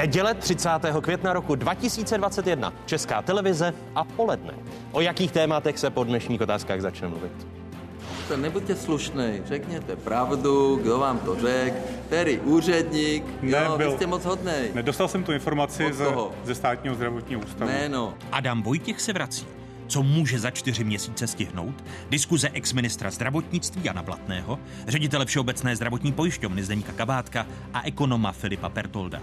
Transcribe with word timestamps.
Neděle 0.00 0.34
30. 0.34 0.68
května 1.00 1.32
roku 1.32 1.54
2021. 1.54 2.72
Česká 2.86 3.22
televize 3.22 3.74
a 3.94 4.04
poledne. 4.04 4.54
O 4.92 5.00
jakých 5.00 5.32
tématech 5.32 5.78
se 5.78 5.90
po 5.90 6.04
dnešních 6.04 6.40
otázkách 6.40 6.80
začne 6.80 7.08
mluvit? 7.08 7.32
To 8.28 8.36
nebuďte 8.36 8.76
slušný, 8.76 9.42
řekněte 9.44 9.96
pravdu, 9.96 10.76
kdo 10.82 10.98
vám 10.98 11.18
to 11.18 11.40
řekl, 11.40 11.76
který 12.06 12.38
úředník, 12.38 13.24
jo, 13.42 13.76
vy 13.78 13.90
jste 13.90 14.06
moc 14.06 14.24
hodný. 14.24 14.52
Nedostal 14.74 15.08
jsem 15.08 15.24
tu 15.24 15.32
informaci 15.32 15.92
ze, 15.92 16.06
ze 16.44 16.54
státního 16.54 16.94
zdravotního 16.94 17.40
ústavu. 17.40 17.70
Jméno. 17.70 18.14
Adam 18.32 18.62
Vojtěch 18.62 19.00
se 19.00 19.12
vrací. 19.12 19.46
Co 19.90 20.02
může 20.02 20.38
za 20.38 20.50
čtyři 20.50 20.84
měsíce 20.84 21.26
stihnout? 21.26 21.84
Diskuze 22.10 22.50
ex-ministra 22.52 23.10
zdravotnictví 23.10 23.84
Jana 23.84 24.02
Blatného, 24.02 24.58
ředitele 24.88 25.26
Všeobecné 25.26 25.76
zdravotní 25.76 26.12
pojišťovny 26.12 26.64
Zdeníka 26.64 26.92
Kabátka 26.92 27.46
a 27.74 27.82
ekonoma 27.82 28.32
Filipa 28.32 28.68
Pertolda. 28.68 29.20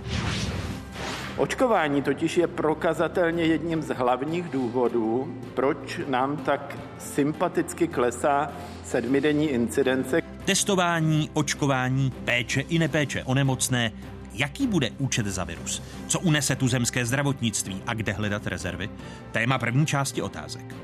Očkování 1.38 2.02
totiž 2.02 2.38
je 2.38 2.48
prokazatelně 2.48 3.44
jedním 3.44 3.82
z 3.82 3.94
hlavních 3.94 4.50
důvodů, 4.50 5.38
proč 5.54 6.00
nám 6.08 6.38
tak 6.38 6.78
sympaticky 7.00 7.88
klesá 7.88 8.52
sedmidenní 8.84 9.50
incidence. 9.50 10.22
Testování, 10.46 11.30
očkování, 11.34 12.12
péče 12.26 12.62
i 12.62 12.80
nepéče 12.80 13.24
o 13.24 13.34
nemocné. 13.34 13.92
Jaký 14.34 14.68
bude 14.68 14.90
účet 14.98 15.26
za 15.26 15.44
virus? 15.44 15.84
Co 16.08 16.20
unese 16.20 16.56
tuzemské 16.56 17.06
zdravotnictví 17.06 17.82
a 17.88 17.94
kde 17.94 18.12
hledat 18.14 18.48
rezervy? 18.48 18.90
Téma 19.32 19.58
první 19.58 19.86
části 19.86 20.22
otázek. 20.22 20.76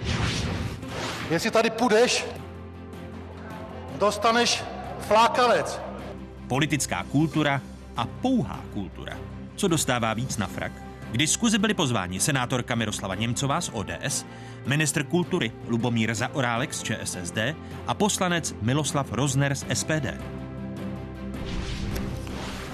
Jestli 1.29 1.51
tady 1.51 1.69
půjdeš, 1.69 2.25
dostaneš 3.99 4.63
flákanec. 4.99 5.79
Politická 6.47 7.03
kultura 7.03 7.61
a 7.97 8.05
pouhá 8.05 8.59
kultura. 8.73 9.32
Co 9.55 9.67
dostává 9.67 10.13
víc 10.13 10.37
na 10.37 10.47
frak? 10.47 10.71
K 11.11 11.17
diskuzi 11.17 11.57
byli 11.57 11.73
pozváni 11.73 12.19
senátorka 12.19 12.75
Miroslava 12.75 13.15
Němcová 13.15 13.61
z 13.61 13.69
ODS, 13.73 14.25
ministr 14.65 15.03
kultury 15.03 15.51
Lubomír 15.67 16.15
Zaorálek 16.15 16.73
z 16.73 16.83
ČSSD 16.83 17.37
a 17.87 17.93
poslanec 17.93 18.55
Miloslav 18.61 19.11
Rozner 19.11 19.55
z 19.55 19.65
SPD. 19.73 20.07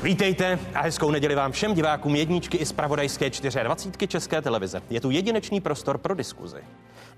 Vítejte 0.03 0.59
a 0.73 0.81
hezkou 0.81 1.11
neděli 1.11 1.35
vám 1.35 1.51
všem 1.51 1.73
divákům 1.73 2.15
jedničky 2.15 2.57
i 2.57 2.65
z 2.65 2.71
pravodajské 2.71 3.29
24 3.63 4.07
České 4.07 4.41
televize. 4.41 4.81
Je 4.89 5.01
tu 5.01 5.11
jedinečný 5.11 5.61
prostor 5.61 5.97
pro 5.97 6.15
diskuzi. 6.15 6.61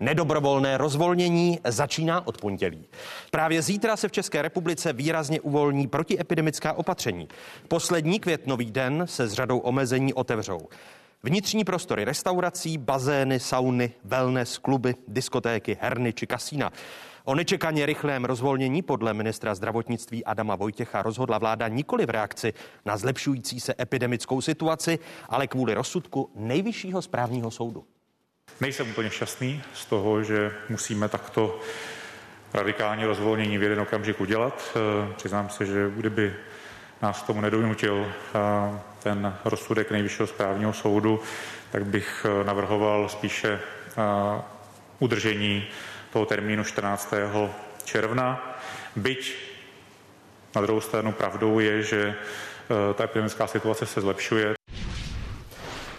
Nedobrovolné 0.01 0.77
rozvolnění 0.77 1.59
začíná 1.67 2.27
od 2.27 2.37
pondělí. 2.37 2.85
Právě 3.31 3.61
zítra 3.61 3.97
se 3.97 4.07
v 4.07 4.11
České 4.11 4.41
republice 4.41 4.93
výrazně 4.93 5.41
uvolní 5.41 5.87
protiepidemická 5.87 6.73
opatření. 6.73 7.27
Poslední 7.67 8.19
květnový 8.19 8.71
den 8.71 9.03
se 9.05 9.27
s 9.27 9.33
řadou 9.33 9.57
omezení 9.57 10.13
otevřou. 10.13 10.59
Vnitřní 11.23 11.63
prostory 11.63 12.05
restaurací, 12.05 12.77
bazény, 12.77 13.39
sauny, 13.39 13.91
wellness, 14.03 14.57
kluby, 14.57 14.95
diskotéky, 15.07 15.77
herny 15.81 16.13
či 16.13 16.27
kasína. 16.27 16.71
O 17.25 17.35
nečekaně 17.35 17.85
rychlém 17.85 18.25
rozvolnění 18.25 18.81
podle 18.81 19.13
ministra 19.13 19.55
zdravotnictví 19.55 20.25
Adama 20.25 20.55
Vojtěcha 20.55 21.01
rozhodla 21.01 21.37
vláda 21.37 21.67
nikoli 21.67 22.05
v 22.05 22.09
reakci 22.09 22.53
na 22.85 22.97
zlepšující 22.97 23.59
se 23.59 23.75
epidemickou 23.79 24.41
situaci, 24.41 24.99
ale 25.29 25.47
kvůli 25.47 25.73
rozsudku 25.73 26.29
nejvyššího 26.35 27.01
správního 27.01 27.51
soudu. 27.51 27.85
Nejsem 28.59 28.89
úplně 28.89 29.09
šťastný 29.09 29.63
z 29.73 29.85
toho, 29.85 30.23
že 30.23 30.51
musíme 30.69 31.09
takto 31.09 31.59
radikální 32.53 33.05
rozvolnění 33.05 33.57
v 33.57 33.63
jeden 33.63 33.79
okamžik 33.79 34.21
udělat. 34.21 34.71
Eh, 34.75 35.13
Přiznám 35.15 35.49
se, 35.49 35.65
že 35.65 35.91
kdyby 35.95 36.33
nás 37.01 37.23
tomu 37.23 37.41
nedonutil 37.41 38.05
eh, 38.05 38.79
ten 39.03 39.35
rozsudek 39.45 39.91
nejvyššího 39.91 40.27
správního 40.27 40.73
soudu, 40.73 41.19
tak 41.71 41.85
bych 41.85 42.25
eh, 42.25 42.43
navrhoval 42.43 43.09
spíše 43.09 43.59
udržení 44.99 45.67
toho 46.13 46.25
termínu 46.25 46.63
14. 46.63 47.13
června. 47.83 48.57
Byť 48.95 49.35
na 50.55 50.61
druhou 50.61 50.81
stranu 50.81 51.11
pravdou 51.11 51.59
je, 51.59 51.83
že 51.83 52.15
ta 52.95 53.03
epidemická 53.03 53.47
situace 53.47 53.85
se 53.85 54.01
zlepšuje, 54.01 54.55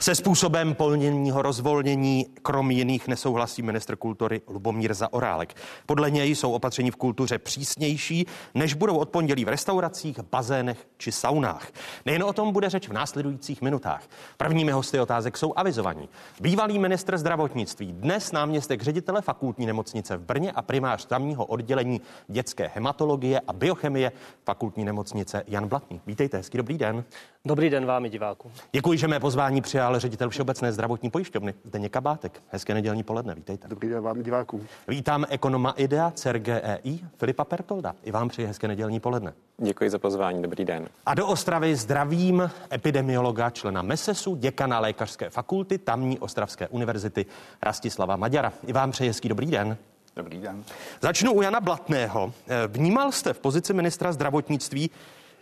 Se 0.02 0.14
způsobem 0.14 0.74
polněního 0.74 1.42
rozvolnění 1.42 2.26
krom 2.42 2.70
jiných 2.70 3.08
nesouhlasí 3.08 3.62
ministr 3.62 3.96
kultury 3.96 4.40
Lubomír 4.48 4.94
Zaorálek. 4.94 5.54
Podle 5.86 6.10
něj 6.10 6.34
jsou 6.34 6.52
opatření 6.52 6.90
v 6.90 6.96
kultuře 6.96 7.38
přísnější, 7.38 8.26
než 8.54 8.74
budou 8.74 8.96
od 8.96 9.08
pondělí 9.08 9.44
v 9.44 9.48
restauracích, 9.48 10.20
bazénech 10.30 10.86
či 10.96 11.12
saunách. 11.12 11.68
Nejen 12.06 12.22
o 12.22 12.32
tom 12.32 12.52
bude 12.52 12.70
řeč 12.70 12.88
v 12.88 12.92
následujících 12.92 13.62
minutách. 13.62 14.02
Prvními 14.36 14.72
hosty 14.72 15.00
otázek 15.00 15.36
jsou 15.36 15.52
avizovaní. 15.56 16.08
Bývalý 16.40 16.78
ministr 16.78 17.18
zdravotnictví, 17.18 17.92
dnes 17.92 18.32
náměstek 18.32 18.82
ředitele 18.82 19.22
fakultní 19.22 19.66
nemocnice 19.66 20.16
v 20.16 20.22
Brně 20.22 20.52
a 20.52 20.62
primář 20.62 21.06
tamního 21.06 21.44
oddělení 21.44 22.00
dětské 22.28 22.70
hematologie 22.74 23.40
a 23.40 23.52
biochemie 23.52 24.12
fakultní 24.44 24.84
nemocnice 24.84 25.44
Jan 25.46 25.68
Blatný. 25.68 26.00
Vítejte, 26.06 26.36
hezký 26.36 26.58
dobrý 26.58 26.78
den. 26.78 27.04
Dobrý 27.44 27.70
den 27.70 27.86
vám 27.86 28.04
i 28.04 28.08
divákům. 28.10 28.52
Děkuji, 28.72 28.98
že 28.98 29.08
mé 29.08 29.20
pozvání 29.20 29.62
přijal 29.62 29.98
ředitel 29.98 30.30
Všeobecné 30.30 30.72
zdravotní 30.72 31.10
pojišťovny 31.10 31.54
Zdeněk 31.64 31.92
Kabátek. 31.92 32.42
Hezké 32.48 32.74
nedělní 32.74 33.02
poledne, 33.02 33.34
vítejte. 33.34 33.68
Dobrý 33.68 33.88
den 33.88 34.02
vám 34.02 34.22
divákům. 34.22 34.66
Vítám 34.88 35.26
ekonoma 35.28 35.70
IDEA 35.70 36.10
CERGEI 36.10 37.00
Filipa 37.16 37.44
Pertolda. 37.44 37.94
I 38.04 38.10
vám 38.10 38.28
přeji 38.28 38.48
hezké 38.48 38.68
nedělní 38.68 39.00
poledne. 39.00 39.32
Děkuji 39.58 39.90
za 39.90 39.98
pozvání, 39.98 40.42
dobrý 40.42 40.64
den. 40.64 40.88
A 41.06 41.14
do 41.14 41.26
Ostravy 41.26 41.76
zdravím 41.76 42.50
epidemiologa, 42.72 43.50
člena 43.50 43.82
MESESu, 43.82 44.36
děkana 44.36 44.78
lékařské 44.78 45.30
fakulty 45.30 45.78
tamní 45.78 46.18
Ostravské 46.18 46.68
univerzity 46.68 47.26
Rastislava 47.62 48.16
Maďara. 48.16 48.52
I 48.66 48.72
vám 48.72 48.90
přeji 48.90 49.08
hezký 49.08 49.28
dobrý 49.28 49.46
den. 49.46 49.76
Dobrý 50.16 50.38
den. 50.40 50.64
Začnu 51.00 51.32
u 51.32 51.42
Jana 51.42 51.60
Blatného. 51.60 52.32
Eh, 52.48 52.66
Vnímal 52.66 53.12
jste 53.12 53.32
v 53.32 53.38
pozici 53.38 53.72
ministra 53.74 54.12
zdravotnictví, 54.12 54.90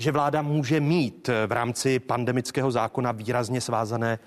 že 0.00 0.12
vláda 0.12 0.42
může 0.42 0.80
mít 0.80 1.28
eh, 1.28 1.46
v 1.46 1.52
rámci 1.52 1.98
pandemického 1.98 2.70
zákona 2.70 3.12
výrazně 3.12 3.60
svázané 3.60 4.18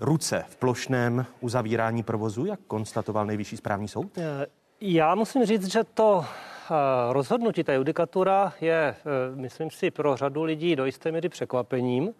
ruce 0.00 0.44
v 0.48 0.56
plošném 0.56 1.26
uzavírání 1.40 2.02
provozu, 2.02 2.44
jak 2.44 2.60
konstatoval 2.66 3.26
nejvyšší 3.26 3.56
správní 3.56 3.88
soud? 3.88 4.18
Eh, 4.18 4.46
Já 4.80 5.14
musím 5.14 5.44
říct, 5.44 5.72
že 5.72 5.84
to 5.84 6.24
eh, 6.24 6.74
rozhodnutí, 7.12 7.64
ta 7.64 7.72
judikatura 7.72 8.52
je, 8.60 8.94
myslím 9.34 9.70
si, 9.70 9.90
pro 9.90 10.16
řadu 10.16 10.42
lidí 10.42 10.76
do 10.76 10.84
jisté 10.84 11.12
míry 11.12 11.28
překvapením 11.28 12.14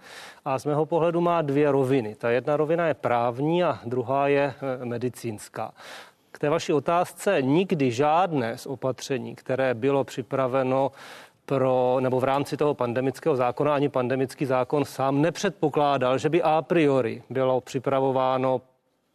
a 0.44 0.58
z 0.58 0.64
mého 0.64 0.86
pohledu 0.86 1.20
má 1.20 1.42
dvě 1.42 1.72
roviny. 1.72 2.14
Ta 2.14 2.30
jedna 2.30 2.56
rovina 2.56 2.86
je 2.86 2.94
právní 2.94 3.64
a 3.64 3.78
druhá 3.84 4.28
je 4.28 4.54
medicínská. 4.84 5.72
K 6.32 6.38
té 6.38 6.50
vaší 6.50 6.72
otázce 6.72 7.42
nikdy 7.42 7.90
žádné 7.90 8.58
z 8.58 8.66
opatření, 8.66 9.34
které 9.34 9.74
bylo 9.74 10.04
připraveno 10.04 10.92
pro, 11.46 11.96
nebo 12.00 12.20
v 12.20 12.24
rámci 12.24 12.56
toho 12.56 12.74
pandemického 12.74 13.36
zákona, 13.36 13.74
ani 13.74 13.88
pandemický 13.88 14.46
zákon 14.46 14.84
sám 14.84 15.22
nepředpokládal, 15.22 16.18
že 16.18 16.28
by 16.28 16.42
a 16.42 16.62
priori 16.62 17.22
bylo 17.30 17.60
připravováno 17.60 18.60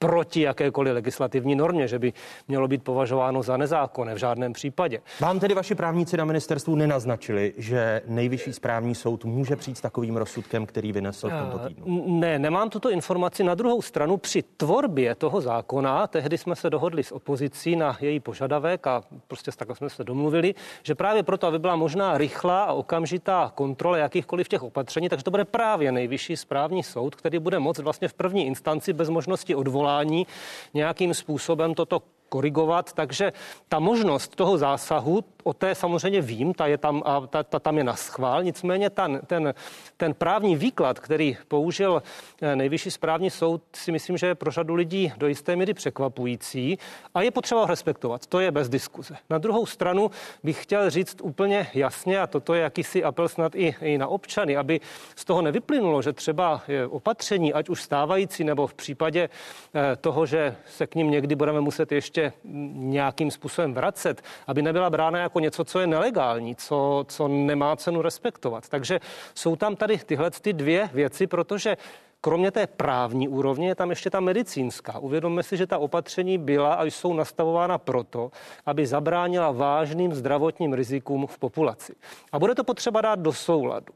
proti 0.01 0.41
jakékoliv 0.41 0.93
legislativní 0.93 1.55
normě, 1.55 1.87
že 1.87 1.99
by 1.99 2.13
mělo 2.47 2.67
být 2.67 2.83
považováno 2.83 3.43
za 3.43 3.57
nezákonné 3.57 4.13
v 4.13 4.17
žádném 4.17 4.53
případě. 4.53 4.99
Vám 5.19 5.39
tedy 5.39 5.53
vaši 5.53 5.75
právníci 5.75 6.17
na 6.17 6.25
ministerstvu 6.25 6.75
nenaznačili, 6.75 7.53
že 7.57 8.01
nejvyšší 8.07 8.53
správní 8.53 8.95
soud 8.95 9.25
může 9.25 9.55
přijít 9.55 9.77
s 9.77 9.81
takovým 9.81 10.17
rozsudkem, 10.17 10.65
který 10.65 10.91
vynesl 10.91 11.29
v 11.29 11.33
tomto 11.39 11.59
týdnu? 11.67 11.85
N- 11.87 12.19
Ne, 12.19 12.39
nemám 12.39 12.69
tuto 12.69 12.89
informaci. 12.89 13.43
Na 13.43 13.55
druhou 13.55 13.81
stranu 13.81 14.17
při 14.17 14.43
tvorbě 14.57 15.15
toho 15.15 15.41
zákona, 15.41 16.07
tehdy 16.07 16.37
jsme 16.37 16.55
se 16.55 16.69
dohodli 16.69 17.03
s 17.03 17.11
opozicí 17.11 17.75
na 17.75 17.97
její 18.01 18.19
požadavek 18.19 18.87
a 18.87 19.01
prostě 19.27 19.51
takhle 19.57 19.75
jsme 19.75 19.89
se 19.89 20.03
domluvili, 20.03 20.53
že 20.83 20.95
právě 20.95 21.23
proto, 21.23 21.47
aby 21.47 21.59
byla 21.59 21.75
možná 21.75 22.17
rychlá 22.17 22.63
a 22.63 22.73
okamžitá 22.73 23.51
kontrola 23.55 23.97
jakýchkoliv 23.97 24.47
těch 24.47 24.63
opatření, 24.63 25.09
takže 25.09 25.23
to 25.23 25.31
bude 25.31 25.45
právě 25.45 25.91
nejvyšší 25.91 26.37
správní 26.37 26.83
soud, 26.83 27.15
který 27.15 27.39
bude 27.39 27.59
moct 27.59 27.79
vlastně 27.79 28.07
v 28.07 28.13
první 28.13 28.47
instanci 28.47 28.93
bez 28.93 29.09
možnosti 29.09 29.55
odvolání 29.91 30.27
nějakým 30.73 31.13
způsobem 31.13 31.73
toto 31.73 32.01
korigovat, 32.31 32.93
takže 32.93 33.33
ta 33.67 33.79
možnost 33.79 34.35
toho 34.35 34.57
zásahu, 34.57 35.23
o 35.43 35.53
té 35.53 35.75
samozřejmě 35.75 36.21
vím, 36.21 36.53
ta 36.53 36.67
je 36.67 36.77
tam, 36.77 37.03
a 37.05 37.27
ta, 37.27 37.43
ta 37.43 37.59
tam 37.59 37.77
je 37.77 37.83
na 37.83 37.95
schvál, 37.95 38.43
nicméně 38.43 38.89
ten, 38.89 39.19
ten, 39.27 39.53
ten 39.97 40.13
právní 40.13 40.55
výklad, 40.55 40.99
který 40.99 41.37
použil 41.47 42.03
eh, 42.41 42.55
nejvyšší 42.55 42.91
správní 42.91 43.29
soud, 43.29 43.61
si 43.75 43.91
myslím, 43.91 44.17
že 44.17 44.27
je 44.27 44.35
pro 44.35 44.51
řadu 44.51 44.75
lidí 44.75 45.13
do 45.17 45.27
jisté 45.27 45.55
míry 45.55 45.73
překvapující 45.73 46.77
a 47.15 47.21
je 47.21 47.31
potřeba 47.31 47.61
ho 47.61 47.67
respektovat, 47.67 48.25
to 48.25 48.39
je 48.39 48.51
bez 48.51 48.69
diskuze. 48.69 49.15
Na 49.29 49.37
druhou 49.37 49.65
stranu 49.65 50.11
bych 50.43 50.63
chtěl 50.63 50.89
říct 50.89 51.21
úplně 51.21 51.67
jasně, 51.73 52.19
a 52.19 52.27
toto 52.27 52.53
je 52.53 52.61
jakýsi 52.61 53.03
apel 53.03 53.27
snad 53.27 53.55
i, 53.55 53.75
i 53.81 53.97
na 53.97 54.07
občany, 54.07 54.57
aby 54.57 54.79
z 55.15 55.25
toho 55.25 55.41
nevyplynulo, 55.41 56.01
že 56.01 56.13
třeba 56.13 56.61
eh, 56.67 56.87
opatření, 56.87 57.53
ať 57.53 57.69
už 57.69 57.81
stávající, 57.81 58.43
nebo 58.43 58.67
v 58.67 58.73
případě 58.73 59.29
eh, 59.29 59.95
toho, 59.95 60.25
že 60.25 60.55
se 60.65 60.87
k 60.87 60.95
ním 60.95 61.11
někdy 61.11 61.35
budeme 61.35 61.61
muset 61.61 61.91
ještě 61.91 62.20
mm, 62.43 62.91
nějakým 62.91 63.31
způsobem 63.31 63.73
vracet, 63.73 64.21
aby 64.47 64.61
nebyla 64.61 64.89
brána 64.89 65.19
jako 65.19 65.31
jako 65.31 65.39
něco, 65.39 65.65
co 65.65 65.79
je 65.79 65.87
nelegální, 65.87 66.55
co, 66.55 67.05
co 67.07 67.27
nemá 67.27 67.75
cenu 67.75 68.01
respektovat. 68.01 68.69
Takže 68.69 68.99
jsou 69.35 69.55
tam 69.55 69.75
tady 69.75 69.97
tyhle 69.97 70.31
ty 70.31 70.53
dvě 70.53 70.89
věci, 70.93 71.27
protože 71.27 71.77
Kromě 72.23 72.51
té 72.51 72.67
právní 72.67 73.27
úrovně 73.27 73.67
je 73.67 73.75
tam 73.75 73.89
ještě 73.89 74.09
ta 74.09 74.19
medicínská. 74.19 74.99
Uvědomme 74.99 75.43
si, 75.43 75.57
že 75.57 75.67
ta 75.67 75.77
opatření 75.77 76.37
byla 76.37 76.73
a 76.73 76.83
jsou 76.83 77.13
nastavována 77.13 77.77
proto, 77.77 78.31
aby 78.65 78.87
zabránila 78.87 79.51
vážným 79.51 80.13
zdravotním 80.13 80.73
rizikům 80.73 81.27
v 81.27 81.37
populaci. 81.37 81.95
A 82.31 82.39
bude 82.39 82.55
to 82.55 82.63
potřeba 82.63 83.01
dát 83.01 83.19
do 83.19 83.33
souladu. 83.33 83.93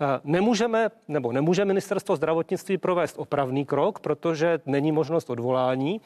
Eh, 0.00 0.20
nemůžeme, 0.24 0.90
nebo 1.08 1.32
nemůže 1.32 1.64
ministerstvo 1.64 2.16
zdravotnictví 2.16 2.78
provést 2.78 3.18
opravný 3.18 3.64
krok, 3.64 4.00
protože 4.00 4.60
není 4.66 4.92
možnost 4.92 5.30
odvolání, 5.30 6.00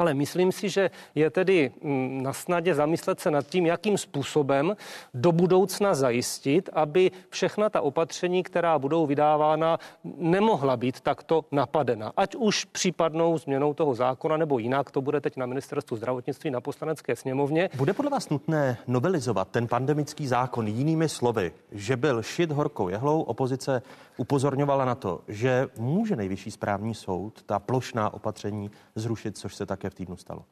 ale 0.00 0.14
myslím 0.14 0.52
si, 0.52 0.68
že 0.68 0.90
je 1.14 1.30
tedy 1.30 1.70
mm, 1.82 2.22
na 2.22 2.32
snadě 2.32 2.74
zamyslet 2.74 3.20
se 3.20 3.30
nad 3.30 3.46
tím, 3.46 3.66
jakým 3.66 3.98
způsobem 3.98 4.76
do 5.14 5.32
budoucna 5.32 5.94
zajistit, 5.94 6.70
aby 6.72 7.10
všechna 7.28 7.70
ta 7.70 7.80
opatření, 7.80 8.42
která 8.42 8.78
budou 8.78 9.06
vydávána, 9.06 9.78
nemohla 10.04 10.76
být 10.76 11.00
takto 11.00 11.44
napadena. 11.52 12.12
Ať 12.16 12.34
už 12.34 12.64
případnou 12.64 13.38
změnou 13.38 13.74
toho 13.74 13.94
zákona, 13.94 14.36
nebo 14.36 14.58
jinak, 14.58 14.90
to 14.90 15.00
bude 15.00 15.20
teď 15.20 15.36
na 15.36 15.46
ministerstvu 15.46 15.96
zdravotnictví, 15.96 16.50
na 16.50 16.60
poslanecké 16.60 17.16
sněmovně. 17.16 17.70
Bude 17.76 17.92
podle 17.92 18.10
vás 18.10 18.28
nutné 18.28 18.76
novelizovat 18.86 19.48
ten 19.48 19.68
pandemický 19.68 20.26
zákon 20.26 20.66
jinými 20.66 21.08
slovy, 21.08 21.52
že 21.72 21.96
byl 21.96 22.22
šit 22.22 22.52
horkou 22.52 22.88
jehlou, 22.88 23.22
opozice 23.22 23.82
upozorňovala 24.16 24.84
na 24.84 24.94
to, 24.94 25.20
že 25.28 25.68
může 25.78 26.16
nejvyšší 26.16 26.50
správní 26.50 26.94
soud 26.94 27.42
ta 27.46 27.58
plošná 27.58 28.14
opatření 28.14 28.70
zrušit, 28.94 29.38
což 29.38 29.54
se 29.54 29.66
také 29.66 29.89
v 29.90 29.94
týdnu 29.94 30.16
stalo. 30.16 30.44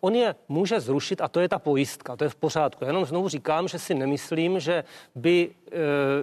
On 0.00 0.14
je 0.14 0.34
může 0.48 0.80
zrušit 0.80 1.20
a 1.20 1.28
to 1.28 1.40
je 1.40 1.48
ta 1.48 1.58
pojistka, 1.58 2.16
to 2.16 2.24
je 2.24 2.30
v 2.30 2.34
pořádku. 2.34 2.84
Jenom 2.84 3.04
znovu 3.04 3.28
říkám, 3.28 3.68
že 3.68 3.78
si 3.78 3.94
nemyslím, 3.94 4.60
že 4.60 4.84
by, 5.14 5.50
eh, 5.66 5.72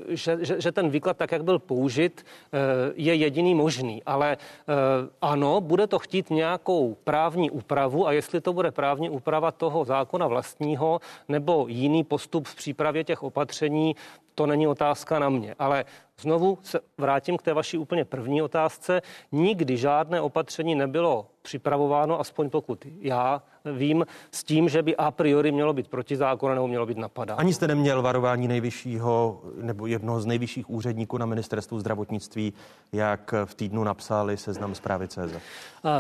že, 0.10 0.38
že, 0.42 0.62
že 0.62 0.72
ten 0.72 0.90
výklad 0.90 1.18
tak, 1.18 1.32
jak 1.32 1.44
byl 1.44 1.60
použit, 1.60 2.26
eh, 2.26 2.58
je 2.96 3.16
jediný 3.16 3.56
možný. 3.56 4.04
Ale 4.04 4.38
eh, 4.38 4.74
ano, 5.22 5.62
bude 5.62 5.88
to 5.88 6.00
chtít 6.00 6.30
nějakou 6.30 6.98
právní 7.04 7.52
úpravu 7.52 8.08
a 8.08 8.12
jestli 8.12 8.42
to 8.42 8.54
bude 8.54 8.72
právní 8.72 9.10
úprava 9.10 9.52
toho 9.52 9.86
zákona 9.86 10.28
vlastního 10.28 11.00
nebo 11.28 11.66
jiný 11.68 12.04
postup 12.04 12.48
v 12.48 12.56
přípravě 12.56 13.04
těch 13.04 13.24
opatření, 13.24 13.96
to 14.36 14.46
není 14.46 14.68
otázka 14.68 15.20
na 15.20 15.30
mě. 15.30 15.56
Ale 15.60 15.86
znovu 16.20 16.58
se 16.62 16.80
vrátím 16.98 17.38
k 17.38 17.42
té 17.42 17.54
vaší 17.54 17.78
úplně 17.78 18.06
první 18.06 18.42
otázce. 18.42 19.02
Nikdy 19.32 19.78
žádné 19.78 20.22
opatření 20.22 20.76
nebylo 20.76 21.28
připravováno, 21.46 22.20
aspoň 22.20 22.50
pokud 22.50 22.86
já 23.00 23.42
vím, 23.66 24.06
s 24.32 24.44
tím, 24.44 24.70
že 24.70 24.84
by 24.84 24.96
a 24.96 25.12
priori 25.12 25.52
mělo 25.52 25.74
být 25.74 25.88
protizákonné 25.88 26.56
nebo 26.56 26.68
mělo 26.68 26.86
být 26.86 26.98
napadáno. 26.98 27.40
Ani 27.40 27.54
jste 27.54 27.68
neměl 27.68 28.02
varování 28.02 28.48
nejvyššího 28.48 29.42
nebo 29.62 29.88
jednoho 29.88 30.20
z 30.22 30.26
nejvyšších 30.26 30.70
úředníků 30.70 31.18
na 31.18 31.26
ministerstvu 31.26 31.80
zdravotnictví, 31.80 32.54
jak 32.94 33.34
v 33.46 33.56
týdnu 33.56 33.84
napsali 33.84 34.38
seznam 34.38 34.76
zprávy 34.76 35.08
CZ. 35.08 35.36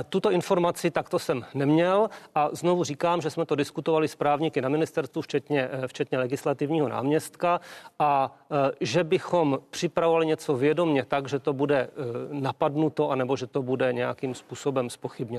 Tuto 0.09 0.31
informaci 0.31 0.92
takto 0.92 1.19
jsem 1.19 1.45
neměl 1.53 2.09
a 2.36 2.50
znovu 2.51 2.83
říkám, 2.83 3.21
že 3.21 3.30
jsme 3.30 3.45
to 3.45 3.56
diskutovali 3.56 4.07
s 4.07 4.15
právníky 4.15 4.62
na 4.62 4.69
ministerstvu, 4.69 5.21
včetně, 5.21 5.69
eh, 5.71 5.88
včetně 5.88 6.18
legislativního 6.18 6.89
náměstka 6.89 7.59
a 8.00 8.36
eh, 8.51 8.71
že 8.81 9.03
bychom 9.03 9.59
připravovali 9.69 10.25
něco 10.25 10.56
vědomně 10.57 11.06
tak, 11.06 11.30
že 11.30 11.39
to 11.39 11.53
bude 11.53 11.77
eh, 11.77 11.89
napadnuto 12.30 13.09
anebo 13.09 13.38
že 13.38 13.47
to 13.47 13.62
bude 13.62 13.94
nějakým 13.94 14.36
způsobem 14.36 14.89
spochybněno, 14.89 15.34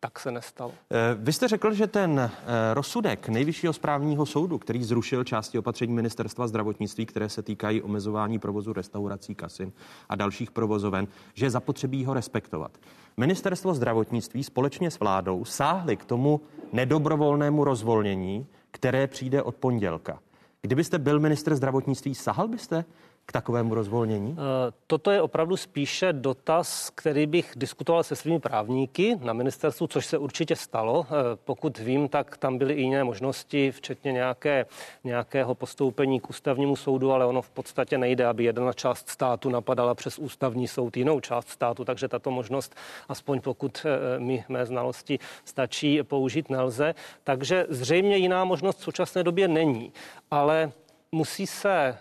tak 0.00 0.20
se 0.20 0.30
nestalo. 0.30 0.72
Vy 1.16 1.32
jste 1.32 1.48
řekl, 1.48 1.72
že 1.72 1.86
ten 1.86 2.30
rozsudek 2.74 3.28
nejvyššího 3.28 3.72
správního 3.72 4.26
soudu, 4.26 4.58
který 4.58 4.84
zrušil 4.84 5.24
části 5.24 5.58
opatření 5.58 5.92
ministerstva 5.92 6.46
zdravotnictví, 6.46 7.06
které 7.06 7.28
se 7.28 7.42
týkají 7.42 7.82
omezování 7.82 8.38
provozu 8.38 8.72
restaurací, 8.72 9.34
kasin 9.34 9.72
a 10.08 10.14
dalších 10.16 10.50
provozoven, 10.50 11.08
že 11.34 11.46
je 11.46 11.50
zapotřebí 11.50 12.04
ho 12.04 12.14
respektovat. 12.14 12.78
Ministerstvo 13.16 13.74
zdravotnictví 13.74 14.44
společně 14.44 14.90
s 14.90 14.98
vládou 14.98 15.44
sáhli 15.44 15.96
k 15.96 16.04
tomu 16.04 16.40
nedobrovolnému 16.72 17.64
rozvolnění, 17.64 18.46
které 18.70 19.06
přijde 19.06 19.42
od 19.42 19.56
pondělka. 19.56 20.18
Kdybyste 20.62 20.98
byl 20.98 21.20
minister 21.20 21.54
zdravotnictví, 21.54 22.14
sahal 22.14 22.48
byste 22.48 22.84
k 23.26 23.32
takovému 23.32 23.74
rozvolnění? 23.74 24.36
Eh, 24.38 24.72
toto 24.86 25.10
je 25.10 25.22
opravdu 25.22 25.56
spíše 25.56 26.12
dotaz, 26.12 26.90
který 26.94 27.26
bych 27.26 27.52
diskutoval 27.56 28.02
se 28.02 28.16
svými 28.16 28.40
právníky 28.40 29.16
na 29.22 29.32
ministerstvu, 29.32 29.86
což 29.86 30.06
se 30.06 30.18
určitě 30.18 30.56
stalo. 30.56 31.06
Eh, 31.08 31.12
pokud 31.44 31.78
vím, 31.78 32.08
tak 32.08 32.36
tam 32.36 32.58
byly 32.58 32.74
i 32.74 32.82
jiné 32.82 33.04
možnosti, 33.04 33.70
včetně 33.70 34.12
nějaké, 34.12 34.66
nějakého 35.04 35.54
postoupení 35.54 36.20
k 36.20 36.30
ústavnímu 36.30 36.76
soudu, 36.76 37.12
ale 37.12 37.26
ono 37.26 37.42
v 37.42 37.50
podstatě 37.50 37.98
nejde, 37.98 38.26
aby 38.26 38.44
jedna 38.44 38.72
část 38.72 39.08
státu 39.08 39.50
napadala 39.50 39.94
přes 39.94 40.18
ústavní 40.18 40.68
soud 40.68 40.96
jinou 40.96 41.20
část 41.20 41.48
státu, 41.48 41.84
takže 41.84 42.08
tato 42.08 42.30
možnost, 42.30 42.74
aspoň 43.08 43.40
pokud 43.40 43.86
eh, 43.86 44.18
mi 44.20 44.44
mé 44.48 44.66
znalosti 44.66 45.18
stačí, 45.44 46.02
použít 46.02 46.50
nelze. 46.50 46.94
Takže 47.24 47.66
zřejmě 47.68 48.16
jiná 48.16 48.44
možnost 48.44 48.78
v 48.78 48.84
současné 48.84 49.22
době 49.22 49.48
není. 49.48 49.92
Ale 50.30 50.72
musí 51.12 51.46
se 51.46 51.98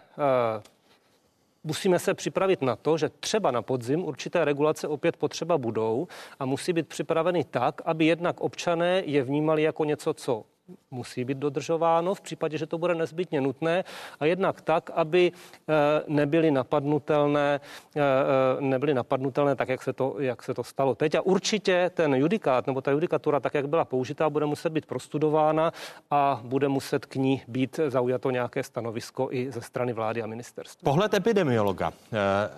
musíme 1.63 2.00
se 2.00 2.13
připravit 2.13 2.62
na 2.62 2.75
to, 2.75 2.98
že 2.98 3.10
třeba 3.10 3.51
na 3.51 3.62
podzim 3.62 4.04
určité 4.04 4.45
regulace 4.45 4.88
opět 4.88 5.18
potřeba 5.18 5.57
budou 5.57 6.07
a 6.39 6.45
musí 6.45 6.74
být 6.74 6.88
připraveny 6.88 7.44
tak, 7.44 7.81
aby 7.86 8.06
jednak 8.06 8.42
občané 8.42 9.04
je 9.06 9.24
vnímali 9.24 9.63
jako 9.63 9.86
něco, 9.86 10.13
co 10.13 10.45
musí 10.92 11.25
být 11.25 11.38
dodržováno 11.38 12.15
v 12.15 12.21
případě, 12.21 12.57
že 12.57 12.65
to 12.65 12.77
bude 12.77 12.95
nezbytně 12.95 13.42
nutné 13.42 13.83
a 14.19 14.25
jednak 14.25 14.62
tak, 14.62 14.89
aby 14.94 15.31
eh, 15.31 15.74
nebyly 16.07 16.51
napadnutelné, 16.51 17.60
eh, 17.95 18.00
eh, 18.00 18.62
nebyly 18.62 18.94
napadnutelné 18.94 19.56
tak, 19.56 19.69
jak 19.69 19.83
se, 19.83 19.94
to, 19.94 20.15
jak 20.19 20.44
se 20.44 20.54
to 20.54 20.63
stalo 20.63 20.95
teď. 20.95 21.15
A 21.15 21.21
určitě 21.21 21.92
ten 21.94 22.15
judikát 22.15 22.68
nebo 22.68 22.81
ta 22.81 22.92
judikatura, 22.92 23.39
tak 23.39 23.54
jak 23.54 23.69
byla 23.69 23.86
použitá, 23.86 24.30
bude 24.30 24.45
muset 24.45 24.69
být 24.69 24.86
prostudována 24.86 25.71
a 26.12 26.42
bude 26.44 26.67
muset 26.67 27.05
k 27.05 27.15
ní 27.15 27.41
být 27.48 27.79
zaujato 27.88 28.32
nějaké 28.32 28.63
stanovisko 28.63 29.27
i 29.32 29.51
ze 29.51 29.62
strany 29.62 29.93
vlády 29.93 30.24
a 30.24 30.27
ministerstva. 30.27 30.91
Pohled 30.91 31.13
epidemiologa 31.13 31.93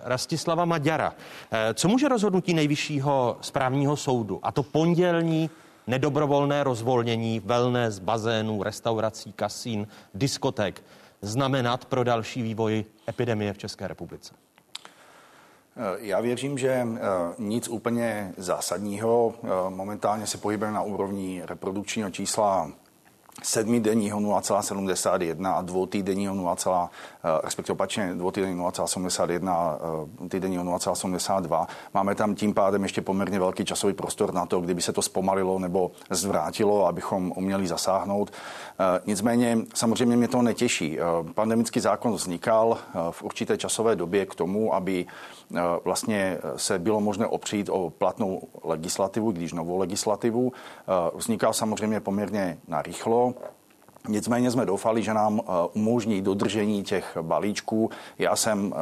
Rastislava 0.04 0.64
Maďara. 0.64 1.14
Co 1.74 1.88
může 1.88 2.08
rozhodnutí 2.08 2.54
nejvyššího 2.54 3.36
správního 3.40 3.96
soudu, 3.96 4.40
a 4.42 4.52
to 4.52 4.62
pondělní 4.62 5.50
nedobrovolné 5.86 6.64
rozvolnění 6.64 7.40
wellness, 7.40 7.98
bazénů, 7.98 8.62
restaurací, 8.62 9.32
kasín, 9.32 9.88
diskotek 10.14 10.82
znamenat 11.22 11.84
pro 11.84 12.04
další 12.04 12.42
vývoj 12.42 12.84
epidemie 13.08 13.52
v 13.52 13.58
České 13.58 13.88
republice? 13.88 14.34
Eh, 15.76 15.96
já 15.98 16.20
věřím, 16.20 16.58
že 16.58 16.68
eh, 16.68 16.98
nic 17.38 17.68
úplně 17.68 18.34
zásadního. 18.36 19.34
Eh, 19.44 19.48
momentálně 19.68 20.26
se 20.26 20.38
pohybujeme 20.38 20.74
na 20.74 20.82
úrovni 20.82 21.42
reprodukčního 21.44 22.10
čísla 22.10 22.70
sedmidenního 23.42 24.20
0,71 24.20 25.54
a 25.56 25.62
dvoutýdenního 25.62 26.34
0, 26.34 26.90
respektive 27.44 27.72
opačně 27.72 28.14
dvoutýdenního 28.14 28.70
0,71 28.70 29.50
a 29.50 29.78
týdenního 30.28 30.64
0,72. 30.64 31.66
Máme 31.94 32.14
tam 32.14 32.34
tím 32.34 32.54
pádem 32.54 32.82
ještě 32.82 33.02
poměrně 33.02 33.38
velký 33.38 33.64
časový 33.64 33.94
prostor 33.94 34.34
na 34.34 34.46
to, 34.46 34.60
kdyby 34.60 34.82
se 34.82 34.92
to 34.92 35.02
zpomalilo 35.02 35.58
nebo 35.58 35.90
zvrátilo, 36.10 36.86
abychom 36.86 37.32
uměli 37.36 37.66
zasáhnout. 37.66 38.32
Nicméně 39.06 39.58
samozřejmě 39.74 40.16
mě 40.16 40.28
to 40.28 40.42
netěší. 40.42 40.98
Pandemický 41.34 41.80
zákon 41.80 42.12
vznikal 42.12 42.78
v 43.10 43.22
určité 43.22 43.58
časové 43.58 43.96
době 43.96 44.26
k 44.26 44.34
tomu, 44.34 44.74
aby 44.74 45.06
Eh, 45.45 45.45
vlastně 45.84 46.38
eh, 46.38 46.58
se 46.58 46.78
bylo 46.78 47.00
možné 47.00 47.26
opřít 47.26 47.68
o 47.68 47.90
platnou 47.90 48.42
legislativu, 48.64 49.30
když 49.30 49.52
novou 49.52 49.78
legislativu. 49.78 50.52
Eh, 50.52 51.10
vznikal 51.16 51.52
samozřejmě 51.52 52.00
poměrně 52.00 52.58
narychlo, 52.68 53.34
Nicméně 54.08 54.50
jsme 54.50 54.66
doufali, 54.66 55.02
že 55.02 55.14
nám 55.14 55.40
eh, 55.40 55.52
umožní 55.74 56.22
dodržení 56.22 56.82
těch 56.82 57.18
balíčků. 57.22 57.90
Já 58.18 58.36
jsem 58.36 58.74
eh, 58.74 58.78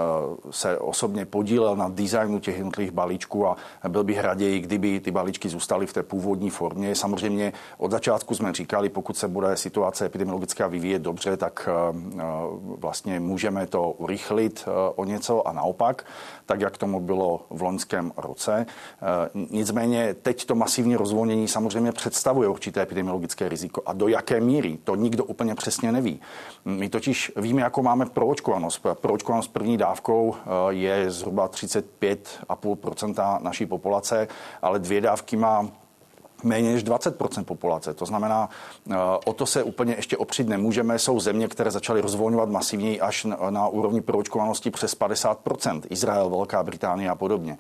se 0.51 0.79
osobně 0.79 1.25
podílel 1.25 1.77
na 1.77 1.89
designu 1.89 2.39
těch 2.39 2.57
jednotlivých 2.57 2.93
balíčků 2.93 3.47
a 3.47 3.57
byl 3.89 4.05
bych 4.05 4.21
raději, 4.21 4.61
kdyby 4.61 5.01
ty 5.01 5.11
balíčky 5.11 5.49
zůstaly 5.49 5.87
v 5.87 5.93
té 5.93 6.03
původní 6.03 6.51
formě. 6.51 6.95
Samozřejmě 6.95 7.53
od 7.79 7.91
začátku 7.91 8.35
jsme 8.35 8.53
říkali, 8.53 8.89
pokud 8.89 9.17
se 9.17 9.29
bude 9.29 9.57
situace 9.57 10.07
epidemiologická 10.07 10.67
vyvíjet 10.67 11.03
dobře, 11.03 11.37
tak 11.37 11.69
eh, 11.69 11.95
vlastně 12.79 13.21
můžeme 13.21 13.67
to 13.67 13.91
urychlit 13.91 14.65
o 14.95 15.05
něco 15.05 15.49
a 15.49 15.53
naopak, 15.53 16.07
tak 16.47 16.61
jak 16.61 16.79
tomu 16.79 17.01
bylo 17.01 17.47
v 17.51 17.63
loňském 17.63 18.13
roce. 18.17 18.67
Nicméně 19.51 20.15
teď 20.23 20.45
to 20.45 20.55
masivní 20.55 20.97
rozvolnění 20.97 21.49
samozřejmě 21.49 21.93
představuje 21.93 22.49
určité 22.49 22.83
epidemiologické 22.83 23.49
riziko. 23.49 23.83
A 23.87 23.93
do 23.93 24.09
jaké 24.09 24.41
míry 24.41 24.79
to 24.85 24.95
nikdo 24.95 25.14
nikdo 25.15 25.25
úplně 25.25 25.55
přesně 25.55 25.93
neví. 25.93 26.21
My 26.65 26.89
totiž 26.89 27.33
víme, 27.37 27.63
jako 27.63 27.83
máme 27.83 28.07
proočkovanost. 28.07 28.87
Proočkovanost 29.01 29.53
první 29.53 29.77
dávkou 29.77 30.35
eh, 30.35 30.39
je 30.69 31.11
zhruba 31.11 31.49
35,5% 31.49 33.43
naší 33.43 33.67
populace, 33.67 34.29
ale 34.63 34.79
dvě 34.79 35.01
dávky 35.01 35.37
má 35.37 35.69
méně 36.45 36.73
než 36.73 36.85
20% 36.85 37.45
populace. 37.45 37.95
To 37.95 38.07
znamená, 38.07 38.49
o 39.25 39.33
to 39.33 39.47
se 39.47 39.63
úplně 39.63 39.95
ještě 39.95 40.17
opřít 40.17 40.49
nemůžeme. 40.49 40.99
Jsou 40.99 41.21
země, 41.21 41.49
které 41.49 41.71
začaly 41.71 42.01
rozvolňovat 42.01 42.49
masivněji 42.49 43.01
až 43.01 43.27
na 43.51 43.69
úrovni 43.69 44.01
proočkovanosti 44.01 44.71
přes 44.71 44.99
50% 44.99 45.83
Izrael, 45.91 46.31
Velká 46.31 46.63
Británie 46.63 47.11
a 47.11 47.15
podobně. 47.15 47.57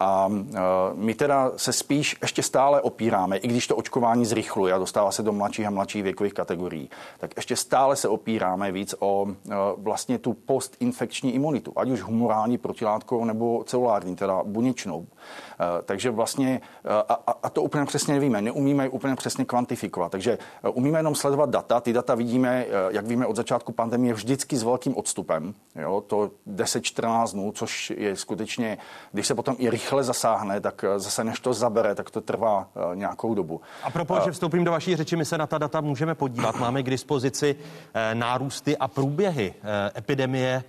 A 0.00 0.28
e, 0.30 0.58
my 0.94 1.14
teda 1.14 1.52
se 1.56 1.72
spíš 1.72 2.16
ještě 2.22 2.42
stále 2.42 2.80
opíráme, 2.80 3.36
i 3.36 3.48
když 3.48 3.66
to 3.66 3.76
očkování 3.76 4.24
zrychluje 4.24 4.72
a 4.72 4.78
dostává 4.78 5.10
se 5.10 5.22
do 5.22 5.32
mladších 5.32 5.66
a 5.66 5.70
mladších 5.70 6.02
věkových 6.02 6.34
kategorií, 6.34 6.90
tak 7.18 7.30
ještě 7.36 7.56
stále 7.56 7.96
se 7.96 8.08
opíráme 8.08 8.72
víc 8.72 8.94
o 8.98 9.26
e, 9.28 9.54
vlastně 9.76 10.18
tu 10.18 10.32
postinfekční 10.32 11.34
imunitu, 11.34 11.72
ať 11.76 11.88
už 11.88 12.02
humorální 12.02 12.58
protilátkou 12.58 13.24
nebo 13.24 13.64
celulární, 13.66 14.16
teda 14.16 14.42
buněčnou. 14.44 15.06
E, 15.06 15.82
takže 15.82 16.10
vlastně, 16.10 16.60
a, 17.08 17.34
a 17.42 17.50
to 17.50 17.62
úplně 17.62 17.84
přesně 17.84 18.14
nevíme, 18.14 18.42
neumíme 18.42 18.88
úplně 18.88 19.16
přesně 19.16 19.44
kvantifikovat. 19.44 20.12
Takže 20.12 20.38
umíme 20.72 20.98
jenom 20.98 21.14
sledovat 21.14 21.50
data. 21.50 21.80
Ty 21.80 21.92
data 21.92 22.14
vidíme, 22.14 22.66
jak 22.88 23.06
víme 23.06 23.26
od 23.26 23.36
začátku 23.36 23.72
pandemie, 23.72 24.14
vždycky 24.14 24.56
s 24.56 24.62
velkým 24.62 24.96
odstupem. 24.96 25.54
Jo, 25.76 26.02
to 26.06 26.30
10-14 26.48 27.32
dnů, 27.32 27.52
což 27.52 27.92
je 27.96 28.16
skutečně, 28.16 28.78
když 29.12 29.26
se 29.26 29.34
potom 29.34 29.56
i 29.58 29.70
rychle 29.70 29.85
rychle 29.86 30.04
zasáhne, 30.04 30.60
tak 30.60 30.84
eh, 30.84 30.98
zase 30.98 31.24
než 31.24 31.40
to 31.40 31.54
zabere, 31.54 31.94
tak 31.94 32.10
to 32.10 32.20
trvá 32.20 32.68
eh, 32.76 32.96
nějakou 32.96 33.34
dobu. 33.34 33.60
A 33.82 33.90
proto, 33.90 34.20
že 34.24 34.32
vstoupím 34.32 34.64
do 34.64 34.70
vaší 34.70 34.96
řeči, 34.96 35.16
my 35.16 35.24
se 35.24 35.38
na 35.38 35.46
ta 35.46 35.58
data 35.58 35.80
můžeme 35.80 36.14
podívat. 36.14 36.56
Máme 36.58 36.82
k 36.82 36.90
dispozici 36.90 37.56
eh, 37.94 38.14
nárůsty 38.14 38.76
a 38.76 38.88
průběhy 38.88 39.54
epidemie 39.96 40.64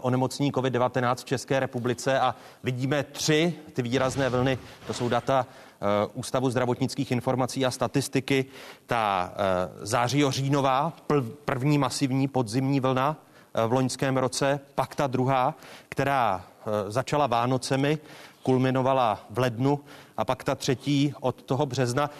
onemocnění 0.00 0.52
COVID-19 0.52 1.14
v 1.14 1.24
České 1.24 1.60
republice 1.60 2.20
a 2.20 2.34
vidíme 2.62 3.02
tři 3.02 3.54
ty 3.72 3.82
výrazné 3.82 4.28
vlny. 4.28 4.58
To 4.86 4.94
jsou 4.94 5.08
data 5.08 5.46
Ústavu 6.14 6.50
zdravotnických 6.50 7.10
informací 7.10 7.66
a 7.66 7.70
statistiky. 7.70 8.44
Ta 8.86 9.32
září-říjnová, 9.80 10.92
první 11.44 11.78
masivní 11.78 12.28
podzimní 12.28 12.80
vlna 12.80 13.16
v 13.66 13.72
loňském 13.72 14.16
roce, 14.16 14.60
pak 14.74 14.94
ta 14.94 15.06
druhá, 15.06 15.54
která 15.88 16.44
začala 16.88 17.26
Vánocemi 17.26 17.98
kulminovala 18.42 19.26
v 19.30 19.38
lednu 19.38 19.80
a 20.16 20.24
pak 20.24 20.44
ta 20.44 20.54
třetí 20.54 21.14
od 21.20 21.42
toho 21.42 21.66
března. 21.66 22.10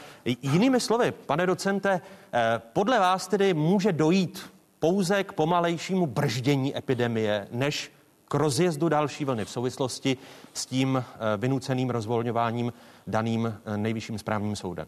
Jinými 0.43 0.81
slovy, 0.81 1.13
pane 1.13 1.47
docente, 1.47 2.01
eh, 2.33 2.63
podle 2.73 2.99
vás 2.99 3.29
tedy 3.29 3.55
může 3.55 3.93
dojít 3.93 4.53
pouze 4.79 5.25
k 5.25 5.33
pomalejšímu 5.33 6.07
brždění 6.07 6.77
epidemie, 6.77 7.49
než 7.51 7.93
k 8.29 8.35
rozjezdu 8.35 8.89
další 8.89 9.25
vlny 9.25 9.45
v 9.45 9.51
souvislosti 9.51 10.17
s 10.55 10.67
tím 10.67 11.05
eh, 11.05 11.37
vynuceným 11.37 11.91
rozvolňováním 11.91 12.73
daným 13.07 13.47
eh, 13.47 13.77
nejvyšším 13.77 14.19
správním 14.19 14.57
soudem. 14.57 14.87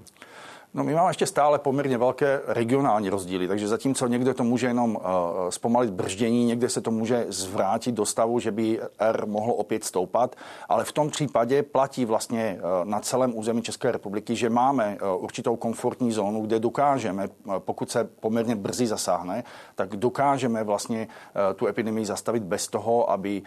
No 0.77 0.85
my 0.85 0.95
máme 0.95 1.11
ještě 1.11 1.27
stále 1.27 1.59
poměrně 1.59 1.99
velké 1.99 2.41
regionální 2.47 3.09
rozdíly, 3.09 3.49
takže 3.49 3.69
zatímco 3.69 4.07
někde 4.07 4.35
to 4.35 4.45
může 4.45 4.67
jenom 4.67 4.97
uh, 4.97 5.03
zpomalit 5.51 5.91
brždění, 5.91 6.45
někde 6.45 6.69
se 6.69 6.81
to 6.81 6.91
může 6.91 7.27
zvrátit 7.29 7.93
do 7.93 8.07
stavu, 8.07 8.41
že 8.41 8.51
by 8.53 8.81
R 8.99 9.27
mohlo 9.27 9.55
opět 9.55 9.85
stoupat, 9.85 10.37
ale 10.69 10.85
v 10.85 10.93
tom 10.93 11.11
případě 11.11 11.63
platí 11.63 12.05
vlastně 12.05 12.59
uh, 12.59 12.89
na 12.91 13.01
celém 13.01 13.39
území 13.39 13.63
České 13.63 13.93
republiky, 13.93 14.37
že 14.37 14.51
máme 14.51 14.99
uh, 15.03 15.25
určitou 15.25 15.57
komfortní 15.57 16.13
zónu, 16.13 16.43
kde 16.43 16.61
dokážeme, 16.61 17.29
pokud 17.59 17.91
se 17.91 18.05
poměrně 18.05 18.57
brzy 18.57 18.87
zasáhne, 18.87 19.45
tak 19.75 19.97
dokážeme 19.97 20.65
vlastně 20.65 21.09
tu 21.57 21.67
epidemii 21.67 22.07
zastavit 22.07 22.43
bez 22.43 22.69
toho, 22.69 23.11
aby 23.11 23.43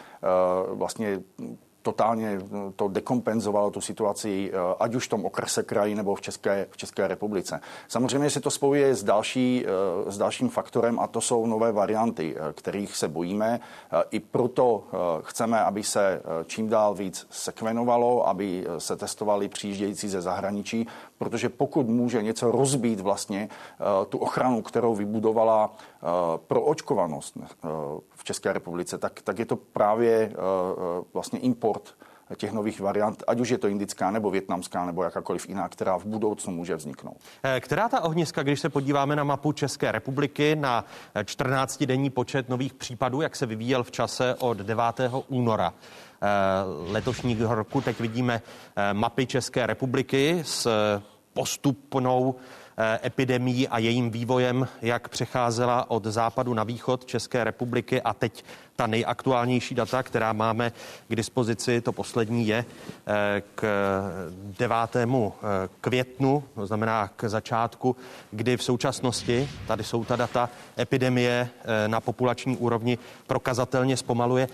vlastně 0.73 1.19
totálně 1.87 2.39
to 2.75 2.87
dekompenzovalo 2.87 3.71
tu 3.71 3.81
situaci, 3.81 4.51
eh, 4.51 4.57
ať 4.79 4.95
už 4.95 5.07
v 5.07 5.09
tom 5.09 5.25
okrese 5.25 5.63
kraji 5.63 5.95
nebo 5.95 6.15
v 6.15 6.21
České, 6.21 6.67
v 6.71 6.77
České 6.77 7.07
republice. 7.07 7.59
Samozřejmě 7.87 8.29
se 8.29 8.41
to 8.41 8.51
spojuje 8.51 8.95
s, 8.95 9.03
další, 9.03 9.63
eh, 9.63 10.11
s 10.11 10.17
dalším 10.17 10.49
faktorem 10.49 10.99
a 10.99 11.07
to 11.07 11.21
jsou 11.21 11.45
nové 11.45 11.71
varianty, 11.71 12.35
eh, 12.35 12.53
kterých 12.53 12.95
se 12.95 13.07
bojíme. 13.07 13.59
I 14.11 14.19
proto 14.19 14.83
chceme, 15.23 15.63
aby 15.63 15.83
se 15.83 16.21
čím 16.45 16.69
dál 16.69 16.93
víc 16.93 17.27
sekvenovalo, 17.29 18.27
aby 18.27 18.67
se 18.77 18.95
testovali 18.95 19.47
přijíždějící 19.47 20.09
ze 20.09 20.21
zahraničí, 20.21 20.87
protože 21.17 21.49
pokud 21.49 21.87
může 21.87 22.23
něco 22.23 22.51
rozbít 22.51 22.99
vlastně 22.99 23.49
tu 24.09 24.17
ochranu, 24.17 24.61
kterou 24.61 24.95
vybudovala 24.95 25.71
pro 26.47 26.61
očkovanost 26.61 27.37
České 28.27 28.53
republice, 28.53 28.97
tak, 28.97 29.21
tak 29.21 29.39
je 29.39 29.45
to 29.45 29.55
právě 29.55 30.33
vlastně 31.13 31.39
import 31.39 31.95
těch 32.35 32.51
nových 32.51 32.79
variant, 32.79 33.23
ať 33.27 33.39
už 33.39 33.49
je 33.49 33.57
to 33.57 33.67
indická 33.67 34.11
nebo 34.11 34.31
větnamská 34.31 34.85
nebo 34.85 35.03
jakákoliv 35.03 35.49
jiná, 35.49 35.69
která 35.69 35.97
v 35.97 36.05
budoucnu 36.05 36.53
může 36.53 36.75
vzniknout. 36.75 37.17
Eh, 37.43 37.59
která 37.59 37.89
ta 37.89 38.01
ohniska, 38.01 38.43
když 38.43 38.59
se 38.59 38.69
podíváme 38.69 39.15
na 39.15 39.23
mapu 39.23 39.51
České 39.51 39.91
republiky, 39.91 40.55
na 40.55 40.85
14-denní 41.15 42.09
počet 42.09 42.49
nových 42.49 42.73
případů, 42.73 43.21
jak 43.21 43.35
se 43.35 43.45
vyvíjel 43.45 43.83
v 43.83 43.91
čase 43.91 44.35
od 44.39 44.57
9. 44.57 44.83
února 45.27 45.73
eh, 45.73 46.27
letošního 46.91 47.55
roku, 47.55 47.81
teď 47.81 47.99
vidíme 47.99 48.41
eh, 48.75 48.93
mapy 48.93 49.25
České 49.25 49.67
republiky 49.67 50.39
s 50.43 50.67
postupnou 51.33 52.35
Eh, 52.35 52.66
epidemí 53.03 53.67
a 53.67 53.77
jejím 53.77 54.09
vývojem, 54.09 54.67
jak 54.81 55.09
přecházela 55.09 55.91
od 55.91 56.05
západu 56.05 56.53
na 56.53 56.63
východ 56.63 57.05
České 57.05 57.43
republiky 57.43 58.01
a 58.01 58.13
teď 58.13 58.43
ta 58.75 58.87
nejaktuálnější 58.87 59.75
data, 59.75 60.03
která 60.03 60.33
máme 60.33 60.71
k 61.07 61.15
dispozici, 61.15 61.81
to 61.81 61.91
poslední 61.91 62.47
je 62.47 62.65
eh, 63.07 63.41
k 63.55 63.63
9. 64.59 64.77
Eh, 64.95 65.05
květnu, 65.81 66.43
to 66.55 66.65
znamená 66.65 67.07
k 67.07 67.23
začátku, 67.29 67.95
kdy 68.31 68.57
v 68.57 68.63
současnosti, 68.63 69.49
tady 69.67 69.83
jsou 69.83 70.05
ta 70.05 70.15
data, 70.15 70.49
epidemie 70.79 71.49
na 71.87 72.01
populační 72.01 72.57
úrovni 72.57 72.97
prokazatelně 73.27 73.97
zpomaluje. 73.97 74.47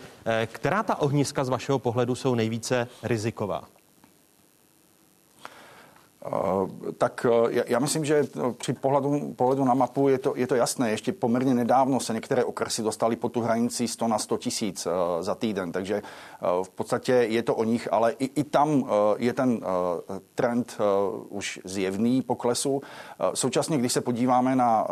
Která 0.45 0.83
ta 0.83 0.95
ohniska 0.95 1.43
z 1.43 1.49
vašeho 1.49 1.79
pohledu 1.79 2.15
jsou 2.15 2.35
nejvíce 2.35 2.87
riziková? 3.03 3.63
Eh, 6.25 6.91
tak 6.97 7.25
eh, 7.49 7.63
já 7.67 7.79
myslím, 7.79 8.05
že 8.05 8.23
při 8.57 8.73
pohledu, 8.73 9.33
pohledu 9.35 9.63
na 9.63 9.73
mapu 9.73 10.07
je 10.07 10.17
to, 10.17 10.33
je 10.35 10.47
to 10.47 10.55
jasné. 10.55 10.91
Ještě 10.91 11.13
poměrně 11.13 11.53
nedávno 11.53 11.99
se 11.99 12.13
některé 12.13 12.43
okresy 12.43 12.83
dostaly 12.83 13.15
po 13.15 13.29
tu 13.29 13.41
hranici 13.41 13.87
100 13.87 14.07
na 14.07 14.19
100 14.19 14.37
tisíc 14.37 14.85
eh, 14.85 15.23
za 15.23 15.35
týden, 15.35 15.71
takže 15.71 16.01
v 16.63 16.69
podstatě 16.69 17.11
je 17.11 17.43
to 17.43 17.55
o 17.55 17.63
nich, 17.63 17.87
ale 17.91 18.11
i, 18.11 18.25
i 18.25 18.43
tam 18.43 18.89
je 19.17 19.33
ten 19.33 19.59
trend 20.35 20.77
už 21.29 21.59
zjevný 21.63 22.21
poklesu. 22.21 22.81
Současně, 23.33 23.77
když 23.77 23.93
se 23.93 24.01
podíváme 24.01 24.55
na 24.55 24.87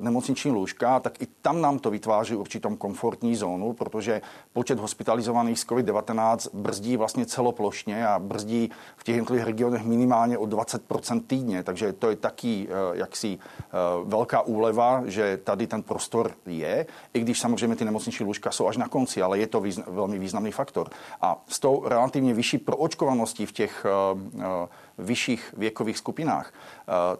nemocniční 0.00 0.50
lůžka, 0.50 1.00
tak 1.00 1.22
i 1.22 1.26
tam 1.42 1.60
nám 1.60 1.78
to 1.78 1.90
vytváří 1.90 2.36
určitou 2.36 2.76
komfortní 2.76 3.36
zónu, 3.36 3.72
protože 3.72 4.22
počet 4.52 4.78
hospitalizovaných 4.78 5.58
z 5.58 5.66
COVID-19 5.66 6.48
brzdí 6.52 6.96
vlastně 6.96 7.26
celoplošně 7.26 8.06
a 8.06 8.18
brzdí 8.18 8.70
v 8.96 9.04
těch 9.04 9.14
jednotlivých 9.14 9.46
regionech 9.46 9.84
minimálně 9.84 10.38
o 10.38 10.46
20 10.46 10.71
20% 10.78 11.22
týdně, 11.26 11.62
takže 11.62 11.92
to 11.92 12.10
je 12.10 12.16
taky 12.16 12.68
eh, 12.70 12.98
jaksi 12.98 13.38
eh, 13.38 13.66
velká 14.04 14.40
úleva, 14.40 15.02
že 15.06 15.36
tady 15.44 15.66
ten 15.66 15.82
prostor 15.82 16.32
je, 16.46 16.86
i 17.14 17.20
když 17.20 17.40
samozřejmě 17.40 17.76
ty 17.76 17.84
nemocniční 17.84 18.26
lůžka 18.26 18.50
jsou 18.50 18.68
až 18.68 18.76
na 18.76 18.88
konci, 18.88 19.22
ale 19.22 19.38
je 19.38 19.46
to 19.46 19.60
význam, 19.60 19.86
velmi 19.88 20.18
významný 20.18 20.52
faktor. 20.52 20.90
A 21.20 21.42
s 21.48 21.60
tou 21.60 21.88
relativně 21.88 22.34
vyšší 22.34 22.58
proočkovaností 22.58 23.46
v 23.46 23.52
těch 23.52 23.86
eh, 23.86 24.68
vyšších 24.98 25.54
věkových 25.56 25.98
skupinách, 25.98 26.52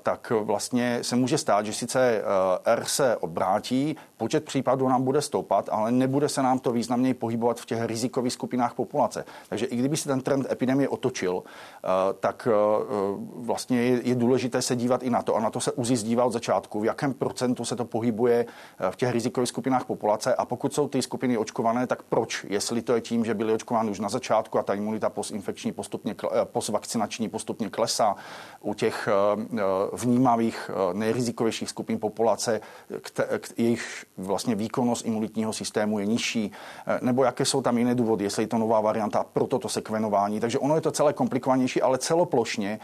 tak 0.03 0.33
vlastně 0.41 0.99
se 1.03 1.17
může 1.17 1.39
stát, 1.39 1.67
že 1.67 1.73
sice 1.73 2.01
eh, 2.01 2.23
R 2.65 2.85
se 2.85 3.17
obrátí, 3.17 3.97
počet 4.17 4.45
případů 4.45 4.89
nám 4.89 5.03
bude 5.03 5.23
stoupat, 5.23 5.69
ale 5.73 5.93
nebude 5.93 6.29
se 6.29 6.43
nám 6.43 6.59
to 6.59 6.73
významněji 6.73 7.15
pohybovat 7.15 7.61
v 7.61 7.67
těch 7.67 7.85
rizikových 7.85 8.33
skupinách 8.33 8.75
populace. 8.75 9.25
Takže 9.49 9.67
i 9.67 9.77
kdyby 9.77 9.97
se 9.97 10.09
ten 10.09 10.21
trend 10.21 10.47
epidemie 10.51 10.89
otočil, 10.89 11.43
eh, 11.45 11.89
tak 12.21 12.49
vlastně 13.37 13.83
je 13.83 14.15
důležité 14.15 14.63
se 14.63 14.77
dívat 14.77 15.03
i 15.03 15.11
na 15.11 15.23
to 15.23 15.37
a 15.37 15.41
na 15.41 15.51
to 15.51 15.61
se 15.61 15.73
UZI 15.73 15.97
zdívá 15.97 16.25
od 16.25 16.33
začátku, 16.33 16.81
v 16.81 16.85
jakém 16.85 17.15
procentu 17.15 17.65
se 17.65 17.77
to 17.77 17.85
pohybuje 17.85 18.47
v 18.91 18.97
těch 18.97 19.11
rizikových 19.11 19.49
skupinách 19.49 19.85
populace 19.85 20.35
a 20.35 20.45
pokud 20.45 20.75
jsou 20.75 20.89
ty 20.89 21.03
skupiny 21.03 21.39
očkované, 21.39 21.87
tak 21.87 22.03
proč? 22.03 22.47
Jestli 22.49 22.83
to 22.83 22.95
je 22.95 23.01
tím, 23.01 23.25
že 23.25 23.35
byly 23.35 23.53
očkovány 23.53 23.91
už 23.91 24.01
na 24.01 24.09
začátku 24.09 24.59
a 24.59 24.63
ta 24.63 24.75
imunita 24.75 25.11
postinfekční 25.11 25.73
postupně, 25.73 26.15
postvakcinační 26.45 27.29
postupně 27.29 27.71
klesá. 27.71 28.17
U 28.61 28.75
těch 28.75 29.09
eh, 29.09 29.13
eh, 29.52 29.52
vnímavých 29.93 30.71
eh, 30.71 30.95
nejrizikovějších 30.95 31.69
skupin 31.69 31.99
populace, 31.99 32.61
jejich 33.57 34.05
vlastně 34.17 34.55
výkonnost 34.55 35.07
imunitního 35.07 35.53
systému 35.53 35.99
je 35.99 36.07
nižší, 36.07 36.53
nebo 37.01 37.25
jaké 37.25 37.45
jsou 37.45 37.63
tam 37.63 37.79
jiné 37.79 37.95
důvody, 37.95 38.25
jestli 38.25 38.43
je 38.43 38.47
to 38.47 38.59
nová 38.59 38.81
varianta 38.81 39.25
pro 39.33 39.47
toto 39.47 39.69
sekvenování. 39.69 40.41
Takže 40.41 40.59
ono 40.59 40.75
je 40.75 40.81
to 40.81 40.91
celé 40.91 41.13
komplikovanější, 41.13 41.83
ale 41.83 41.99
celoplošně, 41.99 42.81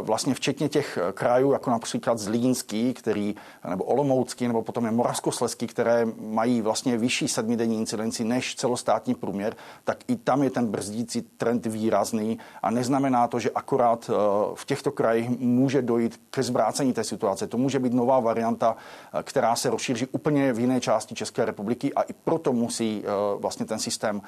vlastně 0.00 0.34
včetně 0.34 0.68
těch 0.68 0.98
krajů, 1.14 1.52
jako 1.52 1.70
například 1.70 2.18
Zlínský, 2.18 2.94
který, 2.94 3.34
nebo 3.68 3.84
Olomoucký, 3.84 4.48
nebo 4.48 4.62
potom 4.62 4.84
je 4.84 4.90
Moravskosleský, 4.90 5.66
které 5.66 6.06
mají 6.20 6.62
vlastně 6.62 6.96
vyšší 6.96 7.28
sedmidenní 7.28 7.78
incidenci 7.78 8.24
než 8.24 8.54
celostátní 8.54 9.14
průměr, 9.14 9.56
tak 9.84 9.98
i 10.08 10.16
tam 10.16 10.42
je 10.42 10.50
ten 10.50 10.66
brzdící 10.66 11.22
trend 11.22 11.66
výrazný 11.66 12.38
a 12.62 12.70
neznamená 12.70 13.28
to, 13.28 13.38
že 13.38 13.50
akorát 13.50 14.10
v 14.54 14.64
těchto 14.64 14.90
krajích 14.92 15.30
může 15.38 15.82
dojít 15.82 16.09
ke 16.30 16.42
zvrácení 16.42 16.92
té 16.92 17.04
situace. 17.04 17.46
To 17.46 17.58
může 17.58 17.78
být 17.78 17.92
nová 17.92 18.20
varianta, 18.20 18.76
která 19.22 19.56
se 19.56 19.70
rozšíří 19.70 20.06
úplně 20.06 20.52
v 20.52 20.58
jiné 20.58 20.80
části 20.80 21.14
České 21.14 21.44
republiky 21.44 21.94
a 21.94 22.02
i 22.02 22.12
proto 22.12 22.52
musí 22.52 23.04
vlastně 23.38 23.66
ten 23.66 23.78
systém 23.78 24.22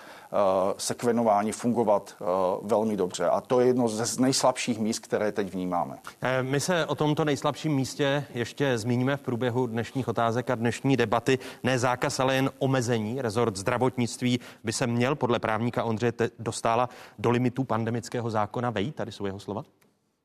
sekvenování 0.77 1.53
fungovat 1.53 2.15
velmi 2.63 2.97
dobře. 2.97 3.29
A 3.29 3.41
to 3.41 3.61
je 3.61 3.67
jedno 3.67 3.89
z 3.89 4.19
nejslabších 4.19 4.79
míst, 4.79 4.99
které 4.99 5.33
teď 5.33 5.53
vnímáme. 5.53 5.99
My 6.43 6.61
se 6.61 6.87
o 6.87 6.95
tomto 6.95 7.25
nejslabším 7.25 7.75
místě 7.75 8.25
ještě 8.35 8.79
zmíníme 8.79 9.17
v 9.17 9.21
průběhu 9.21 9.67
dnešních 9.67 10.09
otázek 10.09 10.51
a 10.51 10.55
dnešní 10.55 10.97
debaty. 10.97 11.39
Ne 11.63 11.79
zákaz, 11.79 12.21
ale 12.21 12.35
jen 12.35 12.51
omezení. 12.59 13.23
Rezort 13.23 13.57
zdravotnictví 13.57 14.41
by 14.65 14.73
se 14.73 14.87
měl 14.87 15.15
podle 15.15 15.39
právníka 15.39 15.85
Ondřeje 15.85 16.13
Dostála 16.39 16.89
do 17.19 17.31
limitů 17.31 17.65
pandemického 17.65 18.31
zákona 18.31 18.71
vejít. 18.71 18.95
Tady 18.95 19.13
jsou 19.13 19.27
jeho 19.27 19.39
slova 19.41 19.63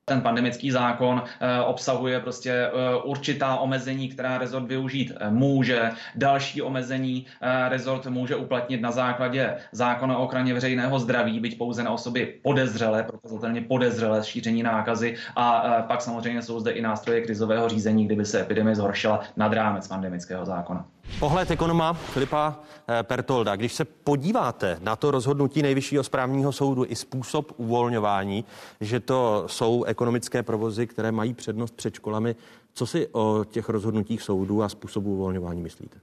ten 0.09 0.21
pandemický 0.21 0.71
zákon 0.71 1.23
eh, 1.23 1.61
obsahuje 1.61 2.19
prostě 2.19 2.51
eh, 2.51 2.71
určitá 3.03 3.57
omezení, 3.57 4.09
která 4.09 4.37
rezort 4.37 4.67
využít 4.67 5.11
eh, 5.11 5.29
může. 5.31 5.91
Další 6.15 6.61
omezení 6.61 7.25
rezort 7.69 8.05
může 8.07 8.35
uplatnit 8.35 8.81
na 8.81 8.91
základě 8.91 9.55
zákona 9.71 10.17
o 10.17 10.23
ochraně 10.23 10.53
veřejného 10.53 10.99
zdraví, 10.99 11.39
byť 11.39 11.57
pouze 11.57 11.83
na 11.83 11.91
osoby 11.91 12.39
podezřelé, 12.43 13.03
prokazatelně 13.03 13.61
podezřelé 13.61 14.23
šíření 14.23 14.63
nákazy. 14.63 15.15
A 15.35 15.61
pak 15.87 16.01
samozřejmě 16.01 16.41
jsou 16.41 16.59
zde 16.59 16.71
i 16.71 16.81
nástroje 16.81 17.21
krizového 17.21 17.69
řízení, 17.69 18.05
kdyby 18.05 18.25
se 18.25 18.41
epidemie 18.41 18.75
zhoršila 18.75 19.19
nad 19.35 19.53
rámec 19.53 19.87
pandemického 19.87 20.45
zákona. 20.45 20.85
Pohled 21.19 21.51
ekonoma 21.51 21.93
Filipa 21.93 22.59
eh, 22.87 23.03
Pertolda. 23.03 23.55
Když 23.55 23.73
se 23.73 23.85
podíváte 23.85 24.77
na 24.81 24.95
to 24.95 25.11
rozhodnutí 25.11 25.61
Nejvyššího 25.61 26.03
správního 26.03 26.51
soudu 26.51 26.85
i 26.87 26.95
způsob 26.95 27.51
uvolňování, 27.57 28.45
že 28.81 28.99
to 28.99 29.43
jsou 29.47 29.83
ekonomické 29.83 30.43
provozy, 30.43 30.87
které 30.87 31.11
mají 31.11 31.33
přednost 31.33 31.75
před 31.75 31.93
školami, 31.93 32.35
co 32.73 32.85
si 32.85 33.07
o 33.11 33.45
těch 33.49 33.69
rozhodnutích 33.69 34.21
soudů 34.21 34.63
a 34.63 34.69
způsobu 34.69 35.13
uvolňování 35.13 35.61
myslíte? 35.61 35.99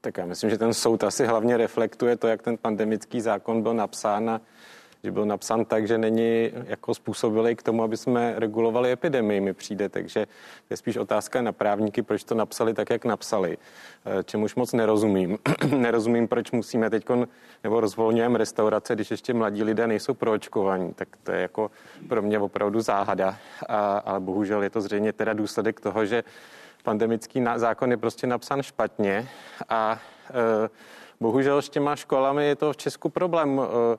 Tak 0.00 0.18
já 0.18 0.26
myslím, 0.26 0.50
že 0.50 0.58
ten 0.58 0.74
soud 0.74 1.04
asi 1.04 1.26
hlavně 1.26 1.56
reflektuje 1.56 2.16
to, 2.16 2.26
jak 2.26 2.42
ten 2.42 2.56
pandemický 2.56 3.20
zákon 3.20 3.62
byl 3.62 3.74
napsán 3.74 4.40
že 5.04 5.10
byl 5.10 5.26
napsán 5.26 5.64
tak, 5.64 5.86
že 5.86 5.98
není 5.98 6.50
jako 6.66 6.94
způsobilý 6.94 7.56
k 7.56 7.62
tomu, 7.62 7.82
aby 7.82 7.96
jsme 7.96 8.34
regulovali 8.36 8.92
epidemii, 8.92 9.40
mi 9.40 9.52
přijde. 9.52 9.88
Takže 9.88 10.26
je 10.70 10.76
spíš 10.76 10.96
otázka 10.96 11.42
na 11.42 11.52
právníky, 11.52 12.02
proč 12.02 12.24
to 12.24 12.34
napsali 12.34 12.74
tak, 12.74 12.90
jak 12.90 13.04
napsali. 13.04 13.58
Eh, 14.06 14.24
čemuž 14.24 14.54
moc 14.54 14.72
nerozumím. 14.72 15.38
nerozumím, 15.76 16.28
proč 16.28 16.50
musíme 16.50 16.90
teď, 16.90 17.06
nebo 17.64 17.80
rozvolňujeme 17.80 18.38
restaurace, 18.38 18.94
když 18.94 19.10
ještě 19.10 19.34
mladí 19.34 19.62
lidé 19.62 19.86
nejsou 19.86 20.14
proočkovaní. 20.14 20.92
Tak 20.94 21.08
to 21.22 21.32
je 21.32 21.40
jako 21.40 21.70
pro 22.08 22.22
mě 22.22 22.38
opravdu 22.38 22.80
záhada. 22.80 23.36
A, 23.68 23.98
ale 23.98 24.20
bohužel 24.20 24.62
je 24.62 24.70
to 24.70 24.80
zřejmě 24.80 25.12
teda 25.12 25.32
důsledek 25.32 25.80
toho, 25.80 26.06
že 26.06 26.24
pandemický 26.82 27.44
zákon 27.56 27.90
je 27.90 27.96
prostě 27.96 28.26
napsán 28.26 28.62
špatně 28.62 29.28
a 29.68 29.98
e, 30.30 30.68
bohužel 31.20 31.62
s 31.62 31.68
těma 31.68 31.96
školami 31.96 32.46
je 32.46 32.56
to 32.56 32.72
v 32.72 32.76
Česku 32.76 33.08
problém. 33.08 33.60
E, 33.60 33.98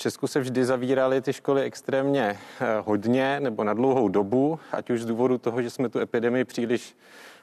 Česku 0.00 0.26
se 0.26 0.40
vždy 0.40 0.64
zavíraly 0.64 1.20
ty 1.20 1.32
školy 1.32 1.62
extrémně 1.62 2.38
eh, 2.60 2.66
hodně 2.84 3.40
nebo 3.40 3.64
na 3.64 3.74
dlouhou 3.74 4.08
dobu, 4.08 4.58
ať 4.72 4.90
už 4.90 5.02
z 5.02 5.06
důvodu 5.06 5.38
toho, 5.38 5.62
že 5.62 5.70
jsme 5.70 5.88
tu 5.88 5.98
epidemii 5.98 6.44
příliš 6.44 6.96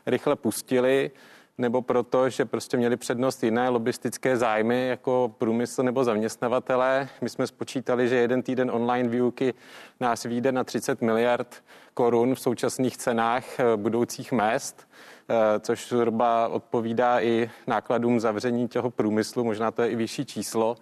rychle 0.05 0.35
pustili, 0.35 1.11
nebo 1.57 1.81
proto, 1.81 2.29
že 2.29 2.45
prostě 2.45 2.77
měli 2.77 2.97
přednost 2.97 3.43
jiné 3.43 3.69
lobistické 3.69 4.37
zájmy 4.37 4.87
jako 4.87 5.35
průmysl 5.37 5.83
nebo 5.83 6.03
zaměstnavatelé. 6.03 7.09
My 7.21 7.29
jsme 7.29 7.47
spočítali, 7.47 8.09
že 8.09 8.15
jeden 8.15 8.43
týden 8.43 8.71
online 8.71 9.09
výuky 9.09 9.53
nás 9.99 10.23
vyjde 10.23 10.51
na 10.51 10.63
30 10.63 11.01
miliard 11.01 11.63
korun 11.93 12.35
v 12.35 12.39
současných 12.39 12.97
cenách 12.97 13.59
eh, 13.59 13.63
budoucích 13.75 14.31
mest, 14.31 14.87
eh, 15.29 15.59
což 15.59 15.89
zhruba 15.89 16.47
odpovídá 16.47 17.21
i 17.21 17.49
nákladům 17.67 18.19
zavření 18.19 18.67
toho 18.67 18.91
průmyslu, 18.91 19.43
možná 19.43 19.71
to 19.71 19.81
je 19.81 19.89
i 19.89 19.95
vyšší 19.95 20.25
číslo. 20.25 20.75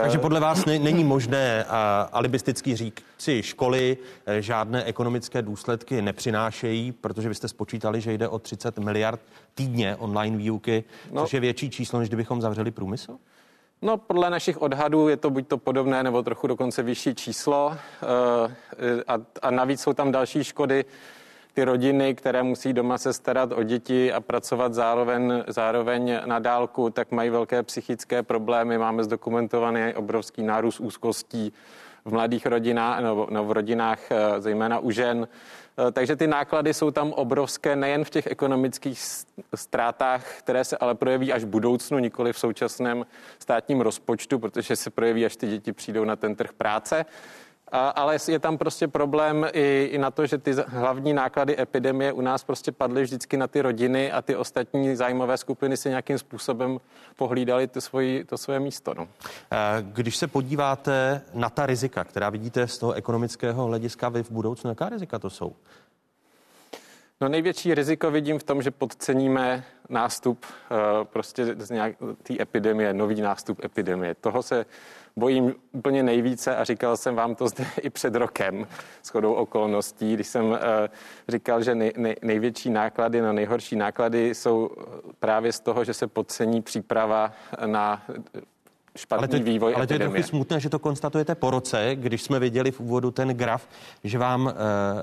Takže 0.00 0.18
podle 0.18 0.40
vás 0.40 0.64
ne, 0.64 0.78
není 0.78 1.04
možné 1.04 1.64
a, 1.64 2.08
alibisticky 2.12 2.76
říci 2.76 3.42
školy 3.42 3.96
eh, 4.26 4.42
žádné 4.42 4.84
ekonomické 4.84 5.42
důsledky 5.42 6.02
nepřinášejí, 6.02 6.92
protože 6.92 7.28
vy 7.28 7.34
jste 7.34 7.48
spočítali, 7.48 8.00
že 8.00 8.12
jde 8.12 8.28
o 8.28 8.38
30 8.38 8.78
miliard 8.78 9.20
týdně 9.54 9.96
online 9.96 10.36
výuky, 10.36 10.84
no. 11.10 11.22
což 11.22 11.34
je 11.34 11.40
větší 11.40 11.70
číslo, 11.70 11.98
než 11.98 12.08
kdybychom 12.08 12.40
zavřeli 12.40 12.70
průmysl? 12.70 13.16
No, 13.82 13.98
podle 13.98 14.30
našich 14.30 14.62
odhadů 14.62 15.08
je 15.08 15.16
to 15.16 15.30
buď 15.30 15.48
to 15.48 15.58
podobné, 15.58 16.02
nebo 16.02 16.22
trochu 16.22 16.46
dokonce 16.46 16.82
vyšší 16.82 17.14
číslo. 17.14 17.76
Eh, 18.02 19.02
a, 19.08 19.18
a 19.42 19.50
navíc 19.50 19.80
jsou 19.80 19.92
tam 19.92 20.12
další 20.12 20.44
škody, 20.44 20.84
ty 21.52 21.64
rodiny, 21.64 22.14
které 22.14 22.42
musí 22.42 22.72
doma 22.72 22.98
se 22.98 23.12
starat 23.12 23.52
o 23.52 23.62
děti 23.62 24.12
a 24.12 24.20
pracovat 24.20 24.74
zároveň, 24.74 25.44
zároveň 25.46 26.20
na 26.24 26.38
dálku, 26.38 26.90
tak 26.90 27.10
mají 27.10 27.30
velké 27.30 27.62
psychické 27.62 28.22
problémy. 28.22 28.78
Máme 28.78 29.04
zdokumentovaný 29.04 29.94
obrovský 29.94 30.42
nárůst 30.42 30.80
úzkostí 30.80 31.52
v 32.04 32.12
mladých 32.12 32.46
rodinách, 32.46 33.02
nebo, 33.02 33.26
no, 33.30 33.44
v 33.44 33.52
rodinách, 33.52 34.12
eh, 34.12 34.40
zejména 34.40 34.78
u 34.78 34.90
žen. 34.90 35.28
Eh, 35.88 35.92
takže 35.92 36.16
ty 36.16 36.26
náklady 36.26 36.74
jsou 36.74 36.90
tam 36.90 37.12
obrovské 37.12 37.76
nejen 37.76 38.04
v 38.04 38.10
těch 38.10 38.26
ekonomických 38.26 39.00
ztrátách, 39.54 40.38
které 40.38 40.64
se 40.64 40.76
ale 40.76 40.94
projeví 40.94 41.32
až 41.32 41.44
v 41.44 41.46
budoucnu, 41.46 41.98
nikoli 41.98 42.32
v 42.32 42.38
současném 42.38 43.06
státním 43.38 43.80
rozpočtu, 43.80 44.38
protože 44.38 44.76
se 44.76 44.90
projeví, 44.90 45.26
až 45.26 45.36
ty 45.36 45.46
děti 45.46 45.72
přijdou 45.72 46.04
na 46.04 46.16
ten 46.16 46.34
trh 46.34 46.52
práce. 46.52 47.04
A, 47.72 47.88
ale 47.88 48.16
je 48.28 48.38
tam 48.38 48.58
prostě 48.58 48.88
problém 48.88 49.46
i, 49.52 49.88
i 49.92 49.98
na 49.98 50.10
to, 50.10 50.26
že 50.26 50.38
ty 50.38 50.54
hlavní 50.66 51.12
náklady 51.12 51.60
epidemie 51.60 52.12
u 52.12 52.20
nás 52.20 52.44
prostě 52.44 52.72
padly 52.72 53.02
vždycky 53.02 53.36
na 53.36 53.46
ty 53.46 53.62
rodiny 53.62 54.12
a 54.12 54.22
ty 54.22 54.36
ostatní 54.36 54.96
zájmové 54.96 55.36
skupiny 55.36 55.76
si 55.76 55.88
nějakým 55.88 56.18
způsobem 56.18 56.78
pohlídali 57.16 57.66
to, 57.66 57.80
svoji, 57.80 58.24
to 58.24 58.38
svoje 58.38 58.60
místo. 58.60 58.94
No. 58.94 59.08
Když 59.80 60.16
se 60.16 60.26
podíváte 60.26 61.22
na 61.34 61.50
ta 61.50 61.66
rizika, 61.66 62.04
která 62.04 62.30
vidíte 62.30 62.66
z 62.66 62.78
toho 62.78 62.92
ekonomického 62.92 63.66
hlediska 63.66 64.08
vy 64.08 64.22
v 64.22 64.30
budoucnu, 64.30 64.70
jaká 64.70 64.88
rizika 64.88 65.18
to 65.18 65.30
jsou? 65.30 65.52
No 67.20 67.28
největší 67.28 67.74
riziko 67.74 68.10
vidím 68.10 68.38
v 68.38 68.42
tom, 68.42 68.62
že 68.62 68.70
podceníme 68.70 69.64
nástup 69.88 70.44
uh, 70.44 71.04
prostě 71.04 71.54
z 71.58 71.70
nějak 71.70 71.96
té 72.22 72.42
epidemie, 72.42 72.94
nový 72.94 73.20
nástup 73.20 73.64
epidemie. 73.64 74.14
Toho 74.14 74.42
se 74.42 74.66
bojím 75.16 75.54
úplně 75.72 76.02
nejvíce 76.02 76.56
a 76.56 76.64
říkal 76.64 76.96
jsem 76.96 77.14
vám 77.14 77.34
to 77.34 77.48
zde 77.48 77.66
i 77.80 77.90
před 77.90 78.14
rokem 78.14 78.66
s 79.02 79.08
chodou 79.08 79.32
okolností, 79.32 80.14
když 80.14 80.26
jsem 80.26 80.44
uh, 80.44 80.58
říkal, 81.28 81.62
že 81.62 81.74
nej, 81.74 81.92
nej, 81.96 82.16
největší 82.22 82.70
náklady, 82.70 83.20
no 83.20 83.32
nejhorší 83.32 83.76
náklady 83.76 84.34
jsou 84.34 84.70
právě 85.18 85.52
z 85.52 85.60
toho, 85.60 85.84
že 85.84 85.94
se 85.94 86.06
podcení 86.06 86.62
příprava 86.62 87.32
na 87.66 88.02
špatný 88.96 89.18
ale 89.18 89.28
to, 89.28 89.44
vývoj 89.44 89.74
Ale 89.76 89.86
to 89.86 89.92
je 89.92 89.98
trochu 89.98 90.22
smutné, 90.22 90.60
že 90.60 90.70
to 90.70 90.78
konstatujete 90.78 91.34
po 91.34 91.50
roce, 91.50 91.90
když 91.94 92.22
jsme 92.22 92.38
viděli 92.38 92.70
v 92.70 92.80
úvodu 92.80 93.10
ten 93.10 93.28
graf, 93.28 93.68
že 94.04 94.18
vám 94.18 94.48
e, 94.48 94.52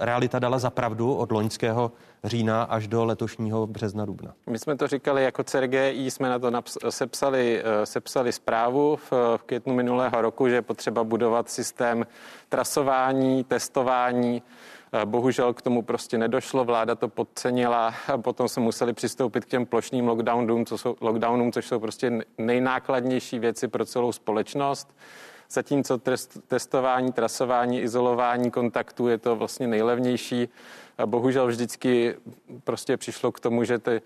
realita 0.06 0.39
dala 0.39 0.60
za 0.60 0.69
pravdu 0.69 1.13
od 1.13 1.32
loňského 1.32 1.91
října 2.23 2.63
až 2.63 2.88
do 2.88 3.06
letošního 3.06 3.67
března 3.67 4.06
dubna. 4.06 4.34
My 4.49 4.60
jsme 4.60 4.75
to 4.75 4.88
říkali 4.88 5.23
jako 5.23 5.43
CRGI, 5.43 6.12
jsme 6.12 6.30
na 6.30 6.39
to 6.39 6.52
naps- 6.52 6.89
sepsali, 6.89 7.63
e, 7.63 7.86
sepsali 7.86 8.32
zprávu 8.32 8.95
v, 8.95 9.12
v 9.38 9.43
květnu 9.45 9.73
minulého 9.73 10.21
roku, 10.21 10.49
že 10.49 10.56
je 10.56 10.62
potřeba 10.62 11.04
budovat 11.04 11.49
systém 11.49 12.06
trasování, 12.49 13.43
testování, 13.43 14.41
Eh, 14.41 14.78
bohužel 15.06 15.54
k 15.54 15.62
tomu 15.62 15.82
prostě 15.82 16.17
nedošlo, 16.17 16.65
vláda 16.65 16.95
to 16.95 17.08
podcenila, 17.08 17.93
potom 18.21 18.47
se 18.47 18.60
museli 18.60 18.93
přistoupit 18.93 19.45
k 19.45 19.49
těm 19.49 19.65
plošným 19.65 20.08
lockdownům, 20.08 20.65
co 20.65 20.78
jsou, 20.78 20.95
lockdownům, 21.02 21.52
což 21.52 21.67
jsou 21.67 21.80
prostě 21.80 22.19
nejnákladnější 22.38 23.39
věci 23.39 23.67
pro 23.67 23.86
celou 23.86 24.12
společnost. 24.12 24.95
Zatímco 25.52 25.97
test, 25.97 26.39
testování, 26.47 27.12
trasování, 27.12 27.82
izolování 27.82 28.52
kontaktů 28.52 29.08
je 29.08 29.17
to 29.17 29.36
vlastně 29.36 29.67
nejlevnější. 29.67 30.49
Bohužel 31.06 31.47
vždycky 31.47 32.15
prostě 32.63 32.97
přišlo 32.97 33.32
k 33.32 33.39
tomu, 33.39 33.63
že 33.63 33.80
ty 33.80 33.91
e, 33.91 34.02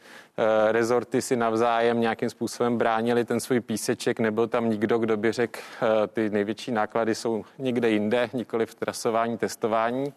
rezorty 0.72 1.22
si 1.22 1.36
navzájem 1.36 2.02
nějakým 2.02 2.30
způsobem 2.30 2.78
bránili 2.78 3.26
ten 3.26 3.40
svůj 3.40 3.60
píseček. 3.60 4.20
Nebyl 4.20 4.48
tam 4.48 4.70
nikdo, 4.70 4.98
kdo 4.98 5.18
by 5.18 5.32
řekl, 5.32 5.60
e, 5.60 6.08
ty 6.08 6.30
největší 6.30 6.72
náklady 6.72 7.16
jsou 7.16 7.46
někde 7.58 7.90
jinde, 7.90 8.30
nikoli 8.34 8.66
v 8.66 8.76
trasování, 8.76 9.38
testování 9.38 10.14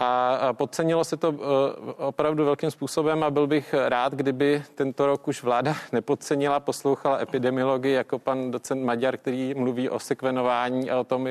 a 0.00 0.52
podcenilo 0.52 1.04
se 1.04 1.16
to 1.16 1.28
e, 1.28 1.92
opravdu 1.92 2.44
velkým 2.44 2.70
způsobem 2.70 3.22
a 3.22 3.30
byl 3.30 3.46
bych 3.46 3.74
rád, 3.88 4.14
kdyby 4.14 4.62
tento 4.74 5.06
rok 5.06 5.28
už 5.28 5.42
vláda 5.42 5.76
nepodcenila, 5.92 6.60
poslouchala 6.60 7.20
epidemiologii 7.22 7.92
jako 7.92 8.18
pan 8.18 8.50
docent 8.50 8.84
Maďar, 8.84 9.16
který 9.16 9.54
mluví 9.54 9.88
o 9.88 9.98
sekvenování 9.98 10.90
a 10.90 11.00
o 11.00 11.04
tom, 11.04 11.28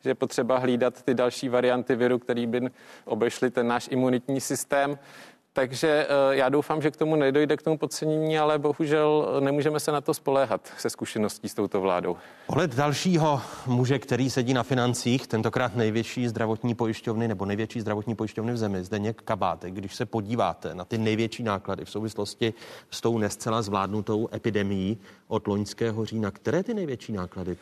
že 0.00 0.10
je 0.10 0.14
potřeba 0.14 0.58
hlídat 0.58 1.02
ty 1.02 1.14
další 1.14 1.48
varianty 1.48 1.96
viru, 1.96 2.18
který 2.18 2.46
by 2.46 2.60
obešly 3.04 3.50
ten 3.50 3.68
náš 3.68 3.88
imunitní 3.90 4.40
systém 4.40 4.98
takže 5.60 6.06
já 6.30 6.48
doufám, 6.48 6.82
že 6.82 6.90
k 6.90 6.96
tomu 6.96 7.16
nedojde 7.16 7.56
k 7.56 7.62
tomu 7.62 7.78
podcenění, 7.78 8.38
ale 8.38 8.58
bohužel 8.58 9.36
nemůžeme 9.40 9.80
se 9.80 9.92
na 9.92 10.00
to 10.00 10.14
spoléhat 10.14 10.72
se 10.78 10.90
zkušeností 10.90 11.48
s 11.48 11.54
touto 11.54 11.80
vládou. 11.80 12.16
Pohled 12.46 12.74
dalšího 12.74 13.42
muže, 13.66 13.98
který 13.98 14.30
sedí 14.30 14.54
na 14.54 14.62
financích, 14.62 15.26
tentokrát 15.26 15.76
největší 15.76 16.28
zdravotní 16.28 16.74
pojišťovny 16.74 17.28
nebo 17.28 17.44
největší 17.44 17.80
zdravotní 17.80 18.14
pojišťovny 18.14 18.52
v 18.52 18.56
zemi, 18.56 18.84
Zdeněk 18.84 19.22
Kabátek. 19.22 19.74
Když 19.74 19.94
se 19.94 20.06
podíváte 20.06 20.74
na 20.74 20.84
ty 20.84 20.98
největší 20.98 21.42
náklady 21.42 21.84
v 21.84 21.90
souvislosti 21.90 22.54
s 22.90 23.00
tou 23.00 23.18
nescela 23.18 23.62
zvládnutou 23.62 24.28
epidemií 24.34 24.98
od 25.28 25.46
loňského 25.46 26.04
října, 26.04 26.30
které 26.30 26.62
ty 26.62 26.74
největší 26.74 27.12
náklady 27.12 27.56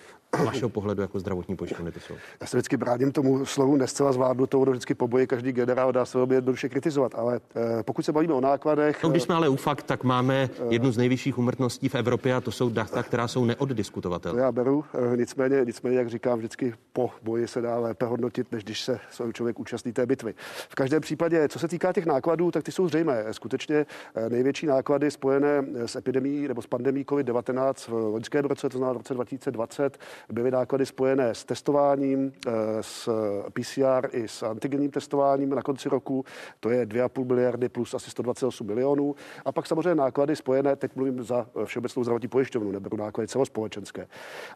vašeho 0.45 0.69
pohledu 0.69 1.03
jako 1.03 1.21
zdravotní 1.21 1.57
pojišťovny 1.57 1.93
to 1.93 2.01
jsou? 2.01 2.15
Já 2.41 2.47
se 2.47 2.57
vždycky 2.57 2.77
bráním 2.77 3.13
tomu 3.13 3.47
slovu 3.47 3.77
nescela 3.77 4.13
zvládnutou, 4.13 4.65
to 4.65 4.71
vždycky 4.71 4.95
pobojí 4.95 5.27
každý 5.27 5.53
generál, 5.53 5.93
dá 5.93 6.05
se 6.05 6.19
velmi 6.19 6.35
jednoduše 6.35 6.69
kritizovat, 6.69 7.15
ale 7.15 7.41
eh, 7.57 7.83
pokud 7.83 8.05
se 8.05 8.13
bavíme 8.13 8.35
o 8.35 8.41
nákladech... 8.41 9.03
No, 9.03 9.11
když 9.11 9.23
jsme 9.23 9.35
ale 9.35 9.49
u 9.49 9.57
fakt, 9.57 9.83
tak 9.83 10.05
máme 10.05 10.51
jednu 10.69 10.91
z 10.91 10.97
nejvyšších 10.97 11.39
umrtností 11.39 11.89
v 11.89 11.95
Evropě 11.95 12.35
a 12.35 12.41
to 12.41 12.51
jsou 12.53 12.71
data, 12.71 13.03
která 13.03 13.29
jsou 13.29 13.45
neoddiskutovatelné. 13.45 14.43
Já 14.43 14.53
beru, 14.53 14.85
eh, 15.13 15.17
nicméně, 15.17 15.63
nicméně, 15.67 15.99
jak 15.99 16.09
říkám, 16.09 16.39
vždycky 16.39 16.75
po 16.93 17.11
boji 17.23 17.49
se 17.49 17.61
dá 17.61 17.79
lépe 17.79 18.07
hodnotit, 18.07 18.53
než 18.53 18.65
když 18.65 18.81
se 18.81 18.99
člověk 19.33 19.59
účastní 19.59 19.93
té 19.93 20.07
bitvy. 20.07 20.35
V 20.69 20.75
každém 20.75 21.01
případě, 21.01 21.49
co 21.49 21.59
se 21.59 21.69
týká 21.69 21.93
těch 21.93 22.07
nákladů, 22.07 22.51
tak 22.51 22.65
ty 22.65 22.73
jsou 22.73 22.89
zřejmé. 22.89 23.25
Skutečně 23.31 23.87
eh, 24.15 24.31
největší 24.31 24.67
náklady 24.67 25.11
spojené 25.11 25.65
s 25.87 25.97
epidemí 25.97 26.49
nebo 26.49 26.63
s 26.63 26.67
pandemí 26.67 27.05
COVID-19 27.05 27.91
v 27.91 27.93
loňském 27.93 28.45
roce, 28.45 28.69
to 28.69 28.79
znamená 28.79 28.93
v 28.93 28.97
roce 28.97 29.15
2020, 29.15 29.99
byly 30.33 30.51
náklady 30.51 30.87
spojené 30.87 31.35
s 31.35 31.45
testováním, 31.45 32.33
eh, 32.47 32.51
s 32.81 33.09
PCR 33.53 34.09
i 34.13 34.29
s 34.29 34.43
antigenním 34.43 34.91
testováním 34.91 35.51
na 35.51 35.63
konci 35.63 35.89
roku. 35.89 36.25
To 36.61 36.71
je 36.71 36.87
2,5 36.87 37.25
miliardy 37.25 37.69
plus 37.69 37.95
asi 37.95 38.11
128 38.11 38.67
milionů. 38.67 39.15
A 39.45 39.53
pak 39.53 39.67
samozřejmě 39.67 39.95
náklady 39.95 40.37
spojené, 40.37 40.77
teď 40.77 40.97
mluvím 40.97 41.23
za 41.23 41.47
Všeobecnou 41.65 42.05
zdravotní 42.05 42.29
pojišťovnu, 42.29 42.71
neberu 42.71 42.97
náklady 42.97 43.29
celospolečenské. 43.29 44.09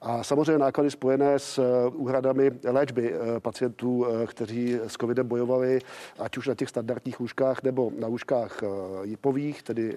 A 0.03 0.23
samozřejmě 0.23 0.59
náklady 0.59 0.91
spojené 0.91 1.39
s 1.39 1.59
eh, 1.59 1.89
úhradami 1.89 2.51
léčby 2.65 3.15
eh, 3.15 3.41
pacientů, 3.41 4.07
kteří 4.27 4.79
s 4.87 4.93
covidem 4.93 5.29
bojovali, 5.29 5.79
ať 6.19 6.37
už 6.37 6.47
na 6.47 6.55
těch 6.55 6.69
standardních 6.69 7.21
lůžkách 7.21 7.63
nebo 7.63 7.93
na 7.99 8.07
lůžkách 8.09 8.63
jipových, 9.03 9.63
tedy 9.63 9.97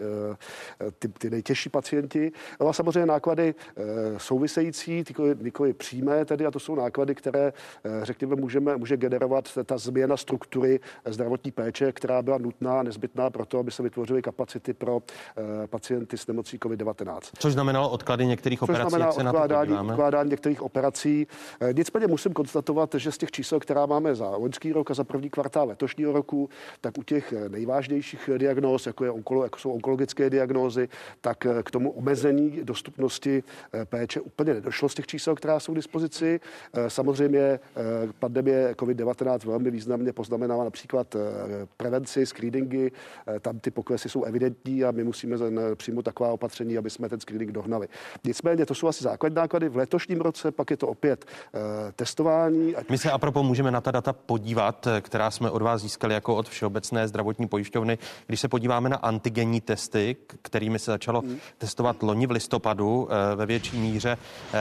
ty, 1.00 1.08
ty 1.08 1.30
nejtěžší 1.30 1.70
pacienti. 1.70 2.32
No 2.60 2.68
a 2.68 2.74
samozřejmě 2.74 3.06
náklady 3.06 3.56
související, 4.18 5.04
ty, 5.04 5.14
nikoli 5.56 5.74
přímé 5.74 6.26
tedy, 6.26 6.46
a 6.46 6.52
to 6.52 6.60
jsou 6.60 6.76
náklady, 6.76 7.16
které, 7.16 7.54
eh, 7.84 8.06
řekněme, 8.06 8.36
můžeme, 8.36 8.78
může 8.78 8.98
generovat 8.98 9.50
ta 9.66 9.78
změna 9.78 10.18
struktury 10.18 10.80
zdravotní 11.06 11.52
péče, 11.52 11.92
která 11.92 12.22
byla 12.22 12.38
nutná, 12.38 12.84
nezbytná 12.84 13.30
pro 13.30 13.46
to, 13.46 13.60
aby 13.60 13.72
se 13.72 13.84
vytvořily 13.84 14.22
kapacity 14.22 14.74
pro 14.74 15.02
eh, 15.38 15.68
pacienty 15.68 16.18
s 16.18 16.28
nemocí 16.28 16.58
COVID-19. 16.58 17.20
Což 17.40 17.54
znamenalo 17.54 17.90
odklady 17.90 18.26
některých 18.26 18.60
Což 18.60 18.70
operací, 18.70 18.90
znamená 18.90 19.12
odkládání, 19.12 19.90
odkládání 19.90 20.30
některých 20.30 20.62
operací. 20.62 21.28
Eh, 21.62 21.74
nicméně 21.74 22.08
musím 22.08 22.34
konstatovat, 22.34 22.96
že 22.98 23.12
z 23.12 23.18
těch 23.18 23.32
čísel, 23.32 23.60
která 23.60 23.86
máme 23.86 24.16
za 24.16 24.30
loňský 24.30 24.72
rok 24.72 24.92
a 24.92 24.94
za 24.94 25.04
první 25.04 25.30
kvartál 25.30 25.68
letošního 25.68 26.14
roku, 26.14 26.50
tak 26.82 26.98
u 26.98 27.04
těch 27.04 27.34
nejvážnějších 27.48 28.30
diagnóz, 28.38 28.88
jako, 28.88 29.04
je 29.06 29.12
onkolo, 29.12 29.44
jako 29.44 29.60
jsou 29.60 29.72
onkologické 29.72 30.30
diagnózy, 30.30 30.90
tak 31.22 31.48
k 31.64 31.72
tomu 31.72 31.92
omezení 31.92 32.60
dostupnosti 32.64 33.44
péče 33.86 34.22
úplně 34.22 34.54
nedošlo 34.54 34.90
z 34.90 34.94
těch 34.96 35.08
čísel, 35.08 35.36
která 35.46 35.60
jsou 35.60 35.74
k 35.74 35.76
dispozici. 35.76 36.40
Eh, 36.74 36.90
samozřejmě 36.90 37.40
eh, 37.40 37.60
pandemie 38.20 38.74
COVID-19 38.74 39.48
velmi 39.48 39.72
významně 39.72 40.14
poznamenala 40.14 40.64
například 40.64 41.16
eh, 41.16 41.20
prevenci, 41.78 42.26
screeningy. 42.26 42.92
Tam 43.42 43.60
ty 43.60 43.72
poklesy 43.72 44.10
jsou 44.10 44.24
evidentní 44.24 44.84
a 44.84 44.92
my 44.92 45.04
musíme 45.04 45.38
přijmout 45.76 46.02
taková 46.02 46.30
opatření, 46.30 46.78
aby 46.78 46.90
jsme 46.90 47.10
ten 47.10 47.20
screening 47.20 47.52
dohnali. 47.52 47.88
Nicméně 48.24 48.66
to 48.66 48.76
jsou 48.76 48.88
asi 48.88 49.04
základní 49.04 49.36
náklady. 49.36 49.70
V 49.70 49.78
letošním 49.78 50.22
roce 50.22 50.52
pak 50.52 50.72
je 50.72 50.78
to 50.78 50.88
opět 50.88 51.26
testování. 51.96 52.76
My 52.90 52.98
se 52.98 53.12
apropo 53.12 53.44
můžeme 53.44 53.72
na 53.72 53.82
ta 53.82 53.92
data 53.92 54.14
podívat, 54.14 54.88
která 55.02 55.32
jsme 55.32 55.50
od 55.50 55.62
vás 55.62 55.82
získali 55.82 56.14
jako 56.14 56.36
od 56.36 56.50
Všeobecné 56.50 57.08
zdravotní 57.08 57.48
pojišťovny. 57.48 57.98
Když 58.28 58.40
se 58.40 58.48
podíváme 58.48 58.90
na 58.90 58.98
antigenní 58.98 59.62
testy, 59.62 60.16
kterými 60.42 60.80
se 60.80 60.92
začalo 60.92 61.22
hmm. 61.22 61.38
testovat 61.58 62.04
loni 62.04 62.28
v 62.28 62.32
listopadu 62.32 63.10
ve 63.36 63.46
větší 63.46 63.78
míře 63.78 64.18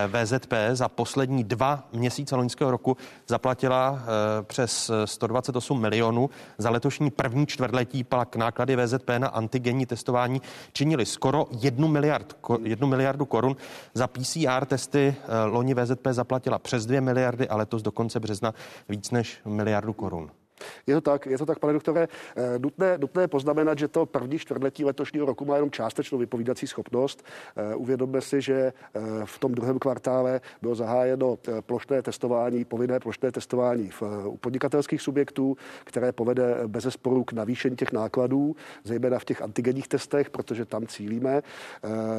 VZP 0.09 0.53
za 0.77 0.89
poslední 0.89 1.45
dva 1.45 1.89
měsíce 1.93 2.37
loňského 2.37 2.71
roku 2.71 2.97
zaplatila 3.27 4.03
eh, 4.03 4.43
přes 4.43 4.91
128 5.05 5.81
milionů. 5.81 6.31
Za 6.59 6.71
letošní 6.71 7.11
první 7.11 7.47
čtvrtletí 7.47 8.05
pak 8.05 8.37
náklady 8.37 8.77
VZP 8.77 9.11
na 9.19 9.29
antigenní 9.29 9.87
testování 9.87 10.43
činily 10.73 11.07
skoro 11.07 11.47
1 11.61 11.89
miliard, 11.89 12.37
1 12.63 12.87
miliardu 12.87 13.25
korun. 13.25 13.57
Za 13.95 14.07
PCR 14.07 14.65
testy 14.67 15.15
eh, 15.19 15.45
loni 15.45 15.75
VZP 15.75 16.07
zaplatila 16.11 16.59
přes 16.59 16.87
2 16.87 17.01
miliardy 17.01 17.49
a 17.49 17.57
letos 17.57 17.83
do 17.83 17.93
konce 17.93 18.21
března 18.21 18.55
víc 18.89 19.11
než 19.11 19.39
miliardu 19.45 19.93
korun. 19.93 20.31
Je 20.87 20.95
to 20.95 21.01
tak, 21.01 21.27
je 21.27 21.39
to 21.39 21.47
tak, 21.47 21.59
pane 21.59 21.73
doktore. 21.73 22.09
Eh, 22.37 22.59
nutné, 22.59 22.99
nutné 22.99 23.29
poznamenat, 23.29 23.79
že 23.79 23.89
to 23.89 24.07
první 24.07 24.39
čtvrtletí 24.39 24.85
letošního 24.85 25.27
roku 25.27 25.45
má 25.45 25.55
jenom 25.55 25.71
částečnou 25.71 26.19
vypovídací 26.19 26.67
schopnost. 26.67 27.25
Eh, 27.57 27.75
uvědomme 27.75 28.21
si, 28.21 28.41
že 28.41 28.55
eh, 28.55 29.01
v 29.25 29.39
tom 29.39 29.53
druhém 29.53 29.79
kvartále 29.79 30.41
bylo 30.63 30.75
zahájeno 30.75 31.39
plošné 31.61 32.03
testování, 32.03 32.65
povinné 32.65 33.01
plošné 33.01 33.33
testování 33.33 33.91
v, 33.91 34.03
u 34.27 34.37
podnikatelských 34.37 35.03
subjektů, 35.03 35.57
které 35.85 36.13
povede 36.13 36.57
bez 36.67 36.85
sporu 36.91 37.25
k 37.25 37.33
navýšení 37.33 37.77
těch 37.77 37.93
nákladů, 37.93 38.57
zejména 38.85 39.19
v 39.19 39.25
těch 39.25 39.43
antigenních 39.43 39.89
testech, 39.89 40.31
protože 40.31 40.65
tam 40.65 40.87
cílíme. 40.87 41.43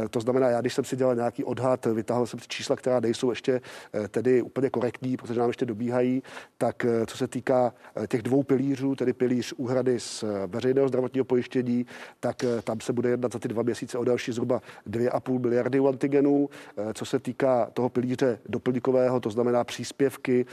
To 0.09 0.19
znamená, 0.19 0.49
já 0.49 0.61
když 0.61 0.73
jsem 0.73 0.83
si 0.83 0.95
dělal 0.95 1.15
nějaký 1.15 1.43
odhad, 1.43 1.85
vytáhl 1.85 2.25
jsem 2.25 2.39
si 2.39 2.47
čísla, 2.47 2.75
která 2.75 2.99
nejsou 2.99 3.29
ještě 3.29 3.61
tedy 4.09 4.41
úplně 4.41 4.69
korektní, 4.69 5.17
protože 5.17 5.39
nám 5.39 5.49
ještě 5.49 5.65
dobíhají, 5.65 6.23
tak 6.57 6.85
co 7.05 7.17
se 7.17 7.27
týká 7.27 7.73
těch 8.07 8.23
dvou 8.25 8.43
pilířů, 8.43 8.95
tedy 8.95 9.13
pilíř 9.13 9.53
úhrady 9.57 9.99
z 9.99 10.23
eh, 10.23 10.47
veřejného 10.47 10.87
zdravotního 10.87 11.25
pojištění, 11.25 11.85
tak 12.19 12.43
eh, 12.43 12.61
tam 12.61 12.79
se 12.79 12.93
bude 12.93 13.09
jednat 13.09 13.33
za 13.33 13.39
ty 13.39 13.47
dva 13.47 13.63
měsíce 13.63 13.97
o 13.97 14.03
další 14.03 14.31
zhruba 14.31 14.61
2,5 14.89 15.39
miliardy 15.39 15.79
u 15.79 15.87
antigenů. 15.87 16.49
Eh, 16.77 16.93
co 16.93 17.05
se 17.05 17.19
týká 17.19 17.69
toho 17.73 17.89
pilíře 17.89 18.39
doplňkového, 18.49 19.19
to 19.19 19.29
znamená 19.29 19.63
příspěvky 19.63 20.45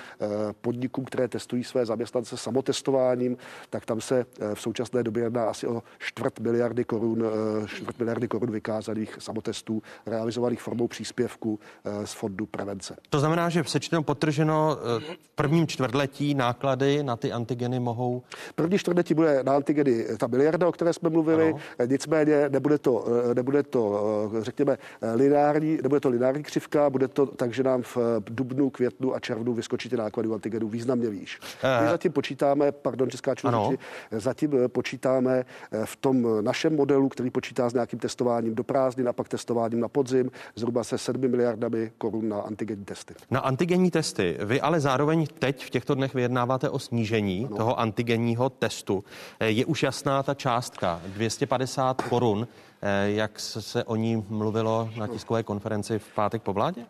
podnikům, 0.61 1.05
které 1.05 1.29
testují 1.29 1.65
své 1.65 1.87
zaměstnance 1.87 2.37
samotestováním, 2.37 3.37
tak 3.71 3.87
tam 3.87 4.01
se 4.01 4.27
v 4.55 4.61
současné 4.61 5.03
době 5.03 5.23
jedná 5.23 5.45
asi 5.45 5.67
o 5.67 5.83
čtvrt 5.99 6.41
miliardy 6.41 6.85
korun, 6.85 7.25
čtvrt 7.67 7.99
miliardy 7.99 8.29
korun 8.29 8.51
vykázaných 8.51 9.17
samotestů 9.19 9.83
realizovaných 10.07 10.63
formou 10.63 10.89
příspěvku 10.89 11.61
z 12.05 12.13
fondu 12.13 12.47
prevence. 12.47 12.97
To 13.11 13.21
znamená, 13.21 13.49
že 13.49 13.65
sečteno 13.67 14.03
potrženo 14.03 14.79
v 14.99 15.29
prvním 15.35 15.67
čtvrtletí 15.67 16.35
náklady 16.35 17.03
na 17.03 17.17
ty 17.17 17.33
antigeny 17.33 17.62
antigeny 17.63 17.81
mohou? 17.81 18.23
První 18.55 18.79
čtvrtletí 18.79 19.15
bude 19.15 19.43
na 19.43 19.57
antigeny 19.57 20.05
ta 20.19 20.27
miliarda, 20.27 20.69
o 20.69 20.73
které 20.73 20.93
jsme 20.93 21.11
mluvili, 21.11 21.49
ano. 21.49 21.87
nicméně 21.87 22.49
nebude 22.49 22.79
to, 22.79 23.05
nebude 23.35 23.63
to, 23.63 24.31
řekněme, 24.41 24.79
lineární, 25.15 25.79
nebude 25.83 26.01
to 26.01 26.09
lineární 26.09 26.43
křivka, 26.43 26.91
bude 26.91 27.09
to 27.09 27.27
tak, 27.27 27.55
že 27.55 27.63
nám 27.63 27.83
v 27.83 27.99
dubnu, 28.31 28.71
květnu 28.71 29.15
a 29.15 29.21
červnu 29.21 29.53
vyskočí 29.53 29.89
ty 29.89 29.97
náklady 29.97 30.29
antigenů 30.33 30.69
významně 30.69 31.11
výš. 31.11 31.41
My 31.83 31.89
zatím 31.91 32.13
počítáme, 32.13 32.73
pardon, 32.73 33.11
Česká 33.11 33.35
člověči, 33.35 33.79
zatím 34.11 34.51
počítáme 34.69 35.45
v 35.85 35.97
tom 35.97 36.45
našem 36.45 36.77
modelu, 36.77 37.09
který 37.09 37.31
počítá 37.31 37.69
s 37.69 37.75
nějakým 37.75 37.99
testováním 37.99 38.55
do 38.55 38.65
prázdnin 38.65 39.09
a 39.09 39.13
pak 39.13 39.29
testováním 39.29 39.81
na 39.81 39.89
podzim, 39.89 40.31
zhruba 40.57 40.85
se 40.85 40.99
7 40.99 41.21
miliardami 41.21 41.93
korun 41.99 42.29
na 42.29 42.41
antigenní 42.41 42.85
testy. 42.85 43.15
Na 43.31 43.41
antigenní 43.41 43.91
testy. 43.91 44.39
Vy 44.45 44.61
ale 44.61 44.81
zároveň 44.81 45.27
teď 45.39 45.67
v 45.67 45.71
těchto 45.71 45.95
dnech 45.95 46.15
vyjednáváte 46.15 46.71
o 46.71 46.79
snížení 46.79 47.49
ano. 47.53 47.65
toho 47.65 47.81
antigenního 47.81 48.51
testu. 48.51 49.05
Eh, 49.41 49.51
je 49.51 49.67
už 49.67 49.83
jasná 49.83 50.23
ta 50.23 50.35
částka, 50.35 51.01
250 51.07 52.03
korun, 52.03 52.49
eh, 52.83 53.11
jak 53.11 53.41
se 53.41 53.85
o 53.85 53.97
ní 53.97 54.25
mluvilo 54.29 54.91
na 54.97 55.07
tiskové 55.07 55.43
konferenci 55.43 55.99
v 55.99 56.15
pátek 56.15 56.43
po 56.43 56.53
vládě? 56.53 56.87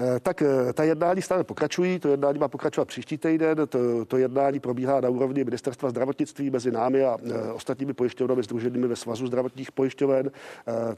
Eh, 0.00 0.20
tak 0.20 0.42
eh, 0.42 0.72
ta 0.72 0.84
jednání 0.84 1.22
stále 1.22 1.44
pokračují, 1.44 1.98
to 1.98 2.08
jednání 2.08 2.38
má 2.38 2.48
pokračovat 2.48 2.88
příští 2.88 3.18
týden, 3.18 3.58
to, 3.68 4.04
to 4.04 4.16
jednání 4.16 4.60
probíhá 4.60 5.00
na 5.00 5.08
úrovni 5.08 5.44
ministerstva 5.44 5.90
zdravotnictví 5.90 6.50
mezi 6.50 6.70
námi 6.70 7.04
a 7.04 7.18
eh, 7.22 7.52
ostatními 7.52 7.92
pojišťovnami 7.92 8.42
združenými 8.42 8.86
ve 8.86 8.96
svazu 8.96 9.26
zdravotních 9.26 9.72
pojišťoven. 9.72 10.30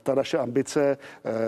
Ta 0.02 0.14
naše 0.14 0.38
ambice 0.38 0.98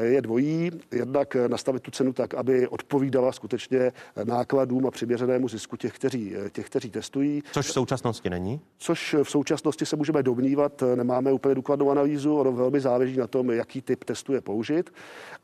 je 0.01 0.23
dvojí, 0.23 0.71
jednak 0.93 1.37
nastavit 1.47 1.83
tu 1.83 1.91
cenu 1.91 2.13
tak, 2.13 2.35
aby 2.35 2.69
odpovídala 2.69 3.33
skutečně 3.33 3.93
nákladům 4.25 4.87
a 4.87 4.91
přiměřenému 4.91 5.49
zisku 5.49 5.77
těch, 5.77 5.93
kteří, 5.93 6.35
těch, 6.53 6.67
kteří 6.67 6.91
testují. 6.91 7.43
Což 7.53 7.67
v 7.67 7.73
současnosti 7.73 8.31
není? 8.31 8.61
Což 8.79 9.17
v 9.23 9.31
současnosti 9.31 9.87
se 9.87 9.97
můžeme 9.97 10.23
domnívat, 10.23 10.83
nemáme 10.95 11.33
úplně 11.33 11.55
důkladnou 11.55 11.91
analýzu, 11.91 12.37
ono 12.37 12.53
velmi 12.53 12.81
záleží 12.81 13.17
na 13.17 13.27
tom, 13.27 13.51
jaký 13.51 13.83
typ 13.83 14.05
testu 14.05 14.33
je 14.33 14.41
použit. 14.41 14.93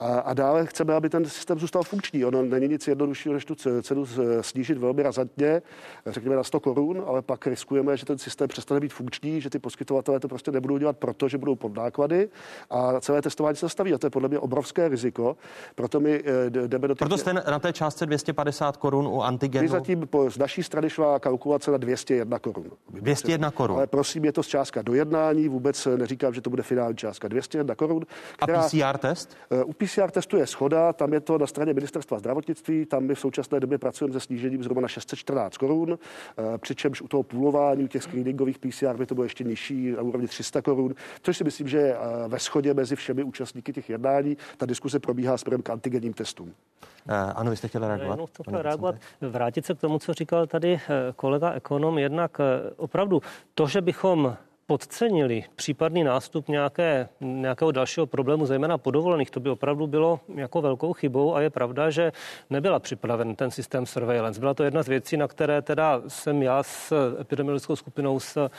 A, 0.00 0.06
a 0.06 0.34
dále 0.34 0.66
chceme, 0.66 0.94
aby 0.94 1.08
ten 1.08 1.24
systém 1.24 1.58
zůstal 1.58 1.82
fungovat 1.82 1.97
funkční. 1.98 2.24
Ono 2.24 2.42
není 2.42 2.68
nic 2.68 2.88
jednoduššího, 2.88 3.34
než 3.34 3.44
tu 3.44 3.54
cenu 3.82 4.04
snížit 4.40 4.78
velmi 4.78 5.02
razantně, 5.02 5.62
řekněme 6.06 6.36
na 6.36 6.44
100 6.44 6.60
korun, 6.60 7.04
ale 7.06 7.22
pak 7.22 7.46
riskujeme, 7.46 7.96
že 7.96 8.06
ten 8.06 8.18
systém 8.18 8.48
přestane 8.48 8.80
být 8.80 8.92
funkční, 8.92 9.40
že 9.40 9.50
ty 9.50 9.58
poskytovatelé 9.58 10.20
to 10.20 10.28
prostě 10.28 10.50
nebudou 10.50 10.78
dělat 10.78 10.96
proto, 10.96 11.28
že 11.28 11.38
budou 11.38 11.54
pod 11.54 11.76
náklady 11.76 12.28
a 12.70 13.00
celé 13.00 13.22
testování 13.22 13.56
se 13.56 13.66
zastaví. 13.66 13.94
A 13.94 13.98
to 13.98 14.06
je 14.06 14.10
podle 14.10 14.28
mě 14.28 14.38
obrovské 14.38 14.88
riziko. 14.88 15.36
Proto 15.74 16.00
my 16.00 16.22
eh, 16.24 16.50
jdeme 16.50 16.88
do 16.88 16.94
těch... 16.94 16.98
Proto 16.98 17.18
jste 17.18 17.32
na 17.32 17.58
té 17.58 17.72
částce 17.72 18.06
250 18.06 18.76
korun 18.76 19.06
u 19.06 19.22
antigenu? 19.22 19.62
My 19.62 19.68
zatím 19.68 20.06
po, 20.06 20.30
z 20.30 20.38
naší 20.38 20.62
strany 20.62 20.90
šla 20.90 21.18
kalkulace 21.18 21.70
na 21.70 21.76
201 21.76 22.38
korun. 22.38 22.70
201 22.90 23.50
korun. 23.50 23.76
Ale 23.76 23.86
prosím, 23.86 24.24
je 24.24 24.32
to 24.32 24.42
částka 24.42 24.82
do 24.82 24.94
jednání, 24.94 25.48
vůbec 25.48 25.88
neříkám, 25.96 26.34
že 26.34 26.40
to 26.40 26.50
bude 26.50 26.62
finální 26.62 26.96
částka 26.96 27.28
201 27.28 27.74
korun. 27.74 28.02
Která, 28.36 28.60
a 28.60 28.68
PCR 28.68 28.98
test? 28.98 29.36
Eh, 29.50 29.64
u 29.64 29.72
PCR 29.72 30.10
testu 30.10 30.36
je 30.36 30.46
schoda, 30.46 30.92
tam 30.92 31.12
je 31.12 31.20
to 31.20 31.38
na 31.38 31.46
straně 31.46 31.74
ministerstva 31.88 32.18
zdravotnictví, 32.18 32.86
tam 32.86 33.04
my 33.04 33.14
v 33.14 33.20
současné 33.20 33.60
době 33.60 33.78
pracujeme 33.78 34.12
se 34.12 34.20
snížením 34.20 34.62
zhruba 34.62 34.80
na 34.80 34.88
614 34.88 35.56
korun, 35.56 35.98
eh, 35.98 36.58
přičemž 36.58 37.02
u 37.02 37.08
toho 37.08 37.22
půlování, 37.22 37.84
u 37.84 37.86
těch 37.86 38.02
screeningových 38.02 38.58
PCR 38.58 38.96
by 38.96 39.06
to 39.06 39.14
bylo 39.14 39.24
ještě 39.24 39.44
nižší 39.44 39.90
na 39.90 40.02
úrovni 40.02 40.28
300 40.28 40.62
korun, 40.62 40.94
což 41.22 41.36
si 41.36 41.44
myslím, 41.44 41.68
že 41.68 41.80
eh, 41.80 42.28
ve 42.28 42.38
shodě 42.38 42.74
mezi 42.74 42.96
všemi 42.96 43.22
účastníky 43.22 43.72
těch 43.72 43.90
jednání. 43.90 44.36
Ta 44.56 44.66
diskuse 44.66 44.98
probíhá 45.00 45.38
směrem 45.38 45.62
k 45.62 45.70
antigenním 45.70 46.12
testům. 46.12 46.54
Ano, 47.34 47.50
vy 47.50 47.56
jste 47.56 47.68
chtěli 47.68 47.88
reagovat? 47.88 48.30
chtěl 48.42 48.62
reagovat, 48.62 48.94
vrátit 49.20 49.66
se 49.66 49.74
k 49.74 49.80
tomu, 49.80 49.98
co 49.98 50.14
říkal 50.14 50.46
tady 50.46 50.80
kolega 51.16 51.52
ekonom. 51.52 51.98
Jednak 51.98 52.38
opravdu 52.76 53.22
to, 53.54 53.66
že 53.66 53.80
bychom 53.80 54.36
podcenili 54.70 55.44
případný 55.56 56.04
nástup 56.04 56.48
nějaké, 56.48 57.08
nějakého 57.20 57.72
dalšího 57.72 58.06
problému, 58.06 58.46
zejména 58.46 58.78
podovolených, 58.78 59.30
to 59.30 59.40
by 59.40 59.50
opravdu 59.50 59.86
bylo 59.86 60.20
jako 60.34 60.62
velkou 60.62 60.92
chybou 60.92 61.34
a 61.34 61.40
je 61.40 61.50
pravda, 61.50 61.90
že 61.90 62.12
nebyla 62.50 62.78
připraven 62.78 63.36
ten 63.36 63.50
systém 63.50 63.86
surveillance. 63.86 64.40
Byla 64.40 64.54
to 64.54 64.64
jedna 64.64 64.82
z 64.82 64.88
věcí, 64.88 65.16
na 65.16 65.28
které 65.28 65.62
teda 65.62 66.02
jsem 66.08 66.42
já 66.42 66.62
s 66.62 66.92
epidemiologickou 67.20 67.76
skupinou, 67.76 68.20
s 68.20 68.50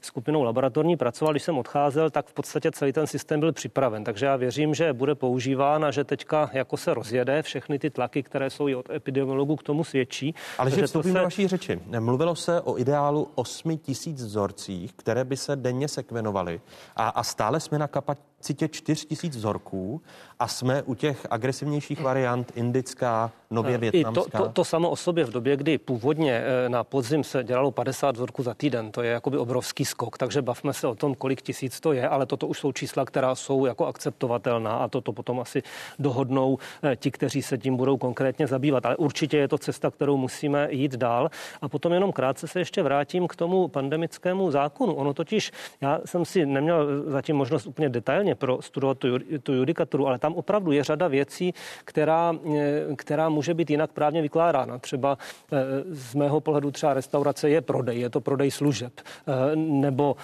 skupinou 0.00 0.42
laboratorní 0.42 0.96
pracoval. 0.96 1.32
Když 1.32 1.42
jsem 1.42 1.58
odcházel, 1.58 2.10
tak 2.10 2.26
v 2.26 2.32
podstatě 2.32 2.70
celý 2.70 2.92
ten 2.92 3.06
systém 3.06 3.40
byl 3.40 3.52
připraven. 3.52 4.04
Takže 4.04 4.26
já 4.26 4.36
věřím, 4.36 4.74
že 4.74 4.92
bude 4.92 5.14
používán 5.14 5.84
a 5.84 5.90
že 5.90 6.04
teďka 6.04 6.50
jako 6.52 6.76
se 6.76 6.94
rozjede 6.94 7.42
všechny 7.42 7.78
ty 7.78 7.90
tlaky, 7.90 8.22
které 8.22 8.50
jsou 8.50 8.68
i 8.68 8.74
od 8.74 8.90
epidemiologů 8.90 9.56
k 9.56 9.62
tomu 9.62 9.84
svědčí. 9.84 10.34
Ale 10.58 10.70
že 10.70 10.86
vstupím 10.86 11.12
se... 11.12 11.18
do 11.18 11.24
vaší 11.24 11.48
řeči. 11.48 11.80
Mluvilo 11.98 12.36
se 12.36 12.60
o 12.60 12.78
ideálu 12.78 13.28
8 13.34 13.78
tisíc 13.78 14.22
vzorcích, 14.22 14.92
které 14.92 15.24
by 15.24 15.36
se 15.36 15.53
denně 15.56 15.88
sekvenovali 15.88 16.60
a, 16.96 17.08
a 17.08 17.22
stále 17.22 17.60
jsme 17.60 17.78
na 17.78 17.88
kapacitě 17.88 18.33
4 18.52 19.06
tisíc 19.06 19.36
vzorků 19.36 20.02
a 20.38 20.48
jsme 20.48 20.82
u 20.82 20.94
těch 20.94 21.26
agresivnějších 21.30 22.00
variant 22.00 22.52
indická, 22.54 23.32
nově 23.50 23.78
větnamská. 23.78 24.20
I 24.20 24.30
to, 24.30 24.38
to, 24.38 24.48
to 24.48 24.64
samo 24.64 24.90
o 24.90 24.96
sobě 24.96 25.24
v 25.24 25.30
době, 25.30 25.56
kdy 25.56 25.78
původně 25.78 26.32
eh, 26.32 26.68
na 26.68 26.84
podzim 26.84 27.24
se 27.24 27.44
dělalo 27.44 27.70
50 27.70 28.14
vzorků 28.14 28.42
za 28.42 28.54
týden, 28.54 28.90
to 28.90 29.02
je 29.02 29.10
jakoby 29.10 29.38
obrovský 29.38 29.84
skok, 29.84 30.18
takže 30.18 30.42
bavme 30.42 30.72
se 30.72 30.86
o 30.86 30.94
tom, 30.94 31.14
kolik 31.14 31.42
tisíc 31.42 31.80
to 31.80 31.92
je, 31.92 32.08
ale 32.08 32.26
toto 32.26 32.46
už 32.46 32.58
jsou 32.58 32.72
čísla, 32.72 33.04
která 33.04 33.34
jsou 33.34 33.66
jako 33.66 33.86
akceptovatelná 33.86 34.76
a 34.76 34.88
toto 34.88 35.12
potom 35.12 35.40
asi 35.40 35.62
dohodnou 35.98 36.58
eh, 36.82 36.96
ti, 36.96 37.10
kteří 37.10 37.42
se 37.42 37.58
tím 37.58 37.76
budou 37.76 37.96
konkrétně 37.96 38.46
zabývat. 38.46 38.86
Ale 38.86 38.96
určitě 38.96 39.36
je 39.36 39.48
to 39.48 39.58
cesta, 39.58 39.90
kterou 39.90 40.16
musíme 40.16 40.68
jít 40.70 40.96
dál. 40.96 41.30
A 41.62 41.68
potom 41.68 41.92
jenom 41.92 42.12
krátce 42.12 42.48
se 42.48 42.58
ještě 42.58 42.82
vrátím 42.82 43.28
k 43.28 43.36
tomu 43.36 43.68
pandemickému 43.68 44.50
zákonu. 44.50 44.94
Ono 44.94 45.14
totiž, 45.14 45.52
já 45.80 46.00
jsem 46.04 46.24
si 46.24 46.46
neměl 46.46 47.02
zatím 47.10 47.36
možnost 47.36 47.66
úplně 47.66 47.88
detailně 47.88 48.33
pro 48.34 48.62
studovat 48.62 48.98
tu, 48.98 49.08
tu 49.42 49.52
judikaturu, 49.52 50.06
ale 50.06 50.18
tam 50.18 50.34
opravdu 50.34 50.72
je 50.72 50.84
řada 50.84 51.08
věcí, 51.08 51.54
která, 51.84 52.32
eh, 52.56 52.96
která 52.96 53.28
může 53.28 53.54
být 53.54 53.70
jinak 53.70 53.92
právně 53.92 54.22
vykládána. 54.22 54.78
Třeba 54.78 55.18
eh, 55.52 55.56
z 55.88 56.14
mého 56.14 56.40
pohledu 56.40 56.70
třeba 56.70 56.94
restaurace 56.94 57.50
je 57.50 57.60
prodej, 57.60 58.00
je 58.00 58.10
to 58.10 58.20
prodej 58.20 58.50
služeb. 58.50 58.92
Eh, 59.00 59.56
nebo 59.56 60.16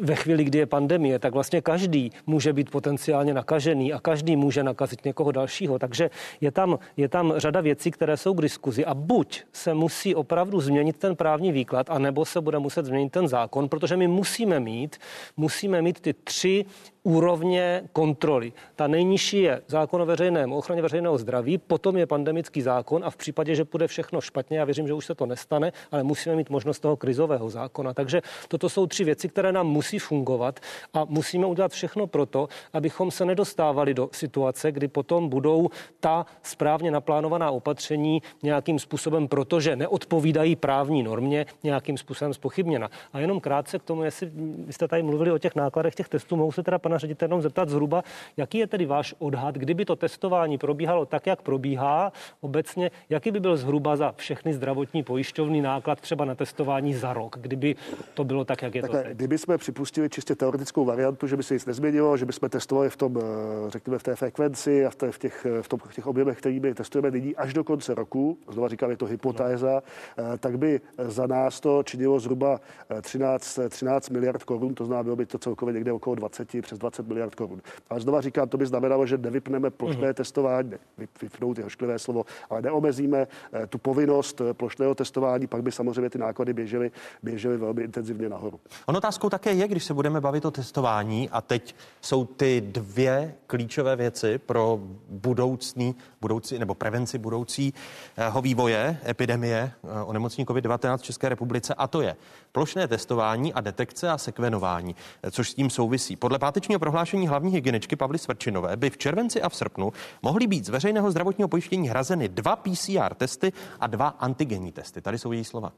ve 0.00 0.14
chvíli, 0.14 0.44
kdy 0.44 0.58
je 0.58 0.66
pandemie, 0.66 1.18
tak 1.18 1.34
vlastně 1.34 1.60
každý 1.60 2.10
může 2.26 2.52
být 2.52 2.70
potenciálně 2.70 3.34
nakažený 3.34 3.92
a 3.92 4.00
každý 4.00 4.36
může 4.36 4.62
nakazit 4.62 5.04
někoho 5.04 5.32
dalšího. 5.32 5.78
Takže 5.78 6.10
je 6.40 6.50
tam, 6.50 6.78
je 6.96 7.08
tam 7.08 7.32
řada 7.36 7.60
věcí, 7.60 7.90
které 7.90 8.16
jsou 8.16 8.34
k 8.34 8.42
diskuzi 8.42 8.84
a 8.84 8.94
buď 8.94 9.42
se 9.52 9.74
musí 9.74 10.14
opravdu 10.14 10.60
změnit 10.60 10.96
ten 10.96 11.16
právní 11.16 11.52
výklad, 11.52 11.90
anebo 11.90 12.24
se 12.24 12.40
bude 12.40 12.58
muset 12.58 12.86
změnit 12.86 13.12
ten 13.12 13.28
zákon, 13.28 13.68
protože 13.68 13.96
my 13.96 14.08
musíme 14.08 14.60
mít, 14.60 14.96
musíme 15.36 15.82
mít 15.82 16.00
ty 16.00 16.12
tři 16.12 16.64
úrovně 17.04 17.82
kontroly. 17.92 18.52
Ta 18.76 18.86
nejnižší 18.86 19.42
je 19.42 19.62
zákon 19.66 20.02
o 20.02 20.06
veřejném 20.06 20.52
ochraně 20.52 20.82
veřejného 20.82 21.18
zdraví, 21.18 21.58
potom 21.58 21.96
je 21.96 22.06
pandemický 22.06 22.62
zákon 22.62 23.04
a 23.04 23.10
v 23.10 23.16
případě, 23.16 23.54
že 23.54 23.64
bude 23.64 23.86
všechno 23.86 24.20
špatně, 24.20 24.58
já 24.58 24.64
věřím, 24.64 24.86
že 24.86 24.94
už 24.94 25.06
se 25.06 25.14
to 25.14 25.26
nestane, 25.26 25.72
ale 25.92 26.02
musíme 26.02 26.36
mít 26.36 26.50
možnost 26.50 26.80
toho 26.80 26.96
krizového 26.96 27.50
zákona. 27.50 27.94
Takže 27.94 28.22
toto 28.48 28.68
jsou 28.68 28.86
tři 28.86 29.04
věci, 29.04 29.28
které 29.28 29.52
nám 29.52 29.66
musí 29.66 29.98
fungovat 29.98 30.60
a 30.94 31.04
musíme 31.04 31.46
udělat 31.46 31.72
všechno 31.72 32.06
proto, 32.06 32.48
abychom 32.72 33.10
se 33.10 33.24
nedostávali 33.24 33.94
do 33.94 34.08
situace, 34.12 34.72
kdy 34.72 34.88
potom 34.88 35.28
budou 35.28 35.68
ta 36.00 36.26
správně 36.42 36.90
naplánovaná 36.90 37.50
opatření 37.50 38.22
nějakým 38.42 38.78
způsobem, 38.78 39.28
protože 39.28 39.76
neodpovídají 39.76 40.56
právní 40.56 41.02
normě, 41.02 41.46
nějakým 41.62 41.98
způsobem 41.98 42.34
spochybněna. 42.34 42.90
A 43.12 43.18
jenom 43.20 43.40
krátce 43.40 43.78
k 43.78 43.82
tomu, 43.82 44.04
jestli 44.04 44.30
jste 44.70 44.88
tady 44.88 45.02
mluvili 45.02 45.30
o 45.30 45.38
těch 45.38 45.54
nákladech 45.54 45.94
těch 45.94 46.08
testů, 46.08 46.36
mohu 46.36 46.52
se 46.52 46.62
teda 46.62 46.78
pana 46.78 46.93
pana 46.94 46.98
ředitele 46.98 47.26
jenom 47.26 47.42
zeptat 47.42 47.68
zhruba, 47.68 48.02
jaký 48.36 48.58
je 48.58 48.66
tedy 48.66 48.86
váš 48.86 49.14
odhad, 49.18 49.54
kdyby 49.54 49.84
to 49.84 49.96
testování 49.96 50.58
probíhalo 50.58 51.06
tak, 51.06 51.26
jak 51.26 51.42
probíhá 51.42 52.12
obecně, 52.40 52.90
jaký 53.10 53.30
by 53.30 53.40
byl 53.40 53.56
zhruba 53.56 53.96
za 53.96 54.14
všechny 54.16 54.54
zdravotní 54.54 55.02
pojišťovny 55.02 55.62
náklad 55.62 56.00
třeba 56.00 56.24
na 56.24 56.34
testování 56.34 56.94
za 56.94 57.12
rok, 57.12 57.36
kdyby 57.40 57.76
to 58.14 58.24
bylo 58.24 58.44
tak, 58.44 58.62
jak 58.62 58.74
je 58.74 58.82
Takhle, 58.82 59.02
to 59.02 59.08
teď? 59.08 59.16
Kdyby 59.16 59.38
jsme 59.38 59.58
připustili 59.58 60.10
čistě 60.10 60.34
teoretickou 60.34 60.84
variantu, 60.84 61.26
že 61.26 61.36
by 61.36 61.42
se 61.42 61.54
nic 61.54 61.66
nezměnilo, 61.66 62.16
že 62.16 62.26
bychom 62.26 62.48
testovali 62.48 62.90
v 62.90 62.96
tom, 62.96 63.18
eh, 63.18 63.70
řekněme, 63.70 63.98
v 63.98 64.02
té 64.02 64.16
frekvenci 64.16 64.86
a 64.86 64.90
v, 64.90 64.94
té, 64.94 65.12
v, 65.12 65.18
těch, 65.18 65.46
v, 65.62 65.68
tom, 65.68 65.78
v 65.78 65.94
těch 65.94 66.06
objemech, 66.06 66.38
kterými 66.38 66.74
testujeme 66.74 67.10
nyní 67.10 67.36
až 67.36 67.54
do 67.54 67.64
konce 67.64 67.94
roku, 67.94 68.38
znova 68.50 68.68
říkám, 68.68 68.90
je 68.90 68.96
to 68.96 69.06
hypotéza, 69.06 69.82
no. 70.18 70.38
tak 70.38 70.58
by 70.58 70.80
za 70.98 71.26
nás 71.26 71.60
to 71.60 71.82
činilo 71.82 72.20
zhruba 72.20 72.60
13, 73.02 73.58
eh, 73.58 73.68
13 73.68 74.10
miliard 74.10 74.44
korun, 74.44 74.74
to 74.74 74.84
znamená, 74.84 75.02
bylo 75.02 75.16
by 75.16 75.26
to 75.26 75.38
celkově 75.38 75.74
někde 75.74 75.92
okolo 75.92 76.16
20, 76.16 76.62
přes 76.62 76.78
20 76.84 77.08
miliard 77.08 77.34
korun. 77.34 77.62
Ale 77.90 78.00
znova 78.00 78.20
říkám, 78.20 78.48
to 78.48 78.56
by 78.58 78.66
znamenalo, 78.66 79.06
že 79.06 79.18
nevypneme 79.18 79.70
plošné 79.70 80.06
mm. 80.06 80.14
testování, 80.14 80.70
ne, 80.70 80.78
vypnout 81.22 81.58
je 81.58 81.64
hošklivé 81.64 81.98
slovo, 81.98 82.24
ale 82.50 82.62
neomezíme 82.62 83.26
eh, 83.52 83.66
tu 83.66 83.78
povinnost 83.78 84.40
eh, 84.40 84.54
plošného 84.54 84.94
testování, 84.94 85.46
pak 85.46 85.62
by 85.62 85.72
samozřejmě 85.72 86.10
ty 86.10 86.18
náklady 86.18 86.52
běžely, 86.52 86.90
běžely 87.22 87.56
velmi 87.56 87.82
intenzivně 87.82 88.28
nahoru. 88.28 88.60
Ono 88.86 88.98
otázkou 88.98 89.30
také 89.30 89.52
je, 89.52 89.68
když 89.68 89.84
se 89.84 89.94
budeme 89.94 90.20
bavit 90.20 90.44
o 90.44 90.50
testování 90.50 91.30
a 91.30 91.40
teď 91.40 91.74
jsou 92.00 92.24
ty 92.24 92.60
dvě 92.60 93.34
klíčové 93.46 93.96
věci 93.96 94.38
pro 94.38 94.80
budoucní, 95.08 95.94
budoucí 96.20 96.58
nebo 96.58 96.74
prevenci 96.74 97.18
budoucího 97.18 98.42
vývoje 98.42 98.98
epidemie 99.08 99.72
eh, 99.84 100.02
onemocnění 100.02 100.46
COVID-19 100.46 100.98
v 100.98 101.02
České 101.02 101.28
republice 101.28 101.74
a 101.74 101.86
to 101.86 102.00
je 102.00 102.16
plošné 102.52 102.88
testování 102.88 103.52
a 103.52 103.60
detekce 103.60 104.10
a 104.10 104.18
sekvenování, 104.18 104.96
což 105.30 105.50
s 105.50 105.54
tím 105.54 105.70
souvisí. 105.70 106.16
Podle 106.16 106.38
pátečního 106.38 106.73
prohlášení 106.78 107.28
hlavní 107.28 107.52
hygieničky 107.52 107.96
Pavly 107.96 108.18
Svrčinové 108.18 108.76
by 108.76 108.90
v 108.90 108.98
červenci 108.98 109.42
a 109.42 109.48
v 109.48 109.56
srpnu 109.56 109.92
mohly 110.22 110.46
být 110.46 110.66
z 110.66 110.68
veřejného 110.68 111.10
zdravotního 111.10 111.48
pojištění 111.48 111.88
hrazeny 111.88 112.28
dva 112.28 112.56
PCR 112.56 113.14
testy 113.14 113.52
a 113.80 113.86
dva 113.86 114.08
antigenní 114.08 114.72
testy. 114.72 115.00
Tady 115.00 115.18
jsou 115.18 115.32
její 115.32 115.44
slova. 115.44 115.72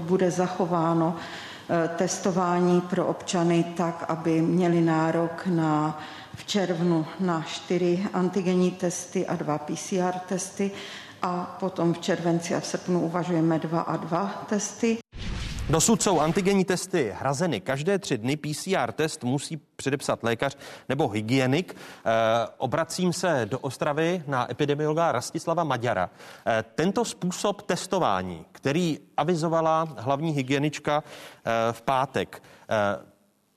Bude 0.00 0.30
zachováno 0.30 1.16
eh, 1.70 1.88
testování 1.88 2.80
pro 2.80 3.06
občany 3.06 3.64
tak, 3.76 4.04
aby 4.08 4.42
měli 4.42 4.80
nárok 4.80 5.46
na 5.46 6.00
v 6.34 6.44
červnu 6.44 7.06
na 7.20 7.42
čtyři 7.42 8.06
antigenní 8.12 8.70
testy 8.70 9.26
a 9.26 9.36
dva 9.36 9.58
PCR 9.58 10.18
testy 10.28 10.70
a 11.22 11.56
potom 11.60 11.94
v 11.94 11.98
červenci 11.98 12.54
a 12.54 12.60
v 12.60 12.66
srpnu 12.66 13.00
uvažujeme 13.00 13.58
dva 13.58 13.80
a 13.80 13.96
dva 13.96 14.44
testy. 14.48 14.98
Dosud 15.70 16.02
jsou 16.02 16.20
antigenní 16.20 16.64
testy 16.64 17.14
hrazeny 17.18 17.60
každé 17.60 17.98
tři 17.98 18.18
dny. 18.18 18.36
PCR 18.36 18.92
test 18.92 19.24
musí 19.24 19.56
předepsat 19.76 20.22
lékař 20.22 20.56
nebo 20.88 21.08
hygienik. 21.08 21.74
E, 21.74 21.78
obracím 22.58 23.12
se 23.12 23.46
do 23.50 23.58
Ostravy 23.58 24.22
na 24.26 24.50
epidemiologa 24.50 25.12
Rastislava 25.12 25.64
Maďara. 25.64 26.10
E, 26.46 26.64
tento 26.74 27.04
způsob 27.04 27.62
testování, 27.62 28.44
který 28.52 28.98
avizovala 29.16 29.88
hlavní 29.98 30.30
hygienička 30.30 31.02
e, 31.02 31.72
v 31.72 31.82
pátek, 31.82 32.42
e, 32.42 32.76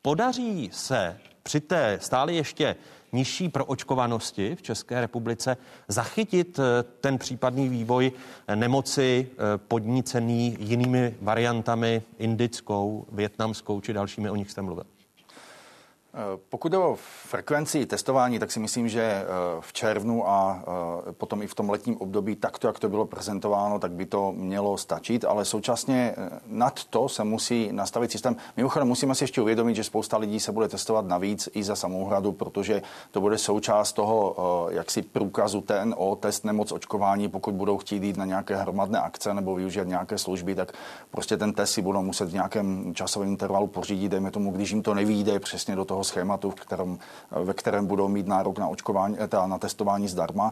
podaří 0.02 0.70
se 0.74 1.18
při 1.44 1.62
té 1.62 2.00
stále 2.02 2.34
ještě 2.34 2.76
nižší 3.12 3.50
proočkovanosti 3.50 4.56
v 4.56 4.62
České 4.62 5.02
republice 5.02 5.58
zachytit 5.88 6.60
eh, 6.60 6.84
ten 6.84 7.18
případný 7.18 7.70
vývoj 7.70 8.12
nemoci 8.56 9.28
eh, 9.32 9.58
podnícený 9.58 10.58
jinými 10.60 11.16
variantami, 11.22 12.02
indickou, 12.18 13.06
větnamskou 13.12 13.82
či 13.82 13.94
dalšími, 13.94 14.30
o 14.30 14.36
nich 14.36 14.52
jste 14.52 14.62
mluvil? 14.62 14.86
Eh, 16.14 16.40
pokud 16.50 16.74
o 16.74 16.98
frekvenci 17.26 17.86
testování, 17.86 18.40
tak 18.40 18.52
si 18.52 18.60
myslím, 18.60 18.90
že 18.90 19.02
eh, 19.02 19.26
v 19.60 19.74
červnu 19.74 20.30
a 20.30 20.64
eh, 21.10 21.12
potom 21.12 21.42
i 21.42 21.48
v 21.48 21.56
tom 21.56 21.70
letním 21.70 21.98
období 21.98 22.36
takto, 22.36 22.68
jak 22.68 22.80
to 22.80 22.90
bylo 22.90 23.06
prezentováno, 23.06 23.80
tak 23.80 23.92
by 23.92 24.06
to 24.06 24.32
mělo 24.32 24.78
stačit, 24.78 25.26
ale 25.26 25.46
současně 25.46 26.16
nad 26.46 26.84
to 26.84 27.10
se 27.10 27.24
musí 27.24 27.70
nastavit 27.72 28.12
systém. 28.12 28.36
Mimochodem 28.58 28.88
musíme 28.88 29.16
si 29.16 29.24
ještě 29.24 29.42
uvědomit, 29.42 29.76
že 29.76 29.84
spousta 29.84 30.18
lidí 30.18 30.40
se 30.40 30.52
bude 30.52 30.68
testovat 30.68 31.06
navíc 31.06 31.50
i 31.54 31.64
za 31.64 31.76
samouhradu, 31.76 32.32
protože 32.32 32.82
to 33.12 33.22
bude 33.22 33.38
součást 33.38 33.94
toho 33.94 34.36
jaksi 34.72 35.02
průkazu 35.02 35.62
TNO, 35.62 36.16
test 36.16 36.46
nemoc 36.46 36.72
očkování, 36.72 37.30
pokud 37.30 37.54
budou 37.54 37.78
chtít 37.78 38.04
jít 38.04 38.18
na 38.18 38.26
nějaké 38.26 38.56
hromadné 38.56 39.00
akce 39.00 39.34
nebo 39.34 39.56
využít 39.56 39.88
nějaké 39.88 40.18
služby, 40.18 40.56
tak 40.56 40.72
prostě 41.12 41.38
ten 41.38 41.54
test 41.54 41.72
si 41.72 41.82
budou 41.82 42.02
muset 42.02 42.30
v 42.30 42.34
nějakém 42.34 42.96
časovém 42.96 43.30
intervalu 43.30 43.68
pořídit, 43.68 44.10
dejme 44.10 44.32
tomu, 44.32 44.52
když 44.52 44.72
jim 44.72 44.82
to 44.84 44.94
nevíde 44.94 45.40
přesně 45.40 45.76
do 45.76 45.86
toho 45.86 46.01
toho 46.02 46.10
schématu, 46.10 46.50
v 46.50 46.56
kterém, 46.56 47.00
ve 47.32 47.54
kterém 47.54 47.88
budou 47.88 48.08
mít 48.08 48.28
nárok 48.28 48.60
na 48.60 48.68
očkování, 48.68 49.18
eh, 49.20 49.28
teda 49.28 49.48
na 49.48 49.58
testování 49.58 50.08
zdarma. 50.08 50.52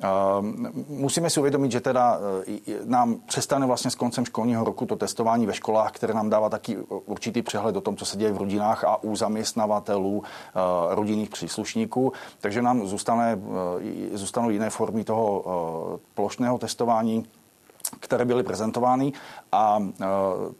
Ehm, 0.00 0.84
musíme 0.88 1.30
si 1.30 1.40
uvědomit, 1.40 1.72
že 1.72 1.80
teda 1.80 2.18
eh, 2.46 2.78
nám 2.84 3.16
přestane 3.26 3.66
vlastně 3.66 3.90
s 3.90 3.94
koncem 3.94 4.24
školního 4.24 4.64
roku 4.64 4.86
to 4.86 4.96
testování 4.96 5.46
ve 5.46 5.54
školách, 5.54 5.92
které 5.92 6.14
nám 6.14 6.30
dává 6.30 6.48
taky 6.48 6.78
určitý 7.06 7.42
přehled 7.42 7.76
o 7.76 7.80
tom, 7.80 7.96
co 7.96 8.04
se 8.04 8.16
děje 8.16 8.32
v 8.32 8.36
rodinách 8.36 8.84
a 8.84 9.02
u 9.02 9.16
zaměstnavatelů 9.16 10.22
eh, 10.22 10.94
rodinných 10.94 11.30
příslušníků. 11.30 12.12
Takže 12.40 12.62
nám 12.62 12.86
zůstane, 12.86 13.38
zůstanou 14.12 14.50
jiné 14.50 14.70
formy 14.70 15.04
toho 15.04 15.44
plošného 16.14 16.58
testování 16.58 17.26
které 18.00 18.24
byly 18.24 18.42
prezentovány 18.42 19.12
a 19.52 19.78
e, 19.80 20.06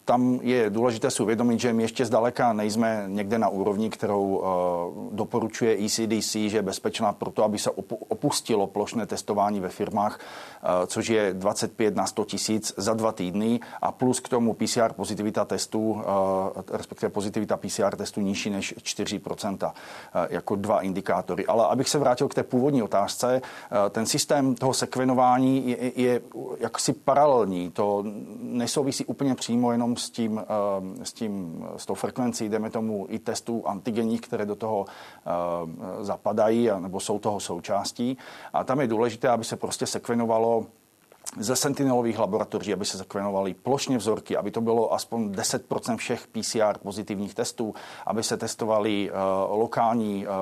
tam 0.05 0.39
je 0.43 0.71
důležité 0.71 1.11
si 1.11 1.23
uvědomit, 1.23 1.61
že 1.61 1.73
my 1.73 1.83
ještě 1.83 2.05
zdaleka 2.05 2.53
nejsme 2.53 3.05
někde 3.07 3.39
na 3.39 3.49
úrovni, 3.49 3.91
kterou 3.91 4.43
e, 4.43 5.15
doporučuje 5.15 5.85
ECDC, 5.85 6.33
že 6.33 6.59
je 6.59 6.63
bezpečná 6.63 7.13
proto, 7.13 7.45
aby 7.45 7.59
se 7.59 7.71
opustilo 8.09 8.67
plošné 8.67 9.07
testování 9.07 9.61
ve 9.61 9.69
firmách, 9.69 10.21
e, 10.83 10.87
což 10.87 11.09
je 11.09 11.35
25 11.35 11.97
na 11.97 12.07
100 12.07 12.25
tisíc 12.25 12.75
za 12.77 12.95
dva 12.95 13.13
týdny 13.13 13.61
a 13.83 13.93
plus 13.93 14.21
k 14.21 14.29
tomu 14.29 14.55
PCR 14.55 14.93
pozitivita 14.93 15.45
testů, 15.45 16.03
respektive 16.71 17.11
pozitivita 17.11 17.57
PCR 17.57 17.97
testů 17.97 18.21
nižší 18.21 18.51
než 18.51 18.75
4% 18.77 19.73
jako 20.31 20.57
dva 20.57 20.81
indikátory. 20.81 21.47
Ale 21.47 21.67
abych 21.67 21.89
se 21.89 21.99
vrátil 21.99 22.29
k 22.29 22.35
té 22.35 22.43
původní 22.43 22.83
otázce, 22.83 23.43
ten 23.91 24.07
systém 24.07 24.55
toho 24.55 24.75
sekvenování 24.75 25.71
je, 25.71 25.93
je 25.97 26.21
jaksi 26.59 26.93
paralelní. 27.17 27.71
To 27.71 28.05
nesouvisí 28.41 29.05
úplně 29.05 29.35
přímo 29.35 29.73
jenom 29.73 29.97
s 29.97 30.11
tím, 30.11 30.41
eh, 30.41 31.05
s 31.05 31.13
tím, 31.13 31.65
s 31.77 31.87
tou 31.87 31.95
frekvencí, 31.95 32.49
jdeme 32.49 32.71
tomu 32.71 33.07
i 33.09 33.19
testů 33.19 33.63
antigenních, 33.67 34.21
které 34.21 34.47
do 34.47 34.57
toho 34.57 34.85
eh, 34.87 36.05
zapadají, 36.05 36.71
nebo 36.79 37.01
jsou 37.01 37.19
toho 37.19 37.41
součástí. 37.41 38.19
A 38.53 38.65
tam 38.65 38.81
je 38.81 38.87
důležité, 38.87 39.29
aby 39.29 39.45
se 39.45 39.57
prostě 39.57 39.87
sekvenovalo 39.87 40.67
ze 41.39 41.57
sentinelových 41.57 42.19
laboratoří, 42.19 42.73
aby 42.73 42.85
se 42.85 42.99
zakvenovaly 42.99 43.55
plošně 43.55 43.99
vzorky, 43.99 44.37
aby 44.37 44.51
to 44.51 44.61
bylo 44.61 44.95
aspoň 44.95 45.31
10% 45.31 45.97
všech 45.97 46.27
PCR 46.27 46.79
pozitivních 46.83 47.35
testů, 47.35 47.75
aby 48.07 48.23
se 48.23 48.37
testovaly 48.37 49.11
uh, 49.11 49.17
lokální 49.59 50.27
uh, 50.27 50.33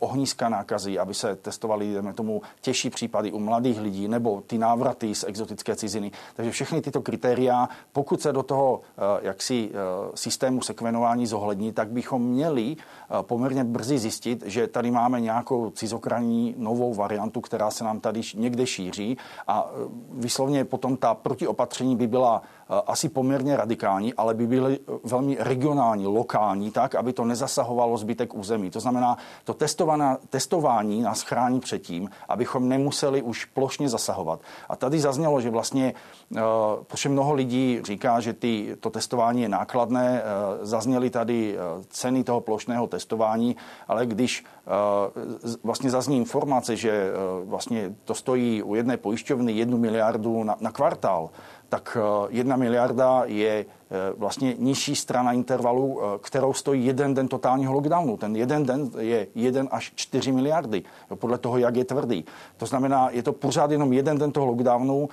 ohnízka 0.00 0.48
nákazy, 0.48 0.98
aby 0.98 1.14
se 1.14 1.36
testovaly, 1.36 1.92
jdeme 1.92 2.12
tomu, 2.12 2.42
těžší 2.60 2.90
případy 2.90 3.32
u 3.32 3.38
mladých 3.38 3.80
lidí 3.80 4.08
nebo 4.08 4.40
ty 4.46 4.58
návraty 4.58 5.14
z 5.14 5.24
exotické 5.24 5.76
ciziny. 5.76 6.10
Takže 6.34 6.50
všechny 6.52 6.80
tyto 6.80 7.02
kritéria, 7.02 7.68
pokud 7.92 8.22
se 8.22 8.32
do 8.32 8.42
toho 8.42 8.74
uh, 8.74 9.04
jaksi 9.22 9.70
systému 10.14 10.62
sekvenování 10.62 11.26
zohlední, 11.26 11.72
tak 11.72 11.88
bychom 11.88 12.22
měli 12.22 12.76
poměrně 13.22 13.64
brzy 13.64 13.98
zjistit, 13.98 14.42
že 14.46 14.66
tady 14.66 14.90
máme 14.90 15.20
nějakou 15.20 15.70
cizokraní 15.70 16.54
novou 16.58 16.94
variantu, 16.94 17.40
která 17.40 17.70
se 17.70 17.84
nám 17.84 18.00
tady 18.00 18.20
někde 18.34 18.66
šíří. 18.66 19.16
A 19.46 19.70
uh, 19.70 19.92
výslovně 20.10 20.64
potom 20.64 20.96
ta 20.96 21.14
protiopatření 21.14 21.96
by 21.96 22.06
byla 22.06 22.42
asi 22.86 23.08
poměrně 23.08 23.56
radikální, 23.56 24.14
ale 24.14 24.34
by 24.34 24.46
byly 24.46 24.78
eh, 24.78 24.92
velmi 25.04 25.36
regionální, 25.40 26.06
lokální, 26.06 26.70
tak, 26.70 26.94
aby 26.94 27.12
to 27.12 27.24
nezasahovalo 27.24 27.98
zbytek 27.98 28.34
území. 28.34 28.70
To 28.70 28.80
znamená, 28.80 29.16
to 29.44 29.56
testování 30.30 31.02
nás 31.02 31.22
chrání 31.22 31.60
před 31.60 31.78
tím, 31.78 32.10
abychom 32.28 32.68
nemuseli 32.68 33.22
už 33.22 33.44
plošně 33.44 33.88
zasahovat. 33.88 34.40
A 34.68 34.76
tady 34.76 35.00
zaznělo, 35.00 35.40
že 35.40 35.50
vlastně, 35.50 35.94
eh, 36.36 36.40
protože 36.86 37.08
mnoho 37.08 37.34
lidí 37.34 37.80
říká, 37.84 38.20
že 38.20 38.32
ty, 38.32 38.76
to 38.80 38.90
testování 38.90 39.42
je 39.42 39.48
nákladné, 39.48 40.22
zazněly 40.62 41.10
tady 41.10 41.56
ceny 41.88 42.24
toho 42.24 42.40
plošného 42.40 42.86
testování, 42.86 43.56
ale 43.88 44.06
když 44.06 44.44
vlastně 45.64 45.90
zazní 45.90 46.16
informace, 46.16 46.76
že 46.76 47.10
vlastně 47.44 47.94
to 48.04 48.14
stojí 48.14 48.62
u 48.62 48.74
jedné 48.74 48.96
pojišťovny 48.96 49.52
jednu 49.52 49.78
miliardu 49.78 50.44
na, 50.44 50.56
na 50.60 50.72
kvartál, 50.72 51.30
tak 51.70 51.96
eh, 52.00 52.26
jedna 52.28 52.56
miliarda 52.56 53.22
je 53.24 53.64
eh, 53.64 53.96
vlastně 54.16 54.54
nižší 54.58 54.96
strana 54.96 55.32
intervalu, 55.32 56.00
eh, 56.02 56.18
kterou 56.20 56.52
stojí 56.52 56.86
jeden 56.86 57.14
den 57.14 57.28
totálního 57.28 57.72
lockdownu. 57.72 58.16
Ten 58.16 58.36
jeden 58.36 58.66
den 58.66 58.90
je 58.98 59.26
1 59.34 59.68
až 59.70 59.92
4 59.94 60.32
miliardy, 60.32 60.82
podle 61.14 61.38
toho, 61.38 61.58
jak 61.58 61.76
je 61.76 61.84
tvrdý. 61.84 62.24
To 62.56 62.66
znamená, 62.66 63.10
je 63.10 63.22
to 63.22 63.32
pořád 63.32 63.70
jenom 63.70 63.92
jeden 63.92 64.18
den 64.18 64.32
toho 64.32 64.46
lockdownu, 64.46 65.08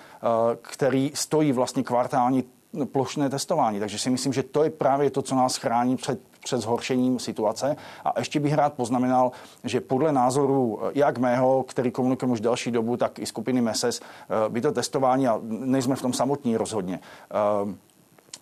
který 0.61 1.11
stojí 1.13 1.51
vlastně 1.51 1.83
kvartální 1.83 2.43
plošné 2.91 3.29
testování. 3.29 3.79
Takže 3.79 3.99
si 3.99 4.09
myslím, 4.09 4.33
že 4.33 4.43
to 4.43 4.63
je 4.63 4.69
právě 4.69 5.09
to, 5.09 5.21
co 5.21 5.35
nás 5.35 5.57
chrání 5.57 5.97
před 5.97 6.19
před 6.47 6.61
zhoršením 6.61 7.19
situace. 7.19 7.75
A 8.05 8.19
ještě 8.19 8.39
bych 8.39 8.53
rád 8.53 8.73
poznamenal, 8.73 9.31
že 9.63 9.81
podle 9.81 10.11
názoru 10.11 10.79
eh, 10.81 10.91
jak 10.95 11.17
mého, 11.17 11.63
který 11.63 11.91
komunikujeme 11.91 12.33
už 12.33 12.41
další 12.41 12.71
dobu, 12.71 12.97
tak 12.97 13.19
i 13.19 13.25
skupiny 13.25 13.61
MESES, 13.61 13.99
eh, 13.99 14.49
by 14.49 14.61
to 14.61 14.71
testování, 14.71 15.27
a 15.27 15.39
nejsme 15.43 15.95
v 15.95 16.01
tom 16.01 16.13
samotní 16.13 16.57
rozhodně, 16.57 16.99
eh, 17.31 17.75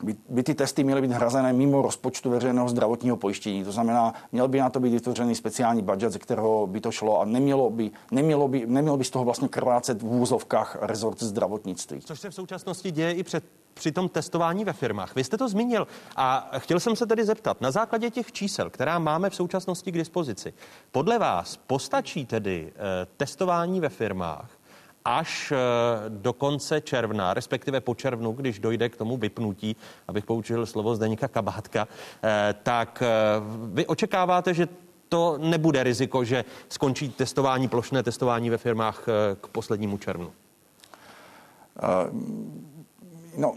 by, 0.04 0.16
by 0.30 0.44
ty 0.44 0.56
testy 0.56 0.84
měly 0.84 1.02
být 1.02 1.12
hrazené 1.12 1.54
mimo 1.54 1.82
rozpočtu 1.82 2.30
veřejného 2.30 2.70
zdravotního 2.70 3.18
pojištění. 3.18 3.64
To 3.64 3.72
znamená, 3.72 4.14
měl 4.32 4.48
by 4.48 4.60
na 4.60 4.70
to 4.70 4.80
být 4.80 4.94
vytvořený 4.94 5.36
speciální 5.36 5.82
budget, 5.82 6.12
ze 6.12 6.20
kterého 6.20 6.68
by 6.68 6.82
to 6.82 6.92
šlo 6.92 7.22
a 7.22 7.26
nemělo 7.26 7.70
by, 7.70 7.92
nemělo 8.12 8.48
by, 8.48 8.66
nemělo 8.68 8.98
by 8.98 9.04
z 9.04 9.10
toho 9.10 9.26
vlastně 9.26 9.48
krvácet 9.48 10.02
v 10.02 10.06
úzovkách 10.06 10.78
rezort 10.82 11.24
zdravotnictví. 11.24 12.02
Což 12.02 12.20
se 12.20 12.30
v 12.30 12.36
současnosti 12.36 12.92
děje 12.92 13.14
i 13.14 13.24
před 13.24 13.44
při 13.76 13.92
tom 13.92 14.10
testování 14.10 14.66
ve 14.66 14.74
firmách. 14.74 15.16
Vy 15.16 15.24
jste 15.24 15.38
to 15.38 15.50
zmínil 15.50 15.88
a 16.16 16.52
chtěl 16.58 16.80
jsem 16.80 16.96
se 16.96 17.06
tedy 17.06 17.26
zeptat, 17.26 17.62
na 17.62 17.72
základě 17.72 18.10
těch 18.10 18.32
čísel, 18.32 18.70
která 18.70 19.00
máme 19.00 19.30
v 19.30 19.36
současnosti 19.36 19.92
k 19.92 19.98
dispozici, 19.98 20.54
podle 20.92 21.20
vás 21.20 21.58
postačí 21.58 22.26
tedy 22.26 22.74
eh, 22.76 23.08
testování 23.18 23.80
ve 23.80 23.90
firmách 23.90 24.50
až 25.06 25.52
eh, 25.52 25.58
do 26.10 26.34
konce 26.34 26.82
června, 26.82 27.34
respektive 27.34 27.82
po 27.82 27.96
červnu, 27.96 28.32
když 28.32 28.60
dojde 28.60 28.90
k 28.90 28.96
tomu 28.96 29.18
vypnutí, 29.18 29.76
abych 30.08 30.26
použil 30.26 30.66
slovo 30.66 30.96
Zdeníka 30.96 31.28
Kabátka, 31.28 31.88
eh, 32.24 32.56
tak 32.64 33.04
vy 33.74 33.86
očekáváte, 33.86 34.54
že 34.54 34.68
to 35.10 35.38
nebude 35.38 35.84
riziko, 35.84 36.24
že 36.24 36.46
skončí 36.70 37.10
testování, 37.10 37.68
plošné 37.68 38.04
testování 38.04 38.50
ve 38.50 38.58
firmách 38.58 39.04
k 39.42 39.48
poslednímu 39.48 39.98
červnu? 39.98 40.32
No, 43.38 43.54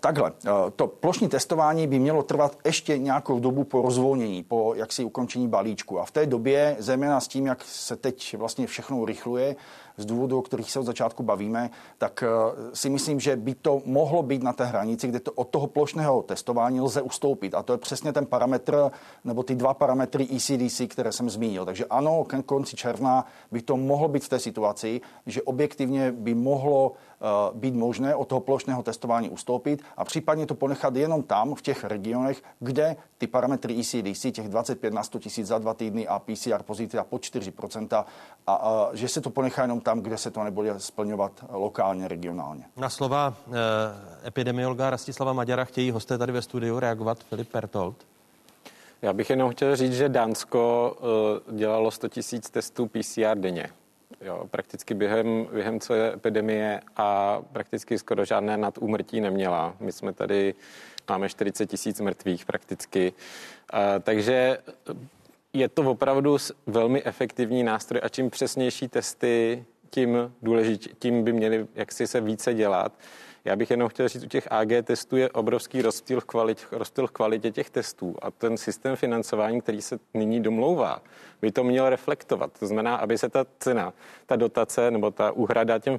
takhle. 0.00 0.32
Eh, 0.46 0.50
to 0.76 0.86
plošní 0.86 1.28
testování 1.28 1.86
by 1.86 1.98
mělo 1.98 2.22
trvat 2.22 2.58
ještě 2.64 2.98
nějakou 2.98 3.40
dobu 3.40 3.64
po 3.64 3.82
rozvolnění, 3.82 4.42
po 4.42 4.74
jaksi 4.76 5.04
ukončení 5.04 5.48
balíčku. 5.48 6.00
A 6.00 6.04
v 6.04 6.10
té 6.10 6.26
době, 6.26 6.76
zejména 6.78 7.20
s 7.20 7.28
tím, 7.28 7.46
jak 7.46 7.64
se 7.64 7.96
teď 7.96 8.36
vlastně 8.36 8.66
všechno 8.66 8.98
urychluje, 8.98 9.56
z 10.00 10.06
důvodu, 10.06 10.38
o 10.38 10.42
kterých 10.42 10.70
se 10.70 10.78
od 10.78 10.86
začátku 10.86 11.22
bavíme, 11.22 11.70
tak 11.98 12.24
eh, 12.26 12.28
si 12.76 12.90
myslím, 12.90 13.20
že 13.20 13.36
by 13.36 13.54
to 13.54 13.82
mohlo 13.84 14.22
být 14.22 14.42
na 14.42 14.52
té 14.52 14.64
hranici, 14.64 15.08
kde 15.08 15.20
to 15.20 15.32
od 15.32 15.48
toho 15.48 15.66
plošného 15.66 16.22
testování 16.22 16.80
lze 16.80 17.02
ustoupit. 17.02 17.54
A 17.54 17.62
to 17.62 17.72
je 17.72 17.78
přesně 17.78 18.12
ten 18.12 18.26
parametr, 18.26 18.90
nebo 19.24 19.42
ty 19.42 19.54
dva 19.54 19.74
parametry 19.74 20.28
ECDC, 20.36 20.82
které 20.88 21.12
jsem 21.12 21.30
zmínil. 21.30 21.64
Takže 21.64 21.84
ano, 21.90 22.24
k 22.24 22.42
konci 22.42 22.76
června 22.76 23.26
by 23.52 23.62
to 23.62 23.76
mohlo 23.76 24.08
být 24.08 24.24
v 24.24 24.28
té 24.28 24.38
situaci, 24.38 25.00
že 25.26 25.42
objektivně 25.42 26.12
by 26.12 26.34
mohlo 26.34 26.92
eh, 26.92 27.24
být 27.54 27.74
možné 27.74 28.14
od 28.14 28.28
toho 28.28 28.40
plošného 28.40 28.82
testování 28.82 29.30
ustoupit 29.30 29.82
a 29.96 30.04
případně 30.04 30.46
to 30.46 30.54
ponechat 30.54 30.96
jenom 30.96 31.22
tam, 31.22 31.54
v 31.54 31.62
těch 31.62 31.84
regionech, 31.84 32.42
kde 32.60 32.96
ty 33.18 33.26
parametry 33.26 33.80
ECDC, 33.80 34.32
těch 34.32 34.48
25 34.48 34.94
na 34.94 35.02
100 35.02 35.18
tisíc 35.18 35.46
za 35.46 35.58
dva 35.58 35.74
týdny 35.74 36.08
a 36.08 36.18
PCR 36.18 36.62
pozitiva 36.62 37.04
po 37.04 37.16
4%, 37.16 38.04
a, 38.46 38.54
a 38.54 38.90
že 38.92 39.08
se 39.08 39.20
to 39.20 39.30
ponechá 39.30 39.62
jenom 39.62 39.80
tam, 39.80 39.89
kde 39.98 40.18
se 40.18 40.30
to 40.30 40.44
nebude 40.44 40.74
splňovat 40.80 41.44
lokálně, 41.48 42.08
regionálně. 42.08 42.64
Na 42.76 42.90
slova 42.90 43.34
eh, 43.48 43.52
epidemiologa 44.26 44.90
Rastislava 44.90 45.32
Maďara 45.32 45.64
chtějí 45.64 45.90
hosté 45.90 46.18
tady 46.18 46.32
ve 46.32 46.42
studiu 46.42 46.78
reagovat. 46.78 47.18
Filip 47.24 47.48
Pertold. 47.48 47.96
Já 49.02 49.12
bych 49.12 49.30
jenom 49.30 49.50
chtěl 49.50 49.76
říct, 49.76 49.94
že 49.94 50.08
Dánsko 50.08 50.96
uh, 51.48 51.56
dělalo 51.56 51.90
100 51.90 52.08
000 52.32 52.40
testů 52.50 52.86
PCR 52.86 53.34
denně. 53.34 53.66
Jo, 54.20 54.46
prakticky 54.50 54.94
během, 54.94 55.46
během 55.52 55.80
celé 55.80 56.12
epidemie 56.12 56.80
a 56.96 57.38
prakticky 57.52 57.98
skoro 57.98 58.24
žádné 58.24 58.56
nadúmrtí 58.56 59.20
neměla. 59.20 59.74
My 59.80 59.92
jsme 59.92 60.12
tady, 60.12 60.54
máme 61.08 61.28
40 61.28 61.66
tisíc 61.66 62.00
mrtvých 62.00 62.44
prakticky. 62.44 63.12
Uh, 63.72 63.78
takže 64.00 64.58
Je 65.52 65.68
to 65.68 65.90
opravdu 65.90 66.36
velmi 66.66 67.02
efektivní 67.04 67.62
nástroj 67.62 68.00
a 68.04 68.08
čím 68.08 68.30
přesnější 68.30 68.88
testy, 68.88 69.64
tím 69.90 70.32
důležitě, 70.42 70.90
tím 70.98 71.24
by 71.24 71.32
měli 71.32 71.66
jaksi 71.74 72.06
se 72.06 72.20
více 72.20 72.54
dělat. 72.54 72.92
Já 73.44 73.56
bych 73.56 73.70
jenom 73.70 73.88
chtěl 73.88 74.08
říct, 74.08 74.24
u 74.24 74.28
těch 74.28 74.48
AG 74.52 74.68
testů 74.82 75.16
je 75.16 75.30
obrovský 75.30 75.82
rozdíl 75.82 76.20
v 76.20 76.24
kvalitě, 76.24 76.64
rozdíl 76.70 77.06
v 77.06 77.10
kvalitě 77.10 77.50
těch 77.50 77.70
testů 77.70 78.16
a 78.22 78.30
ten 78.30 78.56
systém 78.56 78.96
financování, 78.96 79.60
který 79.60 79.82
se 79.82 79.98
nyní 80.14 80.42
domlouvá, 80.42 81.02
by 81.42 81.52
to 81.52 81.64
měl 81.64 81.88
reflektovat. 81.88 82.58
To 82.58 82.66
znamená, 82.66 82.96
aby 82.96 83.18
se 83.18 83.28
ta 83.28 83.46
cena, 83.58 83.92
ta 84.26 84.36
dotace 84.36 84.90
nebo 84.90 85.10
ta 85.10 85.32
úhrada 85.32 85.78
těm 85.78 85.98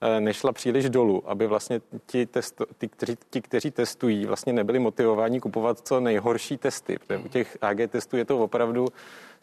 eh, 0.00 0.20
nešla 0.20 0.52
příliš 0.52 0.90
dolů, 0.90 1.30
aby 1.30 1.46
vlastně 1.46 1.80
ti, 2.06 2.26
testo, 2.26 2.66
ti, 2.78 2.88
kteří, 2.88 3.16
ti, 3.30 3.40
kteří 3.40 3.70
testují, 3.70 4.26
vlastně 4.26 4.52
nebyli 4.52 4.78
motivováni 4.78 5.40
kupovat 5.40 5.80
co 5.88 6.00
nejhorší 6.00 6.56
testy. 6.56 6.98
Protože 6.98 7.18
u 7.18 7.28
těch 7.28 7.58
AG 7.60 7.78
testů 7.88 8.16
je 8.16 8.24
to 8.24 8.38
opravdu 8.38 8.88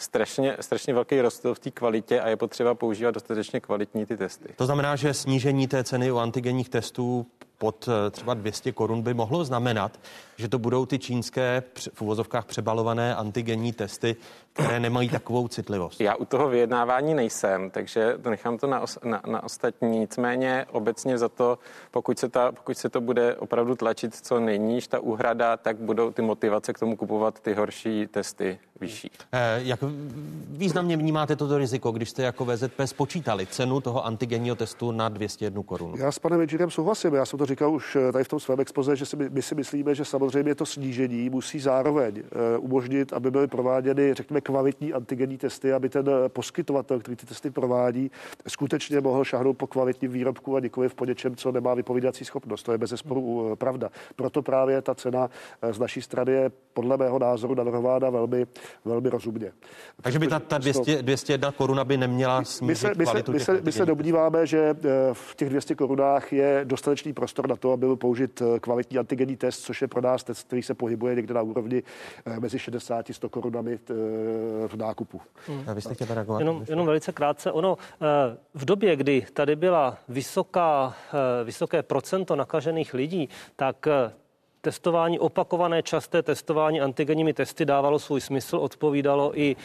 strašně, 0.02 0.58
strašně 0.60 0.94
velký 0.94 1.22
rozdíl 1.22 1.54
v 1.54 1.60
té 1.60 1.72
kvalitě 1.72 2.22
a 2.22 2.30
je 2.30 2.38
potřeba 2.38 2.76
používat 2.76 3.12
dostatečně 3.12 3.60
kvalitní 3.60 4.06
ty 4.06 4.18
testy. 4.18 4.50
To 4.56 4.66
znamená, 4.66 4.96
že 4.96 5.14
snížení 5.14 5.68
té 5.68 5.84
ceny 5.84 6.12
u 6.12 6.18
antigenních 6.18 6.70
testů 6.70 7.26
pod 7.62 7.90
eh, 8.08 8.12
třeba 8.12 8.34
200 8.34 8.72
korun 8.72 9.02
by 9.02 9.14
mohlo 9.14 9.44
znamenat, 9.44 10.00
že 10.38 10.48
to 10.48 10.60
budou 10.60 10.86
ty 10.86 11.00
čínské 11.00 11.64
v 11.94 12.02
uvozovkách 12.02 12.46
přebalované 12.46 13.16
antigenní 13.16 13.74
testy, 13.74 14.16
které 14.54 14.80
nemají 14.80 15.10
takovou 15.10 15.48
citlivost. 15.48 16.02
Já 16.02 16.16
u 16.16 16.26
toho 16.26 16.50
vyjednávání 16.50 17.14
nejsem, 17.14 17.70
takže 17.70 18.18
to 18.22 18.30
nechám 18.30 18.58
to 18.58 18.68
na, 18.68 18.80
os, 18.80 19.00
na, 19.04 19.22
na 19.28 19.44
ostatní. 19.44 20.00
Nicméně 20.00 20.66
obecně 20.72 21.18
za 21.18 21.30
to, 21.30 21.60
pokud 21.92 22.20
se, 22.20 22.30
ta, 22.30 22.52
pokud 22.52 22.78
se 22.78 22.90
to 22.90 23.02
bude 23.02 23.36
opravdu 23.36 23.76
tlačit 23.76 24.16
co 24.16 24.40
nejníž, 24.40 24.88
ta 24.88 25.00
úhrada, 25.00 25.58
tak 25.58 25.78
budou 25.78 26.12
ty 26.12 26.22
motivace 26.22 26.74
k 26.74 26.80
tomu 26.80 26.96
kupovat 26.96 27.40
ty 27.40 27.54
horší 27.54 28.08
testy 28.08 28.60
vyšší. 28.80 29.12
Eh, 29.32 29.60
jak 29.64 29.80
významně 30.50 30.98
vnímáte 30.98 31.36
toto 31.36 31.58
riziko, 31.58 31.92
když 31.92 32.10
jste 32.10 32.24
jako 32.24 32.46
VZP 32.46 32.82
spočítali 32.86 33.48
cenu 33.48 33.82
toho 33.82 34.06
antigenního 34.06 34.56
testu 34.56 34.92
na 34.92 35.10
201 35.10 35.64
korun? 35.64 35.94
Já 35.98 36.12
s 36.12 36.20
panem 36.20 36.42
inženýrem 36.42 36.72
souhlasím. 36.72 37.14
Já 37.14 37.26
jsem 37.26 37.40
to 37.40 37.46
říkal 37.46 37.74
už 37.74 37.96
eh, 37.96 38.12
tady 38.12 38.24
v 38.24 38.28
tom 38.28 38.40
svém 38.40 38.60
expoze, 38.60 38.96
že 38.96 39.06
si, 39.06 39.16
my 39.16 39.42
si 39.42 39.56
myslíme, 39.56 39.96
že 39.96 40.06
samozřejmě 40.06 40.56
to 40.56 40.66
snížení 40.66 41.30
musí 41.30 41.60
zároveň 41.60 42.24
uh, 42.58 42.66
umožnit, 42.66 43.14
aby 43.14 43.32
byly 43.32 43.48
prováděny, 43.48 44.14
řekněme, 44.14 44.42
kvalitní 44.42 44.94
antigenní 44.94 45.38
testy, 45.38 45.74
aby 45.74 45.90
ten 45.90 46.06
eh, 46.10 46.30
poskytovatel, 46.30 47.00
který 47.00 47.16
ty 47.16 47.26
testy 47.26 47.50
provádí, 47.52 48.12
skutečně 48.48 49.02
mohl 49.02 49.24
šahnout 49.24 49.58
po 49.58 49.68
kvalitním 49.68 50.12
výrobku 50.12 50.56
a 50.56 50.60
nikoli 50.60 50.90
po 50.90 51.06
něčem, 51.06 51.36
co 51.36 51.52
nemá 51.52 51.74
vypovídací 51.74 52.26
schopnost. 52.26 52.64
To 52.64 52.72
je 52.72 52.78
bez 52.78 52.90
zesporu 52.90 53.56
pravda. 53.56 53.90
Proto 54.16 54.42
právě 54.42 54.82
ta 54.82 54.96
cena 54.96 55.30
z 55.72 55.80
naší 55.80 56.02
strany 56.02 56.32
je 56.32 56.52
podle 56.74 56.98
mého 56.98 57.20
názoru 57.20 57.56
navrhována 57.56 58.10
velmi, 58.10 58.46
velmi 58.86 59.10
rozumně. 59.10 59.52
Takže 60.02 60.20
by 60.20 60.28
ta, 60.28 60.40
ta 60.40 60.58
200, 60.58 61.02
201 61.02 61.52
koruna 61.52 61.84
by 61.84 61.98
neměla 61.98 62.44
snížit 62.44 62.68
my 62.68 62.76
se, 62.76 62.94
my 62.98 63.06
se, 63.06 63.32
my 63.32 63.40
se, 63.40 63.62
my 63.62 63.72
se 63.72 63.86
domníváme, 63.86 64.48
že 64.48 64.76
v 65.14 65.36
těch 65.36 65.50
200 65.50 65.76
korunách 65.76 66.34
je 66.34 66.62
dostatečný 66.64 67.14
prostor 67.14 67.50
na 67.50 67.56
to, 67.56 67.72
aby 67.72 67.86
byl 67.86 67.96
použit 67.96 68.42
eh, 68.42 68.60
kvalitní 68.60 68.98
antigenní 68.98 69.38
test, 69.38 69.60
což 69.60 69.82
je 69.82 69.88
pro 69.88 70.02
nás 70.02 70.24
test, 70.24 70.48
který 70.48 70.64
se 70.64 70.74
pohybuje 70.74 71.16
někde 71.16 71.34
na 71.34 71.42
úrovni 71.42 71.84
eh, 72.26 72.40
mezi 72.40 72.60
60 72.60 73.10
a 73.10 73.14
100 73.14 73.30
korunami 73.30 73.74
eh, 73.74 73.94
v 74.68 74.76
nákupu. 74.76 75.22
Hmm. 75.48 75.64
A 75.68 75.74
vy 75.74 75.82
jste 75.82 75.94
chtěli 75.94 76.16
reagovat? 76.16 76.40
Jenom, 76.40 76.66
jenom 76.70 76.86
velice 76.86 77.12
krátce. 77.12 77.52
Ono 77.52 77.78
v 78.54 78.66
době, 78.66 78.96
kdy 78.96 79.26
tady 79.34 79.56
byla 79.56 79.98
vysoká, 80.10 80.96
vysoké 81.44 81.84
procento 81.84 82.36
nakažených 82.36 82.94
lidí, 82.94 83.30
tak 83.56 83.88
testování, 84.62 85.20
opakované 85.20 85.84
časté 85.84 86.24
testování 86.24 86.82
antigenními 86.82 87.34
testy 87.34 87.66
dávalo 87.66 88.00
svůj 88.00 88.22
smysl, 88.22 88.58
odpovídalo 88.58 89.40
i, 89.40 89.56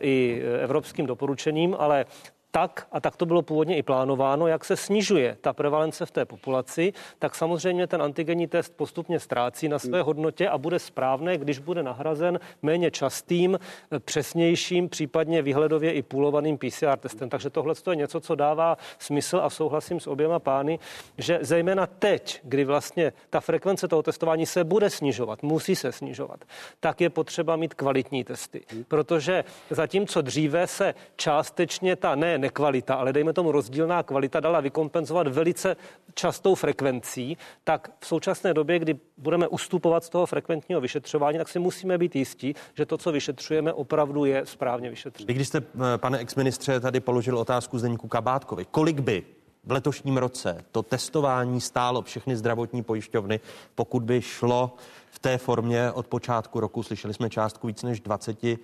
i 0.00 0.42
evropským 0.60 1.06
doporučením, 1.06 1.76
ale 1.78 2.06
tak, 2.50 2.86
a 2.92 3.00
tak 3.00 3.16
to 3.16 3.26
bylo 3.26 3.42
původně 3.42 3.76
i 3.76 3.82
plánováno, 3.82 4.46
jak 4.46 4.64
se 4.64 4.76
snižuje 4.76 5.36
ta 5.40 5.52
prevalence 5.52 6.06
v 6.06 6.10
té 6.10 6.24
populaci, 6.24 6.92
tak 7.18 7.34
samozřejmě 7.34 7.86
ten 7.86 8.02
antigenní 8.02 8.46
test 8.46 8.76
postupně 8.76 9.20
ztrácí 9.20 9.68
na 9.68 9.78
své 9.78 10.02
hodnotě 10.02 10.48
a 10.48 10.58
bude 10.58 10.78
správné, 10.78 11.38
když 11.38 11.58
bude 11.58 11.82
nahrazen 11.82 12.40
méně 12.62 12.90
častým, 12.90 13.58
přesnějším, 13.98 14.88
případně 14.88 15.42
výhledově 15.42 15.92
i 15.92 16.02
půlovaným 16.02 16.58
PCR 16.58 16.98
testem. 16.98 17.28
Takže 17.28 17.50
tohle 17.50 17.74
je 17.90 17.96
něco, 17.96 18.20
co 18.20 18.34
dává 18.34 18.76
smysl 18.98 19.40
a 19.42 19.50
souhlasím 19.50 20.00
s 20.00 20.06
oběma 20.06 20.38
pány, 20.38 20.78
že 21.18 21.38
zejména 21.42 21.86
teď, 21.86 22.40
kdy 22.42 22.64
vlastně 22.64 23.12
ta 23.30 23.40
frekvence 23.40 23.88
toho 23.88 24.02
testování 24.02 24.46
se 24.46 24.64
bude 24.64 24.90
snižovat, 24.90 25.42
musí 25.42 25.76
se 25.76 25.92
snižovat, 25.92 26.44
tak 26.80 27.00
je 27.00 27.10
potřeba 27.10 27.56
mít 27.56 27.74
kvalitní 27.74 28.24
testy. 28.24 28.60
Protože 28.88 29.44
zatímco 29.70 30.22
dříve 30.22 30.66
se 30.66 30.94
částečně 31.16 31.96
ta 31.96 32.14
ne 32.14 32.38
nekvalita, 32.40 32.94
ale 32.94 33.12
dejme 33.12 33.32
tomu 33.32 33.52
rozdílná 33.52 34.02
kvalita 34.02 34.40
dala 34.40 34.60
vykompenzovat 34.60 35.28
velice 35.28 35.76
častou 36.14 36.54
frekvencí, 36.54 37.36
tak 37.64 37.90
v 38.00 38.06
současné 38.06 38.54
době, 38.54 38.78
kdy 38.78 38.96
budeme 39.16 39.48
ustupovat 39.48 40.04
z 40.04 40.08
toho 40.08 40.26
frekventního 40.26 40.80
vyšetřování, 40.80 41.38
tak 41.38 41.48
si 41.48 41.58
musíme 41.58 41.98
být 41.98 42.16
jistí, 42.16 42.54
že 42.74 42.86
to, 42.86 42.98
co 42.98 43.12
vyšetřujeme, 43.12 43.72
opravdu 43.72 44.24
je 44.24 44.46
správně 44.46 44.90
vyšetřeno. 44.90 45.26
Vy, 45.26 45.34
když 45.34 45.48
jste, 45.48 45.58
eh, 45.58 45.98
pane 45.98 46.18
exministře, 46.18 46.80
tady 46.80 47.00
položil 47.00 47.38
otázku 47.38 47.78
Zdeňku 47.78 48.08
Kabátkovi, 48.08 48.64
kolik 48.70 49.00
by 49.00 49.24
v 49.64 49.72
letošním 49.72 50.16
roce 50.16 50.64
to 50.72 50.82
testování 50.82 51.60
stálo 51.60 52.02
všechny 52.02 52.36
zdravotní 52.36 52.82
pojišťovny, 52.82 53.40
pokud 53.74 54.02
by 54.02 54.22
šlo 54.22 54.76
v 55.10 55.18
té 55.18 55.38
formě 55.38 55.92
od 55.92 56.06
počátku 56.06 56.60
roku. 56.60 56.82
Slyšeli 56.82 57.14
jsme 57.14 57.30
částku 57.30 57.66
víc 57.66 57.82
než 57.82 58.00
20 58.00 58.44
eh, 58.44 58.58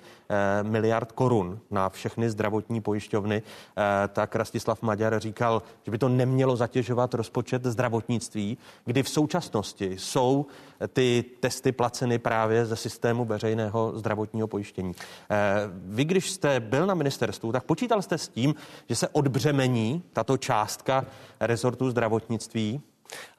miliard 0.62 1.12
korun 1.12 1.58
na 1.70 1.88
všechny 1.88 2.30
zdravotní 2.30 2.80
pojišťovny. 2.80 3.42
Eh, 3.42 4.08
tak 4.08 4.36
Rastislav 4.36 4.82
Maďar 4.82 5.20
říkal, 5.20 5.62
že 5.82 5.90
by 5.90 5.98
to 5.98 6.08
nemělo 6.08 6.56
zatěžovat 6.56 7.14
rozpočet 7.14 7.64
zdravotnictví, 7.64 8.58
kdy 8.84 9.02
v 9.02 9.08
současnosti 9.08 9.98
jsou 9.98 10.46
ty 10.92 11.24
testy 11.40 11.72
placeny 11.72 12.18
právě 12.18 12.66
ze 12.66 12.76
systému 12.76 13.24
veřejného 13.24 13.92
zdravotního 13.96 14.46
pojištění. 14.48 14.92
Eh, 15.30 15.36
vy, 15.72 16.04
když 16.04 16.30
jste 16.30 16.60
byl 16.60 16.86
na 16.86 16.94
ministerstvu, 16.94 17.52
tak 17.52 17.64
počítal 17.64 18.02
jste 18.02 18.18
s 18.18 18.28
tím, 18.28 18.54
že 18.88 18.96
se 18.96 19.08
odbřemení 19.08 20.02
tato 20.12 20.36
částka 20.36 21.04
rezortu 21.40 21.90
zdravotnictví? 21.90 22.82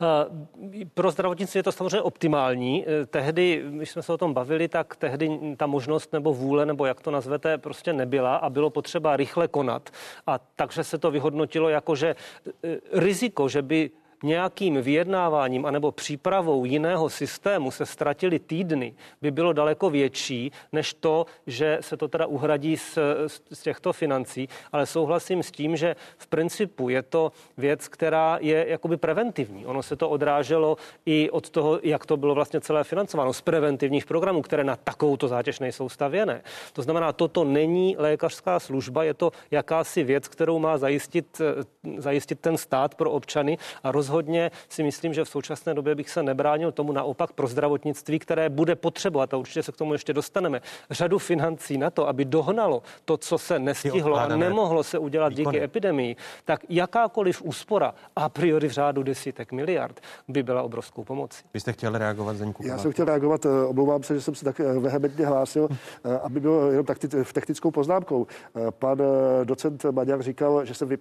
Eh, 0.02 0.86
pro 0.94 1.12
zdravotnictví 1.12 1.58
je 1.58 1.64
to 1.64 1.72
samozřejmě 1.72 2.02
optimální. 2.02 2.86
Eh, 2.88 3.06
tehdy, 3.06 3.64
když 3.70 3.90
jsme 3.90 4.02
se 4.02 4.14
o 4.14 4.18
tom 4.18 4.34
bavili, 4.34 4.68
tak 4.68 4.96
tehdy 4.96 5.56
ta 5.58 5.68
možnost 5.68 6.14
nebo 6.14 6.34
vůle, 6.34 6.66
nebo 6.66 6.86
jak 6.86 7.02
to 7.02 7.12
nazvete, 7.12 7.58
prostě 7.58 7.94
nebyla 7.94 8.36
a 8.36 8.50
bylo 8.50 8.70
potřeba 8.70 9.18
rychle 9.18 9.48
konat. 9.48 9.90
A 10.28 10.40
takže 10.56 10.84
se 10.84 10.98
to 10.98 11.12
vyhodnotilo 11.12 11.70
jako, 11.70 11.96
že 11.96 12.16
eh, 12.64 12.78
riziko, 12.92 13.50
že 13.50 13.62
by 13.62 13.92
nějakým 14.24 14.82
vyjednáváním 14.82 15.66
anebo 15.66 15.92
přípravou 15.92 16.66
jiného 16.66 17.10
systému 17.10 17.72
se 17.72 17.86
ztratili 17.86 18.40
týdny, 18.40 18.94
by 19.22 19.32
bylo 19.32 19.54
daleko 19.54 19.90
větší, 19.90 20.52
než 20.72 20.94
to, 20.94 21.26
že 21.48 21.78
se 21.82 21.98
to 21.98 22.08
teda 22.08 22.26
uhradí 22.26 22.78
z, 22.78 22.98
z 23.54 23.62
těchto 23.62 23.94
financí. 23.94 24.50
Ale 24.72 24.86
souhlasím 24.86 25.44
s 25.44 25.52
tím, 25.52 25.78
že 25.78 25.96
v 26.18 26.28
principu 26.28 26.90
je 26.90 27.02
to 27.02 27.32
věc, 27.58 27.88
která 27.88 28.38
je 28.42 28.66
jakoby 28.68 28.98
preventivní. 28.98 29.66
Ono 29.66 29.84
se 29.84 29.96
to 29.96 30.10
odráželo 30.10 30.78
i 31.06 31.30
od 31.30 31.50
toho, 31.50 31.80
jak 31.84 32.06
to 32.06 32.18
bylo 32.18 32.36
vlastně 32.36 32.62
celé 32.62 32.84
financováno 32.84 33.34
z 33.34 33.42
preventivních 33.42 34.06
programů, 34.06 34.42
které 34.42 34.64
na 34.64 34.76
takovouto 34.76 35.28
zátěž 35.28 35.60
nejsou 35.60 35.90
stavěné. 35.90 36.42
To 36.74 36.82
znamená, 36.82 37.14
toto 37.14 37.44
není 37.44 37.96
lékařská 37.98 38.60
služba, 38.60 39.04
je 39.04 39.14
to 39.14 39.32
jakási 39.52 40.04
věc, 40.04 40.28
kterou 40.28 40.60
má 40.60 40.78
zajistit, 40.78 41.42
zajistit 41.98 42.40
ten 42.40 42.58
stát 42.58 42.96
pro 42.96 43.12
občany 43.12 43.58
a 43.84 43.92
roz 43.92 44.07
rozhodně 44.08 44.52
si 44.70 44.84
myslím, 44.84 45.14
že 45.14 45.24
v 45.24 45.30
současné 45.30 45.74
době 45.74 45.96
bych 45.96 46.10
se 46.10 46.24
nebránil 46.24 46.72
tomu 46.72 46.92
naopak 46.92 47.32
pro 47.32 47.48
zdravotnictví, 47.48 48.20
které 48.20 48.50
bude 48.50 48.76
potřebovat, 48.76 49.34
a 49.34 49.38
určitě 49.38 49.64
se 49.64 49.72
k 49.72 49.76
tomu 49.76 49.94
ještě 49.94 50.14
dostaneme, 50.14 50.62
řadu 50.92 51.20
financí 51.20 51.78
na 51.78 51.90
to, 51.90 52.08
aby 52.08 52.26
dohnalo 52.26 52.84
to, 53.06 53.18
co 53.18 53.38
se 53.38 53.60
nestihlo 53.60 54.16
a 54.16 54.28
nemohlo 54.28 54.84
se 54.84 54.98
udělat 54.98 55.34
výkony. 55.34 55.58
díky 55.58 55.64
epidemii, 55.64 56.16
tak 56.46 56.62
jakákoliv 56.70 57.42
úspora 57.42 57.94
a 58.16 58.30
priori 58.30 58.68
v 58.68 58.72
řádu 58.72 59.04
desítek 59.04 59.52
miliard 59.52 60.00
by 60.28 60.44
byla 60.44 60.62
obrovskou 60.64 61.04
pomocí. 61.04 61.44
Vy 61.54 61.60
jste 61.60 61.74
chtěl 61.74 61.98
reagovat, 61.98 62.36
Zdeňku? 62.36 62.68
Já 62.68 62.78
jsem 62.78 62.92
chtěl 62.92 63.06
reagovat, 63.06 63.46
eh, 63.46 63.50
omlouvám 63.66 64.04
se, 64.04 64.16
že 64.16 64.22
jsem 64.22 64.36
se 64.36 64.46
tak 64.46 64.60
eh, 64.60 64.80
vehementně 64.80 65.26
hlásil, 65.26 65.68
eh, 65.72 66.20
aby 66.20 66.40
bylo 66.40 66.72
jenom 66.72 66.86
v 67.24 67.34
technickou 67.34 67.72
poznámkou. 67.72 68.28
Pan 68.80 68.98
docent 69.44 69.86
Maďar 69.86 70.22
říkal, 70.22 70.66
že 70.66 70.74
se 70.74 70.86
vy, 70.86 70.98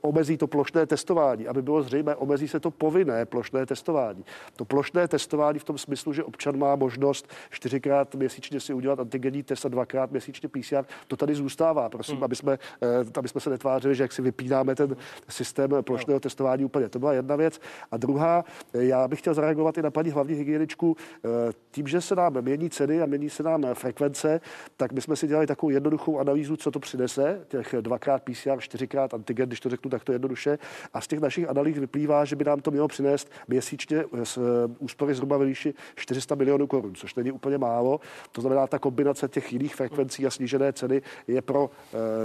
omezí 0.00 0.36
to 0.36 0.46
plošné 0.46 0.86
testování, 0.86 1.48
aby 1.48 1.62
bylo 1.62 1.81
zřejmé, 1.82 2.16
omezí 2.16 2.48
se 2.48 2.60
to 2.60 2.70
povinné 2.70 3.26
plošné 3.26 3.66
testování. 3.66 4.24
To 4.56 4.64
plošné 4.64 5.08
testování 5.08 5.58
v 5.58 5.64
tom 5.64 5.78
smyslu, 5.78 6.12
že 6.12 6.24
občan 6.24 6.58
má 6.58 6.76
možnost 6.76 7.28
čtyřikrát 7.50 8.14
měsíčně 8.14 8.60
si 8.60 8.74
udělat 8.74 9.00
antigenní 9.00 9.42
test 9.42 9.66
a 9.66 9.68
dvakrát 9.68 10.10
měsíčně 10.10 10.48
PCR, 10.48 10.84
to 11.08 11.16
tady 11.16 11.34
zůstává. 11.34 11.88
Prosím, 11.88 12.14
hmm. 12.14 12.24
aby, 12.24 12.36
jsme, 12.36 12.58
eh, 12.82 12.86
aby 13.18 13.28
jsme 13.28 13.40
se 13.40 13.50
netvářili, 13.50 13.94
že 13.94 14.04
jak 14.04 14.12
si 14.12 14.22
vypínáme 14.22 14.74
ten 14.74 14.96
systém 15.28 15.70
plošného 15.80 16.20
testování 16.20 16.64
úplně. 16.64 16.88
To 16.88 16.98
byla 16.98 17.12
jedna 17.12 17.36
věc. 17.36 17.60
A 17.90 17.96
druhá, 17.96 18.44
eh, 18.74 18.84
já 18.84 19.08
bych 19.08 19.18
chtěl 19.18 19.34
zareagovat 19.34 19.78
i 19.78 19.82
na 19.82 19.90
paní 19.90 20.10
hlavní 20.10 20.34
hygieničku. 20.34 20.96
Eh, 21.24 21.28
tím, 21.70 21.86
že 21.86 22.00
se 22.00 22.14
nám 22.14 22.40
mění 22.40 22.70
ceny 22.70 23.02
a 23.02 23.06
mění 23.06 23.30
se 23.30 23.42
nám 23.42 23.66
frekvence, 23.74 24.40
tak 24.76 24.92
my 24.92 25.00
jsme 25.00 25.16
si 25.16 25.26
dělali 25.26 25.46
takovou 25.46 25.70
jednoduchou 25.70 26.18
analýzu, 26.18 26.56
co 26.56 26.70
to 26.70 26.80
přinese, 26.80 27.40
těch 27.48 27.74
dvakrát 27.80 28.22
PCR, 28.22 28.60
čtyřikrát 28.60 29.14
antigen, 29.14 29.48
když 29.48 29.60
to 29.60 29.68
řeknu 29.68 29.90
takto 29.90 30.12
jednoduše. 30.12 30.58
A 30.94 31.00
z 31.00 31.06
těch 31.06 31.20
našich 31.20 31.48
analýz 31.48 31.71
vyplývá, 31.78 32.24
že 32.24 32.36
by 32.36 32.44
nám 32.44 32.60
to 32.60 32.70
mělo 32.70 32.88
přinést 32.88 33.30
měsíčně 33.48 34.04
z 34.24 34.38
úspory 34.78 35.14
zhruba 35.14 35.36
ve 35.36 35.46
výši 35.46 35.74
400 35.94 36.34
milionů 36.34 36.66
korun, 36.66 36.94
což 36.94 37.14
není 37.14 37.32
úplně 37.32 37.58
málo. 37.58 38.00
To 38.32 38.40
znamená, 38.40 38.66
ta 38.66 38.78
kombinace 38.78 39.28
těch 39.28 39.52
jiných 39.52 39.74
frekvencí 39.74 40.26
a 40.26 40.30
snížené 40.30 40.72
ceny 40.72 41.02
je 41.26 41.42
pro 41.42 41.70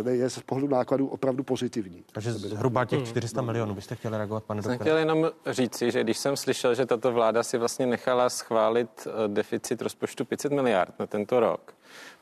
je 0.10 0.30
z 0.30 0.40
pohledu 0.40 0.68
nákladů 0.68 1.08
opravdu 1.08 1.44
pozitivní. 1.44 2.04
Takže 2.12 2.34
zhruba 2.34 2.86
těch 2.86 3.08
400 3.08 3.40
hmm. 3.40 3.48
milionů 3.48 3.76
byste 3.76 3.96
chtěli 3.96 4.18
reagovat, 4.18 4.44
pane 4.44 4.62
doktore? 4.62 4.78
Chtěl 4.78 4.98
jenom 4.98 5.32
říci, 5.46 5.92
že 5.92 6.04
když 6.04 6.18
jsem 6.18 6.38
slyšel, 6.38 6.76
že 6.76 6.86
tato 6.86 7.12
vláda 7.12 7.44
si 7.44 7.58
vlastně 7.58 7.86
nechala 7.86 8.30
schválit 8.30 9.08
eh, 9.08 9.28
deficit 9.28 9.82
rozpočtu 9.82 10.26
500 10.26 10.52
miliard 10.52 11.00
na 11.00 11.08
tento 11.08 11.40
rok, 11.40 11.74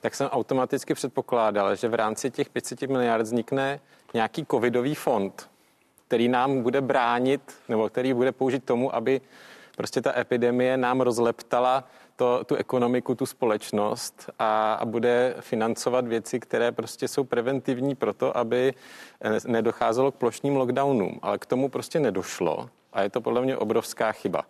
tak 0.02 0.16
jsem 0.16 0.28
automaticky 0.28 0.94
předpokládal, 0.94 1.76
že 1.76 1.88
v 1.88 1.94
rámci 1.94 2.32
těch 2.32 2.50
500 2.50 2.82
miliard 2.82 3.22
vznikne 3.22 3.80
nějaký 4.14 4.46
covidový 4.52 4.96
fond, 4.96 5.50
který 6.08 6.28
nám 6.28 6.62
bude 6.62 6.82
bránit, 6.82 7.42
nebo 7.70 7.90
který 7.90 8.14
bude 8.14 8.32
použít 8.32 8.64
tomu, 8.64 8.96
aby 8.96 9.22
prostě 9.78 10.02
ta 10.02 10.20
epidemie 10.20 10.78
nám 10.78 11.02
rozleptala 11.02 11.84
to, 12.16 12.44
tu 12.44 12.56
ekonomiku, 12.56 13.16
tu 13.16 13.26
společnost 13.26 14.30
a, 14.40 14.74
a 14.74 14.86
bude 14.86 15.36
financovat 15.40 16.08
věci, 16.08 16.40
které 16.40 16.72
prostě 16.72 17.08
jsou 17.08 17.24
preventivní 17.24 17.96
pro 17.96 18.14
to, 18.14 18.38
aby 18.38 18.74
nedocházelo 19.48 20.12
k 20.12 20.16
plošným 20.16 20.56
lockdownům. 20.56 21.20
Ale 21.22 21.38
k 21.38 21.46
tomu 21.46 21.70
prostě 21.70 22.00
nedošlo 22.00 22.70
a 22.94 23.02
je 23.02 23.10
to 23.10 23.22
podle 23.22 23.42
mě 23.42 23.58
obrovská 23.58 24.12
chyba. 24.12 24.46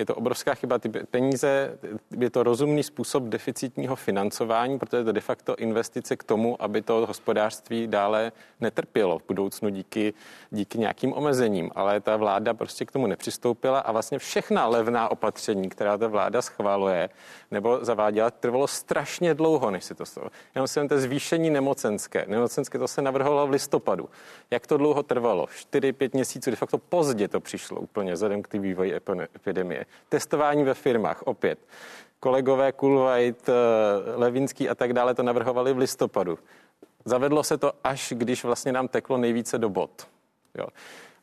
Je 0.00 0.06
to 0.06 0.14
obrovská 0.14 0.54
chyba. 0.54 0.78
Ty 0.78 0.88
peníze, 0.88 1.78
je 2.18 2.30
to 2.30 2.42
rozumný 2.42 2.82
způsob 2.82 3.22
deficitního 3.22 3.96
financování, 3.96 4.78
protože 4.78 4.96
je 4.96 5.04
to 5.04 5.12
de 5.12 5.20
facto 5.20 5.56
investice 5.56 6.16
k 6.16 6.24
tomu, 6.24 6.62
aby 6.62 6.82
to 6.82 7.06
hospodářství 7.06 7.86
dále 7.86 8.32
netrpělo 8.60 9.18
v 9.18 9.22
budoucnu 9.28 9.68
díky, 9.68 10.14
díky 10.50 10.78
nějakým 10.78 11.12
omezením. 11.12 11.70
Ale 11.74 12.00
ta 12.00 12.16
vláda 12.16 12.54
prostě 12.54 12.84
k 12.84 12.92
tomu 12.92 13.06
nepřistoupila 13.06 13.80
a 13.80 13.92
vlastně 13.92 14.18
všechna 14.18 14.66
levná 14.66 15.08
opatření, 15.08 15.68
která 15.68 15.98
ta 15.98 16.06
vláda 16.06 16.42
schváluje 16.42 17.08
nebo 17.50 17.78
zaváděla, 17.84 18.30
trvalo 18.30 18.66
strašně 18.66 19.34
dlouho, 19.34 19.70
než 19.70 19.84
si 19.84 19.94
to 19.94 20.06
stalo. 20.06 20.30
Jenom 20.54 20.68
si 20.68 20.88
to 20.88 21.00
zvýšení 21.00 21.50
nemocenské. 21.50 22.24
Nemocenské 22.28 22.78
to 22.78 22.88
se 22.88 23.02
navrhovalo 23.02 23.46
v 23.46 23.50
listopadu. 23.50 24.08
Jak 24.50 24.66
to 24.66 24.76
dlouho 24.76 25.02
trvalo? 25.02 25.44
4-5 25.44 26.10
měsíců, 26.12 26.50
de 26.50 26.56
facto 26.56 26.78
pozdě 26.78 27.28
to 27.28 27.40
přišlo 27.40 27.80
úplně 27.80 28.12
vzhledem 28.12 28.42
k 28.42 28.48
té 28.48 28.58
vývoji 28.58 28.94
epidemie. 29.36 29.86
Testování 30.08 30.64
ve 30.64 30.74
firmách, 30.74 31.22
opět. 31.22 31.58
Kolegové 32.20 32.72
Kulvajt, 32.72 33.48
eh, 33.48 33.52
Levinský 34.16 34.68
a 34.68 34.74
tak 34.74 34.92
dále 34.92 35.14
to 35.14 35.22
navrhovali 35.22 35.72
v 35.72 35.78
listopadu. 35.78 36.38
Zavedlo 37.04 37.42
se 37.42 37.58
to 37.58 37.72
až, 37.84 38.12
když 38.16 38.44
vlastně 38.44 38.72
nám 38.72 38.88
teklo 38.88 39.16
nejvíce 39.16 39.58
do 39.58 39.68
bod. 39.68 40.06
Jo. 40.58 40.66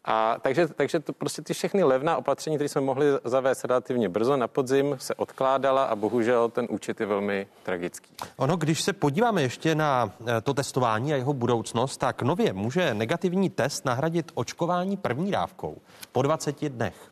A 0.10 0.38
takže, 0.42 0.68
takže 0.68 1.00
to 1.00 1.14
prostě 1.14 1.42
ty 1.42 1.54
všechny 1.54 1.84
levná 1.84 2.18
opatření, 2.18 2.56
které 2.56 2.70
jsme 2.70 2.82
mohli 2.82 3.06
zavést 3.24 3.66
relativně 3.66 4.10
brzo 4.10 4.38
na 4.38 4.48
podzim, 4.48 4.96
se 5.00 5.16
odkládala 5.16 5.84
a 5.84 5.96
bohužel 5.96 6.50
ten 6.50 6.68
účet 6.70 7.00
je 7.00 7.06
velmi 7.06 7.48
tragický. 7.64 8.14
Ono, 8.38 8.58
když 8.58 8.82
se 8.82 8.94
podíváme 8.94 9.42
ještě 9.42 9.76
na 9.76 10.12
eh, 10.28 10.42
to 10.42 10.54
testování 10.54 11.14
a 11.14 11.16
jeho 11.16 11.34
budoucnost, 11.34 11.98
tak 11.98 12.22
nově 12.22 12.54
může 12.54 12.94
negativní 12.94 13.50
test 13.50 13.86
nahradit 13.86 14.32
očkování 14.34 14.98
první 14.98 15.32
dávkou 15.32 15.78
po 16.12 16.22
20 16.22 16.70
dnech. 16.70 17.12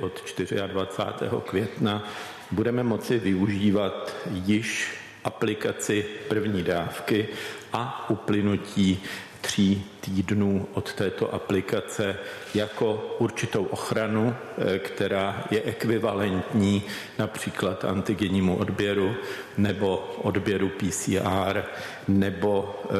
Od 0.00 0.22
24. 0.66 1.30
května 1.44 2.08
budeme 2.50 2.82
moci 2.82 3.18
využívat 3.18 4.16
již 4.30 4.94
aplikaci 5.24 6.06
první 6.28 6.62
dávky 6.62 7.28
a 7.72 8.10
uplynutí 8.10 9.02
tří 9.40 9.84
týdnů 10.00 10.68
od 10.74 10.94
této 10.94 11.34
aplikace 11.34 12.16
jako 12.54 13.16
určitou 13.18 13.64
ochranu, 13.64 14.34
eh, 14.58 14.78
která 14.78 15.44
je 15.50 15.62
ekvivalentní 15.62 16.82
například 17.18 17.84
antigennímu 17.84 18.56
odběru 18.56 19.14
nebo 19.56 20.14
odběru 20.22 20.68
PCR 20.68 21.62
nebo 22.08 22.82
eh, 22.84 22.94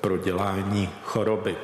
prodělání 0.00 0.88
choroby. 1.02 1.56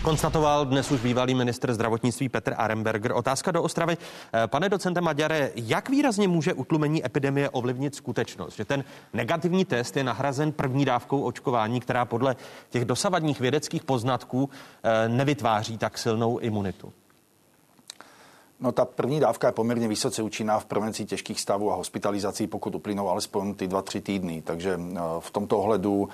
Konstatoval 0.00 0.66
dnes 0.66 0.90
už 0.90 1.00
bývalý 1.00 1.34
minister 1.34 1.74
zdravotnictví 1.74 2.28
Petr 2.28 2.54
Aremberger. 2.56 3.12
Otázka 3.12 3.50
do 3.50 3.62
Ostravy. 3.62 3.96
Eh, 4.32 4.46
pane 4.46 4.68
docente 4.68 5.00
Maďare, 5.00 5.52
jak 5.56 5.88
výrazně 5.88 6.28
může 6.28 6.54
utlumení 6.54 7.06
epidemie 7.06 7.50
ovlivnit 7.50 7.94
skutečnost, 7.94 8.56
že 8.56 8.64
ten 8.64 8.84
negativní 9.12 9.64
test 9.64 9.96
je 9.96 10.04
nahrazen 10.04 10.52
první 10.52 10.84
dávkou 10.84 11.22
očkování, 11.22 11.80
která 11.80 12.04
podle 12.04 12.36
těch 12.70 12.84
dosavadních 12.84 13.40
vědeckých 13.40 13.84
poznatků 13.84 14.50
eh, 14.82 15.08
nevytváří 15.08 15.78
tak 15.78 15.98
silnou 15.98 16.38
imunitu? 16.38 16.92
No 18.60 18.72
ta 18.72 18.84
první 18.84 19.20
dávka 19.20 19.46
je 19.46 19.52
poměrně 19.52 19.88
vysoce 19.88 20.22
účinná 20.22 20.58
v 20.58 20.64
prevenci 20.64 21.04
těžkých 21.04 21.40
stavů 21.40 21.72
a 21.72 21.74
hospitalizací, 21.74 22.46
pokud 22.46 22.74
uplynou 22.74 23.08
alespoň 23.08 23.54
ty 23.54 23.68
dva, 23.68 23.82
tři 23.82 24.00
týdny. 24.00 24.42
Takže 24.42 24.80
eh, 24.80 24.98
v 25.20 25.30
tomto 25.30 25.58
ohledu 25.58 26.08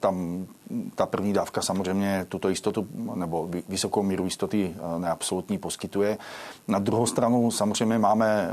tam 0.00 0.46
ta 0.94 1.06
první 1.06 1.32
dávka 1.32 1.62
samozřejmě 1.62 2.26
tuto 2.28 2.48
jistotu 2.48 2.86
nebo 3.14 3.48
vysokou 3.68 4.02
míru 4.02 4.24
jistoty 4.24 4.74
eh, 4.76 4.98
neabsolutní 4.98 5.58
poskytuje. 5.58 6.18
Na 6.68 6.78
druhou 6.78 7.06
stranu 7.06 7.50
samozřejmě 7.50 7.98
máme 7.98 8.48
eh, 8.48 8.52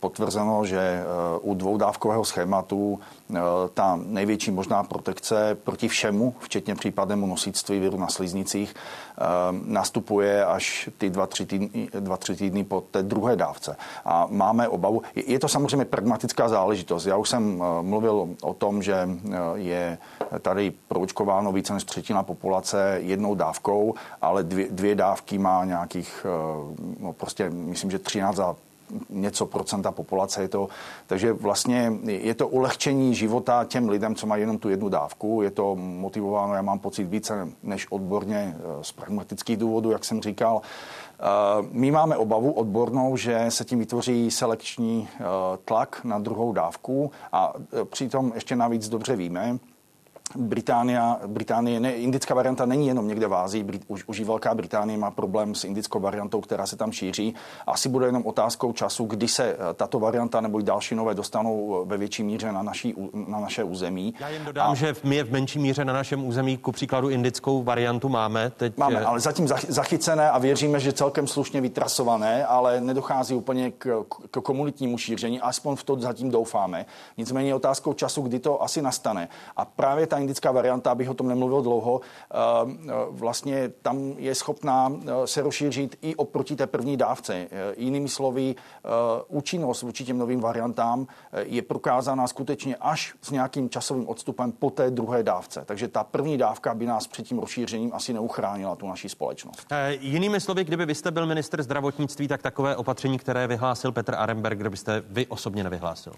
potvrzeno, 0.00 0.64
že 0.64 0.80
eh, 0.80 1.04
u 1.40 1.54
dvoudávkového 1.54 2.24
schématu 2.24 3.00
ta 3.74 4.00
největší 4.06 4.50
možná 4.50 4.82
protekce 4.82 5.56
proti 5.64 5.88
všemu, 5.88 6.34
včetně 6.40 6.74
případnému 6.74 7.26
nosíctví 7.26 7.78
viru 7.78 7.98
na 7.98 8.08
sliznicích, 8.08 8.74
nastupuje 9.64 10.44
až 10.44 10.88
ty 10.98 11.10
dva, 11.10 11.26
tři 11.26 11.46
týdny, 11.46 11.88
dva, 12.00 12.16
tři 12.16 12.36
týdny 12.36 12.64
po 12.64 12.80
té 12.80 13.02
druhé 13.02 13.36
dávce. 13.36 13.76
A 14.04 14.26
máme 14.30 14.68
obavu, 14.68 15.02
je 15.14 15.38
to 15.38 15.48
samozřejmě 15.48 15.84
pragmatická 15.84 16.48
záležitost. 16.48 17.06
Já 17.06 17.16
už 17.16 17.28
jsem 17.28 17.62
mluvil 17.82 18.28
o 18.42 18.54
tom, 18.54 18.82
že 18.82 19.08
je 19.54 19.98
tady 20.42 20.72
proočkováno 21.38 21.52
více 21.52 21.72
než 21.72 21.84
třetina 21.84 22.22
populace 22.22 22.98
jednou 23.02 23.34
dávkou, 23.34 23.94
ale 24.22 24.42
dvě, 24.42 24.66
dvě 24.70 24.94
dávky 24.94 25.38
má 25.38 25.64
nějakých, 25.64 26.26
eh, 26.26 27.00
no 27.00 27.12
prostě 27.12 27.50
myslím, 27.50 27.90
že 27.90 27.98
13 27.98 28.38
a 28.38 28.56
něco 29.10 29.46
procenta 29.46 29.92
populace 29.92 30.42
je 30.42 30.48
to. 30.48 30.68
Takže 31.06 31.32
vlastně 31.32 31.92
je 32.06 32.34
to 32.34 32.48
ulehčení 32.48 33.14
života 33.14 33.64
těm 33.64 33.88
lidem, 33.88 34.14
co 34.14 34.26
mají 34.26 34.42
jenom 34.42 34.58
tu 34.58 34.68
jednu 34.68 34.88
dávku. 34.88 35.42
Je 35.42 35.50
to 35.50 35.76
motivováno, 35.76 36.54
já 36.54 36.62
mám 36.62 36.78
pocit, 36.78 37.04
více 37.04 37.48
než 37.62 37.86
odborně 37.90 38.56
eh, 38.56 38.84
z 38.84 38.92
pragmatických 38.92 39.56
důvodů, 39.56 39.90
jak 39.90 40.04
jsem 40.04 40.22
říkal. 40.22 40.60
Eh, 40.62 41.22
my 41.72 41.90
máme 41.90 42.16
obavu 42.16 42.52
odbornou, 42.52 43.16
že 43.16 43.46
se 43.48 43.64
tím 43.64 43.78
vytvoří 43.78 44.30
selekční 44.30 45.08
tlak 45.64 46.00
na 46.04 46.18
druhou 46.18 46.52
dávku 46.52 47.10
a 47.32 47.52
přitom 47.90 48.32
ještě 48.34 48.56
navíc 48.56 48.88
dobře 48.88 49.16
víme, 49.16 49.58
Británia, 50.36 51.20
Británie, 51.26 51.80
ne, 51.80 51.92
indická 51.92 52.34
varianta 52.34 52.66
není 52.66 52.86
jenom 52.86 53.08
někde 53.08 53.26
v 53.26 53.34
Ázii, 53.34 53.62
Brit, 53.64 53.82
už, 53.86 54.04
už 54.06 54.20
i 54.20 54.24
Velká 54.24 54.54
Británie 54.54 54.98
má 54.98 55.10
problém 55.10 55.54
s 55.54 55.64
indickou 55.64 56.00
variantou, 56.00 56.40
která 56.40 56.66
se 56.66 56.76
tam 56.76 56.92
šíří. 56.92 57.34
Asi 57.66 57.88
bude 57.88 58.06
jenom 58.06 58.26
otázkou 58.26 58.72
času, 58.72 59.04
kdy 59.04 59.28
se 59.28 59.44
eh, 59.44 59.56
tato 59.74 59.98
varianta 59.98 60.40
nebo 60.40 60.60
i 60.60 60.62
další 60.62 60.94
nové 60.94 61.14
dostanou 61.14 61.82
eh, 61.82 61.88
ve 61.88 61.96
větší 61.96 62.22
míře 62.22 62.52
na, 62.52 62.62
naší, 62.62 62.94
na 63.12 63.40
naše 63.40 63.64
území. 63.64 64.14
Já 64.20 64.28
jen 64.28 64.44
dodám, 64.44 64.72
A... 64.72 64.74
že 64.74 64.94
my 65.04 65.22
v 65.22 65.32
menší 65.32 65.58
míře 65.58 65.84
na 65.84 65.92
našem 65.92 66.26
území, 66.26 66.56
ku 66.56 66.72
příkladu 66.72 67.08
indickou 67.08 67.62
variantu 67.62 68.08
máme. 68.08 68.50
Teď... 68.50 68.76
Máme, 68.76 69.04
ale 69.04 69.20
zatím 69.20 69.48
zachycené 69.68 70.30
a 70.30 70.38
věříme, 70.38 70.80
že 70.80 70.92
celkem 70.92 71.26
slušně 71.26 71.60
vytrasované, 71.60 72.46
ale 72.46 72.80
nedochází 72.80 73.34
úplně 73.34 73.70
k, 73.70 74.04
k 74.30 74.40
komunitnímu 74.40 74.98
šíření, 74.98 75.40
aspoň 75.40 75.76
v 75.76 75.82
to 75.84 76.00
zatím 76.00 76.30
doufáme. 76.30 76.86
Nicméně 77.16 77.50
je 77.50 77.54
otázkou 77.54 77.92
času, 77.92 78.22
kdy 78.22 78.38
to 78.38 78.62
asi 78.62 78.82
nastane. 78.82 79.28
A 79.56 79.64
právě 79.64 80.06
ta 80.06 80.17
indická 80.20 80.52
varianta, 80.52 80.90
abych 80.90 81.10
o 81.10 81.14
tom 81.14 81.28
nemluvil 81.28 81.62
dlouho, 81.62 82.00
vlastně 83.10 83.68
tam 83.82 84.14
je 84.18 84.34
schopná 84.34 84.92
se 85.24 85.42
rozšířit 85.42 85.98
i 86.02 86.14
oproti 86.14 86.56
té 86.56 86.66
první 86.66 86.96
dávce. 86.96 87.48
Jinými 87.76 88.08
slovy, 88.08 88.54
účinnost 89.28 89.82
vůči 89.82 90.04
těm 90.04 90.18
novým 90.18 90.40
variantám 90.40 91.06
je 91.42 91.62
prokázána 91.62 92.26
skutečně 92.26 92.76
až 92.76 93.14
s 93.22 93.30
nějakým 93.30 93.70
časovým 93.70 94.08
odstupem 94.08 94.52
po 94.52 94.70
té 94.70 94.90
druhé 94.90 95.22
dávce. 95.22 95.62
Takže 95.64 95.88
ta 95.88 96.04
první 96.04 96.38
dávka 96.38 96.74
by 96.74 96.86
nás 96.86 97.06
před 97.06 97.26
tím 97.26 97.38
rozšířením 97.38 97.90
asi 97.94 98.12
neuchránila 98.12 98.76
tu 98.76 98.88
naší 98.88 99.08
společnost. 99.08 99.66
E, 99.70 99.94
jinými 100.00 100.40
slovy, 100.40 100.64
kdyby 100.64 100.86
vy 100.86 100.94
jste 100.94 101.10
byl 101.10 101.26
minister 101.26 101.62
zdravotnictví, 101.62 102.28
tak 102.28 102.42
takové 102.42 102.76
opatření, 102.76 103.18
které 103.18 103.46
vyhlásil 103.46 103.92
Petr 103.92 104.14
Aremberg, 104.14 104.68
byste 104.68 105.02
vy 105.08 105.26
osobně 105.26 105.64
nevyhlásil? 105.64 106.12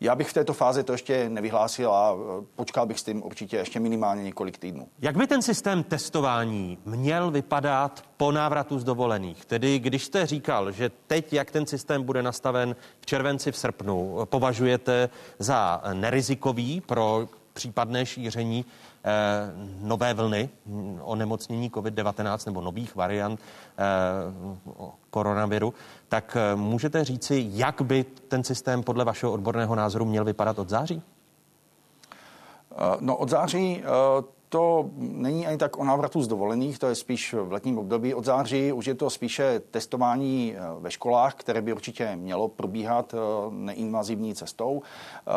Já 0.00 0.14
bych 0.14 0.28
v 0.28 0.32
této 0.32 0.52
fázi 0.52 0.84
to 0.84 0.92
ještě 0.92 1.28
nevyhlásil 1.28 1.92
a 1.92 2.14
e, 2.14 2.44
počkal 2.56 2.86
bych 2.86 3.00
s 3.00 3.02
tím 3.02 3.22
určitě 3.22 3.56
ještě 3.56 3.80
minimálně 3.80 4.22
několik 4.22 4.58
týdnů. 4.58 4.88
Jak 4.98 5.16
by 5.16 5.26
ten 5.26 5.42
systém 5.42 5.82
testování 5.82 6.78
měl 6.84 7.30
vypadat 7.30 8.04
po 8.16 8.32
návratu 8.32 8.78
z 8.78 8.84
dovolených? 8.84 9.44
Tedy 9.44 9.78
když 9.78 10.04
jste 10.04 10.26
říkal, 10.26 10.72
že 10.72 10.90
teď, 11.06 11.32
jak 11.32 11.50
ten 11.50 11.66
systém 11.66 12.02
bude 12.02 12.22
nastaven 12.22 12.76
v 13.00 13.06
červenci, 13.06 13.52
v 13.52 13.56
srpnu, 13.56 14.18
považujete 14.24 15.08
za 15.38 15.82
nerizikový 15.92 16.80
pro 16.80 17.28
případné 17.52 18.06
šíření 18.06 18.64
nové 19.80 20.14
vlny 20.14 20.48
onemocnění 21.00 21.70
COVID-19 21.70 22.46
nebo 22.46 22.60
nových 22.60 22.96
variant 22.96 23.40
eh, 23.40 23.82
koronaviru, 25.10 25.74
tak 26.08 26.36
eh, 26.36 26.56
můžete 26.56 27.04
říci, 27.04 27.46
jak 27.50 27.82
by 27.82 28.04
ten 28.04 28.44
systém 28.44 28.82
podle 28.82 29.04
vašeho 29.04 29.32
odborného 29.32 29.74
názoru 29.74 30.04
měl 30.04 30.24
vypadat 30.24 30.58
od 30.58 30.68
září? 30.68 31.02
No 33.00 33.16
od 33.16 33.28
září 33.28 33.82
to 34.48 34.90
není 34.96 35.46
ani 35.46 35.58
tak 35.58 35.78
o 35.78 35.84
návratu 35.84 36.22
z 36.22 36.28
dovolených, 36.28 36.78
to 36.78 36.86
je 36.86 36.94
spíš 36.94 37.34
v 37.34 37.52
letním 37.52 37.78
období. 37.78 38.14
Od 38.14 38.24
září 38.24 38.72
už 38.72 38.86
je 38.86 38.94
to 38.94 39.10
spíše 39.10 39.60
testování 39.70 40.54
eh, 40.56 40.60
ve 40.78 40.90
školách, 40.90 41.34
které 41.34 41.62
by 41.62 41.72
určitě 41.72 42.16
mělo 42.16 42.48
probíhat 42.48 43.14
eh, 43.14 43.18
neinvazivní 43.50 44.34
cestou 44.34 44.82
eh, 44.82 45.30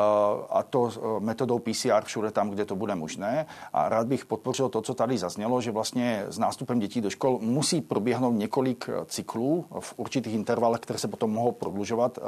a 0.50 0.64
to 0.64 0.92
metodou 1.20 1.60
PCR 1.60 2.04
všude 2.04 2.32
tam, 2.32 2.50
kde 2.50 2.66
to 2.66 2.76
bude 2.76 2.96
možné. 2.96 3.46
A 3.74 3.90
rád 3.90 4.08
bych 4.08 4.26
podpořil 4.26 4.70
to, 4.70 4.82
co 4.82 4.94
tady 4.94 5.18
zaznělo, 5.18 5.62
že 5.62 5.72
vlastně 5.72 6.26
s 6.28 6.38
nástupem 6.38 6.80
dětí 6.80 7.02
do 7.02 7.10
škol 7.10 7.40
musí 7.42 7.82
proběhnout 7.82 8.32
několik 8.32 8.90
cyklů 9.06 9.66
v 9.80 9.94
určitých 9.98 10.34
intervalech, 10.34 10.82
které 10.82 11.00
se 11.00 11.08
potom 11.08 11.32
mohou 11.32 11.52
prodlužovat 11.52 12.20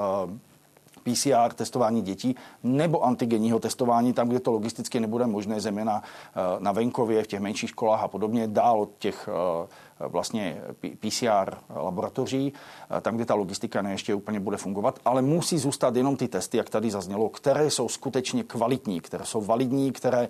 PCR 1.04 1.54
testování 1.56 2.02
dětí 2.02 2.36
nebo 2.64 3.06
antigenního 3.06 3.60
testování 3.60 4.14
tam, 4.14 4.30
kde 4.30 4.39
to 4.39 4.52
logisticky 4.52 4.99
nebude 4.99 5.28
možné, 5.28 5.60
zejména 5.60 6.04
eh, 6.04 6.39
na 6.60 6.72
venkově, 6.72 7.24
v 7.24 7.28
těch 7.28 7.39
menších 7.39 7.70
školách 7.70 8.04
a 8.04 8.08
podobně, 8.08 8.47
dál 8.47 8.82
od 8.82 8.89
těch 8.97 9.30
eh, 9.32 10.08
vlastně 10.08 10.62
PCR 10.99 11.56
laboratoří, 11.76 12.54
eh, 12.97 13.02
tam, 13.02 13.16
kde 13.16 13.26
ta 13.26 13.34
logistika 13.34 13.82
ne 13.82 13.91
ještě 13.91 14.16
úplně 14.16 14.39
bude 14.39 14.58
fungovat, 14.58 14.99
ale 15.06 15.22
musí 15.22 15.58
zůstat 15.58 15.95
jenom 15.95 16.16
ty 16.16 16.28
testy, 16.28 16.58
jak 16.58 16.70
tady 16.70 16.91
zaznělo, 16.91 17.30
které 17.30 17.70
jsou 17.70 17.89
skutečně 17.89 18.43
kvalitní, 18.43 19.02
které 19.02 19.26
jsou 19.26 19.41
validní, 19.41 19.91
které, 19.91 20.30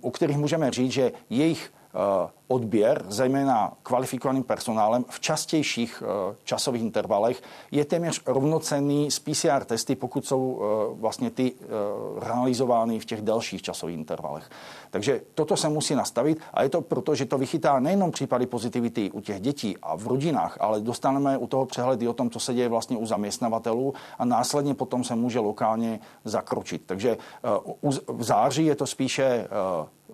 o 0.00 0.10
kterých 0.10 0.38
můžeme 0.38 0.70
říct, 0.70 0.92
že 0.92 1.12
jejich 1.30 1.72
odběr, 2.48 3.04
zejména 3.08 3.72
kvalifikovaným 3.82 4.42
personálem 4.42 5.04
v 5.08 5.20
častějších 5.20 6.02
eh, 6.02 6.36
časových 6.44 6.82
intervalech, 6.82 7.42
je 7.70 7.84
téměř 7.84 8.22
rovnocenný 8.26 9.10
s 9.10 9.18
PCR 9.18 9.64
testy, 9.64 9.96
pokud 9.96 10.26
jsou 10.26 10.60
eh, 10.60 10.94
vlastně 11.00 11.30
ty 11.30 11.52
realizovány 12.18 12.98
v 12.98 13.04
těch 13.04 13.22
dalších 13.22 13.62
časových 13.62 13.96
intervalech. 13.98 14.50
Takže 14.90 15.20
toto 15.34 15.56
se 15.56 15.68
musí 15.68 15.94
nastavit 15.94 16.40
a 16.54 16.62
je 16.62 16.68
to 16.68 16.80
proto, 16.80 17.14
že 17.14 17.24
to 17.24 17.38
vychytá 17.38 17.80
nejenom 17.80 18.10
případy 18.10 18.46
pozitivity 18.46 19.10
u 19.10 19.20
těch 19.20 19.40
dětí 19.40 19.76
a 19.82 19.96
v 19.96 20.06
rodinách, 20.06 20.56
ale 20.60 20.80
dostaneme 20.80 21.38
u 21.38 21.46
toho 21.46 21.66
přehled 21.66 22.02
i 22.02 22.08
o 22.08 22.12
tom, 22.12 22.30
co 22.30 22.40
se 22.40 22.54
děje 22.54 22.68
vlastně 22.68 22.96
u 22.96 23.06
zaměstnavatelů 23.06 23.94
a 24.18 24.24
následně 24.24 24.74
potom 24.74 25.04
se 25.04 25.16
může 25.16 25.38
lokálně 25.38 26.00
zakročit. 26.24 26.82
Takže 26.86 27.16
v 28.08 28.22
září 28.22 28.66
je 28.66 28.74
to 28.74 28.86
spíše 28.86 29.48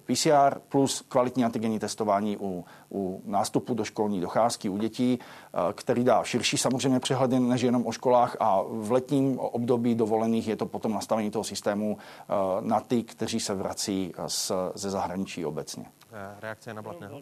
PCR 0.07 0.59
plus 0.69 1.05
kvalitní 1.09 1.45
antigenní 1.45 1.79
testování 1.79 2.24
u, 2.33 2.65
u 2.91 3.23
nástupu 3.25 3.75
do 3.75 3.85
školní 3.85 4.21
docházky 4.21 4.69
u 4.69 4.77
dětí, 4.77 5.19
eh, 5.19 5.59
který 5.73 6.05
dá 6.05 6.25
širší 6.25 6.57
samozřejmě 6.57 7.01
přehledy 7.01 7.41
než 7.41 7.63
jenom 7.63 7.87
o 7.87 7.93
školách 7.93 8.37
a 8.41 8.63
v 8.69 8.93
letním 8.93 9.39
období 9.39 9.95
dovolených 9.95 10.49
je 10.49 10.57
to 10.57 10.67
potom 10.67 10.93
nastavení 10.93 11.31
toho 11.31 11.45
systému 11.45 11.99
eh, 11.99 12.35
na 12.61 12.81
ty, 12.81 13.03
kteří 13.03 13.41
se 13.41 13.55
vrací 13.55 14.13
z, 14.27 14.53
ze 14.75 14.91
zahraničí 14.91 15.47
obecně. 15.47 15.85
Eh, 16.15 16.41
reakce 16.41 16.75
na 16.75 16.83
Blatného. 16.83 17.21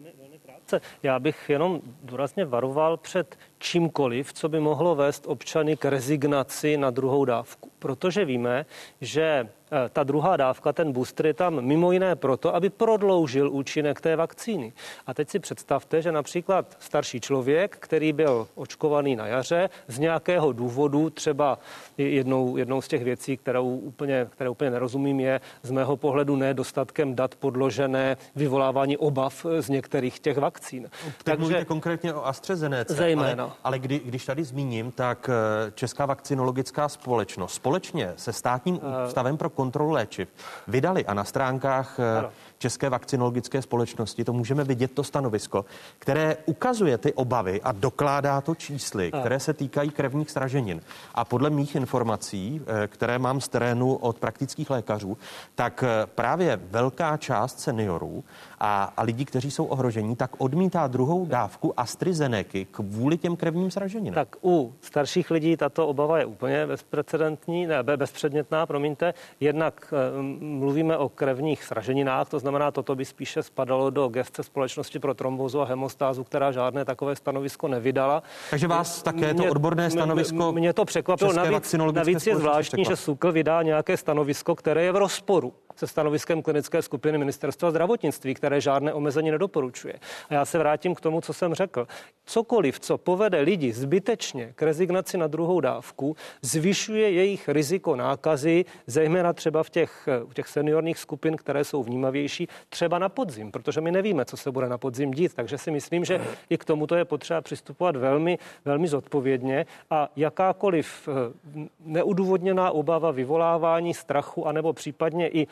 Já 1.03 1.19
bych 1.19 1.49
jenom 1.49 1.81
důrazně 2.03 2.45
varoval 2.45 2.97
před 2.97 3.37
čímkoliv, 3.63 4.33
co 4.33 4.49
by 4.49 4.59
mohlo 4.59 4.95
vést 4.95 5.23
občany 5.27 5.77
k 5.77 5.85
rezignaci 5.85 6.77
na 6.77 6.89
druhou 6.89 7.25
dávku. 7.25 7.71
Protože 7.79 8.25
víme, 8.25 8.65
že 9.01 9.49
Eh, 9.73 9.89
ta 9.93 10.03
druhá 10.03 10.37
dávka, 10.37 10.73
ten 10.73 10.91
booster 10.91 11.25
je 11.25 11.33
tam 11.33 11.61
mimo 11.61 11.91
jiné 11.91 12.15
proto, 12.15 12.55
aby 12.55 12.69
prodloužil 12.69 13.51
účinek 13.51 14.01
té 14.01 14.15
vakcíny. 14.15 14.73
A 15.07 15.13
teď 15.13 15.29
si 15.29 15.39
představte, 15.39 16.01
že 16.01 16.11
například 16.11 16.77
starší 16.79 17.21
člověk, 17.21 17.77
který 17.79 18.13
byl 18.13 18.47
očkovaný 18.55 19.15
na 19.15 19.27
jaře, 19.27 19.69
z 19.87 19.99
nějakého 19.99 20.51
důvodu, 20.51 21.09
třeba 21.09 21.59
jednou, 21.97 22.57
jednou 22.57 22.81
z 22.81 22.87
těch 22.87 23.03
věcí, 23.03 23.37
kterou 23.37 23.77
úplně, 23.77 24.27
které 24.29 24.49
úplně 24.49 24.71
nerozumím, 24.71 25.19
je 25.19 25.41
z 25.63 25.71
mého 25.71 25.97
pohledu 25.97 26.35
nedostatkem 26.35 27.15
dat 27.15 27.35
podložené 27.35 28.17
vyvolávání 28.35 28.97
obav 28.97 29.45
z 29.59 29.69
některých 29.69 30.19
těch 30.19 30.37
vakcín. 30.37 30.83
Teď 30.83 31.13
Takže 31.23 31.39
mluvíte 31.39 31.65
konkrétně 31.65 32.13
o 32.13 32.25
AstraZeneca. 32.25 32.93
Zejména. 32.93 33.52
Ale, 33.63 33.79
kdy, 33.79 33.99
když 33.99 34.25
tady 34.25 34.43
zmíním, 34.43 34.91
tak 34.91 35.29
eh, 35.29 35.71
Česká 35.71 36.05
vakcinologická 36.05 36.89
společnost 36.89 37.53
společně 37.53 38.13
se 38.17 38.33
státním 38.33 38.79
eh, 38.83 39.07
ústavem 39.07 39.37
pro 39.37 39.49
kontrolu 39.49 39.91
léčiv 39.91 40.29
vydali 40.67 41.05
a 41.05 41.13
na 41.13 41.23
stránkách 41.23 41.99
eh, 41.99 42.17
ano. 42.17 42.29
České 42.57 42.89
vakcinologické 42.89 43.61
společnosti 43.61 44.23
to 44.23 44.33
můžeme 44.33 44.63
vidět 44.63 44.91
to 44.91 45.03
stanovisko, 45.03 45.65
které 45.99 46.37
ukazuje 46.45 46.97
ty 46.97 47.13
obavy 47.13 47.61
a 47.61 47.71
dokládá 47.71 48.41
to 48.41 48.55
čísly, 48.55 49.11
které 49.19 49.39
se 49.39 49.53
týkají 49.53 49.89
krevních 49.89 50.31
sraženin. 50.31 50.81
A 51.15 51.25
podle 51.25 51.49
mých 51.49 51.75
informací, 51.75 52.61
eh, 52.65 52.87
které 52.87 53.19
mám 53.19 53.41
z 53.41 53.47
terénu 53.47 53.95
od 53.95 54.19
praktických 54.19 54.69
lékařů, 54.69 55.17
tak 55.55 55.83
eh, 55.83 56.05
právě 56.05 56.59
velká 56.71 57.17
část 57.17 57.59
seniorů 57.59 58.23
a, 58.59 58.93
a 58.97 59.03
lidí, 59.03 59.25
kteří 59.25 59.51
jsou 59.51 59.65
ohrožení, 59.65 60.15
tak 60.15 60.31
odmítá 60.37 60.87
druhou 60.87 61.25
dávku 61.25 61.79
AstraZeneca 61.79 62.57
kvůli 62.71 63.17
těm 63.17 63.35
krevním 63.35 63.71
sraženinám. 63.71 64.15
Tak 64.15 64.35
u 64.43 64.73
starších 64.81 65.31
lidí 65.31 65.57
tato 65.57 65.87
obava 65.87 66.19
je 66.19 66.25
úplně 66.25 66.67
bezprecedentní, 66.67 67.67
ne, 67.67 67.83
bezpředmětná, 67.83 68.65
promiňte. 68.65 69.13
Jednak 69.39 69.93
e, 69.93 70.21
mluvíme 70.39 70.97
o 70.97 71.09
krevních 71.09 71.63
sraženinách, 71.63 72.29
to 72.29 72.39
znamená, 72.43 72.71
toto 72.71 72.95
by 72.95 73.05
spíše 73.05 73.43
spadalo 73.43 73.89
do 73.89 74.07
gestce 74.07 74.43
společnosti 74.43 74.99
pro 74.99 75.13
trombozu 75.13 75.61
a 75.61 75.65
hemostázu, 75.65 76.23
která 76.23 76.51
žádné 76.51 76.85
takové 76.85 77.15
stanovisko 77.15 77.67
nevydala. 77.67 78.23
Takže 78.49 78.67
vás 78.67 79.03
také 79.03 79.33
to 79.33 79.45
odborné 79.45 79.89
stanovisko. 79.89 80.51
Mě 80.51 80.73
to 80.73 80.85
překvapilo. 80.85 81.33
Navíc, 81.33 81.75
navíc 81.91 82.27
je 82.27 82.35
zvláštní, 82.35 82.85
že 82.85 82.95
SUKL 82.95 83.31
vydá 83.31 83.61
nějaké 83.61 83.97
stanovisko, 83.97 84.55
které 84.55 84.83
je 84.83 84.91
v 84.91 84.95
rozporu 84.95 85.53
se 85.75 85.87
stanoviskem 85.87 86.41
klinické 86.41 86.81
skupiny 86.81 87.17
ministerstva 87.17 87.71
zdravotnictví, 87.71 88.33
které 88.33 88.61
žádné 88.61 88.93
omezení 88.93 89.31
nedoporučuje. 89.31 89.93
A 90.29 90.33
já 90.33 90.45
se 90.45 90.57
vrátím 90.57 90.95
k 90.95 91.01
tomu, 91.01 91.21
co 91.21 91.33
jsem 91.33 91.53
řekl. 91.53 91.87
Cokoliv, 92.25 92.79
co 92.79 92.97
povede 92.97 93.39
lidi 93.39 93.73
zbytečně 93.73 94.53
k 94.55 94.61
rezignaci 94.61 95.17
na 95.17 95.27
druhou 95.27 95.59
dávku, 95.59 96.15
zvyšuje 96.41 97.11
jejich 97.11 97.49
riziko 97.49 97.95
nákazy, 97.95 98.65
zejména 98.87 99.33
třeba 99.33 99.63
v 99.63 99.69
těch, 99.69 100.09
v 100.29 100.33
těch 100.33 100.47
seniorních 100.47 100.97
skupin, 100.97 101.37
které 101.37 101.63
jsou 101.63 101.83
vnímavější, 101.83 102.47
třeba 102.69 102.99
na 102.99 103.09
podzim, 103.09 103.51
protože 103.51 103.81
my 103.81 103.91
nevíme, 103.91 104.25
co 104.25 104.37
se 104.37 104.51
bude 104.51 104.69
na 104.69 104.77
podzim 104.77 105.11
dít. 105.11 105.33
Takže 105.33 105.57
si 105.57 105.71
myslím, 105.71 106.05
že 106.05 106.21
i 106.49 106.57
k 106.57 106.65
tomuto 106.65 106.95
je 106.95 107.05
potřeba 107.05 107.41
přistupovat 107.41 107.95
velmi, 107.95 108.37
velmi 108.65 108.87
zodpovědně 108.87 109.65
a 109.89 110.09
jakákoliv 110.15 111.09
eh, 111.09 111.67
neudůvodněná 111.79 112.71
obava 112.71 113.11
vyvolávání 113.11 113.93
strachu 113.93 114.47
anebo 114.47 114.73
případně 114.73 115.27
i 115.27 115.47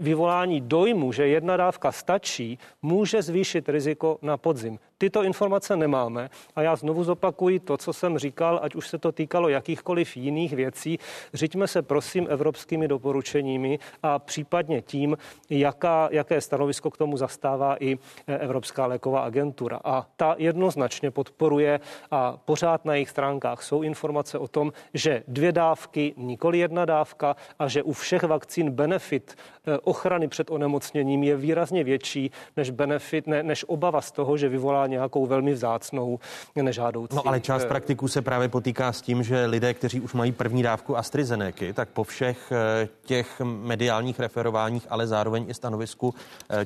vyvolání 0.00 0.60
dojmu, 0.60 1.12
že 1.12 1.26
jedna 1.26 1.56
dávka 1.56 1.92
stačí, 1.92 2.58
může 2.82 3.22
zvýšit 3.22 3.68
riziko 3.68 4.18
na 4.22 4.36
podzim. 4.36 4.78
Tyto 4.98 5.22
informace 5.22 5.76
nemáme 5.76 6.30
a 6.56 6.62
já 6.62 6.76
znovu 6.76 7.04
zopakuji 7.04 7.60
to, 7.60 7.76
co 7.76 7.92
jsem 7.92 8.18
říkal, 8.18 8.60
ať 8.62 8.74
už 8.74 8.88
se 8.88 8.98
to 8.98 9.12
týkalo 9.12 9.48
jakýchkoliv 9.48 10.16
jiných 10.16 10.52
věcí. 10.52 10.98
Řiďme 11.34 11.68
se 11.68 11.82
prosím 11.82 12.26
evropskými 12.30 12.88
doporučeními 12.88 13.78
a 14.02 14.18
případně 14.18 14.82
tím, 14.82 15.16
jaká, 15.50 16.08
jaké 16.12 16.40
stanovisko 16.40 16.90
k 16.90 16.96
tomu 16.96 17.16
zastává 17.16 17.76
i 17.80 17.98
Evropská 18.26 18.86
léková 18.86 19.20
agentura. 19.20 19.80
A 19.84 20.06
ta 20.16 20.34
jednoznačně 20.38 21.10
podporuje 21.10 21.80
a 22.10 22.36
pořád 22.44 22.84
na 22.84 22.94
jejich 22.94 23.10
stránkách 23.10 23.62
jsou 23.62 23.82
informace 23.82 24.38
o 24.38 24.48
tom, 24.48 24.72
že 24.94 25.22
dvě 25.28 25.52
dávky, 25.52 26.14
nikoli 26.16 26.58
jedna 26.58 26.84
dávka 26.84 27.36
a 27.58 27.68
že 27.68 27.82
u 27.82 27.92
všech 27.92 28.22
vakcín 28.22 28.70
benefit 28.70 29.34
eh, 29.36 29.78
ochrany 29.78 30.28
před 30.28 30.50
onemocněním 30.50 31.22
je 31.22 31.36
výrazně 31.36 31.84
větší 31.84 32.30
než 32.56 32.70
benefit, 32.70 33.26
ne, 33.26 33.42
než 33.42 33.64
obava 33.68 34.00
z 34.00 34.12
toho, 34.12 34.36
že 34.36 34.48
vyvolá 34.48 34.83
nějakou 34.86 35.26
velmi 35.26 35.52
vzácnou 35.52 36.18
nežádoucí. 36.56 37.16
No 37.16 37.28
ale 37.28 37.40
část 37.40 37.64
eh, 37.64 37.68
praktiků 37.68 38.08
se 38.08 38.22
právě 38.22 38.48
potýká 38.48 38.92
s 38.92 39.02
tím, 39.02 39.22
že 39.22 39.46
lidé, 39.46 39.74
kteří 39.74 40.00
už 40.00 40.12
mají 40.12 40.32
první 40.32 40.62
dávku 40.62 40.96
AstraZeneca, 40.96 41.64
tak 41.74 41.88
po 41.88 42.04
všech 42.04 42.52
eh, 42.52 42.88
těch 43.04 43.40
mediálních 43.44 44.20
referováních, 44.20 44.86
ale 44.90 45.06
zároveň 45.06 45.46
i 45.48 45.54
stanovisku 45.54 46.14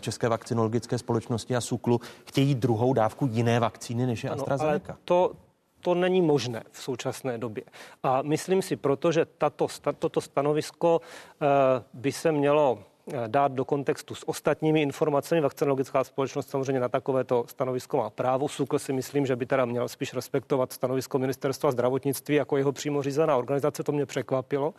České 0.00 0.28
vakcinologické 0.28 0.98
společnosti 0.98 1.56
a 1.56 1.60
SUKLu 1.60 2.00
chtějí 2.24 2.54
druhou 2.54 2.92
dávku 2.92 3.28
jiné 3.30 3.60
vakcíny 3.60 4.06
než 4.06 4.24
je 4.24 4.30
AstraZeneca. 4.30 4.92
Ale 4.92 4.98
to, 5.04 5.32
to 5.80 5.94
není 5.94 6.22
možné 6.22 6.62
v 6.70 6.82
současné 6.82 7.38
době. 7.38 7.64
A 8.02 8.22
myslím 8.22 8.62
si 8.62 8.76
proto, 8.76 9.12
že 9.12 9.24
tato, 9.24 9.66
toto 9.98 10.20
stanovisko 10.20 11.00
eh, 11.00 11.46
by 11.92 12.12
se 12.12 12.32
mělo 12.32 12.78
eh, 12.78 12.84
dát 13.26 13.52
do 13.52 13.64
kontextu 13.64 14.14
s 14.14 14.28
ostatními 14.28 14.82
informacemi. 14.82 15.40
Vakcinologická 15.40 16.04
společnost 16.04 16.50
samozřejmě 16.50 16.80
na 16.80 16.88
takovéto 16.88 17.44
stanovisko 17.48 17.96
má 17.96 18.10
právo. 18.10 18.48
SUKL 18.48 18.78
si 18.78 18.92
myslím, 18.92 19.26
že 19.26 19.36
by 19.36 19.46
teda 19.46 19.64
měl 19.64 19.88
spíš 19.88 20.14
respektovat 20.14 20.72
stanovisko 20.72 21.18
ministerstva 21.18 21.70
zdravotnictví 21.70 22.34
jako 22.34 22.56
jeho 22.56 22.72
přímo 22.72 23.02
řízená 23.02 23.36
organizace. 23.36 23.82
To 23.82 23.92
mě 23.92 24.06
překvapilo. 24.06 24.74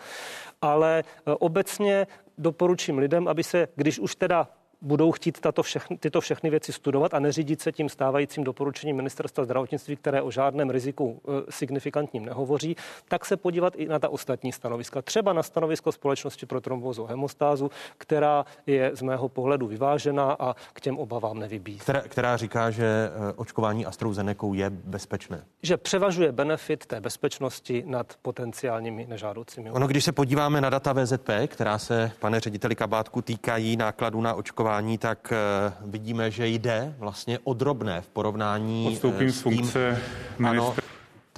Ale 0.62 1.04
eh, 1.06 1.32
obecně 1.40 2.08
doporučím 2.38 2.98
lidem, 2.98 3.28
aby 3.28 3.44
se, 3.44 3.68
když 3.76 4.00
už 4.00 4.16
teda 4.16 4.48
budou 4.82 5.12
chtít 5.12 5.40
tato 5.40 5.64
všechny, 5.64 5.98
tyto 5.98 6.22
všechny 6.22 6.50
věci 6.50 6.74
studovat 6.74 7.14
a 7.14 7.20
neřídit 7.20 7.62
se 7.62 7.72
tím 7.72 7.90
stávajícím 7.90 8.44
doporučením 8.44 8.96
ministerstva 8.96 9.44
zdravotnictví, 9.44 9.96
které 9.96 10.22
o 10.22 10.32
žádném 10.32 10.70
riziku 10.70 11.22
e, 11.28 11.52
signifikantním 11.52 12.26
nehovoří, 12.26 12.76
tak 13.08 13.26
se 13.26 13.38
podívat 13.38 13.74
i 13.76 13.88
na 13.88 14.00
ta 14.00 14.10
ostatní 14.10 14.52
stanoviska. 14.52 15.02
Třeba 15.02 15.34
na 15.34 15.44
stanovisko 15.44 15.92
společnosti 15.92 16.46
pro 16.46 16.62
trombózu 16.62 17.06
hemostázu, 17.06 17.72
která 17.98 18.46
je 18.68 18.92
z 18.94 19.02
mého 19.02 19.30
pohledu 19.30 19.68
vyvážená 19.68 20.36
a 20.40 20.56
k 20.74 20.82
těm 20.82 20.98
obavám 20.98 21.40
nevybízí. 21.40 21.80
Která, 21.80 22.02
která 22.02 22.38
říká, 22.38 22.72
že 22.72 22.86
e, 22.86 23.34
očkování 23.36 23.86
AstraZeneca 23.86 24.48
je 24.54 24.70
bezpečné. 24.70 25.44
Že 25.64 25.78
převažuje 25.78 26.32
benefit 26.32 26.86
té 26.86 27.02
bezpečnosti 27.02 27.84
nad 27.88 28.14
potenciálními 28.22 29.06
nežádoucími. 29.10 29.72
Ono, 29.72 29.88
když 29.88 30.04
se 30.04 30.12
podíváme 30.12 30.62
na 30.62 30.70
data 30.70 30.94
VZP, 30.94 31.30
která 31.48 31.78
se, 31.78 32.12
pane 32.20 32.40
řediteli 32.40 32.76
Kabátku, 32.76 33.22
týkají 33.22 33.78
nákladů 33.78 34.22
na 34.22 34.34
očkování, 34.34 34.68
očkování, 34.70 34.97
tak 34.97 35.34
eh, 35.34 35.74
vidíme, 35.86 36.32
že 36.32 36.47
jde 36.47 36.93
vlastně 36.97 37.39
o 37.43 37.53
drobné 37.53 38.01
v 38.01 38.07
porovnání 38.07 38.88
Odstoupím 38.88 39.28
eh, 39.28 39.32
s 39.32 39.43
tím. 39.43 39.57
funkce 39.57 40.01
ministra. 40.39 40.49
Ano, 40.49 40.76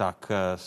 tak 0.02 0.30
eh, 0.30 0.58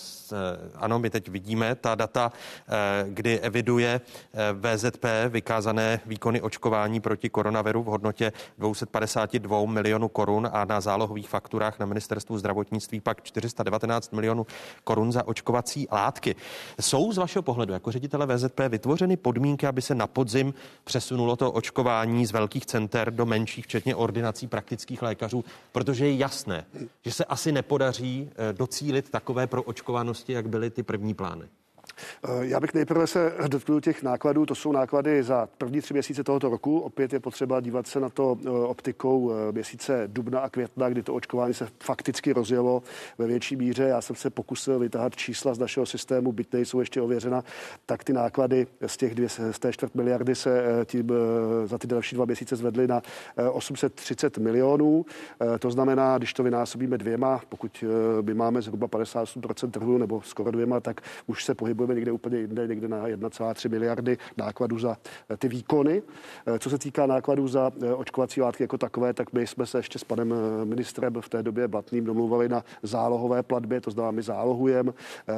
ano, 0.76 1.00
my 1.00 1.10
teď 1.10 1.28
vidíme 1.28 1.76
ta 1.76 1.96
data, 1.96 2.32
eh, 2.32 3.06
kdy 3.10 3.40
eviduje 3.40 4.02
eh, 4.02 4.54
VZP 4.54 5.06
vykázané 5.30 6.00
výkony 6.06 6.42
očkování 6.42 7.00
proti 7.00 7.30
koronaviru 7.30 7.84
v 7.84 7.86
hodnotě 7.86 8.32
252 8.58 9.66
milionů 9.66 10.08
korun 10.08 10.50
a 10.52 10.66
na 10.66 10.82
zálohových 10.82 11.30
fakturách 11.30 11.80
na 11.80 11.86
ministerstvu 11.86 12.38
zdravotnictví 12.38 13.00
pak 13.00 13.24
419 13.24 14.14
milionů 14.14 14.48
korun 14.84 15.12
za 15.12 15.28
očkovací 15.28 15.88
látky. 15.92 16.36
Jsou 16.82 17.12
z 17.12 17.18
vašeho 17.18 17.44
pohledu 17.44 17.74
jako 17.74 17.92
ředitele 17.92 18.26
VZP 18.26 18.60
vytvořeny 18.70 19.18
podmínky, 19.18 19.68
aby 19.68 19.82
se 19.82 19.96
na 19.96 20.08
podzim 20.08 20.54
přesunulo 20.84 21.36
to 21.36 21.52
očkování 21.52 22.26
z 22.26 22.32
velkých 22.32 22.66
center 22.66 23.12
do 23.14 23.26
menších, 23.26 23.66
včetně 23.66 23.96
ordinací 23.96 24.48
praktických 24.48 25.02
lékařů, 25.02 25.44
protože 25.72 26.08
je 26.08 26.18
jasné, 26.18 26.66
že 27.06 27.12
se 27.12 27.26
asi 27.26 27.52
nepodaří 27.52 28.30
eh, 28.32 28.54
docílit 28.54 29.10
takové 29.26 29.48
pro 29.48 29.64
očkovanosti, 29.64 30.34
jak 30.34 30.50
byly 30.50 30.70
ty 30.70 30.84
první 30.84 31.14
plány. 31.14 31.50
Eh, 32.24 32.30
já 32.42 32.60
bych 32.60 32.74
nejprve 32.74 33.08
se 33.08 33.34
dotknul 33.48 33.82
těch 33.82 34.04
nákladů. 34.04 34.46
To 34.46 34.56
jsou 34.56 34.72
náklady 34.72 35.24
za 35.24 35.50
první 35.58 35.82
tři 35.82 35.94
měsíce 35.94 36.24
tohoto 36.24 36.50
roku. 36.50 36.80
Opět 36.80 37.14
je 37.14 37.20
potřeba 37.20 37.62
dívat 37.62 37.88
se 37.88 38.00
na 38.00 38.10
to 38.10 38.38
eh, 38.46 38.50
optikou 38.50 39.32
eh, 39.32 39.52
měsíce 39.52 40.04
dubna 40.08 40.40
a 40.40 40.50
května, 40.50 40.90
kdy 40.90 41.04
to 41.04 41.14
očkování 41.14 41.54
se 41.54 41.68
fakticky 41.84 42.34
rozjelo 42.34 42.84
ve 43.18 43.28
větší 43.28 43.56
míře. 43.56 43.84
Já 43.84 44.02
jsem 44.02 44.16
se 44.16 44.30
pokusil 44.30 44.80
vytáhat 44.80 45.16
čísla 45.16 45.54
z 45.54 45.60
našeho 45.60 45.86
systému, 45.86 46.32
byť 46.32 46.54
nejsou 46.54 46.80
ještě 46.80 47.02
ověřena, 47.02 47.44
tak 47.86 48.04
ty 48.04 48.14
náklady 48.14 48.68
z 48.86 48.98
těch 48.98 49.16
dvě, 49.16 49.30
z 49.30 49.60
té 49.60 49.74
čtvrt 49.74 49.96
miliardy 49.96 50.36
se 50.36 50.64
tím 50.86 51.12
za 51.66 51.78
ty 51.78 51.88
další 51.88 52.16
dva 52.16 52.26
měsíce 52.26 52.56
zvedly 52.56 52.88
na 52.88 53.02
830 53.52 54.38
milionů. 54.38 55.06
To 55.60 55.72
znamená, 55.72 56.18
když 56.18 56.34
to 56.34 56.44
vynásobíme 56.44 56.98
dvěma, 56.98 57.42
pokud 57.50 57.84
my 58.22 58.34
máme 58.34 58.62
zhruba 58.62 58.88
58% 58.88 59.72
trhu 59.72 59.98
nebo 59.98 60.22
skoro 60.22 60.52
dvěma, 60.52 60.80
tak 60.80 61.02
už 61.28 61.46
se 61.46 61.56
pohybuje 61.56 61.85
pohybujeme 61.86 61.96
někde 61.96 62.12
úplně 62.12 62.38
jinde, 62.38 62.68
někde 62.68 62.88
na 62.88 63.08
1,3 63.08 63.70
miliardy 63.70 64.18
nákladů 64.38 64.80
za 64.80 64.98
eh, 65.30 65.38
ty 65.38 65.48
výkony. 65.48 66.02
Eh, 66.48 66.60
co 66.60 66.70
se 66.70 66.78
týká 66.78 67.06
nákladů 67.06 67.48
za 67.48 67.72
eh, 67.82 67.94
očkovací 67.94 68.42
látky 68.42 68.64
jako 68.64 68.78
takové, 68.78 69.14
tak 69.14 69.34
my 69.34 69.48
jsme 69.48 69.66
se 69.66 69.78
ještě 69.78 70.00
s 70.00 70.04
panem 70.04 70.34
ministrem 70.64 71.14
v 71.22 71.30
té 71.30 71.44
době 71.44 71.68
Blatným 71.68 72.06
domluvali 72.06 72.50
na 72.50 72.64
zálohové 72.84 73.44
platbě, 73.44 73.82
to 73.82 73.92
znamená, 73.92 74.12
my 74.12 74.22
zálohujeme 74.22 74.92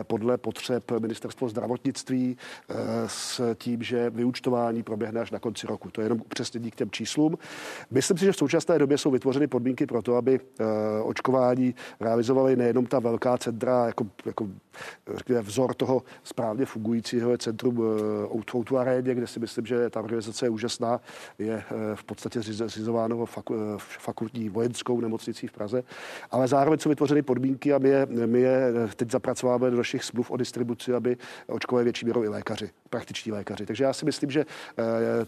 podle 0.03 0.37
potřeb 0.37 0.91
ministerstvo 0.91 1.49
zdravotnictví 1.49 2.37
s 3.07 3.41
tím, 3.55 3.83
že 3.83 4.09
vyučtování 4.09 4.83
proběhne 4.83 5.21
až 5.21 5.31
na 5.31 5.39
konci 5.39 5.67
roku. 5.67 5.91
To 5.91 6.01
je 6.01 6.05
jenom 6.05 6.21
upřesnění 6.21 6.71
k 6.71 6.75
těm 6.75 6.91
číslům. 6.91 7.37
Myslím 7.91 8.17
si, 8.17 8.25
že 8.25 8.31
v 8.31 8.35
současné 8.35 8.79
době 8.79 8.97
jsou 8.97 9.11
vytvořeny 9.11 9.47
podmínky 9.47 9.85
pro 9.85 10.01
to, 10.01 10.15
aby 10.15 10.39
očkování 11.03 11.75
realizovali 11.99 12.55
nejenom 12.55 12.85
ta 12.85 12.99
velká 12.99 13.37
centra, 13.37 13.85
jako, 13.85 14.05
jako 14.25 14.47
vzor 15.41 15.73
toho 15.73 16.03
správně 16.37 16.65
fungujícího 16.65 17.31
je 17.31 17.37
centrum 17.37 17.81
Outu 18.35 18.77
eh, 18.77 18.79
Aréně, 18.79 19.15
kde 19.15 19.27
si 19.27 19.39
myslím, 19.39 19.65
že 19.65 19.89
ta 19.89 19.99
organizace 19.99 20.45
je 20.45 20.49
úžasná. 20.49 21.01
Je 21.39 21.53
eh, 21.53 21.95
v 21.95 22.03
podstatě 22.03 22.41
zřizováno 22.41 23.25
eh, 23.25 23.53
fakultní 23.77 24.49
vojenskou 24.49 25.01
nemocnicí 25.01 25.47
v 25.47 25.51
Praze. 25.51 25.83
Ale 26.31 26.47
zároveň 26.47 26.79
jsou 26.79 26.89
vytvořeny 26.89 27.21
podmínky 27.21 27.73
a 27.73 27.77
my 27.77 27.89
je, 27.89 28.07
my 28.25 28.39
je 28.41 28.73
teď 28.95 29.11
zapracováme 29.11 29.71
do 29.71 29.77
našich 29.77 30.03
smluv 30.03 30.31
o 30.31 30.37
distribuci, 30.37 30.93
aby 30.93 31.17
očkovali 31.47 31.83
větší 31.83 32.05
měrou 32.05 32.23
i 32.23 32.27
lékaři, 32.27 32.69
praktiční 32.89 33.31
lékaři. 33.31 33.65
Takže 33.65 33.83
já 33.83 33.93
si 33.93 34.05
myslím, 34.05 34.31
že 34.31 34.45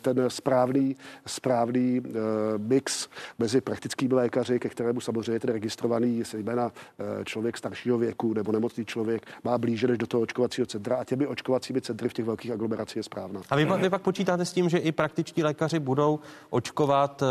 ten 0.01 0.25
správný, 0.27 0.95
správný 1.25 2.01
mix 2.57 3.09
mezi 3.39 3.61
praktickými 3.61 4.13
lékaři, 4.13 4.59
ke 4.59 4.69
kterému 4.69 5.01
samozřejmě 5.01 5.31
je 5.31 5.39
ten 5.39 5.53
registrovaný, 5.53 6.23
zejména 6.23 6.71
člověk 7.25 7.57
staršího 7.57 7.97
věku 7.97 8.33
nebo 8.33 8.51
nemocný 8.51 8.85
člověk, 8.85 9.25
má 9.43 9.57
blíže 9.57 9.87
než 9.87 9.97
do 9.97 10.07
toho 10.07 10.23
očkovacího 10.23 10.65
centra 10.65 10.98
a 10.99 11.03
těmi 11.03 11.27
očkovacími 11.27 11.81
centry 11.81 12.09
v 12.09 12.13
těch 12.13 12.25
velkých 12.25 12.51
aglomerací 12.51 12.99
je 12.99 13.03
správná. 13.03 13.41
A 13.49 13.55
vy, 13.55 13.65
vy 13.65 13.89
pak 13.89 14.01
počítáte 14.01 14.45
s 14.45 14.53
tím, 14.53 14.69
že 14.69 14.77
i 14.77 14.91
praktičtí 14.91 15.43
lékaři 15.43 15.79
budou 15.79 16.19
očkovat 16.49 17.21
uh, 17.21 17.27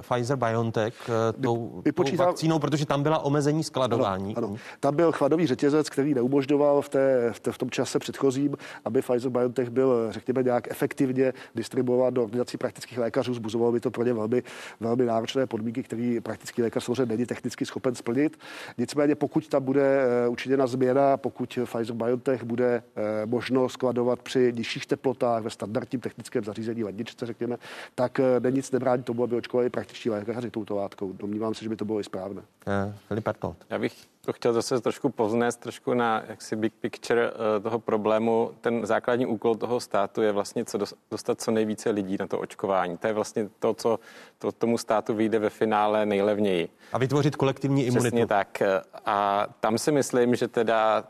Pfizer 0.00 0.36
BioNTech 0.36 0.94
uh, 1.08 1.42
tou, 1.42 1.82
tou 1.94 2.16
vakcínou, 2.16 2.58
protože 2.58 2.86
tam 2.86 3.02
byla 3.02 3.18
omezení 3.18 3.64
skladování. 3.64 4.36
Ano, 4.36 4.48
ano. 4.48 4.56
Tam 4.80 4.96
byl 4.96 5.12
chladový 5.12 5.46
řetězec, 5.46 5.90
který 5.90 6.14
neumožňoval 6.14 6.82
v, 6.82 6.88
té, 6.88 7.32
v, 7.32 7.40
té, 7.40 7.52
v 7.52 7.58
tom 7.58 7.70
čase 7.70 7.98
předchozím, 7.98 8.56
aby 8.84 9.02
Pfizer 9.02 9.30
BioNTech 9.30 9.70
byl, 9.70 10.12
řekněme, 10.12 10.42
nějak 10.42 10.70
efektivně 10.70 11.32
distribuovat 11.54 12.14
do 12.14 12.22
ordinací 12.22 12.56
praktických 12.56 12.98
lékařů. 12.98 13.34
Zbuzovalo 13.34 13.72
by 13.72 13.80
to 13.80 13.90
pro 13.90 14.04
ně 14.04 14.12
velmi, 14.12 14.42
velmi 14.80 15.04
náročné 15.04 15.46
podmínky, 15.46 15.82
které 15.82 16.18
praktický 16.22 16.62
lékař 16.62 16.84
samozřejmě 16.84 17.06
není 17.06 17.26
technicky 17.26 17.66
schopen 17.66 17.94
splnit. 17.94 18.38
Nicméně, 18.78 19.14
pokud 19.14 19.48
tam 19.48 19.64
bude 19.64 20.04
eh, 20.24 20.28
učiněna 20.28 20.66
změna, 20.66 21.16
pokud 21.16 21.58
Pfizer 21.64 21.96
BioNTech 21.96 22.44
bude 22.44 22.82
Eh, 22.96 23.11
možno 23.26 23.68
skladovat 23.68 24.22
při 24.22 24.52
nižších 24.56 24.86
teplotách 24.86 25.42
ve 25.42 25.50
standardním 25.50 26.00
technickém 26.00 26.44
zařízení 26.44 26.84
ledničce, 26.84 27.26
řekněme, 27.26 27.56
tak 27.94 28.20
eh, 28.20 28.40
není 28.40 28.62
nic 28.62 28.70
nebrání 28.70 29.02
tomu, 29.02 29.24
aby 29.24 29.36
očkovali 29.36 29.70
praktičtí 29.70 30.10
lékaři 30.10 30.50
touto 30.50 30.76
látkou. 30.76 31.12
Domnívám 31.12 31.54
se, 31.54 31.64
že 31.64 31.68
by 31.68 31.76
to 31.76 31.84
bylo 31.84 32.00
i 32.00 32.04
správné. 32.04 32.42
Eh, 32.66 32.94
Filip 33.08 33.28
Já 33.70 33.78
bych 33.78 33.92
to 34.20 34.32
chtěl 34.32 34.52
zase 34.52 34.80
trošku 34.80 35.08
poznést, 35.08 35.56
trošku 35.56 35.94
na 35.94 36.22
jaksi 36.28 36.56
big 36.56 36.72
picture 36.80 37.32
toho 37.62 37.78
problému. 37.78 38.50
Ten 38.60 38.86
základní 38.86 39.26
úkol 39.26 39.54
toho 39.54 39.80
státu 39.80 40.22
je 40.22 40.32
vlastně 40.32 40.64
co 40.64 40.78
dostat 41.10 41.40
co 41.40 41.50
nejvíce 41.50 41.90
lidí 41.90 42.16
na 42.20 42.26
to 42.26 42.38
očkování. 42.38 42.98
To 42.98 43.06
je 43.06 43.12
vlastně 43.12 43.48
to, 43.58 43.74
co 43.74 43.98
to 44.38 44.52
tomu 44.52 44.78
státu 44.78 45.14
vyjde 45.14 45.38
ve 45.38 45.50
finále 45.50 46.06
nejlevněji. 46.06 46.68
A 46.92 46.98
vytvořit 46.98 47.36
kolektivní 47.36 47.86
imunitu. 47.86 48.02
Přesně 48.02 48.26
tak. 48.26 48.62
A 49.04 49.46
tam 49.60 49.78
si 49.78 49.92
myslím, 49.92 50.34
že 50.34 50.48
teda 50.48 51.04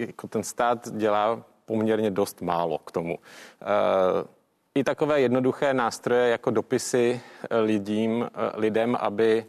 jako 0.00 0.28
ten 0.28 0.42
stát 0.42 0.88
dělá 0.92 1.42
poměrně 1.64 2.10
dost 2.10 2.42
málo 2.42 2.78
k 2.78 2.90
tomu. 2.90 3.18
Eh, 3.62 4.28
I 4.74 4.84
takové 4.84 5.20
jednoduché 5.20 5.74
nástroje 5.74 6.28
jako 6.28 6.50
dopisy 6.50 7.20
lidím, 7.50 8.28
eh, 8.34 8.60
lidem, 8.60 8.96
aby 9.00 9.46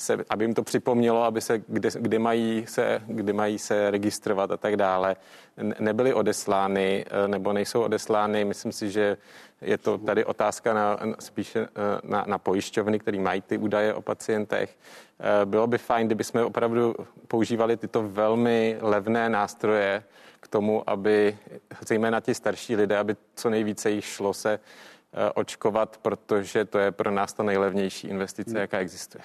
se, 0.00 0.24
aby 0.30 0.44
jim 0.44 0.54
to 0.54 0.62
připomnělo, 0.62 1.22
aby 1.22 1.40
se, 1.40 1.58
kde, 1.68 1.90
kde, 1.94 2.18
mají 2.18 2.64
se, 2.66 3.02
kde 3.06 3.32
mají 3.32 3.58
se 3.58 3.90
registrovat 3.90 4.50
a 4.50 4.56
tak 4.56 4.76
dále, 4.76 5.16
nebyly 5.80 6.14
odeslány 6.14 7.04
nebo 7.26 7.52
nejsou 7.52 7.82
odeslány. 7.82 8.44
Myslím 8.44 8.72
si, 8.72 8.90
že 8.90 9.16
je 9.60 9.78
to 9.78 9.98
tady 9.98 10.24
otázka 10.24 10.74
na, 10.74 10.98
spíše 11.18 11.68
na, 12.02 12.24
na 12.28 12.38
pojišťovny, 12.38 12.98
které 12.98 13.18
mají 13.18 13.40
ty 13.40 13.58
údaje 13.58 13.94
o 13.94 14.02
pacientech. 14.02 14.78
Bylo 15.44 15.66
by 15.66 15.78
fajn, 15.78 16.06
kdyby 16.06 16.24
jsme 16.24 16.44
opravdu 16.44 16.94
používali 17.28 17.76
tyto 17.76 18.02
velmi 18.02 18.78
levné 18.80 19.28
nástroje 19.28 20.04
k 20.40 20.48
tomu, 20.48 20.90
aby 20.90 21.38
zejména 21.86 22.20
ti 22.20 22.34
starší 22.34 22.76
lidé, 22.76 22.98
aby 22.98 23.16
co 23.34 23.50
nejvíce 23.50 23.90
jich 23.90 24.04
šlo 24.04 24.34
se 24.34 24.60
očkovat, 25.34 25.98
protože 26.02 26.64
to 26.64 26.78
je 26.78 26.92
pro 26.92 27.10
nás 27.10 27.32
ta 27.32 27.42
nejlevnější 27.42 28.08
investice, 28.08 28.58
jaká 28.58 28.78
existuje. 28.78 29.22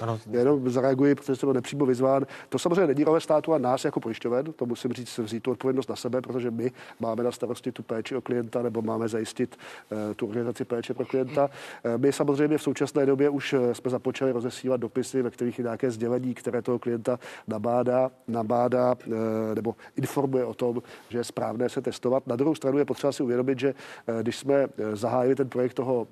Ano. 0.00 0.20
Jenom 0.30 0.70
zareaguji, 0.70 1.14
protože 1.14 1.36
jsem 1.36 1.52
nepřímo 1.52 1.86
vyzván. 1.86 2.26
To 2.48 2.58
samozřejmě 2.58 2.86
není 2.86 3.04
role 3.04 3.20
státu 3.20 3.54
a 3.54 3.58
nás 3.58 3.84
jako 3.84 4.00
pojišťoven, 4.00 4.52
to 4.52 4.66
musím 4.66 4.92
říct, 4.92 5.18
vzít 5.18 5.42
tu 5.42 5.50
odpovědnost 5.50 5.88
na 5.88 5.96
sebe, 5.96 6.20
protože 6.20 6.50
my 6.50 6.72
máme 7.00 7.22
na 7.22 7.32
starosti 7.32 7.72
tu 7.72 7.82
péči 7.82 8.16
o 8.16 8.20
klienta 8.20 8.62
nebo 8.62 8.82
máme 8.82 9.08
zajistit 9.08 9.56
uh, 9.90 9.98
tu 10.16 10.26
organizaci 10.26 10.64
péče 10.64 10.94
pro 10.94 11.06
klienta. 11.06 11.44
Uh, 11.84 11.92
my 11.96 12.12
samozřejmě 12.12 12.58
v 12.58 12.62
současné 12.62 13.06
době 13.06 13.28
už 13.28 13.52
eh, 13.52 13.74
jsme 13.74 13.90
započali 13.90 14.32
rozesílat 14.32 14.80
dopisy, 14.80 15.22
ve 15.22 15.30
kterých 15.30 15.58
je 15.58 15.62
nějaké 15.62 15.90
sdělení, 15.90 16.34
které 16.34 16.62
toho 16.62 16.78
klienta 16.78 17.18
nabádá, 17.48 18.10
nabádá 18.28 18.94
uh, 19.06 19.14
nebo 19.54 19.74
informuje 19.96 20.44
o 20.44 20.54
tom, 20.54 20.82
že 21.08 21.18
je 21.18 21.24
správné 21.24 21.68
se 21.68 21.80
testovat. 21.80 22.26
Na 22.26 22.36
druhou 22.36 22.54
stranu 22.54 22.78
je 22.78 22.84
potřeba 22.84 23.12
si 23.12 23.22
uvědomit, 23.22 23.58
že 23.58 23.74
když 24.22 24.36
jsme 24.36 24.66
zahájili 24.92 25.34
ten 25.34 25.48
projekt 25.48 25.74
toho 25.74 26.06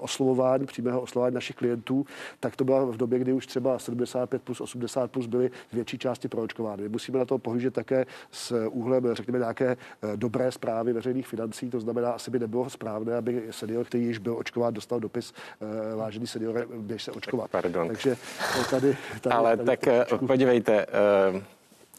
oslovování, 0.00 0.66
přímého 0.66 1.00
oslovování 1.00 1.34
našich 1.34 1.56
klientů, 1.56 2.06
tak 2.40 2.56
to 2.56 2.64
byla 2.64 2.84
v 2.84 2.96
době, 2.96 3.19
kdy 3.20 3.32
už 3.32 3.46
třeba 3.46 3.78
75 3.78 4.42
plus 4.42 4.60
80 4.60 5.10
plus 5.10 5.26
byly 5.26 5.48
v 5.48 5.72
větší 5.72 5.98
části 5.98 6.28
proočkovány. 6.28 6.88
Musíme 6.88 7.18
na 7.18 7.24
to 7.24 7.38
pohlížet 7.38 7.74
také 7.74 8.06
s 8.30 8.66
úhlem, 8.66 9.14
řekněme, 9.14 9.38
nějaké 9.38 9.70
eh, 9.70 10.16
dobré 10.16 10.52
zprávy 10.52 10.92
veřejných 10.92 11.26
financí. 11.26 11.70
To 11.70 11.80
znamená, 11.80 12.12
asi 12.12 12.30
by 12.30 12.38
nebylo 12.38 12.70
správné, 12.70 13.16
aby 13.16 13.42
senior, 13.50 13.84
který 13.84 14.04
již 14.04 14.18
byl 14.18 14.36
očkován, 14.38 14.74
dostal 14.74 15.00
dopis, 15.00 15.32
eh, 15.60 15.96
vážený 15.96 16.26
senior, 16.26 16.66
běž 16.76 17.02
se 17.02 17.12
očkovat. 17.12 17.50
Pardon. 17.50 17.86
Takže 17.86 18.16
eh, 18.60 18.64
tady, 18.70 18.96
tady 19.20 19.34
Ale 19.34 19.56
tady, 19.56 19.66
tak 19.66 19.80
tady, 19.80 20.26
podívejte, 20.26 20.86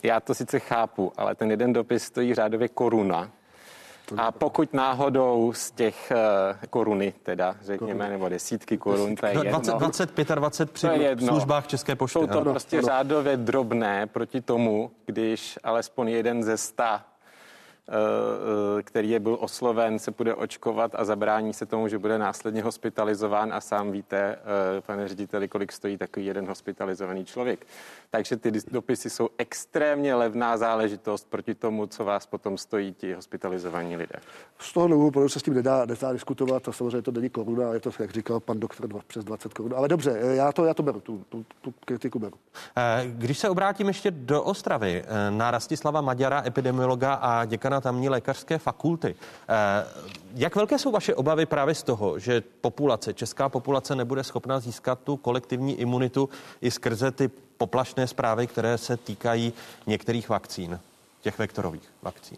já 0.04 0.20
to 0.20 0.34
sice 0.34 0.60
chápu, 0.60 1.12
ale 1.18 1.36
ten 1.36 1.52
jeden 1.52 1.74
dopis 1.74 2.04
stojí 2.04 2.34
řádově 2.34 2.68
koruna 2.68 3.32
a 4.18 4.32
pokud 4.32 4.74
náhodou 4.74 5.54
z 5.56 5.72
těch 5.72 6.12
uh, 6.12 6.66
koruny, 6.70 7.14
teda 7.24 7.56
řekněme, 7.62 8.10
nebo 8.10 8.30
desítky 8.30 8.78
korun, 8.78 9.16
to 9.16 9.26
je 9.26 9.32
jedno. 9.32 9.60
20, 9.60 9.76
25 9.78 10.32
a 10.32 10.36
20 10.36 10.72
při 10.72 10.88
službách 11.26 11.68
České 11.68 11.96
pošty. 11.96 12.20
Jsou 12.20 12.28
to 12.28 12.42
ano. 12.42 12.52
prostě 12.52 12.82
řádově 12.82 13.38
drobné 13.38 14.08
proti 14.08 14.42
tomu, 14.42 14.92
když 15.06 15.60
alespoň 15.64 16.08
jeden 16.08 16.44
ze 16.44 16.58
sta 16.58 17.06
Eh, 17.06 17.08
eh, 17.08 17.11
který 18.84 19.10
je 19.10 19.20
byl 19.20 19.38
osloven, 19.40 20.00
se 20.00 20.12
bude 20.12 20.36
očkovat 20.36 20.92
a 20.96 21.06
zabrání 21.06 21.54
se 21.54 21.66
tomu, 21.66 21.88
že 21.88 21.98
bude 21.98 22.18
následně 22.18 22.64
hospitalizován 22.64 23.54
a 23.54 23.62
sám 23.62 23.92
víte, 23.92 24.18
eh, 24.18 24.82
pane 24.82 25.08
řediteli, 25.08 25.48
kolik 25.48 25.72
stojí 25.72 25.98
takový 25.98 26.26
jeden 26.26 26.48
hospitalizovaný 26.48 27.26
člověk. 27.26 27.68
Takže 28.10 28.38
ty 28.38 28.52
dopisy 28.72 29.10
jsou 29.10 29.30
extrémně 29.38 30.16
levná 30.16 30.58
záležitost 30.58 31.28
proti 31.30 31.56
tomu, 31.56 31.88
co 31.88 32.06
vás 32.06 32.26
potom 32.26 32.58
stojí 32.58 32.94
ti 32.94 33.14
hospitalizovaní 33.14 33.98
lidé. 33.98 34.16
Z 34.60 34.74
toho 34.74 34.88
důvodu 34.88 35.30
se 35.30 35.40
s 35.40 35.44
tím 35.44 35.54
nedá, 35.54 35.86
nedá 35.86 36.14
diskutovat 36.14 36.68
a 36.68 36.72
samozřejmě 36.72 37.02
to 37.02 37.12
není 37.12 37.30
koruna, 37.30 37.74
je 37.74 37.80
to, 37.80 37.90
jak 38.00 38.12
říkal 38.12 38.40
pan 38.40 38.60
doktor, 38.60 38.90
přes 39.08 39.26
20 39.26 39.54
korun. 39.54 39.74
Ale 39.76 39.88
dobře, 39.88 40.20
já 40.22 40.52
to, 40.52 40.66
já 40.66 40.74
to 40.74 40.84
beru, 40.84 41.00
tu, 41.00 41.26
tu, 41.30 41.46
tu 41.62 41.74
kritiku 41.86 42.20
beru. 42.20 42.36
Když 43.06 43.38
se 43.38 43.50
obrátím 43.50 43.88
ještě 43.88 44.12
do 44.12 44.44
Ostravy, 44.44 45.04
na 45.30 45.52
Rastislava 45.52 46.02
Maďara, 46.02 46.44
epidemiologa 46.46 47.14
a 47.14 47.46
děkana 47.46 47.81
tamní 47.82 48.10
lékařské 48.10 48.58
fakulty. 48.58 49.16
Eh, 49.50 49.86
jak 50.36 50.56
velké 50.56 50.80
jsou 50.80 50.92
vaše 50.92 51.16
obavy 51.16 51.46
právě 51.46 51.76
z 51.76 51.84
toho, 51.84 52.20
že 52.20 52.44
populace, 52.62 53.14
česká 53.14 53.50
populace 53.50 53.96
nebude 53.96 54.24
schopna 54.24 54.60
získat 54.60 55.00
tu 55.04 55.18
kolektivní 55.18 55.80
imunitu 55.80 56.30
i 56.62 56.72
skrze 56.72 57.12
ty 57.12 57.28
poplašné 57.58 58.08
zprávy, 58.08 58.48
které 58.48 58.78
se 58.78 58.98
týkají 58.98 59.54
některých 59.88 60.30
vakcín, 60.30 60.80
těch 61.22 61.40
vektorových 61.40 61.94
vakcín? 62.02 62.38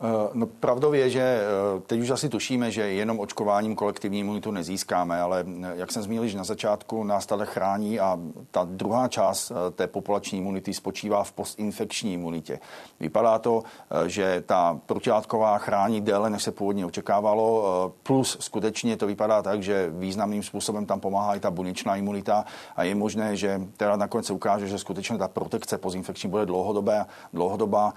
Eh, 0.00 0.30
no 0.32 0.46
pravdou 0.46 0.92
je, 0.92 1.10
že 1.10 1.20
eh, 1.20 1.80
teď 1.86 2.00
už 2.00 2.10
asi 2.10 2.28
tušíme, 2.28 2.70
že 2.70 2.82
jenom 2.82 3.20
očkováním 3.20 3.74
kolektivní 3.74 4.20
imunitu 4.20 4.50
nezískáme, 4.50 5.20
ale 5.20 5.44
eh, 5.48 5.72
jak 5.74 5.92
jsem 5.92 6.02
zmínil, 6.02 6.26
že 6.26 6.38
na 6.38 6.44
začátku 6.44 7.04
nás 7.04 7.26
tady 7.26 7.46
chrání 7.46 8.00
a 8.00 8.18
ta 8.50 8.64
druhá 8.70 9.08
část 9.08 9.52
té 9.74 9.86
populační 9.86 10.38
imunity 10.38 10.74
spočívá 10.74 11.24
v 11.24 11.32
postinfekční 11.32 12.14
imunitě. 12.14 12.60
Vypadá 13.00 13.38
to, 13.38 13.62
že 14.06 14.42
ta 14.46 14.80
protilátková 14.86 15.58
chrání 15.58 16.00
déle, 16.00 16.30
než 16.30 16.42
se 16.42 16.52
původně 16.52 16.86
očekávalo, 16.86 17.94
plus 18.02 18.36
skutečně 18.40 18.96
to 18.96 19.06
vypadá 19.06 19.42
tak, 19.42 19.62
že 19.62 19.90
významným 19.90 20.42
způsobem 20.42 20.86
tam 20.86 21.00
pomáhá 21.00 21.34
i 21.34 21.40
ta 21.40 21.50
buněčná 21.50 21.96
imunita 21.96 22.44
a 22.76 22.82
je 22.82 22.94
možné, 22.94 23.36
že 23.36 23.60
teda 23.76 23.96
nakonec 23.96 24.26
se 24.26 24.32
ukáže, 24.32 24.66
že 24.66 24.78
skutečně 24.78 25.18
ta 25.18 25.28
protekce 25.28 25.78
postinfekční 25.78 26.30
bude 26.30 26.46
dlouhodobá, 26.46 27.06
dlouhodobá 27.32 27.94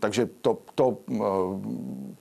takže 0.00 0.28
to, 0.40 0.58
to 0.74 0.83
to 0.84 0.96
eh, 1.10 1.18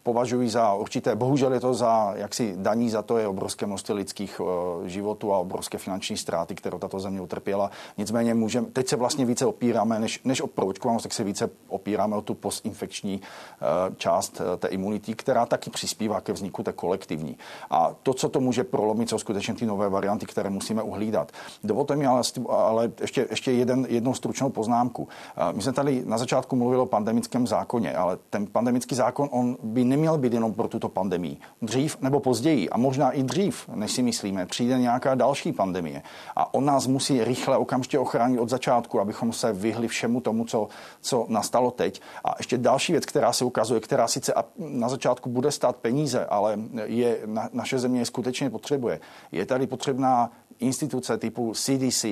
považuji 0.04 0.50
za 0.50 0.74
určité, 0.74 1.16
bohužel 1.16 1.54
je 1.54 1.60
to 1.60 1.74
za, 1.74 2.14
jaksi 2.16 2.56
daní 2.58 2.90
za 2.90 3.02
to 3.02 3.18
je 3.18 3.28
obrovské 3.28 3.66
množství 3.66 3.94
lidských 3.94 4.42
eh, 4.42 4.90
životů 4.90 5.34
a 5.34 5.38
obrovské 5.38 5.78
finanční 5.78 6.18
ztráty, 6.18 6.56
kterou 6.56 6.80
tato 6.80 7.00
země 7.00 7.22
utrpěla. 7.22 7.72
Nicméně 7.98 8.34
můžeme, 8.34 8.68
teď 8.68 8.88
se 8.88 8.96
vlastně 8.96 9.26
více 9.26 9.46
opíráme, 9.46 10.00
než, 10.00 10.22
než 10.24 10.42
o 10.42 10.48
proočkovanost, 10.48 11.04
tak 11.04 11.14
se 11.14 11.24
více 11.24 11.50
opíráme 11.68 12.16
o 12.16 12.22
tu 12.22 12.34
postinfekční 12.34 13.22
eh, 13.22 13.96
část 13.98 14.42
té 14.58 14.68
imunity, 14.68 15.14
která 15.14 15.46
taky 15.46 15.70
přispívá 15.70 16.22
ke 16.22 16.34
vzniku 16.34 16.64
té 16.64 16.74
kolektivní. 16.74 17.38
A 17.70 17.96
to, 18.04 18.14
co 18.14 18.30
to 18.30 18.40
může 18.40 18.64
prolomit, 18.64 19.10
jsou 19.10 19.18
skutečně 19.18 19.54
ty 19.54 19.66
nové 19.66 19.90
varianty, 19.90 20.26
které 20.26 20.50
musíme 20.50 20.84
uhlídat. 20.84 21.32
Dovolte 21.64 21.96
mi 21.96 22.06
ale, 22.06 22.22
ale 22.50 22.92
ještě, 23.02 23.28
ještě 23.30 23.52
jeden, 23.52 23.86
jednou 23.90 24.14
stručnou 24.14 24.50
poznámku. 24.50 25.08
My 25.52 25.62
jsme 25.62 25.74
tady 25.74 26.04
na 26.06 26.18
začátku 26.18 26.56
mluvili 26.56 26.82
o 26.82 26.86
pandemickém 26.86 27.48
zákoně, 27.48 27.96
ale 27.96 28.18
ten 28.30 28.48
pandemický 28.54 28.96
zákon, 28.96 29.30
on 29.32 29.58
by 29.64 29.84
neměl 29.84 30.18
být 30.18 30.34
jenom 30.34 30.54
pro 30.54 30.68
tuto 30.68 30.90
pandemii. 30.90 31.38
Dřív 31.62 31.98
nebo 32.02 32.20
později, 32.20 32.70
a 32.70 32.78
možná 32.78 33.12
i 33.12 33.24
dřív, 33.24 33.70
než 33.76 33.92
si 33.92 34.04
myslíme, 34.04 34.46
přijde 34.46 34.80
nějaká 34.80 35.16
další 35.16 35.52
pandemie. 35.52 36.04
A 36.36 36.54
on 36.54 36.66
nás 36.66 36.88
musí 36.88 37.24
rychle 37.24 37.58
okamžitě 37.58 38.00
ochránit 38.00 38.40
od 38.40 38.50
začátku, 38.50 39.00
abychom 39.00 39.34
se 39.34 39.54
vyhli 39.54 39.88
všemu 39.88 40.22
tomu, 40.22 40.46
co, 40.46 40.68
co 41.02 41.26
nastalo 41.30 41.72
teď. 41.72 42.02
A 42.24 42.36
ještě 42.38 42.58
další 42.58 42.92
věc, 42.92 43.06
která 43.06 43.34
se 43.34 43.46
ukazuje, 43.46 43.80
která 43.80 44.08
sice 44.08 44.34
na 44.58 44.90
začátku 44.90 45.30
bude 45.30 45.52
stát 45.52 45.76
peníze, 45.76 46.26
ale 46.26 46.60
je, 46.86 47.20
na, 47.26 47.50
naše 47.54 47.80
země 47.80 48.00
je 48.02 48.06
skutečně 48.06 48.50
potřebuje. 48.50 49.00
Je 49.32 49.46
tady 49.46 49.68
potřebná 49.68 50.32
instituce 50.60 51.18
typu 51.18 51.54
CDC, 51.56 52.06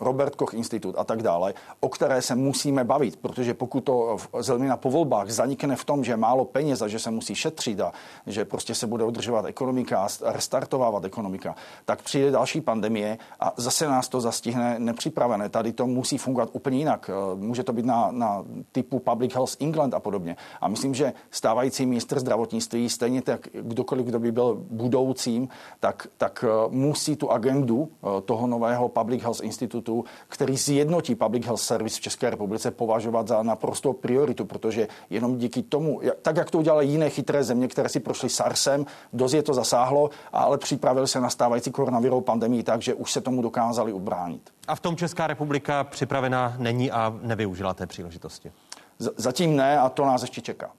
Robert 0.00 0.36
Koch 0.36 0.54
institut 0.54 0.94
a 0.98 1.04
tak 1.04 1.22
dále, 1.22 1.54
o 1.80 1.88
které 1.88 2.22
se 2.22 2.34
musíme 2.34 2.84
bavit, 2.84 3.16
protože 3.16 3.54
pokud 3.54 3.80
to 3.80 4.16
zejména 4.38 4.76
po 4.76 4.90
volbách 4.90 5.30
zanikne 5.30 5.76
v 5.76 5.84
tom, 5.84 6.04
že 6.04 6.16
málo 6.16 6.44
peněz 6.44 6.82
a 6.82 6.88
že 6.88 6.98
se 6.98 7.10
musí 7.10 7.34
šetřit 7.34 7.80
a 7.80 7.92
že 8.26 8.44
prostě 8.44 8.74
se 8.74 8.86
bude 8.86 9.04
udržovat 9.04 9.44
ekonomika 9.44 10.06
a 10.06 10.32
restartovávat 10.32 11.04
ekonomika, 11.04 11.54
tak 11.84 12.02
přijde 12.02 12.30
další 12.30 12.60
pandemie 12.60 13.18
a 13.40 13.52
zase 13.56 13.88
nás 13.88 14.08
to 14.08 14.20
zastihne 14.20 14.78
nepřipravené. 14.78 15.48
Tady 15.48 15.72
to 15.72 15.86
musí 15.86 16.18
fungovat 16.18 16.48
úplně 16.52 16.78
jinak. 16.78 17.10
Eh, 17.10 17.36
může 17.36 17.62
to 17.62 17.72
být 17.72 17.86
na, 17.86 18.08
na 18.10 18.44
typu 18.72 18.98
Public 18.98 19.34
Health 19.34 19.56
England 19.60 19.94
a 19.94 20.00
podobně. 20.00 20.36
A 20.60 20.68
myslím, 20.68 20.94
že 20.94 21.12
stávající 21.30 21.86
ministr 21.86 22.20
zdravotnictví, 22.20 22.88
stejně 22.88 23.22
tak 23.22 23.48
kdokoliv, 23.52 24.06
kdo 24.06 24.18
by 24.18 24.32
byl 24.32 24.58
budoucím, 24.70 25.48
tak, 25.80 26.08
tak 26.16 26.44
eh, 26.44 26.68
musí 26.70 27.16
tu 27.16 27.30
agendu 27.30 27.88
toho 28.24 28.46
nového 28.46 28.88
Public 28.88 29.22
Health 29.22 29.40
institutu, 29.54 30.04
který 30.28 30.56
zjednotí 30.56 31.14
Public 31.14 31.44
Health 31.44 31.60
Service 31.60 31.96
v 31.96 32.00
České 32.00 32.30
republice, 32.30 32.70
považovat 32.70 33.28
za 33.28 33.42
naprosto 33.42 33.92
prioritu, 33.92 34.44
protože 34.44 34.88
jenom 35.10 35.38
díky 35.38 35.62
tomu, 35.62 36.00
tak 36.22 36.36
jak 36.36 36.50
to 36.50 36.58
udělali 36.58 36.86
jiné 36.86 37.10
chytré 37.10 37.44
země, 37.44 37.68
které 37.68 37.88
si 37.88 38.00
prošly 38.00 38.28
SARSem, 38.28 38.86
dost 39.12 39.32
je 39.32 39.42
to 39.42 39.54
zasáhlo, 39.54 40.10
ale 40.32 40.58
připravili 40.58 41.08
se 41.08 41.20
na 41.20 41.30
stávající 41.30 41.70
koronavirovou 41.70 42.20
pandemii 42.20 42.62
tak, 42.62 42.82
že 42.82 42.94
už 42.94 43.12
se 43.12 43.20
tomu 43.20 43.42
dokázali 43.42 43.92
ubránit. 43.92 44.50
A 44.68 44.74
v 44.74 44.80
tom 44.80 44.96
Česká 44.96 45.26
republika 45.26 45.84
připravená 45.84 46.54
není 46.58 46.90
a 46.90 47.18
nevyužila 47.22 47.74
té 47.74 47.86
příležitosti? 47.86 48.52
Z- 48.98 49.12
zatím 49.16 49.56
ne 49.56 49.78
a 49.78 49.88
to 49.88 50.04
nás 50.04 50.22
ještě 50.22 50.40
čeká. 50.40 50.70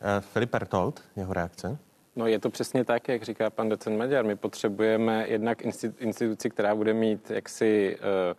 Eh, 0.00 0.20
Filip 0.20 0.50
Pertold, 0.50 1.00
jeho 1.16 1.32
reakce? 1.32 1.78
No 2.16 2.26
je 2.26 2.38
to 2.38 2.50
přesně 2.50 2.84
tak, 2.84 3.08
jak 3.08 3.22
říká 3.22 3.50
pan 3.50 3.68
docent 3.68 3.98
Maďar. 3.98 4.24
My 4.24 4.36
potřebujeme 4.36 5.24
jednak 5.28 5.62
instituci, 5.98 6.50
která 6.50 6.74
bude 6.74 6.94
mít 6.94 7.30
jaksi 7.30 7.96
uh, 7.98 8.36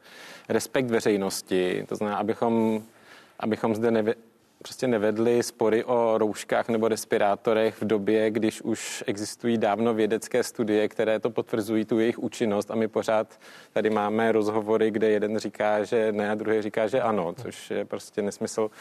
respekt 0.50 0.86
veřejnosti. 0.86 1.86
To 1.90 1.96
znamená, 1.96 2.18
abychom, 2.18 2.84
abychom 3.40 3.76
zde 3.76 3.92
nevě, 3.92 4.16
prostě 4.58 4.88
nevedli 4.88 5.44
spory 5.44 5.84
o 5.84 6.18
rouškách 6.18 6.70
nebo 6.70 6.88
respirátorech 6.88 7.82
v 7.82 7.86
době, 7.86 8.32
když 8.32 8.62
už 8.62 9.04
existují 9.08 9.58
dávno 9.58 9.94
vědecké 9.94 10.44
studie, 10.44 10.88
které 10.88 11.20
to 11.20 11.30
potvrzují, 11.30 11.86
tu 11.86 12.00
jejich 12.00 12.20
účinnost 12.20 12.72
a 12.72 12.76
my 12.76 12.88
pořád 12.88 13.40
tady 13.74 13.90
máme 13.90 14.32
rozhovory, 14.32 14.92
kde 14.92 15.10
jeden 15.10 15.38
říká, 15.38 15.84
že 15.84 16.12
ne 16.12 16.32
a 16.32 16.36
druhý 16.36 16.62
říká, 16.62 16.88
že 16.88 17.02
ano, 17.02 17.34
což 17.42 17.72
je 17.72 17.86
prostě 17.86 18.22
nesmysl. 18.22 18.72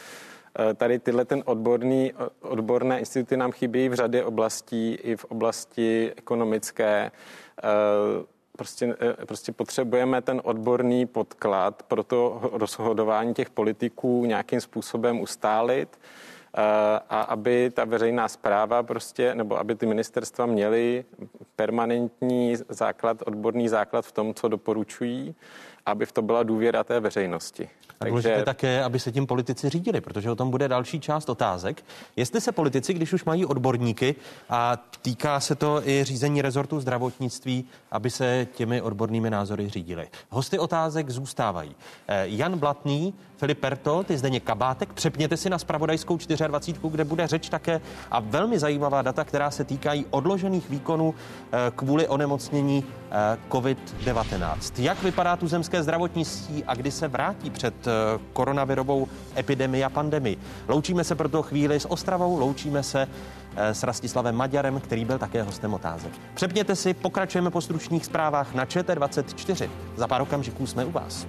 Eh, 0.58 0.74
tady 0.74 0.98
tyhle 0.98 1.24
ten 1.24 1.42
odborný, 1.46 2.12
odborné 2.40 2.98
instituty 2.98 3.36
nám 3.36 3.52
chybí 3.52 3.88
v 3.88 3.94
řadě 3.94 4.24
oblastí, 4.24 4.94
i 4.94 5.16
v 5.16 5.24
oblasti 5.24 6.12
ekonomické. 6.16 7.10
Eh, 7.58 8.24
prostě, 8.56 8.96
eh, 9.00 9.26
prostě 9.26 9.52
potřebujeme 9.52 10.22
ten 10.22 10.40
odborný 10.44 11.06
podklad 11.06 11.82
pro 11.82 12.02
to 12.02 12.50
rozhodování 12.52 13.34
těch 13.34 13.50
politiků 13.50 14.24
nějakým 14.24 14.60
způsobem 14.60 15.20
ustálit 15.20 15.98
a 17.08 17.20
aby 17.20 17.70
ta 17.70 17.84
veřejná 17.84 18.28
zpráva 18.28 18.82
prostě, 18.82 19.34
nebo 19.34 19.58
aby 19.58 19.74
ty 19.74 19.86
ministerstva 19.86 20.46
měly 20.46 21.04
permanentní 21.56 22.56
základ, 22.68 23.22
odborný 23.26 23.68
základ 23.68 24.06
v 24.06 24.12
tom, 24.12 24.34
co 24.34 24.48
doporučují, 24.48 25.34
aby 25.86 26.06
v 26.06 26.12
to 26.12 26.22
byla 26.22 26.42
důvěra 26.42 26.84
té 26.84 27.00
veřejnosti. 27.00 27.68
A 28.00 28.04
důležité 28.04 28.30
Takže... 28.30 28.44
také, 28.44 28.82
aby 28.84 28.98
se 28.98 29.12
tím 29.12 29.26
politici 29.26 29.68
řídili, 29.68 30.00
protože 30.00 30.30
o 30.30 30.36
tom 30.36 30.50
bude 30.50 30.68
další 30.68 31.00
část 31.00 31.28
otázek. 31.28 31.84
Jestli 32.16 32.40
se 32.40 32.52
politici, 32.52 32.94
když 32.94 33.12
už 33.12 33.24
mají 33.24 33.46
odborníky 33.46 34.14
a 34.50 34.76
týká 35.02 35.40
se 35.40 35.54
to 35.54 35.88
i 35.88 36.04
řízení 36.04 36.42
rezortu 36.42 36.80
zdravotnictví, 36.80 37.64
aby 37.90 38.10
se 38.10 38.46
těmi 38.54 38.82
odbornými 38.82 39.30
názory 39.30 39.68
řídili. 39.68 40.08
Hosty 40.30 40.58
otázek 40.58 41.10
zůstávají. 41.10 41.76
Eh, 42.08 42.24
Jan 42.28 42.58
Blatný, 42.58 43.14
Filip 43.36 43.58
Pertolt, 43.58 44.10
i 44.10 44.18
Zdeně 44.18 44.40
Kabátek. 44.40 44.92
Přepněte 44.92 45.36
si 45.36 45.50
na 45.50 45.58
spravodajskou 45.58 46.18
24, 46.46 46.90
kde 46.90 47.04
bude 47.04 47.26
řeč 47.26 47.48
také 47.48 47.80
a 48.10 48.20
velmi 48.20 48.58
zajímavá 48.58 49.02
data, 49.02 49.24
která 49.24 49.50
se 49.50 49.64
týkají 49.64 50.06
odložených 50.10 50.70
výkonů 50.70 51.14
eh, 51.14 51.72
kvůli 51.76 52.08
onemocnění 52.08 52.84
eh, 53.10 53.38
COVID-19. 53.50 54.82
Jak 54.82 55.02
vypadá 55.02 55.36
tu 55.36 55.48
zemské 55.48 55.82
zdravotnictví 55.82 56.64
a 56.64 56.74
kdy 56.74 56.90
se 56.90 57.08
vrátí 57.08 57.50
před 57.50 57.83
koronavirovou 58.32 59.08
epidemii 59.36 59.84
a 59.84 59.90
pandemii? 59.90 60.38
Loučíme 60.68 61.04
se 61.04 61.14
proto 61.14 61.42
chvíli 61.42 61.80
s 61.80 61.90
Ostravou, 61.90 62.38
loučíme 62.38 62.82
se 62.82 63.08
s 63.56 63.82
Rastislavem 63.82 64.34
Maďarem, 64.34 64.80
který 64.80 65.04
byl 65.04 65.18
také 65.18 65.42
hostem 65.42 65.74
otázek. 65.74 66.12
Přepněte 66.34 66.76
si, 66.76 66.94
pokračujeme 66.94 67.50
po 67.50 67.60
stručných 67.60 68.04
zprávách 68.04 68.54
na 68.54 68.64
ČT24. 68.64 69.68
Za 69.96 70.06
pár 70.06 70.22
okamžiků 70.22 70.66
jsme 70.66 70.84
u 70.84 70.90
vás. 70.90 71.26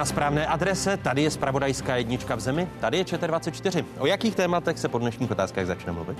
Na 0.00 0.04
správné 0.04 0.46
adrese, 0.46 0.96
tady 0.96 1.22
je 1.22 1.30
spravodajská 1.30 1.96
jednička 1.96 2.34
v 2.34 2.40
zemi, 2.40 2.68
tady 2.80 2.98
je 2.98 3.04
ČT24. 3.04 3.84
O 3.98 4.06
jakých 4.06 4.34
tématech 4.34 4.78
se 4.78 4.88
po 4.88 4.98
dnešních 4.98 5.30
otázkách 5.30 5.66
začne 5.66 5.92
mluvit? 5.92 6.18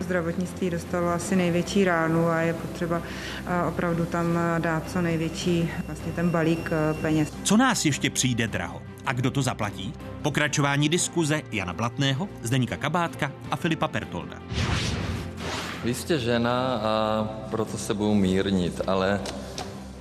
Zdravotnictví 0.00 0.70
dostalo 0.70 1.08
asi 1.08 1.36
největší 1.36 1.84
ránu 1.84 2.28
a 2.28 2.40
je 2.40 2.54
potřeba 2.54 3.02
opravdu 3.68 4.04
tam 4.04 4.38
dát 4.58 4.90
co 4.90 5.02
největší 5.02 5.70
vlastně 5.86 6.12
ten 6.12 6.30
balík 6.30 6.70
peněz. 7.00 7.32
Co 7.42 7.56
nás 7.56 7.84
ještě 7.84 8.10
přijde 8.10 8.48
draho? 8.48 8.82
A 9.06 9.12
kdo 9.12 9.30
to 9.30 9.42
zaplatí? 9.42 9.92
Pokračování 10.22 10.88
diskuze 10.88 11.42
Jana 11.52 11.72
Blatného, 11.72 12.28
Zdeníka 12.42 12.76
Kabátka 12.76 13.32
a 13.50 13.56
Filipa 13.56 13.88
Pertolda. 13.88 14.36
Vy 15.84 15.94
jste 15.94 16.18
žena 16.18 16.80
a 16.82 17.24
proto 17.50 17.78
se 17.78 17.94
budu 17.94 18.14
mírnit, 18.14 18.80
ale 18.86 19.20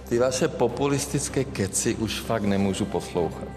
ty 0.10 0.20
vaše 0.20 0.48
populistické 0.48 1.44
keci 1.44 1.96
už 1.96 2.20
fakt 2.20 2.44
nemůžu 2.44 2.86
poslouchat. 2.86 3.48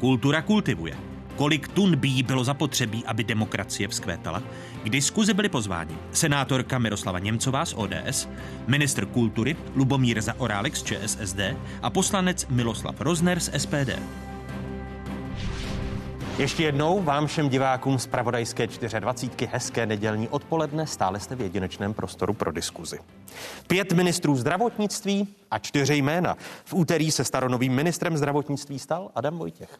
Kultura 0.00 0.42
kultivuje. 0.42 0.96
Kolik 1.36 1.68
tun 1.68 1.96
bí 1.96 2.22
bylo 2.22 2.44
zapotřebí, 2.44 3.04
aby 3.06 3.24
demokracie 3.24 3.88
vzkvétala? 3.88 4.42
K 4.84 4.90
diskuzi 4.90 5.34
byli 5.34 5.48
pozváni 5.48 5.96
senátorka 6.12 6.78
Miroslava 6.78 7.18
Němcová 7.18 7.64
z 7.64 7.74
ODS, 7.76 8.28
ministr 8.66 9.06
kultury 9.06 9.56
Lubomír 9.74 10.20
Zaorálek 10.20 10.76
z 10.76 10.82
ČSSD 10.82 11.40
a 11.82 11.90
poslanec 11.90 12.46
Miloslav 12.50 13.00
Rozner 13.00 13.40
z 13.40 13.50
SPD. 13.56 13.90
Ještě 16.38 16.62
jednou 16.62 17.02
vám 17.02 17.26
všem 17.26 17.48
divákům 17.48 17.98
z 17.98 18.06
Pravodajské 18.06 18.66
24. 19.00 19.50
hezké 19.52 19.86
nedělní 19.86 20.28
odpoledne. 20.28 20.86
Stále 20.86 21.20
jste 21.20 21.34
v 21.34 21.40
jedinečném 21.40 21.94
prostoru 21.94 22.32
pro 22.34 22.52
diskuzi. 22.52 22.98
Pět 23.66 23.92
ministrů 23.92 24.36
zdravotnictví 24.36 25.28
a 25.50 25.58
čtyři 25.58 25.94
jména. 25.94 26.36
V 26.64 26.74
úterý 26.74 27.10
se 27.10 27.24
staronovým 27.24 27.72
ministrem 27.72 28.16
zdravotnictví 28.16 28.78
stal 28.78 29.10
Adam 29.14 29.38
Vojtěch. 29.38 29.78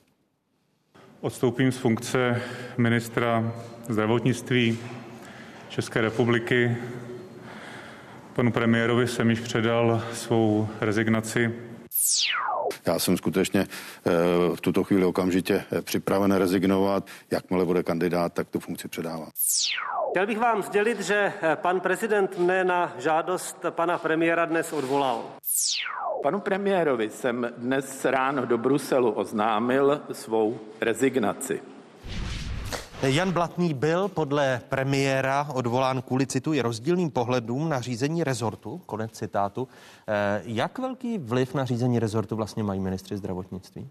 Odstoupím 1.21 1.73
z 1.73 1.77
funkce 1.77 2.43
ministra 2.79 3.53
zdravotnictví 3.89 4.79
České 5.69 6.01
republiky. 6.01 6.77
Panu 8.35 8.53
premiérovi 8.53 9.07
jsem 9.07 9.31
již 9.31 9.41
předal 9.41 10.03
svou 10.13 10.69
rezignaci 10.81 11.55
já 12.87 12.99
jsem 12.99 13.17
skutečně 13.17 13.61
eh, 13.61 14.11
v 14.55 14.61
tuto 14.61 14.85
chvíli 14.85 15.05
okamžitě 15.05 15.65
eh, 15.73 15.83
připraven 15.83 16.33
rezignovat. 16.33 17.07
Jakmile 17.31 17.65
bude 17.65 17.83
kandidát, 17.83 18.33
tak 18.33 18.49
tu 18.49 18.61
funkci 18.61 18.89
předávám. 18.89 19.31
Chtěl 20.11 20.27
bych 20.27 20.39
vám 20.39 20.63
sdělit, 20.63 21.01
že 21.01 21.33
eh, 21.43 21.57
pan 21.57 21.81
prezident 21.81 22.39
mne 22.39 22.65
na 22.65 22.93
žádost 22.99 23.57
pana 23.71 23.99
premiéra 23.99 24.45
dnes 24.45 24.73
odvolal. 24.73 25.25
Panu 26.23 26.41
premiérovi 26.41 27.11
jsem 27.11 27.53
dnes 27.57 28.05
ráno 28.05 28.47
do 28.47 28.59
Bruselu 28.59 29.11
oznámil 29.11 30.01
svou 30.13 30.59
rezignaci. 30.81 31.61
Jan 33.03 33.33
Blatný 33.33 33.75
byl 33.75 34.09
podle 34.09 34.61
premiéra 34.69 35.49
odvolán 35.55 36.03
kvůli 36.03 36.27
cituji 36.27 36.61
rozdílným 36.61 37.11
pohledům 37.11 37.69
na 37.69 37.81
řízení 37.81 38.25
rezortu, 38.25 38.81
konec 38.87 39.13
citátu. 39.13 39.69
Eh, 40.09 40.43
jak 40.45 40.79
velký 40.79 41.19
vliv 41.19 41.55
na 41.55 41.65
řízení 41.65 41.99
rezortu 41.99 42.37
vlastně 42.37 42.63
mají 42.63 42.81
ministři 42.81 43.17
zdravotnictví? 43.17 43.89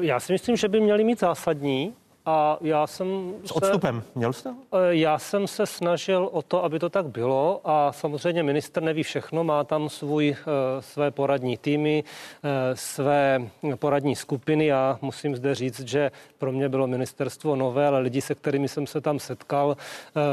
Já 0.00 0.20
si 0.20 0.32
myslím, 0.32 0.56
že 0.56 0.68
by 0.68 0.80
měli 0.80 1.04
mít 1.04 1.20
zásadní. 1.20 1.94
A 2.26 2.58
já 2.60 2.86
jsem 2.86 3.34
S 3.44 3.50
odstupem, 3.50 4.00
se, 4.00 4.18
měl 4.18 4.32
jste? 4.32 4.50
Eh, 4.50 4.76
já 4.90 5.18
jsem 5.18 5.46
se 5.46 5.66
snažil 5.66 6.28
o 6.32 6.42
to, 6.42 6.64
aby 6.64 6.78
to 6.78 6.88
tak 6.88 7.06
bylo 7.06 7.60
a 7.64 7.92
samozřejmě 7.92 8.42
minister 8.42 8.82
neví 8.82 9.02
všechno, 9.02 9.44
má 9.44 9.64
tam 9.64 9.88
svůj, 9.88 10.36
eh, 10.38 10.82
své 10.82 11.10
poradní 11.10 11.56
týmy, 11.56 12.04
eh, 12.04 12.76
své 12.76 13.50
poradní 13.74 14.16
skupiny. 14.16 14.66
Já 14.66 14.98
musím 15.02 15.36
zde 15.36 15.54
říct, 15.54 15.80
že 15.80 16.10
pro 16.38 16.52
mě 16.52 16.68
bylo 16.68 16.86
ministerstvo 16.86 17.56
nové, 17.56 17.86
ale 17.86 18.00
lidi, 18.00 18.20
se 18.20 18.34
kterými 18.34 18.68
jsem 18.68 18.86
se 18.86 19.00
tam 19.00 19.18
setkal, 19.18 19.76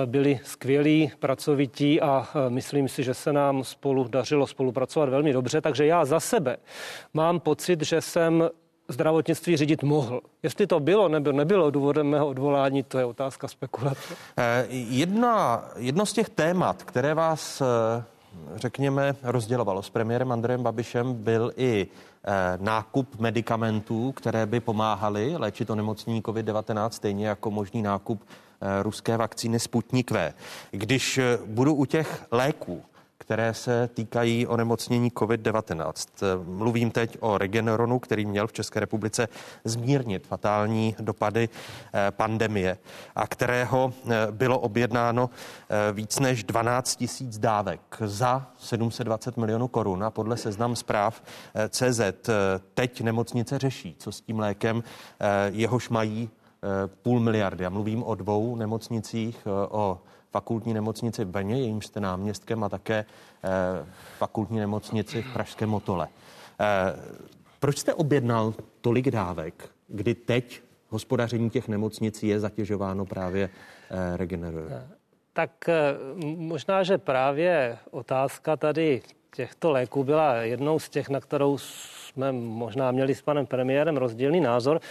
byli 0.06 0.40
skvělí, 0.44 1.12
pracovití 1.20 2.02
a 2.02 2.28
myslím 2.50 2.90
si, 2.90 3.04
že 3.04 3.14
se 3.14 3.34
nám 3.34 3.64
spolu 3.64 4.08
dařilo 4.08 4.48
spolupracovat 4.48 5.10
velmi 5.10 5.34
dobře. 5.34 5.62
Takže 5.62 5.86
já 5.86 6.06
za 6.06 6.20
sebe 6.20 6.58
mám 7.14 7.40
pocit, 7.40 7.82
že 7.82 8.02
jsem 8.02 8.50
zdravotnictví 8.88 9.58
řídit 9.58 9.84
mohl. 9.84 10.22
Jestli 10.44 10.68
to 10.68 10.80
bylo 10.80 11.08
nebo 11.08 11.32
nebylo 11.32 11.72
důvodem 11.72 12.08
mého 12.08 12.28
odvolání, 12.28 12.84
to 12.84 12.98
je 12.98 13.06
otázka 13.06 13.48
spekulace. 13.48 14.16
Eh, 14.38 14.66
jedna, 14.70 15.64
jedno 15.78 16.06
z 16.06 16.14
těch 16.14 16.30
témat, 16.30 16.84
které 16.84 17.14
vás, 17.14 17.62
eh, 17.62 18.04
řekněme, 18.56 19.16
rozdělovalo 19.24 19.84
s 19.84 19.90
premiérem 19.90 20.32
Andrejem 20.32 20.64
Babišem, 20.64 21.14
byl 21.14 21.52
i 21.58 21.88
eh, 22.30 22.58
nákup 22.62 23.20
medicamentů, 23.20 24.12
které 24.12 24.46
by 24.46 24.60
pomáhaly 24.60 25.38
léčit 25.38 25.70
onemocnění 25.70 26.22
COVID-19, 26.22 26.90
stejně 26.90 27.28
jako 27.28 27.52
možný 27.52 27.82
nákup 27.82 28.24
ruské 28.82 29.18
vakcíny 29.18 29.60
Sputnik 29.60 30.12
V. 30.12 30.34
Když 30.72 31.20
budu 31.46 31.74
u 31.74 31.86
těch 31.86 32.26
léků, 32.32 32.84
které 33.18 33.54
se 33.54 33.90
týkají 33.94 34.48
onemocnění 34.48 35.12
COVID-19. 35.12 35.94
Mluvím 36.46 36.92
teď 36.92 37.18
o 37.20 37.38
Regeneronu, 37.38 38.00
který 38.00 38.26
měl 38.26 38.48
v 38.48 38.54
České 38.54 38.80
republice 38.80 39.28
zmírnit 39.64 40.28
fatální 40.28 40.96
dopady 41.00 41.50
eh, 41.94 42.12
pandemie 42.12 42.78
a 43.16 43.28
kterého 43.28 43.94
eh, 43.94 44.28
bylo 44.32 44.60
objednáno 44.60 45.30
eh, 45.30 45.94
víc 45.94 46.20
než 46.20 46.44
12 46.44 46.96
tisíc 46.96 47.38
dávek 47.38 47.82
za 48.06 48.48
720 48.58 49.38
milionů 49.38 49.68
korun 49.68 50.04
a 50.04 50.12
podle 50.12 50.38
seznam 50.38 50.76
zpráv 50.76 51.24
CZ 51.70 52.02
teď 52.74 53.02
nemocnice 53.02 53.60
řeší, 53.60 53.96
co 54.00 54.12
s 54.12 54.22
tím 54.22 54.40
lékem, 54.40 54.84
jehož 55.48 55.90
mají 55.90 56.30
půl 57.02 57.20
miliardy. 57.20 57.64
Já 57.64 57.70
mluvím 57.70 58.04
o 58.04 58.16
dvou 58.16 58.56
nemocnicích, 58.56 59.48
o 59.70 60.00
fakultní 60.32 60.74
nemocnici 60.74 61.26
v 61.26 61.28
Brně, 61.28 61.60
jejímž 61.60 61.86
jste 61.86 62.00
náměstkem, 62.00 62.64
a 62.64 62.70
také 62.70 63.06
fakultní 64.18 64.60
nemocnici 64.60 65.22
v 65.22 65.34
Pražském 65.34 65.70
Motole. 65.70 66.08
Proč 67.60 67.78
jste 67.78 67.94
objednal 67.94 68.54
tolik 68.82 69.12
dávek, 69.12 69.70
kdy 69.88 70.16
teď 70.16 70.62
hospodaření 70.90 71.50
těch 71.50 71.68
nemocnic 71.68 72.24
je 72.24 72.40
zatěžováno 72.40 73.06
právě 73.06 73.50
regeneruje? 74.16 74.88
Tak 75.34 75.52
možná, 76.22 76.84
že 76.84 76.98
právě 76.98 77.78
otázka 77.92 78.58
tady 78.58 79.02
těchto 79.36 79.72
léků 79.72 80.04
byla 80.04 80.36
jednou 80.36 80.80
z 80.80 80.90
těch, 80.90 81.10
na 81.10 81.20
kterou 81.20 81.58
jsme 81.58 82.32
možná 82.32 82.92
měli 82.92 83.16
s 83.16 83.22
panem 83.22 83.46
premiérem 83.46 83.98
rozdílný 83.98 84.42
názor. 84.42 84.82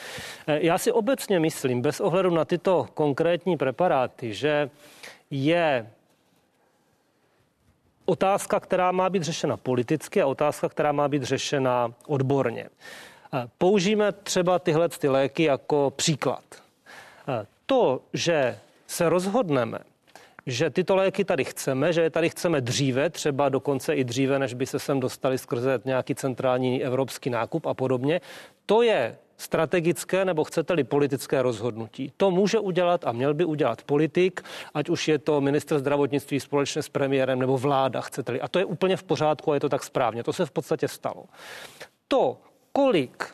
Já 0.47 0.79
si 0.79 0.93
obecně 0.93 1.41
myslím, 1.41 1.83
bez 1.83 2.01
ohledu 2.01 2.31
na 2.31 2.45
tyto 2.45 2.87
konkrétní 2.95 3.57
preparáty, 3.57 4.35
že 4.35 4.71
je 5.31 5.91
otázka, 8.05 8.61
která 8.61 8.93
má 8.93 9.11
být 9.11 9.23
řešena 9.23 9.57
politicky 9.57 10.23
a 10.23 10.27
otázka, 10.27 10.69
která 10.69 10.93
má 10.93 11.09
být 11.09 11.23
řešena 11.23 11.93
odborně. 12.07 12.69
Použijeme 13.59 14.13
třeba 14.13 14.59
tyhle 14.59 14.89
ty 14.89 15.09
léky 15.09 15.43
jako 15.43 15.93
příklad. 15.97 16.45
To, 17.67 18.01
že 18.13 18.59
se 18.87 19.09
rozhodneme, 19.09 19.79
že 20.47 20.71
tyto 20.71 20.97
léky 20.97 21.25
tady 21.25 21.45
chceme, 21.45 21.93
že 21.93 22.03
je 22.03 22.11
tady 22.11 22.31
chceme 22.31 22.61
dříve, 22.61 23.11
třeba 23.11 23.49
dokonce 23.49 23.95
i 23.95 24.05
dříve, 24.05 24.39
než 24.39 24.55
by 24.55 24.67
se 24.67 24.79
sem 24.79 25.01
dostali 25.01 25.39
skrze 25.39 25.81
nějaký 25.85 26.15
centrální 26.15 26.85
evropský 26.85 27.31
nákup 27.31 27.67
a 27.67 27.75
podobně. 27.75 28.21
To 28.67 28.83
je 28.83 29.19
strategické 29.37 30.25
nebo 30.25 30.45
chcete-li 30.45 30.85
politické 30.85 31.43
rozhodnutí. 31.43 32.13
To 32.17 32.31
může 32.31 32.59
udělat 32.59 33.07
a 33.07 33.13
měl 33.13 33.35
by 33.35 33.45
udělat 33.45 33.83
politik, 33.83 34.43
ať 34.75 34.89
už 34.89 35.09
je 35.09 35.19
to 35.19 35.41
minister 35.41 35.79
zdravotnictví 35.79 36.41
společně 36.41 36.83
s 36.83 36.89
premiérem 36.89 37.39
nebo 37.39 37.59
vláda, 37.59 38.01
chcete-li. 38.01 38.41
A 38.41 38.49
to 38.49 38.59
je 38.59 38.65
úplně 38.65 38.97
v 38.97 39.03
pořádku 39.03 39.51
a 39.51 39.55
je 39.55 39.61
to 39.61 39.69
tak 39.69 39.85
správně. 39.85 40.25
To 40.25 40.33
se 40.33 40.47
v 40.47 40.51
podstatě 40.51 40.89
stalo. 40.89 41.25
To, 42.09 42.39
kolik 42.73 43.25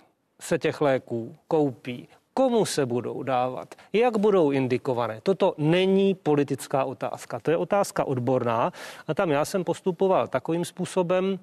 se 0.41 0.59
těch 0.59 0.81
léků 0.81 1.37
koupí, 1.49 2.09
komu 2.35 2.65
se 2.65 2.87
budou 2.87 3.23
dávat, 3.23 3.75
jak 3.93 4.19
budou 4.19 4.51
indikované. 4.51 5.21
Toto 5.23 5.55
není 5.59 6.15
politická 6.15 6.85
otázka, 6.85 7.41
to 7.41 7.51
je 7.51 7.57
otázka 7.57 8.05
odborná 8.05 8.73
a 9.07 9.15
tam 9.15 9.31
já 9.31 9.45
jsem 9.45 9.65
postupoval 9.65 10.29
takovým 10.29 10.65
způsobem, 10.65 11.39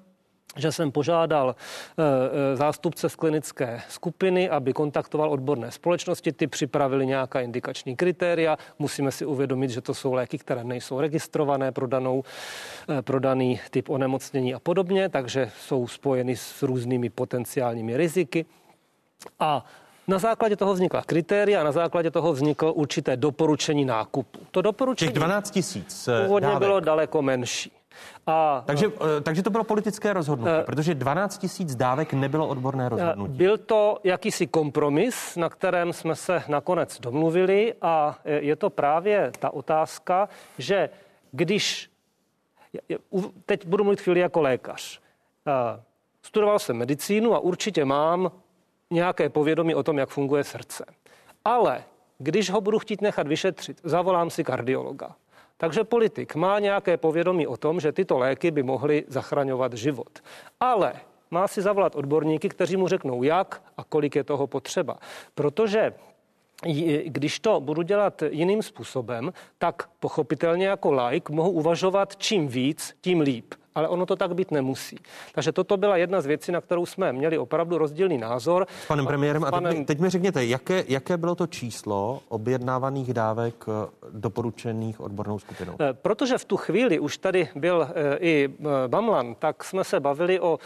že 0.56 0.72
jsem 0.72 0.92
požádal 0.92 1.54
e, 1.54 2.02
e, 2.52 2.56
zástupce 2.56 3.08
z 3.08 3.16
klinické 3.16 3.82
skupiny, 3.88 4.50
aby 4.50 4.72
kontaktoval 4.72 5.30
odborné 5.32 5.70
společnosti, 5.70 6.32
ty 6.32 6.46
připravili 6.46 7.06
nějaká 7.06 7.40
indikační 7.40 7.96
kritéria. 7.96 8.56
Musíme 8.78 9.12
si 9.12 9.26
uvědomit, 9.26 9.70
že 9.70 9.80
to 9.80 9.94
jsou 9.94 10.12
léky, 10.12 10.38
které 10.38 10.64
nejsou 10.64 11.00
registrované 11.00 11.72
pro, 11.72 11.86
danou, 11.86 12.24
e, 12.98 13.02
pro 13.02 13.20
daný 13.20 13.60
typ 13.70 13.88
onemocnění 13.88 14.54
a 14.54 14.58
podobně, 14.58 15.08
takže 15.08 15.50
jsou 15.60 15.88
spojeny 15.88 16.36
s 16.36 16.62
různými 16.62 17.10
potenciálními 17.10 17.96
riziky. 17.96 18.44
A 19.40 19.64
na 20.08 20.18
základě 20.18 20.56
toho 20.56 20.74
vznikla 20.74 21.02
kritéria 21.02 21.60
a 21.60 21.64
na 21.64 21.72
základě 21.72 22.10
toho 22.10 22.32
vzniklo 22.32 22.72
určité 22.72 23.16
doporučení 23.16 23.84
nákupu. 23.84 24.38
To 24.50 24.62
doporučení 24.62 25.08
Těch 25.08 25.14
12 25.16 25.50
tisíc 25.50 26.08
eh, 26.08 26.24
původně 26.24 26.46
dávek. 26.48 26.58
bylo 26.58 26.80
daleko 26.80 27.22
menší. 27.22 27.72
A, 28.26 28.62
takže, 28.66 28.86
eh, 28.86 29.20
takže 29.20 29.42
to 29.42 29.50
bylo 29.50 29.64
politické 29.64 30.12
rozhodnutí, 30.12 30.52
uh, 30.58 30.64
protože 30.64 30.94
12 30.94 31.38
tisíc 31.38 31.74
dávek 31.74 32.12
nebylo 32.12 32.48
odborné 32.48 32.88
rozhodnutí. 32.88 33.32
Byl 33.32 33.58
to 33.58 33.98
jakýsi 34.04 34.46
kompromis, 34.46 35.36
na 35.36 35.48
kterém 35.48 35.92
jsme 35.92 36.16
se 36.16 36.42
nakonec 36.48 37.00
domluvili 37.00 37.74
a 37.82 38.18
je 38.24 38.56
to 38.56 38.70
právě 38.70 39.32
ta 39.38 39.54
otázka, 39.54 40.28
že 40.58 40.90
když, 41.32 41.90
teď 43.46 43.66
budu 43.66 43.84
mluvit 43.84 44.00
chvíli 44.00 44.20
jako 44.20 44.40
lékař, 44.40 45.00
studoval 46.22 46.58
jsem 46.58 46.76
medicínu 46.76 47.34
a 47.34 47.38
určitě 47.38 47.84
mám 47.84 48.30
nějaké 48.90 49.28
povědomí 49.28 49.74
o 49.74 49.82
tom, 49.82 49.98
jak 49.98 50.08
funguje 50.08 50.44
srdce. 50.44 50.84
Ale 51.44 51.84
když 52.18 52.50
ho 52.50 52.60
budu 52.60 52.78
chtít 52.78 53.00
nechat 53.00 53.28
vyšetřit, 53.28 53.80
zavolám 53.84 54.30
si 54.30 54.44
kardiologa. 54.44 55.16
Takže 55.60 55.84
politik 55.84 56.34
má 56.34 56.58
nějaké 56.58 56.96
povědomí 56.96 57.46
o 57.46 57.56
tom, 57.56 57.80
že 57.80 57.92
tyto 57.92 58.18
léky 58.18 58.50
by 58.50 58.62
mohly 58.62 59.04
zachraňovat 59.08 59.72
život. 59.72 60.18
Ale 60.60 60.92
má 61.30 61.48
si 61.48 61.62
zavolat 61.62 61.96
odborníky, 61.96 62.48
kteří 62.48 62.76
mu 62.76 62.88
řeknou, 62.88 63.22
jak 63.22 63.62
a 63.76 63.84
kolik 63.84 64.16
je 64.16 64.24
toho 64.24 64.46
potřeba. 64.46 64.96
Protože 65.34 65.92
když 67.04 67.40
to 67.40 67.60
budu 67.60 67.82
dělat 67.82 68.22
jiným 68.30 68.62
způsobem, 68.62 69.32
tak 69.58 69.88
pochopitelně 70.00 70.66
jako 70.66 70.92
like 70.92 71.32
mohu 71.32 71.50
uvažovat 71.50 72.16
čím 72.16 72.48
víc, 72.48 72.96
tím 73.00 73.20
líp 73.20 73.54
ale 73.74 73.88
ono 73.88 74.06
to 74.06 74.16
tak 74.16 74.34
být 74.34 74.50
nemusí. 74.50 74.98
Takže 75.34 75.52
toto 75.52 75.76
byla 75.76 75.96
jedna 75.96 76.20
z 76.20 76.26
věcí, 76.26 76.52
na 76.52 76.60
kterou 76.60 76.86
jsme 76.86 77.12
měli 77.12 77.38
opravdu 77.38 77.78
rozdílný 77.78 78.18
názor. 78.18 78.66
S 78.84 78.86
panem 78.86 79.06
premiérem, 79.06 79.44
a 79.44 79.50
panem... 79.50 79.76
teď, 79.76 79.86
teď 79.86 79.98
mi 79.98 80.10
řekněte, 80.10 80.44
jaké, 80.44 80.84
jaké 80.88 81.16
bylo 81.16 81.34
to 81.34 81.46
číslo 81.46 82.20
objednávaných 82.28 83.14
dávek 83.14 83.64
eh, 83.68 83.90
doporučených 84.10 85.00
odbornou 85.00 85.38
skupinou? 85.38 85.74
Eh, 85.80 85.92
protože 85.92 86.38
v 86.38 86.44
tu 86.44 86.56
chvíli 86.56 86.98
už 86.98 87.18
tady 87.18 87.48
byl 87.54 87.88
eh, 87.90 88.18
i 88.20 88.48
Bamlan, 88.86 89.34
tak 89.34 89.64
jsme 89.64 89.84
se 89.84 90.00
bavili 90.00 90.40
o, 90.40 90.58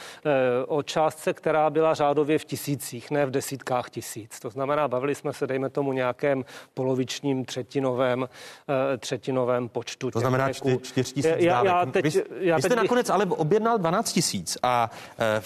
o 0.66 0.82
částce, 0.82 1.32
která 1.32 1.70
byla 1.70 1.94
řádově 1.94 2.38
v 2.38 2.44
tisících, 2.44 3.10
ne 3.10 3.26
v 3.26 3.30
desítkách 3.30 3.90
tisíc. 3.90 4.40
To 4.40 4.50
znamená, 4.50 4.88
bavili 4.88 5.14
jsme 5.14 5.32
se, 5.32 5.46
dejme 5.46 5.70
tomu, 5.70 5.92
nějakém 5.92 6.44
polovičním, 6.74 7.44
třetinovém, 7.44 8.28
třetinovém 8.98 9.68
počtu. 9.68 10.10
To 10.10 10.20
znamená 10.20 10.52
čtyř, 10.52 10.82
čtyř 10.82 11.12
tisíc 11.12 11.24
dávek. 11.24 11.42
Já, 11.42 11.64
já 11.64 11.86
teď, 11.86 12.04
vy, 12.04 12.22
já 12.40 12.58
teď 12.58 12.72
nakonec 12.94 13.10
ale 13.10 13.26
objednal 13.26 13.78
12 13.78 14.12
tisíc 14.12 14.58
a 14.62 14.90
e, 15.18 15.40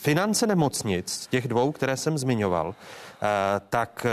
finance 0.00 0.46
nemocnic, 0.46 1.26
těch 1.26 1.48
dvou, 1.48 1.72
které 1.72 1.96
jsem 1.96 2.18
zmiňoval, 2.18 2.74
e, 2.74 3.60
tak 3.68 4.06
e, 4.06 4.10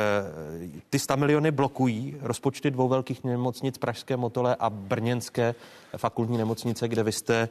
ty 0.89 0.99
100 0.99 1.17
miliony 1.17 1.51
blokují 1.51 2.17
rozpočty 2.21 2.71
dvou 2.71 2.87
velkých 2.87 3.23
nemocnic, 3.23 3.77
Pražské 3.77 4.17
Motole 4.17 4.55
a 4.59 4.69
Brněnské 4.69 5.55
fakultní 5.97 6.37
nemocnice, 6.37 6.87
kde 6.87 7.03
vy 7.03 7.11
jste 7.11 7.49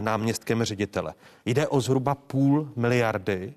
náměstkem 0.00 0.64
ředitele. 0.64 1.14
Jde 1.44 1.68
o 1.68 1.80
zhruba 1.80 2.14
půl 2.14 2.68
miliardy 2.76 3.54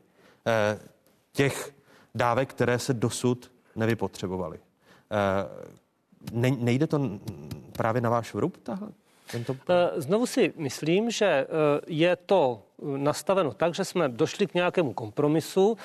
těch 1.31 1.73
dávek, 2.15 2.49
které 2.49 2.79
se 2.79 2.93
dosud 2.93 3.51
nevypotřebovaly. 3.75 4.59
Nejde 6.33 6.87
to 6.87 7.19
právě 7.71 8.01
na 8.01 8.09
váš 8.09 8.33
vrub, 8.33 8.57
tahle? 8.63 8.89
Tento... 9.31 9.55
Znovu 9.97 10.25
si 10.25 10.53
myslím, 10.57 11.11
že 11.11 11.47
je 11.87 12.15
to 12.15 12.61
nastaveno 12.97 13.53
tak, 13.53 13.75
že 13.75 13.85
jsme 13.85 14.09
došli 14.09 14.47
k 14.47 14.53
nějakému 14.53 14.93
kompromisu 14.93 15.77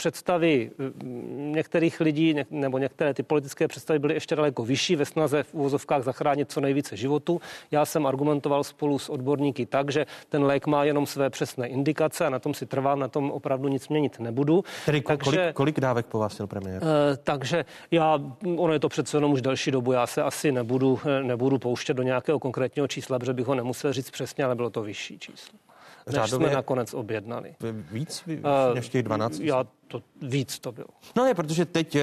představy 0.00 0.70
eh, 0.70 1.04
některých 1.36 2.00
lidí 2.00 2.34
nebo 2.50 2.78
některé 2.78 3.14
ty 3.14 3.22
politické 3.22 3.68
představy 3.68 3.98
byly 3.98 4.14
ještě 4.14 4.36
daleko 4.36 4.64
vyšší 4.64 4.96
ve 4.96 5.04
snaze 5.04 5.42
v 5.42 5.54
úvozovkách 5.54 6.02
zachránit 6.02 6.52
co 6.52 6.60
nejvíce 6.60 6.96
životů. 6.96 7.40
Já 7.70 7.84
jsem 7.84 8.06
argumentoval 8.06 8.64
spolu 8.64 8.98
s 8.98 9.08
odborníky 9.08 9.66
tak, 9.66 9.92
že 9.92 10.06
ten 10.28 10.44
lék 10.44 10.66
má 10.66 10.84
jenom 10.84 11.06
své 11.06 11.30
přesné 11.30 11.68
indikace 11.68 12.26
a 12.26 12.30
na 12.30 12.38
tom 12.38 12.54
si 12.54 12.66
trvám, 12.66 12.98
na 12.98 13.08
tom 13.08 13.30
opravdu 13.30 13.68
nic 13.68 13.88
měnit 13.88 14.20
nebudu. 14.20 14.64
Tedy 14.86 15.00
takže, 15.00 15.24
kolik, 15.24 15.54
kolik 15.54 15.80
dávek 15.80 16.06
po 16.06 16.18
vás 16.18 16.40
premiér? 16.46 16.82
Eh, 16.82 17.16
takže 17.16 17.64
já, 17.90 18.18
ono 18.56 18.72
je 18.72 18.80
to 18.80 18.88
přece 18.88 19.16
jenom 19.16 19.32
už 19.32 19.42
delší 19.42 19.70
dobu, 19.70 19.92
já 19.92 20.06
se 20.06 20.22
asi 20.22 20.52
nebudu, 20.52 20.98
eh, 21.04 21.22
nebudu 21.22 21.58
pouštět 21.58 21.94
do 21.94 22.02
nějakého 22.02 22.38
konkrétního 22.38 22.88
čísla, 22.88 23.18
protože 23.18 23.32
bych 23.32 23.46
ho 23.46 23.54
nemusel 23.54 23.92
říct 23.92 24.10
přesně, 24.10 24.44
ale 24.44 24.54
bylo 24.54 24.70
to 24.70 24.82
vyšší 24.82 25.18
číslo. 25.18 25.58
Než 26.06 26.14
Řádově 26.14 26.48
jsme 26.48 26.56
nakonec 26.56 26.94
objednali. 26.94 27.54
Víc 27.92 28.24
než 28.74 28.88
těch 28.88 29.02
12? 29.02 29.40
Já 29.40 29.64
to 29.90 30.02
víc 30.22 30.58
to 30.58 30.72
bylo. 30.72 30.86
No 31.16 31.26
je, 31.26 31.34
protože 31.34 31.64
teď 31.64 31.96
eh, 31.96 32.02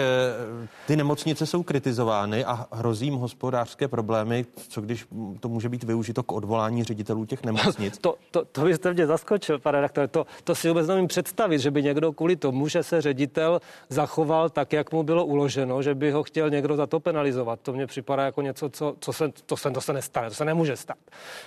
ty 0.87 0.95
nemocnice 0.95 1.45
jsou 1.45 1.63
kritizovány 1.63 2.45
a 2.45 2.67
hrozí 2.71 3.05
jim 3.05 3.15
hospodářské 3.15 3.87
problémy, 3.87 4.45
co 4.67 4.81
když 4.81 5.05
to 5.39 5.49
může 5.49 5.69
být 5.69 5.83
využito 5.83 6.23
k 6.23 6.31
odvolání 6.31 6.83
ředitelů 6.83 7.25
těch 7.25 7.43
nemocnic. 7.43 7.97
To, 8.07 8.15
to, 8.31 8.45
to 8.45 8.61
byste 8.61 8.93
mě 8.93 9.07
zaskočil, 9.07 9.59
pane 9.59 9.77
redaktor. 9.77 10.07
To, 10.07 10.25
to 10.43 10.55
si 10.55 10.67
vůbec 10.67 10.87
nevím 10.87 11.07
představit, 11.07 11.59
že 11.59 11.71
by 11.71 11.83
někdo 11.83 12.13
kvůli 12.13 12.35
tomu, 12.35 12.67
že 12.67 12.83
se 12.83 13.01
ředitel 13.01 13.61
zachoval 13.89 14.49
tak, 14.49 14.73
jak 14.73 14.91
mu 14.91 15.03
bylo 15.03 15.25
uloženo, 15.25 15.81
že 15.81 15.95
by 15.95 16.11
ho 16.11 16.23
chtěl 16.23 16.49
někdo 16.49 16.75
za 16.75 16.87
to 16.87 16.99
penalizovat. 16.99 17.59
To 17.61 17.73
mně 17.73 17.87
připadá 17.87 18.25
jako 18.25 18.41
něco, 18.41 18.69
co, 18.69 18.95
co 18.99 19.13
se, 19.13 19.31
to, 19.45 19.57
se, 19.57 19.71
to 19.71 19.81
se 19.81 19.93
nestane, 19.93 20.29
to 20.29 20.35
se 20.35 20.45
nemůže 20.45 20.75
stát. 20.75 20.97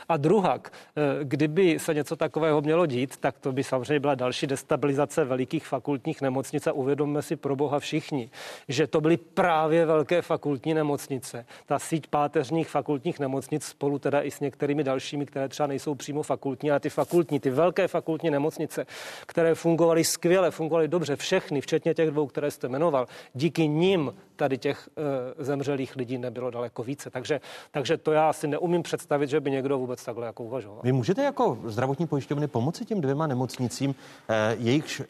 A 0.09 0.16
druhak, 0.16 0.72
eh, 0.72 1.24
kdyby 1.24 1.78
se 1.78 1.95
něco 1.95 2.16
takového 2.16 2.61
mělo 2.61 2.86
dít, 2.86 3.16
tak 3.16 3.38
to 3.38 3.53
by 3.53 3.64
samozřejmě 3.64 4.01
byla 4.01 4.14
další 4.14 4.47
destabilizace 4.47 5.24
velikých 5.24 5.66
fakultních 5.66 6.20
nemocnic 6.20 6.29
nemocnice. 6.30 6.72
Uvědomme 6.72 7.22
si 7.22 7.36
pro 7.36 7.56
boha 7.56 7.78
všichni, 7.78 8.30
že 8.68 8.86
to 8.86 9.00
byly 9.00 9.16
právě 9.16 9.86
velké 9.86 10.22
fakultní 10.22 10.74
nemocnice. 10.74 11.46
Ta 11.66 11.78
síť 11.78 12.06
páteřních 12.06 12.68
fakultních 12.68 13.18
nemocnic 13.18 13.64
spolu 13.64 13.98
teda 13.98 14.22
i 14.22 14.30
s 14.30 14.40
některými 14.40 14.84
dalšími, 14.84 15.26
které 15.26 15.48
třeba 15.48 15.66
nejsou 15.66 15.94
přímo 15.94 16.22
fakultní, 16.22 16.70
ale 16.70 16.80
ty 16.80 16.90
fakultní, 16.90 17.40
ty 17.40 17.50
velké 17.50 17.88
fakultní 17.88 18.30
nemocnice, 18.30 18.86
které 19.26 19.54
fungovaly 19.54 20.04
skvěle, 20.04 20.50
fungovaly 20.50 20.88
dobře, 20.88 21.16
všechny, 21.16 21.61
včetně 21.61 21.94
těch 21.94 22.11
dvou, 22.11 22.26
které 22.26 22.50
jste 22.50 22.68
jmenoval, 22.68 23.07
díky 23.34 23.68
nim 23.68 24.14
tady 24.36 24.58
těch 24.58 24.88
e, 25.38 25.44
zemřelých 25.44 25.96
lidí 25.96 26.18
nebylo 26.18 26.50
daleko 26.50 26.82
více. 26.82 27.11
Takže, 27.11 27.40
takže 27.70 27.96
to 27.96 28.12
já 28.12 28.32
si 28.32 28.46
neumím 28.48 28.82
představit, 28.82 29.30
že 29.30 29.40
by 29.40 29.50
někdo 29.50 29.78
vůbec 29.78 30.04
takhle 30.04 30.26
jako 30.26 30.44
uvažoval. 30.44 30.80
Vy 30.82 30.92
můžete 30.92 31.22
jako 31.22 31.58
zdravotní 31.64 32.07
pojišťovny 32.07 32.46
pomoci 32.48 32.84
těm 32.84 33.00
dvěma 33.00 33.26
nemocnicím, 33.26 33.94
e, 34.28 34.57
jejichž 34.58 35.00
e, 35.00 35.04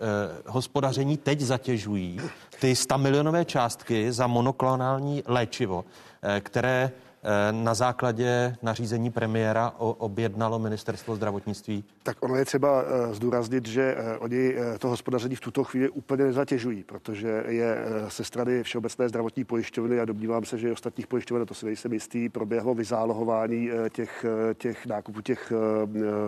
hospodaření 0.47 1.10
teď 1.17 1.41
zatěžují 1.41 2.21
ty 2.61 2.77
100 2.77 2.99
milionové 2.99 3.45
částky 3.45 4.13
za 4.13 4.27
monoklonální 4.27 5.23
léčivo, 5.27 5.85
e, 6.23 6.41
které 6.41 6.91
Eh, 6.91 7.10
na 7.51 7.75
základě 7.75 8.57
nařízení 8.63 9.11
premiéra 9.11 9.73
objednalo 9.79 10.59
ministerstvo 10.59 11.17
zdravotnictví? 11.17 11.85
Tak 12.03 12.17
ono 12.21 12.37
je 12.37 12.45
třeba 12.45 12.83
eh, 12.83 13.15
zdůraznit, 13.15 13.69
že 13.69 13.95
eh, 13.99 14.19
oni 14.19 14.55
to 14.79 14.89
hospodaření 14.89 15.37
v 15.37 15.41
tuto 15.41 15.65
chvíli 15.65 15.89
úplně 15.89 16.25
nezatěžují, 16.25 16.85
protože 16.85 17.45
je 17.49 17.79
se 18.09 18.25
strany 18.25 18.63
Všeobecné 18.63 19.09
zdravotní 19.09 19.45
pojišťovny 19.45 20.01
a 20.01 20.05
domnívám 20.05 20.45
se, 20.45 20.59
že 20.59 20.73
ostatních 20.73 21.07
pojišťoven, 21.07 21.47
to 21.47 21.55
si 21.55 21.67
nejsem 21.67 21.93
jistý, 21.93 22.29
proběhlo 22.29 22.75
vyzálohování 22.75 23.71
těch, 23.93 24.25
těch 24.55 24.87
nákupů 24.87 25.21
těch 25.21 25.53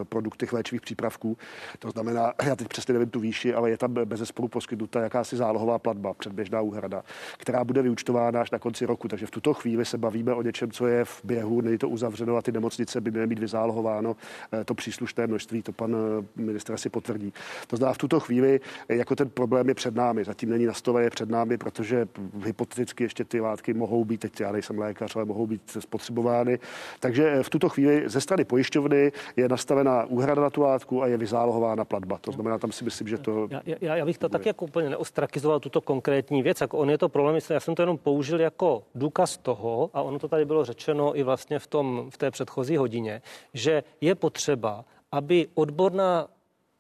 produktech 0.09 0.52
léčivých 0.52 0.81
přípravků. 0.81 1.36
To 1.78 1.90
znamená, 1.90 2.32
já 2.47 2.56
teď 2.56 2.69
přesně 2.69 2.93
nevím 2.93 3.10
tu 3.10 3.20
výši, 3.20 3.55
ale 3.55 3.70
je 3.70 3.78
tam 3.78 3.94
bez 4.05 4.19
zesporu 4.19 4.48
poskytnuta 4.48 5.01
jakási 5.01 5.36
zálohová 5.36 5.78
platba, 5.78 6.14
předběžná 6.14 6.60
úhrada, 6.60 7.02
která 7.39 7.64
bude 7.64 7.82
vyučtována 7.82 8.40
až 8.40 8.51
na 8.51 8.59
konci 8.59 8.86
roku. 8.86 9.09
Takže 9.09 9.27
v 9.27 9.31
tuto 9.31 9.55
chvíli 9.55 9.85
se 9.85 9.98
bavíme 9.98 10.35
o 10.35 10.43
něčem, 10.43 10.70
co 10.70 10.82
co 10.83 10.87
je 10.87 11.05
v 11.05 11.21
běhu, 11.25 11.61
není 11.61 11.79
to 11.79 11.89
uzavřeno 11.89 12.37
a 12.37 12.43
ty 12.43 12.53
nemocnice 12.53 13.01
by 13.01 13.11
měly 13.11 13.27
být 13.27 13.39
vyzálohováno 13.39 14.17
eh, 14.53 14.65
to 14.65 14.75
příslušné 14.75 15.27
množství, 15.27 15.63
to 15.63 15.73
pan 15.73 15.97
eh, 15.97 16.27
ministr 16.37 16.73
asi 16.73 16.89
potvrdí. 16.89 17.33
To 17.67 17.77
znamená, 17.77 17.95
v 17.95 17.99
tuto 17.99 18.21
chvíli 18.21 18.61
eh, 18.89 18.97
jako 18.97 19.17
ten 19.17 19.31
problém 19.31 19.69
je 19.69 19.75
před 19.75 19.95
námi, 19.95 20.25
zatím 20.25 20.51
není 20.51 20.67
na 20.67 20.73
stole, 20.73 21.03
je 21.03 21.11
před 21.11 21.31
námi, 21.31 21.59
protože 21.59 22.07
hypoteticky 22.45 23.05
ještě 23.05 23.25
ty 23.25 23.41
látky 23.41 23.75
mohou 23.75 24.05
být, 24.05 24.21
teď 24.21 24.41
já 24.41 24.53
nejsem 24.53 24.79
lékař, 24.79 25.17
ale 25.17 25.25
mohou 25.25 25.47
být 25.47 25.63
spotřebovány. 25.79 26.59
Takže 27.01 27.43
v 27.43 27.51
tuto 27.51 27.69
chvíli 27.69 28.03
ze 28.07 28.21
strany 28.21 28.45
pojišťovny 28.45 29.13
je 29.37 29.49
nastavená 29.49 30.05
úhrada 30.05 30.43
na 30.43 30.51
tu 30.51 30.63
látku 30.63 31.03
a 31.03 31.07
je 31.07 31.17
vyzálohována 31.17 31.85
platba. 31.85 32.19
To 32.19 32.33
znamená, 32.33 32.59
tam 32.59 32.73
si 32.73 32.85
myslím, 32.85 33.09
že 33.09 33.19
to. 33.19 33.49
Já, 33.51 33.61
já, 33.81 33.97
já 33.97 34.05
bych 34.05 34.19
to 34.19 34.29
tak 34.29 34.47
jako 34.47 34.65
úplně 34.65 34.91
neostrakizoval 34.91 35.61
tuto 35.61 35.81
konkrétní 35.81 36.43
věc. 36.43 36.61
Jako 36.61 36.79
on 36.79 36.91
je 36.91 36.99
to 36.99 37.09
problém, 37.09 37.39
já 37.51 37.61
jsem 37.61 37.75
to 37.75 37.83
jenom 37.83 37.99
použil 37.99 38.41
jako 38.41 38.83
důkaz 38.95 39.39
toho, 39.39 39.91
a 39.95 40.03
ono 40.03 40.19
to 40.19 40.29
tady 40.29 40.45
bylo 40.45 40.65
řečeno 40.65 40.72
i 41.15 41.23
vlastně 41.23 41.59
v, 41.59 41.66
tom, 41.66 42.11
v 42.11 42.19
té 42.19 42.31
předchozí 42.31 42.77
hodině, 42.77 43.23
že 43.55 43.82
je 44.01 44.15
potřeba, 44.15 44.85
aby 45.12 45.49
odborná 45.55 46.28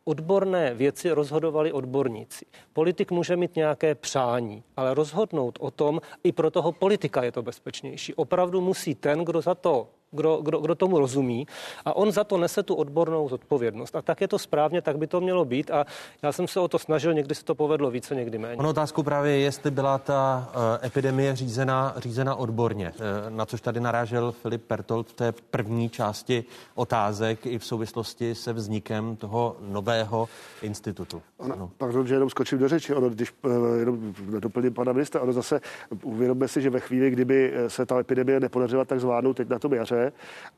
odborné 0.04 0.74
věci 0.74 1.10
rozhodovali 1.10 1.72
odborníci. 1.72 2.46
Politik 2.72 3.10
může 3.10 3.36
mít 3.36 3.56
nějaké 3.56 3.94
přání, 3.94 4.62
ale 4.76 4.94
rozhodnout 4.94 5.58
o 5.60 5.70
tom, 5.70 6.00
i 6.24 6.32
pro 6.32 6.50
toho 6.50 6.72
politika 6.72 7.22
je 7.22 7.32
to 7.32 7.42
bezpečnější. 7.42 8.14
Opravdu 8.14 8.60
musí 8.60 8.94
ten, 8.94 9.24
kdo 9.24 9.40
za 9.40 9.54
to 9.54 9.88
kdo, 10.12 10.36
kdo, 10.36 10.58
kdo 10.58 10.74
tomu 10.74 10.98
rozumí 10.98 11.46
a 11.84 11.96
on 11.96 12.12
za 12.12 12.24
to 12.24 12.36
nese 12.36 12.62
tu 12.62 12.74
odbornou 12.74 13.28
zodpovědnost. 13.28 13.96
A 13.96 14.02
tak 14.02 14.20
je 14.20 14.28
to 14.28 14.38
správně, 14.38 14.82
tak 14.82 14.98
by 14.98 15.06
to 15.06 15.20
mělo 15.20 15.44
být 15.44 15.70
a 15.70 15.84
já 16.22 16.32
jsem 16.32 16.48
se 16.48 16.60
o 16.60 16.68
to 16.68 16.78
snažil, 16.78 17.14
někdy 17.14 17.34
se 17.34 17.44
to 17.44 17.54
povedlo 17.54 17.90
více, 17.90 18.14
někdy 18.14 18.38
méně. 18.38 18.56
Ono 18.56 18.70
otázku 18.70 19.02
právě 19.02 19.32
je, 19.32 19.38
jestli 19.38 19.70
byla 19.70 19.98
ta 19.98 20.50
uh, 20.54 20.86
epidemie 20.86 21.36
řízena, 21.36 21.94
řízena 21.96 22.34
odborně, 22.34 22.92
uh, 22.96 23.30
na 23.36 23.46
což 23.46 23.60
tady 23.60 23.80
narážel 23.80 24.32
Filip 24.32 24.62
Pertold 24.62 25.08
v 25.08 25.12
té 25.12 25.32
první 25.32 25.88
části 25.88 26.44
otázek 26.74 27.46
i 27.46 27.58
v 27.58 27.64
souvislosti 27.64 28.34
se 28.34 28.52
vznikem 28.52 29.16
toho 29.16 29.56
nového 29.60 30.28
institutu. 30.62 31.22
Ono, 31.38 31.54
ano. 31.54 31.70
Pardon, 31.78 32.06
že 32.06 32.14
jenom 32.14 32.30
skočím 32.30 32.58
do 32.58 32.68
řeči, 32.68 32.94
ono, 32.94 33.08
když 33.08 33.32
uh, 33.42 33.52
jenom 33.78 34.14
doplním 34.38 34.74
pana 34.74 34.92
ministra, 34.92 35.20
ono 35.20 35.32
zase 35.32 35.60
uvědomme 36.02 36.48
si, 36.48 36.62
že 36.62 36.70
ve 36.70 36.80
chvíli, 36.80 37.10
kdyby 37.10 37.52
se 37.68 37.86
ta 37.86 38.00
epidemie 38.00 38.40
nepodařila 38.40 38.84
tak 38.84 39.00
zvládnout 39.00 39.36
teď 39.36 39.48
na 39.48 39.58
tom 39.58 39.74
jaře, 39.74 40.01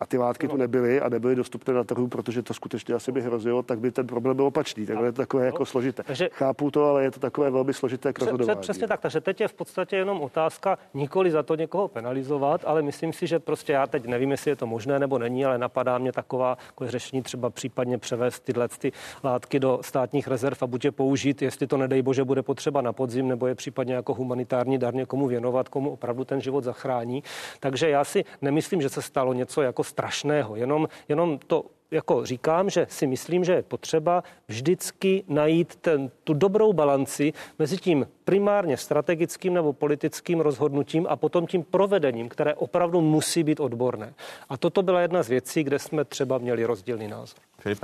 a 0.01 0.07
ty 0.07 0.19
látky 0.19 0.49
tu 0.49 0.57
nebyly 0.57 1.01
a 1.01 1.09
nebyly 1.09 1.37
dostupné 1.37 1.75
na 1.75 1.85
trhu, 1.85 2.09
protože 2.09 2.43
to 2.43 2.55
skutečně 2.55 2.95
asi 2.95 3.13
by 3.13 3.23
hrozilo, 3.23 3.63
tak 3.63 3.79
by 3.79 3.91
ten 3.91 4.07
problém 4.07 4.37
byl 4.37 4.47
opačný. 4.47 4.87
Takže 4.87 5.05
je 5.05 5.13
to 5.13 5.23
takové 5.23 5.47
jako 5.47 5.67
složité. 5.67 6.03
Takže, 6.03 6.29
Chápu 6.33 6.71
to, 6.71 6.85
ale 6.85 7.05
je 7.05 7.11
to 7.11 7.21
takové 7.21 7.51
velmi 7.51 7.75
složité 7.75 8.13
k 8.13 8.19
rozhodování. 8.19 8.61
Přesně 8.61 8.89
tak, 8.89 9.01
takže 9.01 9.21
teď 9.21 9.41
je 9.41 9.49
v 9.49 9.55
podstatě 9.55 9.97
jenom 9.97 10.21
otázka 10.21 10.79
nikoli 10.95 11.31
za 11.31 11.43
to 11.43 11.55
někoho 11.55 11.89
penalizovat, 11.89 12.61
ale 12.65 12.83
myslím 12.83 13.13
si, 13.13 13.27
že 13.27 13.39
prostě 13.39 13.73
já 13.73 13.87
teď 13.87 14.07
nevím, 14.07 14.31
jestli 14.31 14.51
je 14.51 14.57
to 14.57 14.67
možné 14.67 14.99
nebo 14.99 15.19
není, 15.19 15.45
ale 15.45 15.59
napadá 15.59 15.99
mě 15.99 16.13
taková 16.13 16.59
jako 16.67 16.87
řešení 16.87 17.23
třeba 17.23 17.51
případně 17.51 17.99
převést 17.99 18.41
tyhle 18.41 18.69
ty 18.69 18.93
látky 19.25 19.61
do 19.61 19.79
státních 19.83 20.29
rezerv 20.29 20.57
a 20.61 20.67
buď 20.67 20.85
je 20.85 20.93
použít, 20.93 21.43
jestli 21.43 21.67
to 21.67 21.77
nedej 21.77 22.03
bože 22.03 22.25
bude 22.25 22.43
potřeba 22.43 22.81
na 22.81 22.93
podzim, 22.93 23.29
nebo 23.29 23.47
je 23.47 23.55
případně 23.55 23.95
jako 23.95 24.15
humanitární 24.15 24.79
dar 24.79 24.95
někomu 24.95 25.27
věnovat, 25.27 25.69
komu 25.69 25.91
opravdu 25.91 26.25
ten 26.25 26.41
život 26.41 26.65
zachrání. 26.65 27.23
Takže 27.61 27.89
já 27.89 28.05
si 28.05 28.25
nemyslím, 28.43 28.83
že 28.83 28.89
se 28.89 29.03
stalo 29.03 29.33
něco 29.35 29.63
jako 29.63 29.85
strašného. 29.85 30.57
Jenom, 30.57 30.89
jenom 31.09 31.39
to 31.47 31.65
jako 31.91 32.27
říkám, 32.27 32.71
že 32.71 32.87
si 32.91 33.07
myslím, 33.07 33.45
že 33.45 33.53
je 33.53 33.63
potřeba 33.63 34.23
vždycky 34.49 35.25
najít 35.29 35.77
ten, 35.77 36.11
tu 36.25 36.35
dobrou 36.35 36.73
balanci 36.73 37.33
mezi 37.59 37.77
tím 37.77 38.07
primárně 38.25 38.77
strategickým 38.77 39.55
nebo 39.55 39.73
politickým 39.73 40.41
rozhodnutím 40.41 41.07
a 41.09 41.17
potom 41.17 41.47
tím 41.47 41.63
provedením, 41.63 42.29
které 42.29 42.55
opravdu 42.55 43.01
musí 43.01 43.45
být 43.45 43.61
odborné. 43.61 44.15
A 44.49 44.57
toto 44.57 44.83
byla 44.83 45.01
jedna 45.01 45.23
z 45.23 45.29
věcí, 45.29 45.65
kde 45.65 45.79
jsme 45.79 46.05
třeba 46.05 46.39
měli 46.39 46.65
rozdílný 46.65 47.09
názor. 47.09 47.39
Filip. 47.59 47.79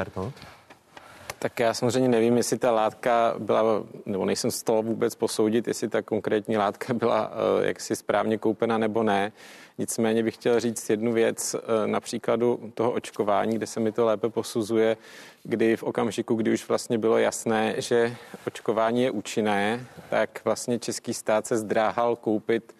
Tak 1.43 1.61
já 1.61 1.75
samozřejmě 1.75 2.09
nevím, 2.09 2.37
jestli 2.37 2.59
ta 2.59 2.71
látka 2.71 3.35
byla, 3.39 3.63
nebo 4.07 4.25
nejsem 4.25 4.51
z 4.51 4.63
toho 4.63 4.83
vůbec 4.83 5.15
posoudit, 5.15 5.69
jestli 5.69 5.89
ta 5.89 6.03
konkrétní 6.03 6.57
látka 6.57 6.95
byla 6.95 7.33
eh, 7.33 7.67
jaksi 7.67 7.97
správně 7.97 8.39
koupena 8.39 8.79
nebo 8.79 9.03
ne. 9.03 9.33
Nicméně 9.79 10.23
bych 10.23 10.35
chtěl 10.35 10.61
říct 10.61 10.91
jednu 10.91 11.13
věc 11.13 11.55
eh, 11.55 11.87
na 11.87 12.01
příkladu 12.01 12.73
toho 12.75 12.93
očkování, 12.93 13.57
kde 13.57 13.67
se 13.67 13.81
mi 13.81 13.93
to 13.93 14.05
lépe 14.05 14.29
posuzuje, 14.29 14.97
kdy 15.43 15.77
v 15.77 15.83
okamžiku, 15.83 16.35
kdy 16.35 16.53
už 16.53 16.69
vlastně 16.69 16.99
bylo 16.99 17.19
jasné, 17.19 17.75
že 17.79 18.17
očkování 18.47 19.03
je 19.03 19.11
účinné, 19.11 19.87
tak 20.11 20.41
vlastně 20.45 20.79
český 20.79 21.15
stát 21.15 21.47
se 21.47 21.57
zdráhal 21.57 22.17
koupit 22.17 22.77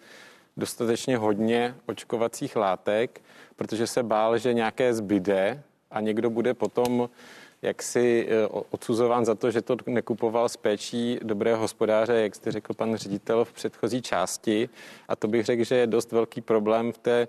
dostatečně 0.57 1.17
hodně 1.17 1.75
očkovacích 1.85 2.55
látek, 2.55 3.21
protože 3.55 3.87
se 3.87 4.03
bál, 4.03 4.37
že 4.37 4.53
nějaké 4.53 4.93
zbyde 4.93 5.63
a 5.91 6.01
někdo 6.01 6.29
bude 6.29 6.53
potom 6.53 7.09
jaksi 7.61 8.27
eh, 8.29 8.47
odsuzován 8.47 9.25
za 9.25 9.35
to, 9.35 9.51
že 9.51 9.61
to 9.61 9.77
nekupoval 9.85 10.49
s 10.49 10.57
péčí 10.57 11.19
dobrého 11.23 11.59
hospodáře, 11.59 12.13
jak 12.13 12.35
jste 12.35 12.51
řekl 12.51 12.73
pan 12.73 12.95
ředitel 12.95 13.45
v 13.45 13.53
předchozí 13.53 14.01
části. 14.01 14.69
A 15.07 15.15
to 15.15 15.27
bych 15.27 15.45
řekl, 15.45 15.63
že 15.63 15.75
je 15.75 15.87
dost 15.87 16.11
velký 16.11 16.41
problém 16.41 16.91
v, 16.91 16.97
té, 16.97 17.27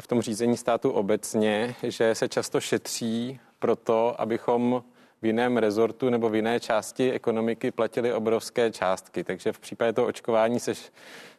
v 0.00 0.06
tom 0.06 0.22
řízení 0.22 0.56
státu 0.56 0.90
obecně, 0.90 1.74
že 1.82 2.14
se 2.14 2.28
často 2.28 2.60
šetří 2.60 3.40
proto, 3.58 4.20
abychom 4.20 4.84
v 5.22 5.26
jiném 5.26 5.56
rezortu 5.56 6.10
nebo 6.10 6.28
v 6.28 6.34
jiné 6.34 6.60
části 6.60 7.12
ekonomiky 7.12 7.70
platili 7.70 8.12
obrovské 8.12 8.70
částky. 8.70 9.24
Takže 9.24 9.52
v 9.52 9.58
případě 9.58 9.92
toho 9.92 10.08
očkování 10.08 10.60
se 10.60 10.72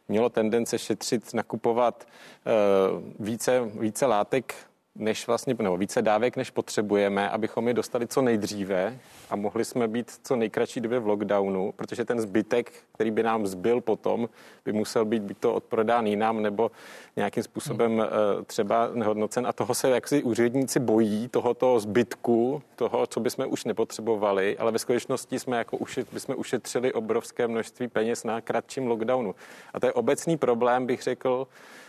mělo 0.08 0.30
tendence 0.30 0.80
šetřit, 0.80 1.34
nakupovat 1.34 2.08
uh, 2.08 3.26
více, 3.26 3.62
více 3.80 4.06
látek 4.06 4.56
než 4.96 5.28
vlastně, 5.28 5.56
nebo 5.60 5.78
více 5.78 6.02
dávek, 6.02 6.38
než 6.38 6.50
potřebujeme, 6.50 7.30
abychom 7.30 7.68
je 7.68 7.74
dostali 7.74 8.08
co 8.08 8.22
nejdříve 8.22 9.00
a 9.30 9.36
mohli 9.36 9.66
jsme 9.66 9.88
být 9.88 10.12
co 10.24 10.36
nejkratší 10.36 10.80
době 10.80 11.00
v 11.00 11.08
lockdownu, 11.08 11.74
protože 11.76 12.06
ten 12.06 12.22
zbytek, 12.22 12.72
který 12.94 13.12
by 13.12 13.24
nám 13.24 13.48
zbyl 13.48 13.82
potom, 13.82 14.30
by 14.66 14.74
musel 14.74 15.06
být 15.06 15.24
být 15.24 15.38
to 15.38 15.54
odprodán 15.54 16.08
jinam 16.08 16.42
nebo 16.42 16.72
nějakým 17.16 17.44
způsobem 17.44 17.92
hmm. 17.92 18.46
třeba 18.46 18.90
nehodnocen. 18.94 19.48
A 19.48 19.54
toho 19.54 19.74
se 19.74 19.90
jaksi 19.90 20.24
úředníci 20.24 20.80
bojí, 20.80 21.28
tohoto 21.28 21.80
zbytku, 21.80 22.62
toho, 22.76 23.08
co 23.08 23.20
bychom 23.20 23.46
už 23.50 23.66
nepotřebovali, 23.66 24.58
ale 24.58 24.72
ve 24.72 24.80
skutečnosti 24.80 25.40
jsme 25.40 25.58
jako 25.58 25.78
ušet, 25.78 26.14
bychom 26.14 26.36
ušetřili 26.38 26.94
obrovské 26.94 27.48
množství 27.48 27.88
peněz 27.88 28.24
na 28.24 28.42
kratším 28.42 28.88
lockdownu. 28.88 29.36
A 29.74 29.80
to 29.80 29.86
je 29.86 29.94
obecný 29.94 30.38
problém, 30.38 30.86
bych 30.86 31.02
řekl, 31.02 31.48
Eh, 31.48 31.89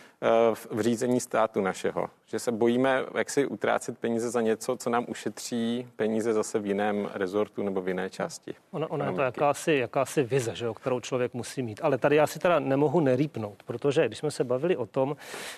v 0.71 0.79
řízení 0.79 1.19
státu 1.19 1.61
našeho. 1.61 2.09
Že 2.25 2.39
se 2.39 2.51
bojíme, 2.51 3.03
jak 3.17 3.29
si 3.29 3.45
utrácet 3.45 3.97
peníze 3.97 4.29
za 4.29 4.41
něco, 4.41 4.77
co 4.77 4.89
nám 4.89 5.05
ušetří 5.07 5.87
peníze 5.95 6.33
zase 6.33 6.59
v 6.59 6.65
jiném 6.65 7.09
rezortu 7.13 7.63
nebo 7.63 7.81
v 7.81 7.87
jiné 7.87 8.09
části. 8.09 8.55
Ona, 8.71 8.91
ona 8.91 9.05
je 9.05 9.13
to 9.13 9.21
jakási, 9.21 9.73
jakási 9.73 10.23
vize, 10.23 10.55
že 10.55 10.65
jo, 10.65 10.73
kterou 10.73 10.99
člověk 10.99 11.33
musí 11.33 11.63
mít. 11.63 11.79
Ale 11.83 11.97
tady 11.97 12.15
já 12.15 12.27
si 12.27 12.39
teda 12.39 12.59
nemohu 12.59 12.99
nerýpnout, 12.99 13.63
protože 13.63 14.07
když 14.07 14.19
jsme 14.19 14.31
se 14.31 14.43
bavili 14.43 14.77
o 14.77 14.85
tom, 14.85 15.15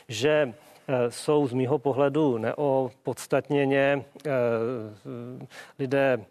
že 0.08 0.54
eh, 0.88 1.12
jsou 1.12 1.48
z 1.48 1.54
mýho 1.54 1.80
pohledu 1.80 2.38
neopodstatněně 2.38 4.06
eh, 4.26 4.32
lidé 5.80 6.26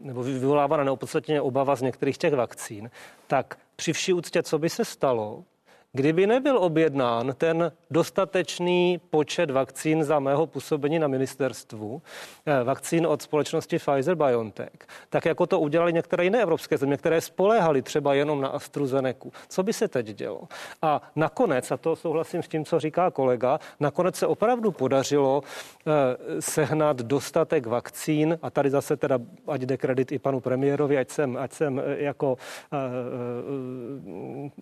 nebo 0.00 0.22
vyvolávána 0.22 0.84
neopodstatněně 0.84 1.40
obava 1.40 1.76
z 1.76 1.82
některých 1.82 2.18
těch 2.18 2.34
vakcín, 2.34 2.90
tak 3.26 3.58
při 3.76 3.92
vší 3.92 4.12
úctě, 4.12 4.42
co 4.42 4.58
by 4.58 4.68
se 4.68 4.84
stalo, 4.84 5.44
Kdyby 5.92 6.26
nebyl 6.26 6.58
objednán 6.58 7.34
ten 7.38 7.72
dostatečný 7.90 9.00
počet 9.10 9.50
vakcín 9.50 10.04
za 10.04 10.18
mého 10.18 10.46
působení 10.46 10.98
na 10.98 11.08
ministerstvu, 11.08 12.02
eh, 12.46 12.64
vakcín 12.64 13.06
od 13.06 13.22
společnosti 13.22 13.78
Pfizer 13.78 14.14
BioNTech, 14.14 14.86
tak 15.08 15.24
jako 15.24 15.46
to 15.46 15.60
udělali 15.60 15.92
některé 15.92 16.24
jiné 16.24 16.42
evropské 16.42 16.78
země, 16.78 16.96
které 16.96 17.20
spoléhaly 17.20 17.82
třeba 17.82 18.14
jenom 18.14 18.40
na 18.40 18.48
AstraZeneca. 18.48 19.28
Co 19.48 19.62
by 19.62 19.72
se 19.72 19.88
teď 19.88 20.06
dělo? 20.06 20.40
A 20.82 21.02
nakonec, 21.16 21.70
a 21.70 21.76
to 21.76 21.96
souhlasím 21.96 22.42
s 22.42 22.48
tím, 22.48 22.64
co 22.64 22.80
říká 22.80 23.10
kolega, 23.10 23.58
nakonec 23.80 24.16
se 24.16 24.26
opravdu 24.26 24.72
podařilo 24.72 25.42
eh, 25.42 25.92
sehnat 26.40 26.96
dostatek 26.96 27.66
vakcín 27.66 28.38
a 28.42 28.50
tady 28.50 28.70
zase 28.70 28.96
teda, 28.96 29.18
ať 29.46 29.60
jde 29.60 29.76
kredit 29.76 30.12
i 30.12 30.18
panu 30.18 30.40
premiérovi, 30.40 30.98
ať 30.98 31.10
jsem, 31.10 31.36
ať 31.36 31.52
jsem 31.52 31.78
eh, 31.78 32.02
jako 32.02 32.36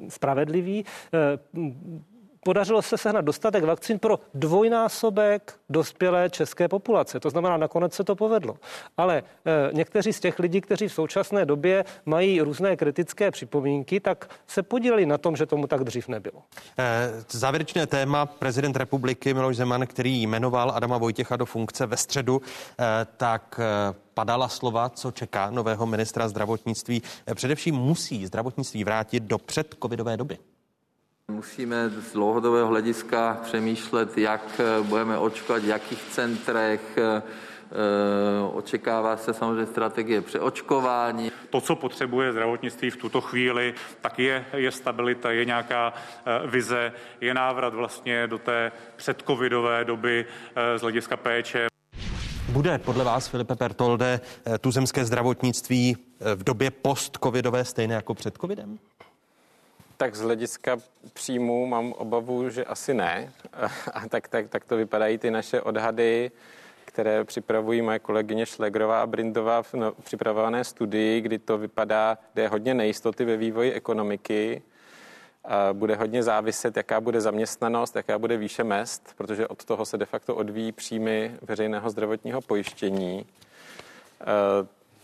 spravedlivý, 0.09 0.85
podařilo 2.47 2.83
se 2.83 2.99
sehnat 2.99 3.25
dostatek 3.25 3.65
vakcín 3.65 3.99
pro 3.99 4.19
dvojnásobek 4.35 5.55
dospělé 5.69 6.31
české 6.31 6.69
populace. 6.69 7.21
To 7.21 7.31
znamená, 7.31 7.57
nakonec 7.57 7.95
se 7.95 8.05
to 8.05 8.15
povedlo. 8.17 8.57
Ale 8.97 9.19
e, 9.19 9.23
někteří 9.73 10.13
z 10.13 10.21
těch 10.21 10.39
lidí, 10.39 10.61
kteří 10.61 10.89
v 10.89 10.93
současné 10.93 11.45
době 11.45 11.85
mají 12.05 12.41
různé 12.41 12.77
kritické 12.77 13.31
připomínky, 13.31 14.01
tak 14.01 14.31
se 14.47 14.63
podíleli 14.63 15.07
na 15.07 15.19
tom, 15.19 15.37
že 15.37 15.47
tomu 15.47 15.67
tak 15.67 15.85
dřív 15.85 16.09
nebylo. 16.09 16.43
E, 16.79 17.11
závěrečné 17.31 17.87
téma 17.87 18.27
prezident 18.27 18.77
republiky 18.77 19.35
Miloš 19.35 19.57
Zeman, 19.57 19.87
který 19.87 20.23
jmenoval 20.23 20.71
Adama 20.71 20.99
Vojtěcha 20.99 21.37
do 21.37 21.47
funkce 21.47 21.87
ve 21.87 21.97
středu, 21.97 22.43
e, 22.43 23.07
tak 23.17 23.61
padala 24.15 24.49
slova, 24.49 24.89
co 24.89 25.11
čeká 25.11 25.51
nového 25.51 25.87
ministra 25.87 26.29
zdravotnictví. 26.29 27.03
Především 27.35 27.75
musí 27.75 28.27
zdravotnictví 28.27 28.85
vrátit 28.85 29.23
do 29.23 29.39
předcovidové 29.39 30.17
doby. 30.17 30.39
Musíme 31.33 31.91
z 31.91 32.13
dlouhodobého 32.13 32.69
hlediska 32.69 33.41
přemýšlet, 33.43 34.19
jak 34.19 34.61
eh, 34.61 34.83
budeme 34.83 35.19
očkovat, 35.19 35.63
v 35.63 35.67
jakých 35.67 36.03
centrech, 36.03 36.81
eh, 36.99 37.23
eh, 37.23 38.53
Očekává 38.53 39.17
se 39.17 39.35
samozřejmě 39.35 39.67
strategie 39.67 40.21
přeočkování. 40.21 41.33
To, 41.51 41.61
co 41.61 41.77
potřebuje 41.77 42.33
zdravotnictví 42.33 42.91
v 42.91 42.97
tuto 42.97 43.21
chvíli, 43.21 43.75
tak 44.01 44.19
je, 44.19 44.45
je 44.53 44.73
stabilita, 44.73 45.31
je 45.31 45.45
nějaká 45.45 45.93
vize, 46.47 46.93
je 47.21 47.35
návrat 47.35 47.75
vlastně 47.75 48.27
do 48.27 48.39
té 48.39 48.73
předcovidové 48.97 49.85
doby 49.85 50.27
z 50.77 50.81
hlediska 50.81 51.17
péče. 51.17 51.67
Bude 52.49 52.79
podle 52.79 53.05
vás, 53.05 53.29
Filipe 53.29 53.57
Pertolde, 53.57 54.21
tuzemské 54.61 55.05
zdravotnictví 55.05 55.97
v 56.35 56.45
době 56.45 56.71
post-covidové 56.71 57.65
stejné 57.65 57.95
jako 57.95 58.15
před 58.15 58.35
covidem? 58.41 58.79
Tak 59.97 60.15
z 60.15 60.21
hlediska 60.21 60.77
příjmu 61.13 61.67
mám 61.67 61.93
obavu, 61.93 62.51
že 62.51 62.65
asi 62.65 62.95
ne. 62.95 63.33
A 63.93 64.09
tak, 64.09 64.29
tak, 64.29 64.49
tak 64.49 64.65
to 64.65 64.77
vypadají 64.77 65.19
ty 65.19 65.31
naše 65.31 65.61
odhady, 65.61 66.31
které 66.85 67.25
připravují 67.25 67.83
moje 67.83 67.99
kolegyně 67.99 68.47
Šlegrová 68.47 69.03
a 69.03 69.07
Brindová 69.07 69.63
v 69.63 69.75
no, 69.75 69.93
připravované 69.93 70.65
studii, 70.65 71.21
kdy 71.21 71.39
to 71.39 71.59
vypadá, 71.59 72.19
kde 72.33 72.43
je 72.43 72.49
hodně 72.49 72.75
nejistoty 72.75 73.25
ve 73.25 73.37
vývoji 73.37 73.73
ekonomiky. 73.73 74.63
A 75.45 75.73
bude 75.73 75.97
hodně 75.97 76.23
záviset, 76.23 76.77
jaká 76.77 77.01
bude 77.01 77.21
zaměstnanost, 77.21 77.97
jaká 77.97 78.19
bude 78.19 78.37
výše 78.37 78.65
mest, 78.65 79.15
protože 79.17 79.49
od 79.49 79.65
toho 79.65 79.87
se 79.87 79.99
de 79.99 80.07
facto 80.07 80.35
odvíjí 80.35 80.73
příjmy 80.73 81.35
veřejného 81.43 81.91
zdravotního 81.91 82.41
pojištění 82.41 83.27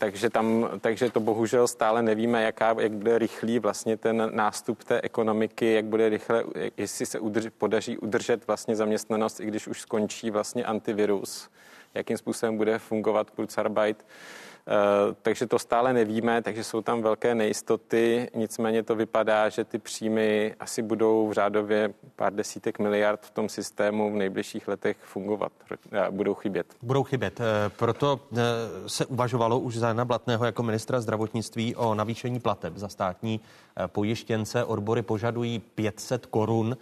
takže, 0.03 0.29
tam, 0.29 0.69
takže 0.81 1.09
to 1.09 1.19
bohužel 1.19 1.67
stále 1.67 2.01
nevíme, 2.01 2.43
jaká, 2.43 2.75
jak 2.79 2.91
bude 2.91 3.17
rychlý 3.17 3.59
vlastně 3.59 3.97
ten 3.97 4.29
nástup 4.33 4.83
té 4.83 5.01
ekonomiky, 5.01 5.73
jak 5.73 5.85
bude 5.85 6.09
rychle, 6.09 6.43
jestli 6.77 7.05
se 7.05 7.19
udrž, 7.19 7.47
podaří 7.57 7.97
udržet 7.97 8.47
vlastně 8.47 8.75
zaměstnanost, 8.75 9.39
i 9.39 9.45
když 9.45 9.67
už 9.67 9.81
skončí 9.81 10.31
vlastně 10.31 10.65
antivirus, 10.65 11.49
jakým 11.93 12.17
způsobem 12.17 12.57
bude 12.57 12.79
fungovat 12.79 13.29
Kurzarbeit. 13.29 14.05
Eh, 14.67 15.15
takže 15.21 15.47
to 15.47 15.59
stále 15.59 15.93
nevíme, 15.93 16.41
takže 16.41 16.63
jsou 16.63 16.81
tam 16.81 17.01
velké 17.01 17.35
nejistoty, 17.35 18.29
nicméně 18.35 18.83
to 18.83 18.95
vypadá, 18.95 19.49
že 19.49 19.63
ty 19.63 19.77
příjmy 19.77 20.55
asi 20.59 20.81
budou 20.81 21.27
v 21.27 21.33
řádově 21.33 21.93
pár 22.15 22.33
desítek 22.33 22.79
miliard 22.79 23.19
v 23.23 23.31
tom 23.31 23.49
systému 23.49 24.11
v 24.11 24.15
nejbližších 24.15 24.67
letech 24.67 24.97
fungovat, 25.01 25.51
budou 26.09 26.33
chybět. 26.33 26.67
Budou 26.81 27.03
chybět, 27.03 27.39
eh, 27.39 27.69
proto 27.69 28.19
eh, 28.33 28.39
se 28.87 29.05
uvažovalo 29.05 29.59
už 29.59 29.77
za 29.77 29.87
Jana 29.87 30.05
Blatného 30.05 30.45
jako 30.45 30.63
ministra 30.63 31.01
zdravotnictví 31.01 31.75
o 31.75 31.95
navýšení 31.95 32.39
plateb 32.39 32.77
za 32.77 32.89
státní 32.89 33.39
pojištěnce. 33.87 34.63
Odbory 34.63 35.01
požadují 35.01 35.59
500 35.59 36.25
korun. 36.25 36.77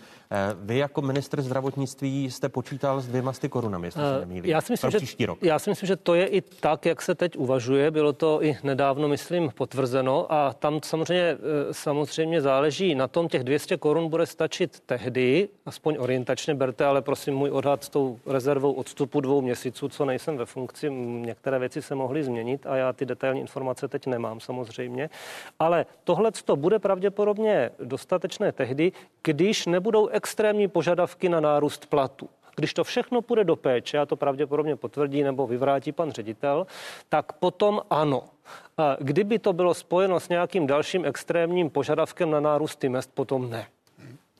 Vy 0.56 0.78
jako 0.78 1.02
ministr 1.02 1.42
zdravotnictví 1.42 2.32
jste 2.32 2.50
počítal 2.50 3.02
s 3.02 3.08
dvěma 3.08 3.34
sty 3.34 3.50
korunami, 3.50 3.88
jestli 3.88 4.02
se 4.02 4.20
nemýlím, 4.20 4.52
já 4.52 4.62
si 4.62 4.74
myslím, 4.74 4.92
že, 4.92 5.26
rok. 5.26 5.44
Já 5.44 5.60
si 5.60 5.70
myslím, 5.70 5.88
že 5.88 5.96
to 5.96 6.14
je 6.14 6.28
i 6.28 6.42
tak, 6.42 6.86
jak 6.86 7.02
se 7.02 7.16
teď 7.16 7.38
uvažuje. 7.38 7.62
Uvažuje, 7.62 7.92
bylo 7.92 8.14
to 8.14 8.44
i 8.44 8.58
nedávno, 8.64 9.08
myslím, 9.08 9.52
potvrzeno. 9.56 10.34
A 10.34 10.54
tam 10.54 10.80
samozřejmě, 10.84 11.24
eh, 11.24 11.38
samozřejmě 11.72 12.42
záleží 12.42 12.96
na 12.96 13.08
tom, 13.08 13.28
těch 13.28 13.44
200 13.44 13.78
korun 13.78 14.10
bude 14.10 14.26
stačit 14.26 14.80
tehdy, 14.86 15.50
aspoň 15.66 15.98
orientačně 16.00 16.56
berte, 16.56 16.86
ale 16.86 17.02
prosím 17.02 17.34
můj 17.34 17.50
odhad 17.50 17.84
s 17.84 17.90
tou 17.90 18.20
rezervou 18.26 18.74
odstupu 18.74 19.22
dvou 19.22 19.42
měsíců, 19.42 19.90
co 19.90 20.06
nejsem 20.06 20.38
ve 20.38 20.46
funkci, 20.46 20.90
některé 20.90 21.60
věci 21.60 21.82
se 21.82 21.96
mohly 21.96 22.24
změnit 22.24 22.66
a 22.66 22.76
já 22.76 22.94
ty 22.94 23.06
detailní 23.06 23.42
informace 23.42 23.88
teď 23.88 24.08
nemám 24.08 24.40
samozřejmě, 24.40 25.10
ale 25.60 25.86
tohle 26.04 26.32
to 26.46 26.56
bude 26.56 26.80
pravděpodobně 26.80 27.70
dostatečné 27.84 28.52
tehdy, 28.52 28.92
když 29.24 29.66
nebudou 29.66 30.08
extrémní 30.22 30.68
požadavky 30.68 31.30
na 31.30 31.40
nárůst 31.40 31.86
platu. 31.86 32.30
Když 32.56 32.74
to 32.74 32.84
všechno 32.84 33.22
půjde 33.22 33.44
do 33.44 33.56
péče, 33.56 33.98
a 33.98 34.06
to 34.06 34.16
pravděpodobně 34.16 34.76
potvrdí 34.76 35.24
nebo 35.24 35.48
vyvrátí 35.48 35.92
pan 35.92 36.12
ředitel, 36.12 36.68
tak 37.10 37.34
potom 37.34 37.82
ano. 37.90 38.24
Kdyby 39.00 39.40
to 39.40 39.54
bylo 39.54 39.74
spojeno 39.74 40.20
s 40.20 40.30
nějakým 40.30 40.68
dalším 40.68 41.06
extrémním 41.06 41.70
požadavkem 41.70 42.32
na 42.32 42.40
nárůsty 42.40 42.90
mest, 42.90 43.12
potom 43.14 43.50
ne. 43.50 43.68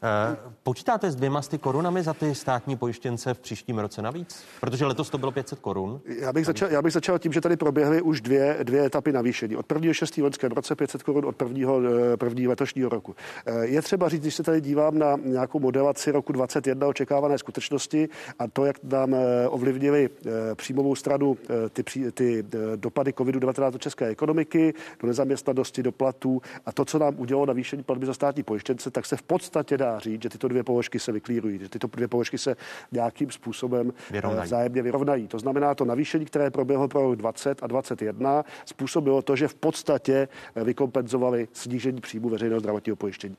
Eh, 0.04 0.38
počítáte 0.64 1.12
s 1.12 1.16
dvěma 1.16 1.42
sty 1.42 1.58
korunami 1.58 2.04
za 2.04 2.14
ty 2.14 2.36
státní 2.36 2.78
pojištěnce 2.78 3.34
v 3.34 3.40
příštím 3.40 3.80
roce 3.80 4.02
navíc? 4.02 4.44
Protože 4.60 4.86
letos 4.86 5.10
to 5.10 5.18
bylo 5.18 5.32
500 5.32 5.60
korun. 5.60 6.02
Já 6.06 6.34
bych, 6.34 6.46
začal, 6.46 6.72
já 6.72 6.82
bych 6.82 6.94
začal 6.94 7.20
tím, 7.20 7.34
že 7.34 7.42
tady 7.42 7.58
proběhly 7.58 8.02
už 8.02 8.22
dvě, 8.22 8.58
dvě 8.64 8.86
etapy 8.86 9.12
navýšení. 9.12 9.56
Od 9.56 9.72
1. 9.72 9.94
6. 9.94 10.18
loňském 10.18 10.52
roce 10.52 10.76
500 10.76 11.04
korun 11.04 11.26
od 11.26 11.36
prvního, 11.36 11.82
eh, 12.14 12.18
první 12.18 12.48
letošního 12.48 12.90
roku. 12.90 13.16
Eh, 13.46 13.66
je 13.66 13.82
třeba 13.82 14.10
říct, 14.10 14.22
když 14.22 14.36
se 14.36 14.44
tady 14.44 14.62
dívám 14.62 14.98
na 15.00 15.16
nějakou 15.24 15.60
modelaci 15.60 16.12
roku 16.12 16.34
2021 16.34 16.88
očekávané 16.88 17.38
skutečnosti 17.38 18.10
a 18.40 18.48
to, 18.48 18.66
jak 18.66 18.84
nám 18.84 19.16
ovlivnili 19.48 20.10
příjmovou 20.56 20.96
stranu 20.96 21.38
ty, 21.74 22.12
ty 22.12 22.44
dopady 22.76 23.12
COVID-19 23.12 23.72
do 23.72 23.78
české 23.78 24.08
ekonomiky, 24.08 24.74
do 25.02 25.08
nezaměstnanosti, 25.08 25.84
do 25.84 25.92
platů 25.92 26.42
a 26.66 26.72
to, 26.72 26.86
co 26.86 27.00
nám 27.00 27.16
udělalo 27.18 27.46
navýšení 27.46 27.84
platby 27.84 28.06
za 28.06 28.14
státní 28.14 28.44
pojištěnce, 28.44 28.92
tak 28.92 29.06
se 29.06 29.18
v 29.18 29.22
podstatě 29.22 29.78
dá 29.78 29.91
říct, 30.00 30.24
že 30.24 30.30
tyto 30.30 30.48
dvě 30.48 30.64
položky 30.64 31.00
se 31.00 31.12
vyklírují, 31.12 31.60
že 31.60 31.70
tyto 31.70 31.88
dvě 31.88 32.08
položky 32.08 32.38
se 32.38 32.56
nějakým 32.92 33.32
způsobem 33.32 33.94
eh, 34.10 34.14
vyrovnají. 34.14 34.46
vzájemně 34.46 34.82
vyrovnají. 34.82 35.28
To 35.28 35.40
znamená, 35.40 35.76
to 35.76 35.86
navýšení, 35.86 36.26
které 36.26 36.52
proběhlo 36.52 36.88
pro 36.88 37.02
rok 37.02 37.16
20 37.16 37.64
a 37.64 37.68
21, 37.68 38.44
způsobilo 38.66 39.22
to, 39.22 39.36
že 39.36 39.48
v 39.48 39.56
podstatě 39.56 40.28
eh, 40.56 40.64
vykompenzovali 40.64 41.48
snížení 41.54 42.02
příjmu 42.02 42.30
veřejného 42.30 42.60
zdravotního 42.60 42.96
pojištění. 42.96 43.38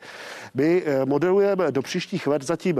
My 0.54 0.82
eh, 0.86 1.06
modelujeme 1.06 1.72
do 1.72 1.82
příštích 1.82 2.26
let 2.26 2.42
zatím 2.42 2.76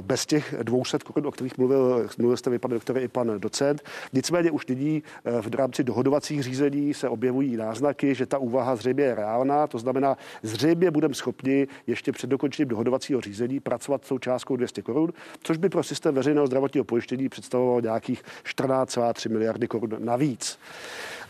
bez 0.00 0.26
těch 0.26 0.54
200 0.62 0.98
korun, 0.98 1.26
o 1.26 1.30
kterých 1.30 1.58
mluvil, 1.58 2.08
mluvil 2.18 2.36
jste 2.36 2.50
vy, 2.50 2.58
pan 2.58 2.70
doktor, 2.70 2.98
i 2.98 3.08
pan 3.08 3.40
docent. 3.40 3.82
Nicméně 4.12 4.50
už 4.50 4.66
nyní 4.66 5.02
v 5.40 5.54
rámci 5.54 5.84
dohodovacích 5.84 6.42
řízení 6.42 6.94
se 6.94 7.08
objevují 7.08 7.56
náznaky, 7.56 8.14
že 8.14 8.26
ta 8.26 8.38
úvaha 8.38 8.76
zřejmě 8.76 9.04
je 9.04 9.14
reálná. 9.14 9.66
To 9.66 9.78
znamená, 9.78 10.16
zřejmě 10.42 10.90
budeme 10.90 11.14
schopni 11.14 11.66
ještě 11.86 12.12
před 12.12 12.30
dokončením 12.30 12.68
dohodovacích 12.68 13.07
dohodovacího 13.08 13.20
řízení 13.20 13.60
pracovat 13.60 14.04
s 14.04 14.08
tou 14.08 14.18
částkou 14.18 14.56
200 14.56 14.82
korun, 14.82 15.12
což 15.42 15.56
by 15.56 15.68
pro 15.68 15.82
systém 15.82 16.14
veřejného 16.14 16.46
zdravotního 16.46 16.84
pojištění 16.84 17.28
představovalo 17.28 17.80
nějakých 17.80 18.22
14,3 18.44 19.30
miliardy 19.30 19.68
korun 19.68 19.96
navíc. 19.98 20.58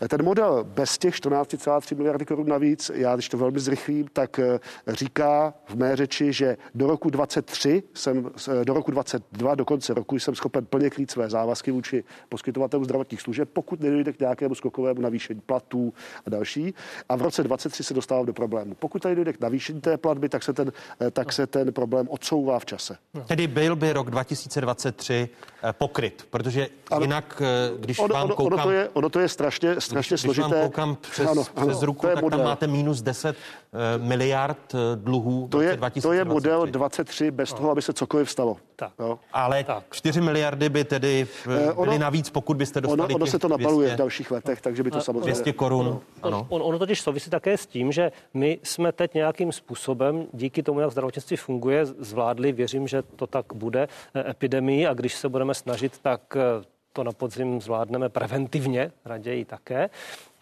Ten 0.07 0.23
model 0.23 0.63
bez 0.63 0.97
těch 0.97 1.15
14,3 1.15 1.97
miliardy 1.97 2.25
korun 2.25 2.47
navíc, 2.47 2.91
já 2.93 3.15
když 3.15 3.29
to 3.29 3.37
velmi 3.37 3.59
zrychlím, 3.59 4.07
tak 4.13 4.39
eh, 4.39 4.59
říká 4.87 5.53
v 5.67 5.75
mé 5.75 5.95
řeči, 5.95 6.33
že 6.33 6.57
do 6.75 6.87
roku 6.87 7.09
23 7.09 7.83
jsem, 7.93 8.31
eh, 8.61 8.65
do 8.65 8.73
roku 8.73 8.91
22 8.91 9.55
do 9.55 9.65
konce 9.65 9.93
roku 9.93 10.19
jsem 10.19 10.35
schopen 10.35 10.65
plně 10.65 10.89
krýt 10.89 11.11
své 11.11 11.29
závazky 11.29 11.71
vůči 11.71 12.03
poskytovatelům 12.29 12.85
zdravotních 12.85 13.21
služeb, 13.21 13.49
pokud 13.53 13.79
nedojde 13.79 14.13
k 14.13 14.19
nějakému 14.19 14.55
skokovému 14.55 15.01
navýšení 15.01 15.41
platů 15.41 15.93
a 16.25 16.29
další. 16.29 16.73
A 17.09 17.15
v 17.15 17.21
roce 17.21 17.43
23 17.43 17.83
se 17.83 17.93
dostávám 17.93 18.25
do 18.25 18.33
problému. 18.33 18.75
Pokud 18.79 19.01
tady 19.01 19.15
dojde 19.15 19.33
k 19.33 19.41
navýšení 19.41 19.81
té 19.81 19.97
platby, 19.97 20.29
tak 20.29 20.43
se 20.43 20.53
ten, 20.53 20.71
eh, 21.01 21.11
tak 21.11 21.33
se 21.33 21.47
ten 21.47 21.68
problém 21.71 22.07
odsouvá 22.09 22.59
v 22.59 22.65
čase. 22.65 22.97
Tedy 23.25 23.47
byl 23.47 23.75
by 23.75 23.93
rok 23.93 24.09
2023 24.09 25.29
pokryt, 25.71 26.27
protože 26.29 26.67
jinak, 26.99 27.41
když 27.79 27.99
ono, 27.99 28.13
vám 28.13 28.25
ono, 28.25 28.35
koukám... 28.35 28.53
Ono 28.53 28.63
to 28.63 28.71
je, 28.71 28.89
ono 28.89 29.09
to 29.09 29.19
je 29.19 29.29
strašně, 29.29 29.81
strašně 29.81 30.13
když, 30.13 30.21
Když 30.23 30.35
složité. 30.35 30.55
vám 30.55 30.61
koukám 30.61 30.97
přes, 31.01 31.27
ano, 31.27 31.43
ano, 31.55 31.67
přes 31.67 31.81
ruku, 31.81 32.07
tak 32.07 32.21
model. 32.21 32.39
tam 32.39 32.47
máte 32.47 32.67
minus 32.67 33.01
10 33.01 33.35
uh, 33.35 34.07
miliard 34.07 34.73
uh, 34.73 34.79
dluhů 34.95 35.47
to 35.47 35.61
je, 35.61 35.79
to 36.01 36.13
je 36.13 36.25
model 36.25 36.65
23 36.65 37.31
bez 37.31 37.51
no. 37.51 37.57
toho, 37.57 37.71
aby 37.71 37.81
se 37.81 37.93
cokoliv 37.93 38.31
stalo. 38.31 38.57
Tak. 38.75 38.91
Jo. 38.99 39.19
Ale 39.33 39.63
tak. 39.63 39.83
4 39.91 40.21
miliardy 40.21 40.69
by 40.69 40.83
tedy 40.83 41.27
byly 41.45 41.73
ono, 41.75 41.97
navíc, 41.97 42.29
pokud 42.29 42.57
byste 42.57 42.81
dostali 42.81 43.01
Ono, 43.01 43.15
ono 43.15 43.25
se 43.25 43.39
to 43.39 43.47
nabaluje 43.47 43.87
200, 43.87 43.95
v 43.95 43.97
dalších 43.97 44.31
letech, 44.31 44.61
takže 44.61 44.83
by 44.83 44.91
to 44.91 45.01
samozřejmě... 45.01 45.25
200 45.25 45.53
korun, 45.53 46.01
ano. 46.23 46.47
On, 46.49 46.61
ono 46.63 46.79
totiž 46.79 47.01
souvisí 47.01 47.29
také 47.29 47.57
s 47.57 47.65
tím, 47.65 47.91
že 47.91 48.11
my 48.33 48.59
jsme 48.63 48.91
teď 48.91 49.13
nějakým 49.13 49.51
způsobem, 49.51 50.27
díky 50.33 50.63
tomu, 50.63 50.79
jak 50.79 50.91
zdravotnictví 50.91 51.37
funguje, 51.49 51.85
zvládli, 51.85 52.51
věřím, 52.51 52.87
že 52.87 53.01
to 53.01 53.27
tak 53.27 53.45
bude, 53.53 53.87
e, 54.13 54.29
epidemii 54.29 54.87
a 54.87 54.93
když 54.93 55.15
se 55.15 55.29
budeme 55.29 55.53
snažit, 55.53 55.97
tak 55.97 56.37
e, 56.37 56.61
to 56.93 57.03
na 57.03 57.11
podzim 57.11 57.61
zvládneme 57.61 58.09
preventivně, 58.09 58.91
raději 59.05 59.45
také, 59.45 59.89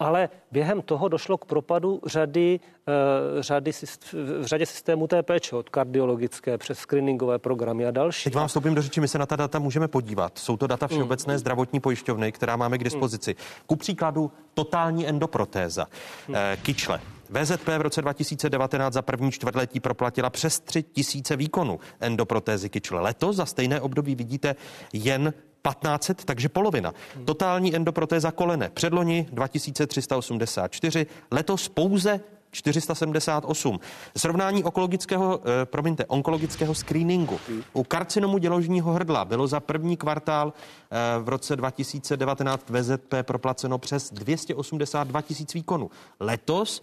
ale 0.00 0.28
během 0.52 0.82
toho 0.82 1.08
došlo 1.08 1.38
k 1.38 1.44
propadu 1.44 2.00
řady, 2.06 2.60
uh, 2.60 3.42
řady 3.42 3.72
v 4.12 4.44
řadě 4.44 4.66
systémů 4.66 5.06
té 5.06 5.22
péče, 5.22 5.56
od 5.56 5.68
kardiologické 5.68 6.58
přes 6.58 6.78
screeningové 6.78 7.38
programy 7.38 7.86
a 7.86 7.90
další. 7.90 8.24
Teď 8.24 8.34
vám 8.34 8.48
vstoupím 8.48 8.74
do 8.74 8.82
řeči, 8.82 9.00
my 9.00 9.08
se 9.08 9.18
na 9.18 9.26
ta 9.26 9.36
data 9.36 9.58
můžeme 9.58 9.88
podívat. 9.88 10.38
Jsou 10.38 10.56
to 10.56 10.66
data 10.66 10.86
mm. 10.86 10.88
Všeobecné 10.88 11.34
mm. 11.34 11.38
zdravotní 11.38 11.80
pojišťovny, 11.80 12.32
která 12.32 12.56
máme 12.56 12.78
k 12.78 12.84
dispozici. 12.84 13.30
Mm. 13.30 13.44
Ku 13.66 13.76
příkladu 13.76 14.30
totální 14.54 15.06
endoprotéza, 15.06 15.86
mm. 16.28 16.34
kyčle. 16.62 17.00
VZP 17.30 17.68
v 17.78 17.80
roce 17.80 18.02
2019 18.02 18.94
za 18.94 19.02
první 19.02 19.32
čtvrtletí 19.32 19.80
proplatila 19.80 20.30
přes 20.30 20.60
3 20.60 20.82
tisíce 20.82 21.36
výkonů 21.36 21.80
endoprotézy 22.00 22.68
kyčle. 22.68 23.00
Letos 23.00 23.36
za 23.36 23.46
stejné 23.46 23.80
období 23.80 24.14
vidíte 24.14 24.56
jen 24.92 25.34
1500, 25.62 26.24
takže 26.24 26.48
polovina. 26.48 26.92
Totální 27.24 27.76
endoprotéza 27.76 28.30
kolene 28.30 28.70
předloni 28.74 29.26
2384, 29.32 31.06
letos 31.30 31.68
pouze 31.68 32.20
478. 32.50 33.80
Srovnání 34.16 34.64
onkologického, 34.64 35.40
eh, 35.40 35.64
promiňte, 35.66 36.06
onkologického 36.06 36.74
screeningu. 36.74 37.40
U 37.72 37.84
karcinomu 37.84 38.38
děložního 38.38 38.92
hrdla 38.92 39.24
bylo 39.24 39.46
za 39.46 39.60
první 39.60 39.96
kvartál 39.96 40.52
eh, 40.90 40.96
v 41.18 41.28
roce 41.28 41.56
2019 41.56 42.70
VZP 42.70 43.22
proplaceno 43.22 43.78
přes 43.78 44.10
282 44.12 45.22
tisíc 45.22 45.54
výkonů. 45.54 45.90
Letos 46.20 46.82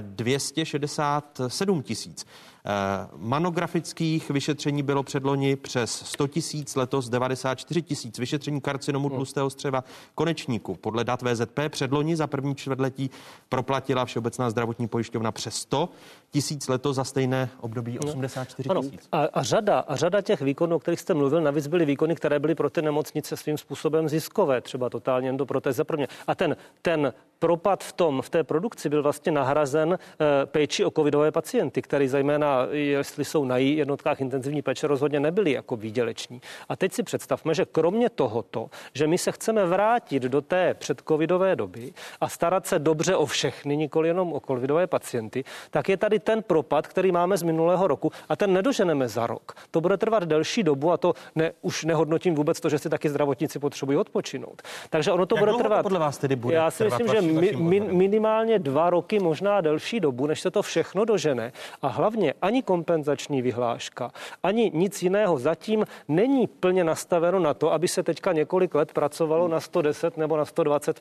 267 0.00 1.82
tisíc. 1.82 2.26
Eh, 2.66 3.08
Manografických 3.16 4.30
vyšetření 4.30 4.82
bylo 4.82 5.02
předloni 5.02 5.56
přes 5.56 6.02
100 6.06 6.26
tisíc, 6.26 6.76
letos 6.76 7.08
94 7.08 7.82
tisíc. 7.82 8.18
Vyšetření 8.18 8.60
karcinomu 8.60 9.08
hmm. 9.08 9.16
tlustého 9.16 9.50
střeva 9.50 9.84
konečníku. 10.14 10.74
Podle 10.74 11.04
dat 11.04 11.22
VZP 11.22 11.60
předloni 11.68 12.16
za 12.16 12.26
první 12.26 12.54
čtvrtletí 12.54 13.10
proplatila 13.48 14.04
Všeobecná 14.04 14.50
zdravotní 14.50 14.88
pojišťovna 14.88 15.32
přes 15.32 15.54
100 15.54 15.88
tisíc 16.34 16.68
letos 16.68 16.96
za 16.96 17.04
stejné 17.04 17.48
období 17.60 17.98
84 17.98 18.68
no. 18.68 18.82
tisíc. 18.82 19.08
A, 19.12 19.24
a, 19.32 19.42
řada, 19.42 19.78
a 19.78 19.96
řada 19.96 20.20
těch 20.20 20.40
výkonů, 20.40 20.76
o 20.76 20.78
kterých 20.78 21.00
jste 21.00 21.14
mluvil, 21.14 21.40
navíc 21.40 21.66
byly 21.66 21.84
výkony, 21.84 22.14
které 22.14 22.38
byly 22.38 22.54
pro 22.54 22.70
ty 22.70 22.82
nemocnice 22.82 23.36
svým 23.36 23.58
způsobem 23.58 24.08
ziskové, 24.08 24.60
třeba 24.60 24.90
totálně 24.90 25.28
endoprotéza 25.28 25.84
pro 25.84 25.96
mě. 25.96 26.08
A 26.26 26.34
ten, 26.34 26.56
ten 26.82 27.12
propad 27.38 27.84
v 27.84 27.92
tom, 27.92 28.22
v 28.22 28.30
té 28.30 28.44
produkci 28.44 28.88
byl 28.88 29.02
vlastně 29.02 29.32
nahrazen 29.32 29.92
e, 29.92 29.98
péči 30.46 30.84
o 30.84 30.90
covidové 30.90 31.32
pacienty, 31.32 31.82
který 31.82 32.08
zejména, 32.08 32.66
jestli 32.70 33.24
jsou 33.24 33.44
na 33.44 33.56
jednotkách 33.56 34.20
intenzivní 34.20 34.62
péče, 34.62 34.86
rozhodně 34.86 35.20
nebyli 35.20 35.52
jako 35.52 35.76
výděleční. 35.76 36.40
A 36.68 36.76
teď 36.76 36.92
si 36.92 37.02
představme, 37.02 37.54
že 37.54 37.64
kromě 37.64 38.10
tohoto, 38.10 38.70
že 38.94 39.06
my 39.06 39.18
se 39.18 39.32
chceme 39.32 39.66
vrátit 39.66 40.22
do 40.22 40.40
té 40.40 40.74
předcovidové 40.74 41.56
doby 41.56 41.92
a 42.20 42.28
starat 42.28 42.66
se 42.66 42.78
dobře 42.78 43.16
o 43.16 43.26
všechny, 43.26 43.76
nikoli 43.76 44.08
jenom 44.08 44.32
o 44.32 44.40
covidové 44.40 44.86
pacienty, 44.86 45.44
tak 45.70 45.88
je 45.88 45.96
tady 45.96 46.23
ten 46.24 46.42
propad, 46.42 46.86
který 46.86 47.12
máme 47.12 47.36
z 47.36 47.42
minulého 47.42 47.86
roku 47.86 48.12
a 48.28 48.36
ten 48.36 48.52
nedoženeme 48.52 49.08
za 49.08 49.26
rok. 49.26 49.52
To 49.70 49.80
bude 49.80 49.96
trvat 49.96 50.24
delší 50.24 50.62
dobu 50.62 50.92
a 50.92 50.96
to 50.96 51.14
ne, 51.34 51.52
už 51.62 51.84
nehodnotím 51.84 52.34
vůbec 52.34 52.60
to, 52.60 52.68
že 52.68 52.78
si 52.78 52.90
taky 52.90 53.08
zdravotníci 53.08 53.58
potřebují 53.58 53.98
odpočinout. 53.98 54.62
Takže 54.90 55.12
ono 55.12 55.26
to 55.26 55.36
Jak 55.36 55.44
bude 55.44 55.58
trvat. 55.58 55.76
To 55.76 55.82
podle 55.82 55.98
vás 55.98 56.18
tedy 56.18 56.36
bude 56.36 56.54
Já 56.54 56.70
si 56.70 56.84
myslím, 56.84 57.08
že 57.08 57.20
mi, 57.20 57.52
min, 57.56 57.96
minimálně 57.96 58.58
dva 58.58 58.90
roky, 58.90 59.18
možná 59.18 59.60
delší 59.60 60.00
dobu, 60.00 60.26
než 60.26 60.40
se 60.40 60.50
to 60.50 60.62
všechno 60.62 61.04
dožene. 61.04 61.52
A 61.82 61.88
hlavně 61.88 62.34
ani 62.42 62.62
kompenzační 62.62 63.42
vyhláška, 63.42 64.10
ani 64.42 64.70
nic 64.74 65.02
jiného 65.02 65.38
zatím 65.38 65.86
není 66.08 66.46
plně 66.46 66.84
nastaveno 66.84 67.38
na 67.38 67.54
to, 67.54 67.72
aby 67.72 67.88
se 67.88 68.02
teďka 68.02 68.32
několik 68.32 68.74
let 68.74 68.92
pracovalo 68.92 69.48
na 69.48 69.60
110 69.60 70.16
nebo 70.16 70.36
na 70.36 70.44
120 70.44 71.00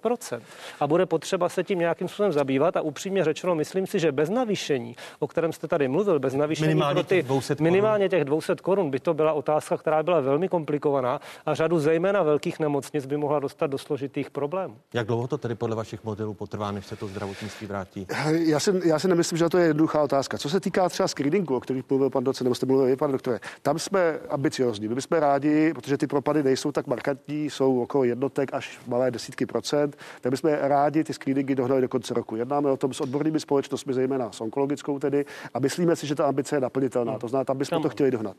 A 0.80 0.88
bude 0.88 1.06
potřeba 1.06 1.50
se 1.50 1.64
tím 1.64 1.80
nějakým 1.80 2.08
způsobem 2.08 2.32
zabývat 2.32 2.78
a 2.78 2.82
upřímně 2.82 3.24
řečeno, 3.24 3.56
myslím 3.56 3.88
si, 3.88 4.00
že 4.00 4.12
bez 4.12 4.30
navýšení, 4.30 4.96
o 5.20 5.28
kterém 5.28 5.54
jste 5.54 5.68
tady 5.68 5.88
mluvil, 5.88 6.20
bez 6.20 6.34
navýšení 6.34 6.68
minimálně 6.68 6.96
pro 6.96 7.04
ty, 7.04 7.16
těch 7.16 7.26
200 7.26 7.56
minimálně 7.60 8.10
těch 8.10 8.26
200 8.26 8.56
korun 8.56 8.90
by 8.90 9.00
to 9.00 9.14
byla 9.14 9.34
otázka, 9.34 9.78
která 9.78 10.04
byla 10.04 10.20
velmi 10.20 10.50
komplikovaná 10.50 11.20
a 11.46 11.54
řadu 11.54 11.80
zejména 11.80 12.24
velkých 12.24 12.60
nemocnic 12.60 13.06
by 13.06 13.18
mohla 13.18 13.40
dostat 13.40 13.68
do 13.68 13.78
složitých 13.78 14.30
problémů. 14.30 14.76
Jak 14.94 15.08
dlouho 15.08 15.28
to 15.28 15.38
tedy 15.38 15.56
podle 15.56 15.76
vašich 15.76 16.04
modelů 16.04 16.34
potrvá, 16.34 16.72
než 16.72 16.86
se 16.86 16.96
to 16.96 17.08
zdravotnictví 17.08 17.68
vrátí? 17.68 18.08
Já 18.32 18.60
si, 18.60 18.72
já 18.86 19.00
si 19.00 19.08
nemyslím, 19.08 19.38
že 19.38 19.50
to 19.50 19.58
je 19.58 19.68
jednoduchá 19.68 20.02
otázka. 20.04 20.38
Co 20.38 20.50
se 20.50 20.60
týká 20.60 20.90
třeba 20.90 21.08
screeningu, 21.08 21.56
o 21.56 21.60
kterých 21.60 21.84
mluvil 21.90 22.10
pan 22.10 22.24
docent, 22.24 22.46
nebo 22.46 22.56
jste 22.56 22.66
mluvil 22.66 22.86
vy, 22.86 22.96
pan 22.96 23.12
doktore, 23.12 23.40
tam 23.62 23.80
jsme 23.80 24.20
ambiciozní. 24.30 24.88
My 24.88 24.96
bychom 24.96 25.18
rádi, 25.18 25.74
protože 25.74 25.98
ty 25.98 26.08
propady 26.08 26.44
nejsou 26.44 26.72
tak 26.72 26.88
markantní, 26.88 27.50
jsou 27.50 27.82
okolo 27.82 28.04
jednotek 28.04 28.54
až 28.54 28.80
malé 28.88 29.12
desítky 29.12 29.46
procent, 29.46 29.98
tak 30.22 30.32
bychom 30.32 30.52
rádi 30.52 31.04
ty 31.04 31.14
screeningy 31.14 31.56
dohnali 31.56 31.82
do 31.82 31.90
konce 31.90 32.14
roku. 32.14 32.36
Jednáme 32.36 32.72
o 32.72 32.78
tom 32.78 32.94
s 32.94 33.02
odbornými 33.02 33.40
společnostmi, 33.40 33.94
zejména 33.94 34.32
s 34.32 34.42
onkologickou 34.42 35.00
tedy, 35.04 35.26
a 35.54 35.60
myslíme 35.60 35.96
si, 35.96 36.08
že 36.08 36.16
ta 36.16 36.26
ambice 36.26 36.56
je 36.56 36.60
naplnitelná. 36.60 37.20
To 37.20 37.28
znamená, 37.28 37.46
tam 37.46 37.58
bychom 37.58 37.82
to 37.82 37.90
chtěli 37.90 38.12
dohnat. 38.12 38.38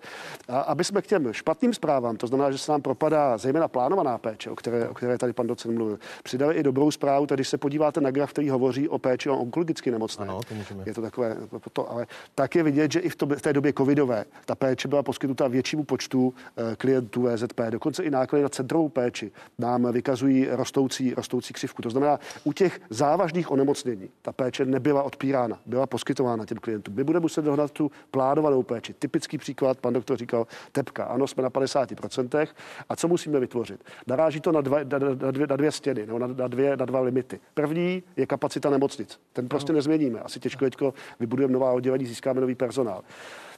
A 0.48 0.60
aby 0.60 0.84
jsme 0.84 1.02
k 1.02 1.06
těm 1.06 1.32
špatným 1.32 1.74
zprávám, 1.74 2.16
to 2.16 2.26
znamená, 2.26 2.50
že 2.50 2.58
se 2.58 2.72
nám 2.72 2.82
propadá 2.82 3.38
zejména 3.38 3.68
plánovaná 3.68 4.18
péče, 4.18 4.50
o 4.50 4.56
které, 4.56 4.88
o 4.88 4.94
které 4.94 5.18
tady 5.18 5.32
pan 5.32 5.46
docent 5.46 5.74
mluvil, 5.74 5.98
přidali 6.22 6.54
i 6.54 6.62
dobrou 6.62 6.90
zprávu, 6.90 7.26
tedy 7.26 7.40
když 7.40 7.48
se 7.48 7.58
podíváte 7.58 8.00
na 8.00 8.10
graf, 8.10 8.30
který 8.30 8.50
hovoří 8.50 8.88
o 8.88 8.98
péči 8.98 9.30
o 9.30 9.38
onkologicky 9.38 9.90
nemocné. 9.90 10.24
Ano, 10.24 10.40
to 10.48 10.54
můžeme. 10.54 10.82
Je 10.86 10.94
to 10.94 11.02
takové, 11.02 11.36
to, 11.72 11.90
ale 11.90 12.06
tak 12.34 12.54
je 12.54 12.62
vidět, 12.62 12.92
že 12.92 13.00
i 13.00 13.08
v, 13.08 13.16
to, 13.16 13.26
v 13.26 13.42
té 13.42 13.52
době 13.52 13.72
covidové 13.72 14.24
ta 14.44 14.54
péče 14.54 14.88
byla 14.88 15.02
poskytnuta 15.02 15.48
většímu 15.48 15.84
počtu 15.84 16.26
uh, 16.28 16.74
klientů 16.78 17.22
VZP. 17.22 17.60
Dokonce 17.70 18.02
i 18.02 18.10
náklady 18.10 18.42
na 18.42 18.48
centrovou 18.48 18.88
péči 18.88 19.32
nám 19.58 19.92
vykazují 19.92 20.48
rostoucí, 20.50 21.14
rostoucí 21.14 21.52
křivku. 21.52 21.82
To 21.82 21.90
znamená, 21.90 22.18
u 22.44 22.52
těch 22.52 22.80
závažných 22.90 23.50
onemocnění 23.50 24.08
ta 24.22 24.32
péče 24.32 24.64
nebyla 24.64 25.02
odpírána, 25.02 25.58
byla 25.66 25.86
poskytována 25.86 26.43
těm 26.46 26.58
klientům. 26.58 26.94
My 26.94 27.04
budeme 27.04 27.22
muset 27.22 27.42
dohnat 27.42 27.70
tu 27.70 27.90
plánovanou 28.10 28.62
péči. 28.62 28.94
Typický 28.94 29.38
příklad, 29.38 29.78
pan 29.78 29.92
doktor 29.92 30.16
říkal, 30.16 30.46
tepka. 30.72 31.04
Ano, 31.04 31.26
jsme 31.26 31.42
na 31.42 31.50
50%. 31.50 32.46
A 32.88 32.96
co 32.96 33.08
musíme 33.08 33.40
vytvořit? 33.40 33.84
Naráží 34.06 34.40
to 34.40 34.52
na, 34.52 34.60
dva, 34.60 34.78
na, 34.78 34.98
na, 34.98 35.30
dvě, 35.30 35.46
na 35.46 35.56
dvě 35.56 35.72
stěny, 35.72 36.06
nebo 36.06 36.18
na, 36.18 36.26
na, 36.26 36.48
dvě, 36.48 36.76
na 36.76 36.84
dva 36.84 37.00
limity. 37.00 37.40
První 37.54 38.02
je 38.16 38.26
kapacita 38.26 38.70
nemocnic. 38.70 39.20
Ten 39.32 39.48
prostě 39.48 39.72
nezměníme. 39.72 40.20
Asi 40.20 40.40
těžko 40.40 40.64
teďko 40.64 40.94
vybudujeme 41.20 41.52
nová 41.52 41.72
oddělení, 41.72 42.06
získáme 42.06 42.40
nový 42.40 42.54
personál. 42.54 43.02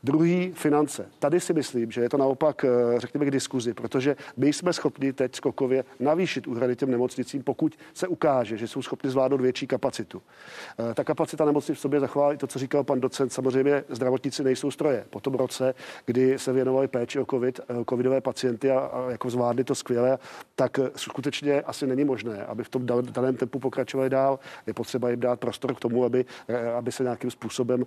Druhý 0.05 0.53
finance. 0.55 1.07
Tady 1.19 1.41
si 1.41 1.53
myslím, 1.53 1.91
že 1.91 2.01
je 2.01 2.09
to 2.09 2.17
naopak, 2.17 2.65
eh, 2.65 3.01
řekněme, 3.01 3.27
k 3.27 3.31
diskuzi, 3.31 3.75
protože 3.75 4.17
my 4.37 4.53
jsme 4.53 4.73
schopni 4.73 5.13
teď 5.13 5.35
skokově 5.35 5.85
navýšit 6.01 6.47
úhrady 6.47 6.77
těm 6.77 6.91
nemocnicím, 6.91 7.43
pokud 7.43 7.79
se 7.95 8.09
ukáže, 8.09 8.57
že 8.57 8.69
jsou 8.69 8.83
schopni 8.83 9.11
zvládnout 9.11 9.41
větší 9.41 9.67
kapacitu. 9.67 10.23
Eh, 10.91 10.95
ta 10.95 11.05
kapacita 11.05 11.45
nemocnic 11.45 11.79
v 11.79 11.81
sobě 11.81 12.01
zachová 12.01 12.33
i 12.33 12.37
to, 12.37 12.47
co 12.47 12.59
říkal 12.59 12.85
pan 12.85 13.01
docent. 13.01 13.33
Samozřejmě 13.33 13.85
zdravotníci 13.89 14.45
nejsou 14.45 14.71
stroje. 14.71 15.05
Po 15.11 15.21
tom 15.21 15.35
roce, 15.35 15.75
kdy 16.07 16.39
se 16.39 16.53
věnovali 16.53 16.89
péči 16.89 17.19
o 17.19 17.27
COVID, 17.27 17.61
eh, 17.61 17.75
covidové 17.91 18.21
pacienty 18.21 18.71
a, 18.71 18.79
a 18.79 19.11
jako 19.11 19.31
zvládli 19.31 19.65
to 19.65 19.75
skvěle, 19.75 20.19
tak 20.55 20.81
skutečně 20.97 21.63
asi 21.63 21.87
není 21.87 22.05
možné, 22.05 22.45
aby 22.45 22.65
v 22.65 22.69
tom 22.69 22.87
daném 22.87 23.37
tempu 23.37 23.59
pokračovali 23.59 24.11
dál. 24.11 24.39
Je 24.67 24.75
potřeba 24.75 25.11
jim 25.11 25.21
dát 25.21 25.41
prostor 25.41 25.75
k 25.75 25.81
tomu, 25.81 26.05
aby, 26.05 26.25
aby 26.77 26.93
se 26.93 27.03
nějakým 27.03 27.31
způsobem 27.31 27.87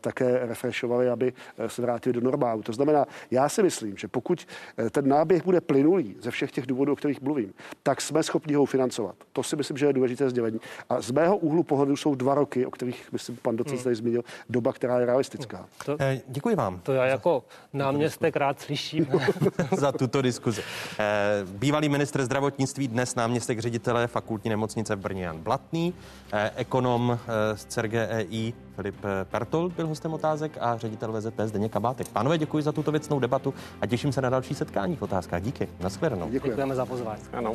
také 0.00 0.46
refreshovali, 0.46 1.08
aby 1.16 1.25
se 1.66 1.82
vrátili 1.82 2.12
do 2.12 2.20
normálu. 2.20 2.62
To 2.62 2.72
znamená, 2.72 3.06
já 3.30 3.48
si 3.48 3.62
myslím, 3.62 3.96
že 3.96 4.08
pokud 4.08 4.46
ten 4.90 5.08
náběh 5.08 5.44
bude 5.44 5.60
plynulý 5.60 6.16
ze 6.20 6.30
všech 6.30 6.52
těch 6.52 6.66
důvodů, 6.66 6.92
o 6.92 6.96
kterých 6.96 7.20
mluvím, 7.20 7.54
tak 7.82 8.00
jsme 8.00 8.22
schopni 8.22 8.54
ho 8.54 8.66
financovat. 8.66 9.14
To 9.32 9.42
si 9.42 9.56
myslím, 9.56 9.76
že 9.76 9.86
je 9.86 9.92
důležité 9.92 10.30
sdělení. 10.30 10.60
A 10.88 11.00
z 11.00 11.10
mého 11.10 11.36
úhlu 11.36 11.62
pohledu 11.62 11.96
jsou 11.96 12.14
dva 12.14 12.34
roky, 12.34 12.66
o 12.66 12.70
kterých, 12.70 13.12
myslím, 13.12 13.36
pan 13.36 13.56
docent 13.56 13.84
hmm. 13.84 13.94
zmínil, 13.94 14.22
doba, 14.50 14.72
která 14.72 15.00
je 15.00 15.06
realistická. 15.06 15.66
To, 15.84 15.96
eh, 16.00 16.20
děkuji 16.28 16.56
vám. 16.56 16.80
To 16.82 16.92
já 16.92 17.04
jako 17.04 17.44
náměstek 17.72 18.36
rád 18.36 18.60
slyším. 18.60 19.06
za 19.76 19.92
tuto 19.92 20.22
diskuzi. 20.22 20.62
Eh, 20.98 21.44
bývalý 21.44 21.88
ministr 21.88 22.24
zdravotnictví, 22.24 22.88
dnes 22.88 23.14
náměstek 23.14 23.58
ředitele 23.58 24.06
fakultní 24.06 24.50
nemocnice 24.50 24.96
v 24.96 24.98
Brně 24.98 25.24
Jan 25.24 25.38
Blatný, 25.38 25.94
eh, 26.32 26.50
ekonom 26.56 27.18
z 27.54 27.64
CERGEI 27.64 28.54
Filip 28.76 28.96
Pertol 29.24 29.68
byl 29.68 29.86
hostem 29.86 30.12
otázek 30.12 30.58
a 30.60 30.76
ředitel 30.76 31.12
VZP 31.12 31.40
Zdeněk 31.44 31.72
Kabátek. 31.72 32.08
Pánové, 32.08 32.38
děkuji 32.38 32.62
za 32.62 32.72
tuto 32.72 32.90
věcnou 32.90 33.20
debatu 33.20 33.54
a 33.80 33.86
těším 33.86 34.12
se 34.12 34.20
na 34.20 34.30
další 34.30 34.54
setkání 34.54 34.96
v 34.96 35.02
otázkách. 35.02 35.42
Díky. 35.42 35.68
Naschledanou. 35.80 36.30
Děkujeme 36.30 36.74
za 36.74 36.86
pozvání. 36.86 37.22
Ano. 37.32 37.54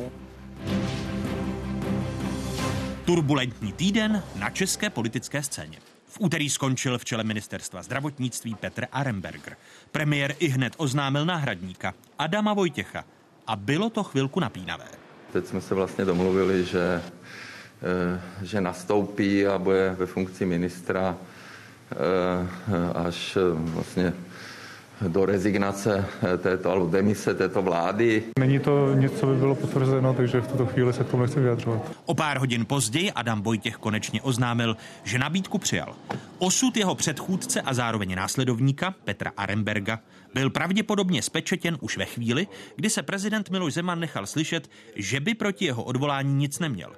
Turbulentní 3.04 3.72
týden 3.72 4.22
na 4.38 4.50
české 4.50 4.90
politické 4.90 5.42
scéně. 5.42 5.78
V 6.06 6.16
úterý 6.20 6.50
skončil 6.50 6.98
v 6.98 7.04
čele 7.04 7.24
ministerstva 7.24 7.82
zdravotnictví 7.82 8.54
Petr 8.54 8.86
Aremberger. 8.92 9.56
Premiér 9.92 10.34
i 10.38 10.48
hned 10.48 10.72
oznámil 10.76 11.24
náhradníka 11.24 11.94
Adama 12.18 12.54
Vojtěcha 12.54 13.04
a 13.46 13.56
bylo 13.56 13.90
to 13.90 14.02
chvilku 14.02 14.40
napínavé. 14.40 14.84
Teď 15.32 15.46
jsme 15.46 15.60
se 15.60 15.74
vlastně 15.74 16.04
domluvili, 16.04 16.64
že, 16.64 17.02
eh, 17.06 17.12
že 18.42 18.60
nastoupí 18.60 19.46
a 19.46 19.58
bude 19.58 19.96
ve 19.98 20.06
funkci 20.06 20.46
ministra 20.46 21.16
eh, 21.92 21.96
až 22.94 23.36
eh, 23.36 23.40
vlastně 23.54 24.12
do 25.08 25.26
rezignace 25.26 26.04
této, 26.38 26.70
alebo 26.70 26.90
demise 26.90 27.34
této 27.34 27.62
vlády. 27.62 28.22
Není 28.38 28.58
to 28.58 28.94
nic, 28.94 29.12
co 29.12 29.26
by 29.26 29.36
bylo 29.36 29.54
potvrzeno, 29.54 30.14
takže 30.14 30.40
v 30.40 30.48
tuto 30.48 30.66
chvíli 30.66 30.92
se 30.92 31.04
k 31.04 31.08
tomu 31.08 31.22
nechci 31.22 31.40
vyjadřovat. 31.40 31.92
O 32.06 32.14
pár 32.14 32.38
hodin 32.38 32.66
později 32.66 33.12
Adam 33.12 33.42
Vojtěch 33.42 33.76
konečně 33.76 34.22
oznámil, 34.22 34.76
že 35.04 35.18
nabídku 35.18 35.58
přijal. 35.58 35.94
Osud 36.38 36.76
jeho 36.76 36.94
předchůdce 36.94 37.60
a 37.60 37.74
zároveň 37.74 38.14
následovníka 38.14 38.94
Petra 39.04 39.32
Aremberga 39.36 40.00
byl 40.34 40.50
pravděpodobně 40.50 41.22
spečetěn 41.22 41.78
už 41.80 41.96
ve 41.96 42.04
chvíli, 42.04 42.46
kdy 42.76 42.90
se 42.90 43.02
prezident 43.02 43.50
Miloš 43.50 43.74
Zeman 43.74 44.00
nechal 44.00 44.26
slyšet, 44.26 44.70
že 44.96 45.20
by 45.20 45.34
proti 45.34 45.64
jeho 45.64 45.82
odvolání 45.82 46.34
nic 46.34 46.58
neměl. 46.58 46.92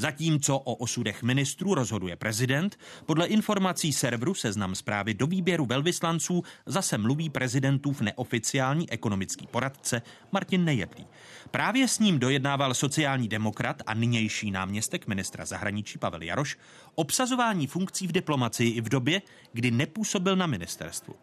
Zatímco 0.00 0.56
o 0.58 0.74
osudech 0.74 1.22
ministrů 1.22 1.74
rozhoduje 1.74 2.16
prezident, 2.16 2.78
podle 3.06 3.26
informací 3.26 3.92
serveru 3.92 4.34
Seznam 4.34 4.74
zprávy 4.74 5.14
do 5.14 5.26
výběru 5.26 5.66
velvyslanců 5.66 6.42
zase 6.66 6.98
mluví 6.98 7.30
prezidentův 7.30 8.00
neoficiální 8.00 8.90
ekonomický 8.90 9.46
poradce 9.46 10.02
Martin 10.32 10.64
Nejedlý. 10.64 11.06
Právě 11.50 11.88
s 11.88 11.98
ním 11.98 12.18
dojednával 12.18 12.74
sociální 12.74 13.28
demokrat 13.28 13.82
a 13.86 13.94
nynější 13.94 14.50
náměstek 14.50 15.06
ministra 15.06 15.44
zahraničí 15.44 15.98
Pavel 15.98 16.22
Jaroš 16.22 16.58
obsazování 16.94 17.66
funkcí 17.66 18.06
v 18.06 18.12
diplomacii 18.12 18.70
i 18.70 18.80
v 18.80 18.88
době, 18.88 19.22
kdy 19.52 19.70
nepůsobil 19.70 20.36
na 20.36 20.46
ministerstvu. 20.46 21.14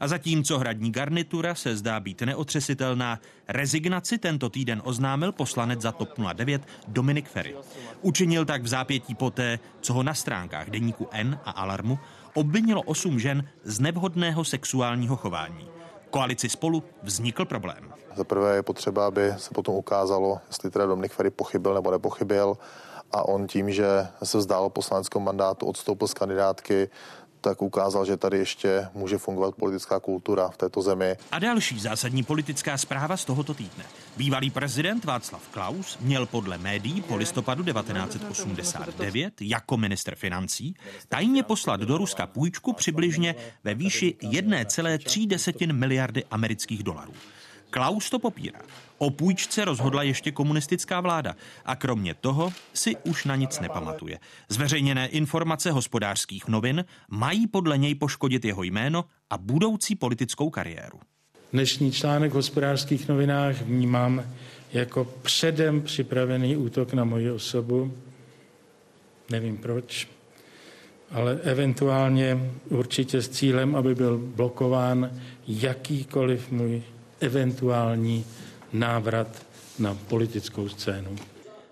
A 0.00 0.08
zatímco 0.08 0.58
hradní 0.58 0.92
garnitura 0.92 1.54
se 1.54 1.76
zdá 1.76 2.00
být 2.00 2.22
neotřesitelná, 2.22 3.20
rezignaci 3.48 4.18
tento 4.18 4.50
týden 4.50 4.82
oznámil 4.84 5.32
poslanec 5.32 5.80
za 5.80 5.92
TOP 5.92 6.08
09 6.34 6.62
Dominik 6.88 7.28
Ferry. 7.28 7.56
Učinil 8.02 8.44
tak 8.44 8.62
v 8.62 8.66
zápětí 8.66 9.14
poté, 9.14 9.58
co 9.80 9.94
ho 9.94 10.02
na 10.02 10.14
stránkách 10.14 10.70
deníku 10.70 11.08
N 11.12 11.40
a 11.44 11.50
Alarmu 11.50 11.98
obvinilo 12.34 12.82
osm 12.82 13.18
žen 13.18 13.48
z 13.64 13.80
nevhodného 13.80 14.44
sexuálního 14.44 15.16
chování. 15.16 15.68
Koalici 16.10 16.48
spolu 16.48 16.82
vznikl 17.02 17.44
problém. 17.44 17.92
Za 18.14 18.24
prvé 18.24 18.56
je 18.56 18.62
potřeba, 18.62 19.06
aby 19.06 19.34
se 19.36 19.50
potom 19.54 19.74
ukázalo, 19.74 20.40
jestli 20.48 20.70
teda 20.70 20.86
Dominik 20.86 21.12
Ferry 21.12 21.30
pochybil 21.30 21.74
nebo 21.74 21.90
nepochybil 21.90 22.56
a 23.12 23.28
on 23.28 23.46
tím, 23.46 23.70
že 23.70 24.06
se 24.22 24.38
vzdál 24.38 24.70
poslaneckého 24.70 25.20
mandátu, 25.20 25.66
odstoupil 25.66 26.08
z 26.08 26.14
kandidátky, 26.14 26.88
tak 27.46 27.62
ukázal, 27.62 28.04
že 28.04 28.16
tady 28.16 28.38
ještě 28.38 28.88
může 28.94 29.18
fungovat 29.18 29.54
politická 29.54 30.00
kultura 30.00 30.48
v 30.48 30.56
této 30.56 30.82
zemi. 30.82 31.16
A 31.32 31.38
další 31.38 31.80
zásadní 31.80 32.22
politická 32.22 32.78
zpráva 32.78 33.16
z 33.16 33.24
tohoto 33.24 33.54
týdne. 33.54 33.84
Bývalý 34.16 34.50
prezident 34.50 35.04
Václav 35.04 35.48
Klaus 35.48 35.98
měl 36.00 36.26
podle 36.26 36.58
médií 36.58 37.02
po 37.02 37.16
listopadu 37.16 37.64
1989 37.64 39.34
jako 39.40 39.76
minister 39.76 40.14
financí 40.14 40.74
tajně 41.08 41.42
poslat 41.42 41.80
do 41.80 41.98
Ruska 41.98 42.26
půjčku 42.26 42.72
přibližně 42.72 43.34
ve 43.64 43.74
výši 43.74 44.16
1,3 44.22 45.72
miliardy 45.72 46.24
amerických 46.30 46.82
dolarů. 46.82 47.12
Klaus 47.76 48.10
to 48.10 48.18
popírá. 48.18 48.60
O 48.98 49.10
půjčce 49.10 49.64
rozhodla 49.64 50.02
ještě 50.02 50.32
komunistická 50.32 51.00
vláda 51.00 51.36
a 51.64 51.76
kromě 51.76 52.14
toho 52.14 52.52
si 52.72 52.96
už 52.96 53.24
na 53.24 53.36
nic 53.36 53.60
nepamatuje. 53.60 54.18
Zveřejněné 54.48 55.06
informace 55.06 55.70
hospodářských 55.70 56.48
novin 56.48 56.84
mají 57.10 57.46
podle 57.46 57.78
něj 57.78 57.94
poškodit 57.94 58.44
jeho 58.44 58.62
jméno 58.62 59.04
a 59.30 59.38
budoucí 59.38 59.94
politickou 59.94 60.50
kariéru. 60.50 61.00
Dnešní 61.52 61.92
článek 61.92 62.32
v 62.32 62.34
hospodářských 62.34 63.08
novinách 63.08 63.62
vnímám 63.62 64.22
jako 64.72 65.04
předem 65.22 65.82
připravený 65.82 66.56
útok 66.56 66.92
na 66.92 67.04
moji 67.04 67.30
osobu. 67.30 67.92
Nevím 69.30 69.56
proč, 69.56 70.08
ale 71.10 71.40
eventuálně 71.42 72.50
určitě 72.68 73.22
s 73.22 73.28
cílem, 73.28 73.76
aby 73.76 73.94
byl 73.94 74.18
blokován 74.18 75.10
jakýkoliv 75.46 76.50
můj 76.50 76.82
eventuální 77.20 78.24
návrat 78.72 79.46
na 79.78 79.94
politickou 79.94 80.68
scénu. 80.68 81.16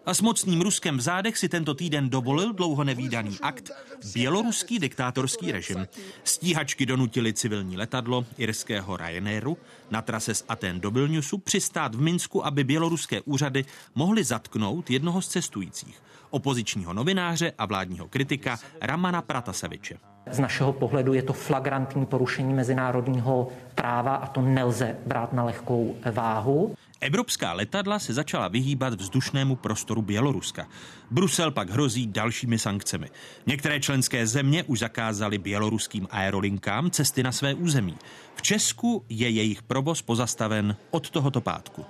A 0.06 0.14
s 0.14 0.20
mocným 0.20 0.60
Ruskem 0.60 0.96
v 0.96 1.00
zádech 1.00 1.38
si 1.38 1.48
tento 1.48 1.74
týden 1.74 2.10
dovolil 2.10 2.52
dlouho 2.52 2.84
nevýdaný 2.84 3.38
akt 3.42 3.70
běloruský 4.14 4.78
diktátorský 4.78 5.52
režim. 5.52 5.88
Stíhačky 6.24 6.86
donutili 6.86 7.32
civilní 7.32 7.76
letadlo 7.76 8.26
irského 8.38 8.96
Ryanairu 8.96 9.56
na 9.90 10.02
trase 10.02 10.34
z 10.34 10.44
Aten 10.48 10.80
do 10.80 10.90
Vilniusu 10.90 11.38
přistát 11.38 11.94
v 11.94 12.00
Minsku, 12.00 12.46
aby 12.46 12.64
běloruské 12.64 13.20
úřady 13.20 13.64
mohly 13.94 14.24
zatknout 14.24 14.90
jednoho 14.90 15.22
z 15.22 15.28
cestujících, 15.28 16.02
opozičního 16.34 16.92
novináře 16.92 17.52
a 17.58 17.66
vládního 17.66 18.08
kritika 18.08 18.58
Ramana 18.82 19.22
Prataseviče. 19.22 19.98
Z 20.30 20.38
našeho 20.38 20.72
pohledu 20.72 21.14
je 21.14 21.22
to 21.22 21.32
flagrantní 21.32 22.06
porušení 22.06 22.54
mezinárodního 22.54 23.48
práva 23.74 24.14
a 24.14 24.26
to 24.26 24.40
nelze 24.40 24.96
brát 25.06 25.32
na 25.32 25.44
lehkou 25.44 25.96
váhu. 26.12 26.74
Evropská 27.00 27.52
letadla 27.52 27.98
se 27.98 28.14
začala 28.14 28.48
vyhýbat 28.48 28.94
vzdušnému 28.94 29.56
prostoru 29.56 30.02
Běloruska. 30.02 30.66
Brusel 31.10 31.50
pak 31.50 31.70
hrozí 31.70 32.06
dalšími 32.06 32.58
sankcemi. 32.58 33.08
Některé 33.46 33.80
členské 33.80 34.26
země 34.26 34.64
už 34.64 34.78
zakázaly 34.78 35.38
běloruským 35.38 36.08
aerolinkám 36.10 36.90
cesty 36.90 37.22
na 37.22 37.32
své 37.32 37.54
území. 37.54 37.96
V 38.34 38.42
Česku 38.42 39.04
je 39.08 39.28
jejich 39.28 39.62
provoz 39.62 40.02
pozastaven 40.02 40.76
od 40.90 41.10
tohoto 41.10 41.40
pátku. 41.40 41.84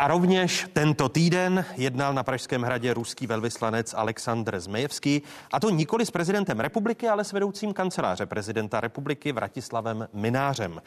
A 0.00 0.08
rovněž 0.08 0.66
tento 0.72 1.08
týden 1.08 1.64
jednal 1.76 2.14
na 2.14 2.22
Pražském 2.22 2.62
hradě 2.62 2.94
ruský 2.94 3.26
velvyslanec 3.26 3.94
Aleksandr 3.94 4.60
Zmejevský, 4.60 5.22
a 5.52 5.60
to 5.60 5.70
nikoli 5.70 6.06
s 6.06 6.10
prezidentem 6.10 6.60
republiky, 6.60 7.08
ale 7.08 7.24
s 7.24 7.32
vedoucím 7.32 7.72
kanceláře 7.72 8.26
prezidenta 8.26 8.80
republiky 8.80 9.32
Vratislavem 9.32 10.08
Minářem. 10.12 10.80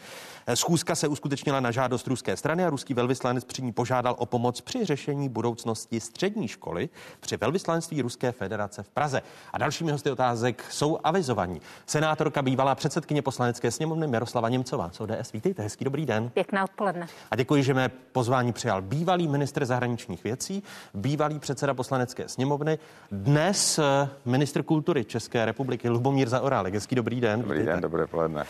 Schůzka 0.53 0.95
se 0.95 1.07
uskutečnila 1.07 1.59
na 1.59 1.71
žádost 1.71 2.07
ruské 2.07 2.38
strany 2.38 2.65
a 2.65 2.69
ruský 2.69 2.93
velvyslanec 2.93 3.43
při 3.43 3.61
ní 3.61 3.71
požádal 3.71 4.15
o 4.17 4.25
pomoc 4.25 4.61
při 4.61 4.85
řešení 4.85 5.29
budoucnosti 5.29 5.99
střední 5.99 6.47
školy 6.47 6.89
při 7.19 7.38
velvyslanectví 7.38 8.01
Ruské 8.01 8.31
federace 8.31 8.83
v 8.83 8.89
Praze. 8.89 9.21
A 9.53 9.57
dalšími 9.57 9.91
hosty 9.91 10.11
otázek 10.11 10.65
jsou 10.69 10.99
avizovaní. 11.03 11.61
Senátorka 11.85 12.41
bývalá 12.41 12.75
předsedkyně 12.75 13.21
poslanecké 13.21 13.71
sněmovny 13.71 14.07
Miroslava 14.07 14.49
Němcová. 14.49 14.89
Co 14.89 15.03
ODS, 15.03 15.31
vítejte, 15.33 15.63
hezký 15.63 15.85
dobrý 15.85 16.05
den. 16.05 16.29
Pěkné 16.29 16.63
odpoledne. 16.63 17.07
A 17.31 17.35
děkuji, 17.35 17.63
že 17.63 17.73
mé 17.73 17.89
pozvání 17.89 18.53
přijal 18.53 18.81
bývalý 19.02 19.28
ministr 19.28 19.65
zahraničních 19.65 20.23
věcí, 20.23 20.64
bývalý 20.94 21.40
předseda 21.40 21.73
poslanecké 21.73 22.30
sněmovny, 22.30 22.80
dnes 23.11 23.80
eh, 23.80 24.10
ministr 24.26 24.64
kultury 24.64 25.06
České 25.06 25.45
republiky 25.45 25.90
Lubomír 25.90 26.30
Zaorálek. 26.30 26.73
Hezký 26.73 26.95
dobrý 26.95 27.22
den. 27.22 27.41
Dobrý 27.41 27.65
den, 27.65 27.82
dobré 27.82 28.07
poledne. 28.07 28.45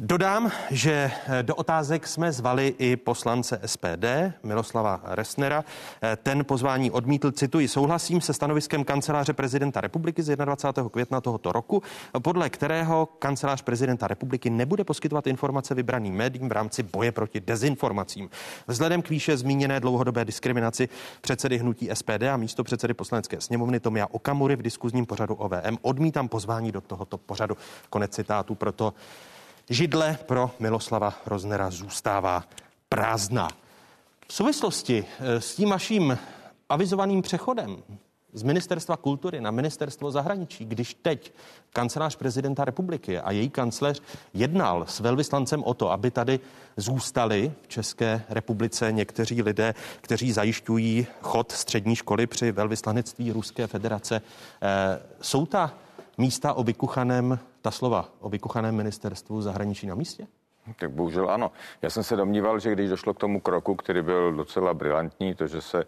Dodám, 0.00 0.50
že 0.70 1.10
eh, 1.26 1.42
do 1.42 1.54
otázek 1.54 2.06
jsme 2.06 2.32
zvali 2.32 2.74
i 2.78 2.96
poslance 2.96 3.60
SPD 3.66 4.04
Miloslava 4.42 5.00
Resnera. 5.04 5.64
Eh, 6.02 6.16
ten 6.22 6.44
pozvání 6.44 6.90
odmítl, 6.90 7.30
cituji, 7.30 7.68
souhlasím 7.68 8.20
se 8.20 8.32
stanoviskem 8.32 8.84
kanceláře 8.84 9.32
prezidenta 9.32 9.80
republiky 9.80 10.22
z 10.22 10.36
21. 10.36 10.90
května 10.90 11.20
tohoto 11.20 11.52
roku, 11.52 11.82
podle 12.22 12.50
kterého 12.50 13.06
kancelář 13.06 13.62
prezidenta 13.62 14.08
republiky 14.08 14.50
nebude 14.50 14.84
poskytovat 14.84 15.26
informace 15.26 15.74
vybraným 15.74 16.14
médiím 16.14 16.48
v 16.48 16.52
rámci 16.52 16.82
boje 16.82 17.12
proti 17.12 17.40
dezinformacím. 17.40 18.30
Vzhledem 18.66 19.02
k 19.02 19.10
výše 19.10 19.36
zmíněné 19.36 19.80
dlouhodobé 19.80 20.24
diskriminaci 20.24 20.88
předsedy 21.20 21.58
hnutí 21.58 21.90
SPD 21.94 22.22
a 22.32 22.36
místo 22.36 22.64
předsedy 22.64 22.94
poslanecké 22.94 23.40
sněmovny 23.40 23.80
Tomia 23.80 24.06
Okamury 24.10 24.56
v 24.56 24.62
diskuzním 24.62 25.06
pořadu 25.06 25.34
OVM 25.34 25.76
odmítám 25.82 26.28
pozvání 26.28 26.72
do 26.72 26.80
tohoto 26.80 27.18
pořadu. 27.18 27.56
Konec 27.90 28.14
citátu, 28.14 28.54
proto 28.54 28.94
židle 29.70 30.18
pro 30.26 30.50
Miloslava 30.58 31.14
Roznera 31.26 31.70
zůstává 31.70 32.44
prázdná. 32.88 33.48
V 34.28 34.34
souvislosti 34.34 35.04
eh, 35.20 35.40
s 35.40 35.54
tím 35.54 35.70
vaším 35.70 36.18
avizovaným 36.68 37.22
přechodem 37.22 37.82
z 38.32 38.42
ministerstva 38.42 38.96
kultury 38.96 39.40
na 39.40 39.50
ministerstvo 39.50 40.10
zahraničí, 40.10 40.64
když 40.64 40.94
teď 40.94 41.32
kancelář 41.72 42.16
prezidenta 42.16 42.64
republiky 42.64 43.18
a 43.18 43.30
její 43.30 43.50
kancléř 43.50 44.02
jednal 44.34 44.84
s 44.88 45.00
velvyslancem 45.00 45.64
o 45.64 45.74
to, 45.74 45.90
aby 45.90 46.10
tady 46.10 46.40
zůstali 46.76 47.52
v 47.62 47.68
České 47.68 48.22
republice 48.28 48.92
někteří 48.92 49.42
lidé, 49.42 49.74
kteří 50.00 50.32
zajišťují 50.32 51.06
chod 51.22 51.52
střední 51.52 51.96
školy 51.96 52.26
při 52.26 52.52
velvyslanectví 52.52 53.32
Ruské 53.32 53.66
federace. 53.66 54.22
Eh, 54.62 55.00
jsou 55.20 55.46
ta 55.46 55.74
místa 56.18 56.52
o 56.52 56.62
vykuchaném, 56.62 57.38
ta 57.68 57.72
slova 57.72 58.08
o 58.20 58.28
vykuchaném 58.28 58.76
ministerstvu 58.76 59.42
zahraničí 59.42 59.86
na 59.86 59.94
místě? 59.94 60.26
Tak 60.78 60.90
bohužel 60.90 61.30
ano. 61.30 61.52
Já 61.82 61.90
jsem 61.90 62.02
se 62.02 62.16
domníval, 62.16 62.58
že 62.58 62.72
když 62.72 62.90
došlo 62.90 63.14
k 63.14 63.18
tomu 63.18 63.40
kroku, 63.40 63.74
který 63.74 64.02
byl 64.02 64.32
docela 64.32 64.74
brilantní, 64.74 65.34
to, 65.34 65.46
že 65.46 65.60
se 65.60 65.84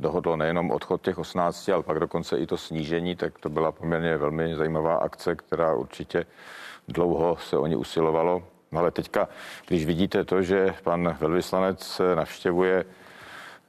dohodlo 0.00 0.36
nejenom 0.36 0.70
odchod 0.70 1.02
těch 1.02 1.18
18, 1.18 1.68
ale 1.68 1.82
pak 1.82 1.98
dokonce 1.98 2.38
i 2.38 2.46
to 2.46 2.56
snížení, 2.56 3.16
tak 3.16 3.38
to 3.38 3.48
byla 3.48 3.72
poměrně 3.72 4.16
velmi 4.16 4.56
zajímavá 4.56 4.94
akce, 4.96 5.34
která 5.34 5.74
určitě 5.74 6.26
dlouho 6.88 7.36
se 7.36 7.58
o 7.58 7.66
ní 7.66 7.76
usilovalo. 7.76 8.42
Ale 8.72 8.90
teďka, 8.90 9.28
když 9.68 9.86
vidíte 9.86 10.24
to, 10.24 10.42
že 10.42 10.74
pan 10.84 11.16
velvyslanec 11.20 12.00
navštěvuje 12.14 12.84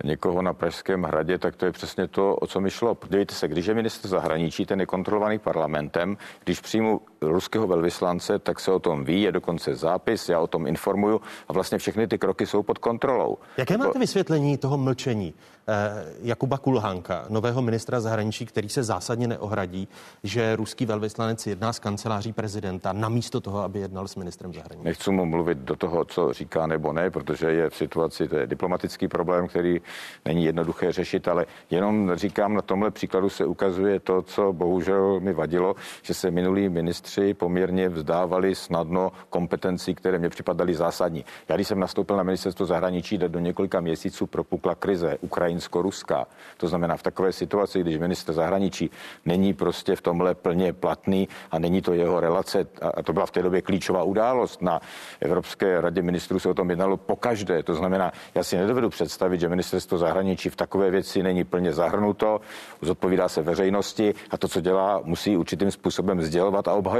někoho 0.03 0.41
na 0.41 0.53
Pražském 0.53 1.03
hradě, 1.03 1.37
tak 1.37 1.55
to 1.55 1.65
je 1.65 1.71
přesně 1.71 2.07
to, 2.07 2.35
o 2.35 2.47
co 2.47 2.59
mi 2.59 2.69
šlo. 2.69 2.95
Podívejte 2.95 3.35
se, 3.35 3.47
když 3.47 3.65
je 3.65 3.73
minister 3.73 4.09
zahraničí, 4.09 4.65
ten 4.65 4.79
je 4.79 4.85
kontrolovaný 4.85 5.39
parlamentem, 5.39 6.17
když 6.43 6.59
přijmu 6.59 7.01
ruského 7.31 7.67
velvyslance, 7.67 8.39
tak 8.39 8.59
se 8.59 8.71
o 8.71 8.79
tom 8.79 9.05
ví, 9.05 9.21
je 9.21 9.31
dokonce 9.31 9.75
zápis, 9.75 10.29
já 10.29 10.39
o 10.39 10.47
tom 10.47 10.67
informuju 10.67 11.21
a 11.47 11.53
vlastně 11.53 11.77
všechny 11.77 12.07
ty 12.07 12.17
kroky 12.17 12.45
jsou 12.45 12.63
pod 12.63 12.77
kontrolou. 12.77 13.37
Jaké 13.57 13.73
jako- 13.73 13.83
máte 13.83 13.99
vysvětlení 13.99 14.57
toho 14.57 14.77
mlčení 14.77 15.33
eh, 15.67 16.05
Jakuba 16.21 16.57
Kulhánka, 16.57 17.25
nového 17.29 17.61
ministra 17.61 17.99
zahraničí, 17.99 18.45
který 18.45 18.69
se 18.69 18.83
zásadně 18.83 19.27
neohradí, 19.27 19.87
že 20.23 20.55
ruský 20.55 20.85
velvyslanec 20.85 21.47
jedná 21.47 21.73
s 21.73 21.79
kanceláří 21.79 22.33
prezidenta 22.33 22.93
namísto 22.93 23.41
toho, 23.41 23.59
aby 23.63 23.79
jednal 23.79 24.07
s 24.07 24.15
ministrem 24.15 24.53
zahraničí? 24.53 24.85
Nechci 24.85 25.11
mu 25.11 25.25
mluvit 25.25 25.57
do 25.57 25.75
toho, 25.75 26.05
co 26.05 26.33
říká 26.33 26.67
nebo 26.67 26.93
ne, 26.93 27.09
protože 27.09 27.51
je 27.51 27.69
v 27.69 27.75
situaci, 27.75 28.27
to 28.27 28.35
je 28.35 28.47
diplomatický 28.47 29.07
problém, 29.07 29.47
který 29.47 29.81
není 30.25 30.45
jednoduché 30.45 30.91
řešit, 30.91 31.27
ale 31.27 31.45
jenom 31.69 32.15
říkám, 32.15 32.53
na 32.53 32.61
tomhle 32.61 32.91
příkladu 32.91 33.29
se 33.29 33.45
ukazuje 33.45 33.99
to, 33.99 34.21
co 34.21 34.53
bohužel 34.53 35.19
mi 35.19 35.33
vadilo, 35.33 35.75
že 36.01 36.13
se 36.13 36.31
minulí 36.31 36.69
ministři 37.17 37.33
poměrně 37.33 37.89
vzdávali 37.89 38.55
snadno 38.55 39.11
kompetencí, 39.29 39.95
které 39.95 40.19
mě 40.19 40.29
připadaly 40.29 40.75
zásadní. 40.75 41.25
Já 41.49 41.55
když 41.55 41.67
jsem 41.67 41.79
nastoupil 41.79 42.17
na 42.17 42.23
ministerstvo 42.23 42.65
zahraničí, 42.65 43.17
do 43.17 43.39
několika 43.39 43.79
měsíců 43.79 44.27
propukla 44.27 44.75
krize 44.75 45.17
ukrajinsko-ruská. 45.21 46.25
To 46.57 46.67
znamená 46.67 46.97
v 46.97 47.03
takové 47.03 47.31
situaci, 47.31 47.79
když 47.79 47.97
minister 47.97 48.35
zahraničí 48.35 48.89
není 49.25 49.53
prostě 49.53 49.95
v 49.95 50.01
tomhle 50.01 50.35
plně 50.35 50.73
platný 50.73 51.27
a 51.51 51.59
není 51.59 51.81
to 51.81 51.93
jeho 51.93 52.19
relace, 52.19 52.67
a 52.81 53.03
to 53.03 53.13
byla 53.13 53.25
v 53.25 53.31
té 53.31 53.41
době 53.41 53.61
klíčová 53.61 54.03
událost 54.03 54.61
na 54.61 54.81
Evropské 55.19 55.81
radě 55.81 56.01
ministrů 56.01 56.39
se 56.39 56.49
o 56.49 56.53
tom 56.53 56.69
jednalo 56.69 56.97
po 56.97 57.15
každé. 57.15 57.63
To 57.63 57.75
znamená, 57.75 58.11
já 58.35 58.43
si 58.43 58.57
nedovedu 58.57 58.89
představit, 58.89 59.39
že 59.39 59.49
ministerstvo 59.49 59.97
zahraničí 59.97 60.49
v 60.49 60.55
takové 60.55 60.91
věci 60.91 61.23
není 61.23 61.43
plně 61.43 61.73
zahrnuto, 61.73 62.41
zodpovídá 62.81 63.29
se 63.29 63.41
veřejnosti 63.41 64.13
a 64.31 64.37
to, 64.37 64.47
co 64.47 64.61
dělá, 64.61 65.01
musí 65.03 65.37
určitým 65.37 65.71
způsobem 65.71 66.21
sdělovat 66.21 66.67
a 66.67 66.73
obhajovat. 66.73 66.94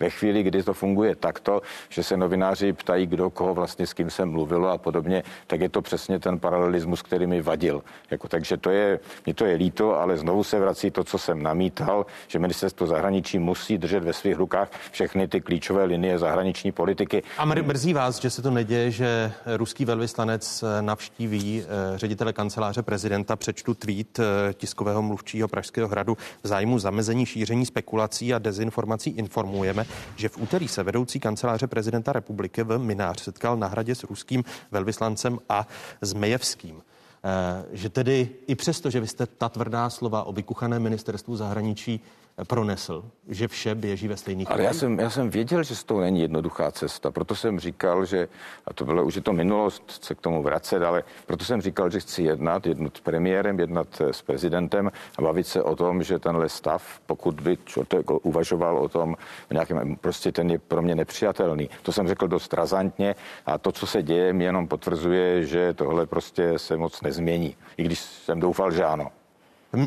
Ve 0.00 0.10
chvíli, 0.10 0.42
kdy 0.42 0.62
to 0.62 0.74
funguje 0.74 1.16
takto, 1.16 1.62
že 1.88 2.02
se 2.02 2.16
novináři 2.16 2.72
ptají, 2.72 3.06
kdo 3.06 3.30
koho 3.30 3.54
vlastně 3.54 3.86
s 3.86 3.92
kým 3.92 4.10
se 4.10 4.24
mluvilo 4.24 4.68
a 4.68 4.78
podobně, 4.78 5.22
tak 5.46 5.60
je 5.60 5.68
to 5.68 5.82
přesně 5.82 6.18
ten 6.18 6.38
paralelismus, 6.38 7.02
který 7.02 7.26
mi 7.26 7.42
vadil. 7.42 7.82
Jako, 8.10 8.28
takže 8.28 8.56
to 8.56 8.70
je, 8.70 9.00
mě 9.26 9.34
to 9.34 9.44
je 9.44 9.56
líto, 9.56 10.00
ale 10.00 10.16
znovu 10.16 10.44
se 10.44 10.60
vrací 10.60 10.90
to, 10.90 11.04
co 11.04 11.18
jsem 11.18 11.42
namítal, 11.42 12.06
že 12.28 12.38
ministerstvo 12.38 12.86
zahraničí 12.86 13.38
musí 13.38 13.78
držet 13.78 14.04
ve 14.04 14.12
svých 14.12 14.36
rukách 14.36 14.68
všechny 14.90 15.28
ty 15.28 15.40
klíčové 15.40 15.84
linie 15.84 16.18
zahraniční 16.18 16.72
politiky. 16.72 17.22
A 17.38 17.44
mrzí 17.44 17.94
vás, 17.94 18.20
že 18.20 18.30
se 18.30 18.42
to 18.42 18.50
neděje, 18.50 18.90
že 18.90 19.32
ruský 19.56 19.84
velvyslanec 19.84 20.64
navštíví 20.80 21.62
eh, 21.62 21.98
ředitele 21.98 22.32
kanceláře 22.32 22.82
prezidenta. 22.82 23.36
Přečtu 23.36 23.74
tweet 23.74 24.18
eh, 24.18 24.54
tiskového 24.54 25.02
mluvčího 25.02 25.48
Pražského 25.48 25.88
hradu 25.88 26.16
v 26.42 26.48
zájmu 26.48 26.78
zamezení 26.78 27.26
šíření 27.26 27.66
spekulací 27.66 28.34
a 28.34 28.38
dezinformací 28.38 29.10
informujeme, 29.22 29.86
že 30.16 30.28
v 30.28 30.38
úterý 30.38 30.68
se 30.68 30.82
vedoucí 30.82 31.20
kanceláře 31.20 31.66
prezidenta 31.66 32.12
republiky 32.12 32.62
v 32.62 32.78
Minář 32.78 33.20
setkal 33.20 33.56
na 33.56 33.66
hradě 33.66 33.94
s 33.94 34.04
ruským 34.04 34.44
velvyslancem 34.70 35.38
a 35.48 35.66
Zmejevským. 36.00 36.82
Eh, 37.24 37.64
že 37.72 37.88
tedy 37.88 38.28
i 38.46 38.54
přesto, 38.54 38.90
že 38.90 39.00
vy 39.00 39.06
jste 39.06 39.26
ta 39.26 39.48
tvrdá 39.48 39.90
slova 39.90 40.22
o 40.24 40.32
vykuchané 40.32 40.78
ministerstvu 40.78 41.36
zahraničí 41.36 42.00
pronesl, 42.46 43.04
že 43.28 43.48
vše 43.48 43.74
běží 43.74 44.08
ve 44.08 44.16
stejných 44.16 44.50
Ale 44.50 44.62
já 44.62 44.72
jsem, 44.72 45.00
já 45.00 45.10
jsem 45.10 45.30
věděl, 45.30 45.62
že 45.62 45.84
to 45.84 46.00
není 46.00 46.20
jednoduchá 46.20 46.70
cesta, 46.70 47.10
proto 47.10 47.34
jsem 47.34 47.60
říkal, 47.60 48.04
že, 48.04 48.28
a 48.66 48.72
to 48.72 48.84
bylo 48.84 49.04
už 49.04 49.14
je 49.14 49.22
to 49.22 49.32
minulost, 49.32 50.04
se 50.04 50.14
k 50.14 50.20
tomu 50.20 50.42
vracet, 50.42 50.82
ale 50.82 51.04
proto 51.26 51.44
jsem 51.44 51.62
říkal, 51.62 51.90
že 51.90 52.00
chci 52.00 52.22
jednat, 52.22 52.66
jednat 52.66 52.96
s 52.96 53.00
premiérem, 53.00 53.60
jednat 53.60 54.00
s 54.00 54.22
prezidentem 54.22 54.90
a 55.18 55.22
bavit 55.22 55.46
se 55.46 55.62
o 55.62 55.76
tom, 55.76 56.02
že 56.02 56.18
tenhle 56.18 56.48
stav, 56.48 57.00
pokud 57.06 57.40
by 57.40 57.58
člověk 57.64 57.92
jako 57.92 58.18
uvažoval 58.18 58.78
o 58.78 58.88
tom, 58.88 59.16
nějakým, 59.52 59.96
prostě 59.96 60.32
ten 60.32 60.50
je 60.50 60.58
pro 60.58 60.82
mě 60.82 60.94
nepřijatelný. 60.94 61.70
To 61.82 61.92
jsem 61.92 62.08
řekl 62.08 62.28
dost 62.28 62.54
razantně 62.54 63.14
a 63.46 63.58
to, 63.58 63.72
co 63.72 63.86
se 63.86 64.02
děje, 64.02 64.32
mi 64.32 64.44
jenom 64.44 64.68
potvrzuje, 64.68 65.46
že 65.46 65.74
tohle 65.74 66.06
prostě 66.06 66.58
se 66.58 66.76
moc 66.76 67.02
nezmění. 67.02 67.56
I 67.76 67.82
když 67.82 67.98
jsem 67.98 68.40
doufal, 68.40 68.72
že 68.72 68.84
ano. 68.84 69.10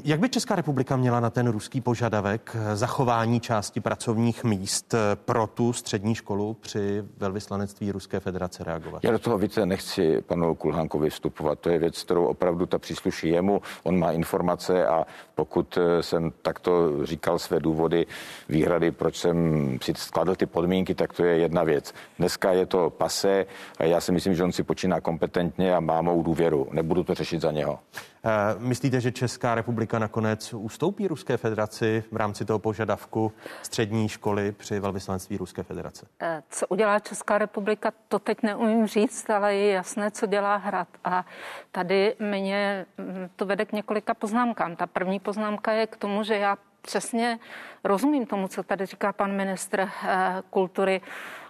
Jak 0.04 0.20
by 0.20 0.30
Česká 0.30 0.56
republika 0.56 0.96
měla 0.96 1.20
na 1.20 1.30
ten 1.30 1.48
ruský 1.48 1.82
požadavek 1.82 2.56
eh, 2.60 2.76
zachování 2.76 3.40
části 3.40 3.80
pracovních 3.80 4.44
míst 4.44 4.94
eh, 4.94 4.98
pro 5.16 5.48
tu 5.48 5.74
střední 5.74 6.16
školu 6.16 6.54
při 6.54 7.04
velvyslanectví 7.18 7.92
Ruské 7.92 8.20
federace 8.20 8.64
reagovat? 8.64 9.04
Já 9.04 9.12
do 9.12 9.20
toho 9.20 9.38
více 9.38 9.66
nechci 9.66 10.22
panu 10.22 10.56
Kulhánkovi 10.56 11.10
vstupovat. 11.10 11.60
To 11.60 11.70
je 11.70 11.80
věc, 11.80 12.04
kterou 12.04 12.26
opravdu 12.26 12.66
ta 12.66 12.80
přísluší 12.80 13.30
jemu. 13.30 13.62
On 13.84 14.00
má 14.00 14.12
informace 14.12 14.88
a 14.88 15.06
pokud 15.36 15.78
eh, 15.78 16.04
jsem 16.04 16.32
takto 16.42 17.06
říkal 17.06 17.40
své 17.40 17.60
důvody, 17.60 18.06
výhrady, 18.50 18.92
proč 18.92 19.18
jsem 19.18 19.78
si 19.82 19.94
skladl 19.96 20.36
ty 20.36 20.46
podmínky, 20.46 20.96
tak 20.96 21.14
to 21.14 21.26
je 21.26 21.38
jedna 21.38 21.64
věc. 21.64 21.94
Dneska 22.20 22.52
je 22.52 22.66
to 22.66 22.90
pase 22.90 23.46
a 23.80 23.84
já 23.84 24.02
si 24.02 24.12
myslím, 24.12 24.36
že 24.36 24.44
on 24.44 24.52
si 24.52 24.64
počíná 24.64 25.02
kompetentně 25.02 25.76
a 25.76 25.80
má 25.80 26.02
mou 26.02 26.24
důvěru. 26.24 26.68
Nebudu 26.72 27.04
to 27.04 27.14
řešit 27.14 27.42
za 27.42 27.52
něho. 27.52 27.80
Myslíte, 28.58 29.02
že 29.02 29.12
Česká 29.12 29.56
republika 29.56 30.00
nakonec 30.00 30.54
ustoupí 30.54 31.08
Ruské 31.08 31.38
federaci 31.38 32.04
v 32.12 32.16
rámci 32.16 32.46
toho 32.46 32.60
požadavku 32.60 33.32
střední 33.62 34.10
školy 34.10 34.52
při 34.52 34.80
velvyslanectví 34.80 35.38
Ruské 35.38 35.64
federace? 35.64 36.08
Eh, 36.22 36.44
co 36.50 36.68
udělá 36.68 37.00
Česká 37.00 37.38
republika, 37.38 37.92
to 38.08 38.20
teď 38.20 38.44
neumím 38.44 38.88
říct, 38.88 39.30
ale 39.30 39.56
je 39.56 39.74
jasné, 39.74 40.12
co 40.12 40.26
dělá 40.26 40.56
Hrad. 40.56 40.88
A 41.04 41.26
tady 41.72 42.16
mě 42.20 42.86
mm, 42.98 43.30
to 43.36 43.46
vede 43.46 43.66
k 43.66 43.74
několika 43.74 44.14
poznámkám. 44.14 44.76
Ta 44.76 44.88
první 44.88 45.20
poznámka 45.26 45.72
je 45.72 45.88
k 45.88 45.98
tomu, 45.98 46.24
že 46.24 46.38
já 46.38 46.58
přesně 46.82 47.40
rozumím 47.84 48.26
tomu, 48.26 48.48
co 48.48 48.64
tady 48.64 48.86
říká 48.86 49.14
pan 49.14 49.32
ministr 49.34 49.80
eh, 49.82 49.90
kultury 50.50 51.02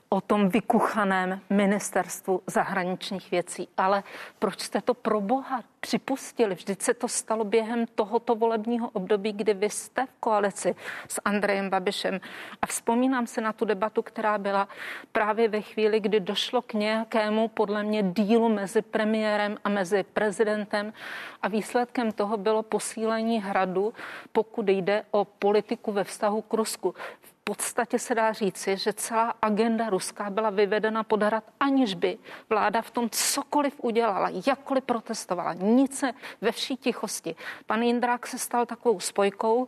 o 0.10 0.22
tom 0.22 0.50
vykuchaném 0.50 1.42
ministerstvu 1.50 2.42
zahraničních 2.48 3.32
věcí. 3.32 3.68
Ale 3.78 4.04
proč 4.40 4.60
jste 4.62 4.82
to 4.82 4.94
pro 4.94 5.22
boha 5.22 5.64
připustili? 5.80 6.56
Vždyť 6.56 6.82
se 6.82 6.94
to 6.94 7.08
stalo 7.08 7.44
během 7.44 7.86
tohoto 7.96 8.36
volebního 8.36 8.90
období, 8.90 9.34
kdy 9.34 9.54
vy 9.54 9.70
jste 9.70 10.06
v 10.06 10.20
koalici 10.20 10.76
s 11.08 11.22
Andrejem 11.26 11.70
Babišem. 11.70 12.22
A 12.62 12.66
vzpomínám 12.66 13.28
se 13.28 13.42
na 13.42 13.54
tu 13.54 13.66
debatu, 13.66 14.02
která 14.02 14.38
byla 14.38 14.68
právě 15.12 15.48
ve 15.48 15.62
chvíli, 15.62 16.00
kdy 16.00 16.20
došlo 16.20 16.62
k 16.62 16.74
nějakému, 16.74 17.48
podle 17.48 17.84
mě, 17.84 18.04
dílu 18.04 18.50
mezi 18.50 18.82
premiérem 18.82 19.58
a 19.64 19.70
mezi 19.70 20.04
prezidentem. 20.04 20.94
A 21.42 21.48
výsledkem 21.48 22.12
toho 22.12 22.38
bylo 22.38 22.64
posílení 22.64 23.42
hradu, 23.42 23.94
pokud 24.32 24.70
jde 24.70 25.06
o 25.12 25.26
politiku 25.26 25.92
ve 25.92 26.04
vztahu 26.04 26.42
k 26.42 26.54
Rusku. 26.54 26.96
V 27.22 27.35
podstatě 27.50 28.00
se 28.00 28.16
dá 28.16 28.34
říci, 28.34 28.78
že 28.78 28.94
celá 28.94 29.34
agenda 29.42 29.90
ruská 29.90 30.30
byla 30.30 30.50
vyvedena 30.50 31.04
pod 31.04 31.24
hrad, 31.24 31.44
aniž 31.60 31.94
by 31.94 32.18
vláda 32.50 32.82
v 32.82 32.92
tom 32.92 33.10
cokoliv 33.10 33.74
udělala, 33.78 34.30
jakkoliv 34.48 34.84
protestovala. 34.84 35.54
Nic 35.54 36.00
se 36.00 36.12
ve 36.42 36.52
vší 36.52 36.78
tichosti. 36.78 37.36
Pan 37.66 37.82
Jindrák 37.82 38.28
se 38.28 38.38
stal 38.38 38.66
takovou 38.66 39.00
spojkou, 39.00 39.68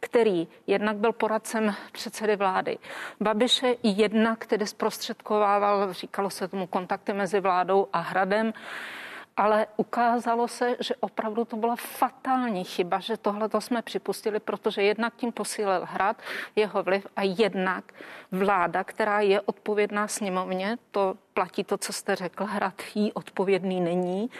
který 0.00 0.48
jednak 0.66 0.96
byl 0.96 1.12
poradcem 1.12 1.74
předsedy 1.92 2.36
vlády 2.36 2.78
Babiše, 3.20 3.76
jednak 3.82 4.38
který 4.38 4.66
zprostředkovával, 4.66 5.92
říkalo 5.92 6.30
se 6.30 6.48
tomu, 6.48 6.66
kontakty 6.66 7.12
mezi 7.12 7.40
vládou 7.40 7.88
a 7.92 7.98
hradem 7.98 8.52
ale 9.36 9.66
ukázalo 9.76 10.48
se, 10.48 10.76
že 10.80 10.94
opravdu 11.00 11.44
to 11.44 11.56
byla 11.56 11.76
fatální 11.76 12.64
chyba, 12.64 12.98
že 12.98 13.16
tohle 13.16 13.48
to 13.48 13.60
jsme 13.60 13.82
připustili, 13.82 14.40
protože 14.40 14.82
jednak 14.82 15.16
tím 15.16 15.32
posílil 15.32 15.80
hrad, 15.84 16.16
jeho 16.56 16.82
vliv 16.82 17.06
a 17.16 17.22
jednak 17.22 17.84
vláda, 18.32 18.84
která 18.84 19.20
je 19.20 19.40
odpovědná 19.40 20.08
sněmovně, 20.08 20.76
to 20.90 21.16
platí 21.36 21.64
to, 21.64 21.78
co 21.78 21.92
jste 21.92 22.16
řekl, 22.16 22.44
hrad 22.44 22.74
jí 22.94 23.12
odpovědný 23.12 23.80
není, 23.80 24.30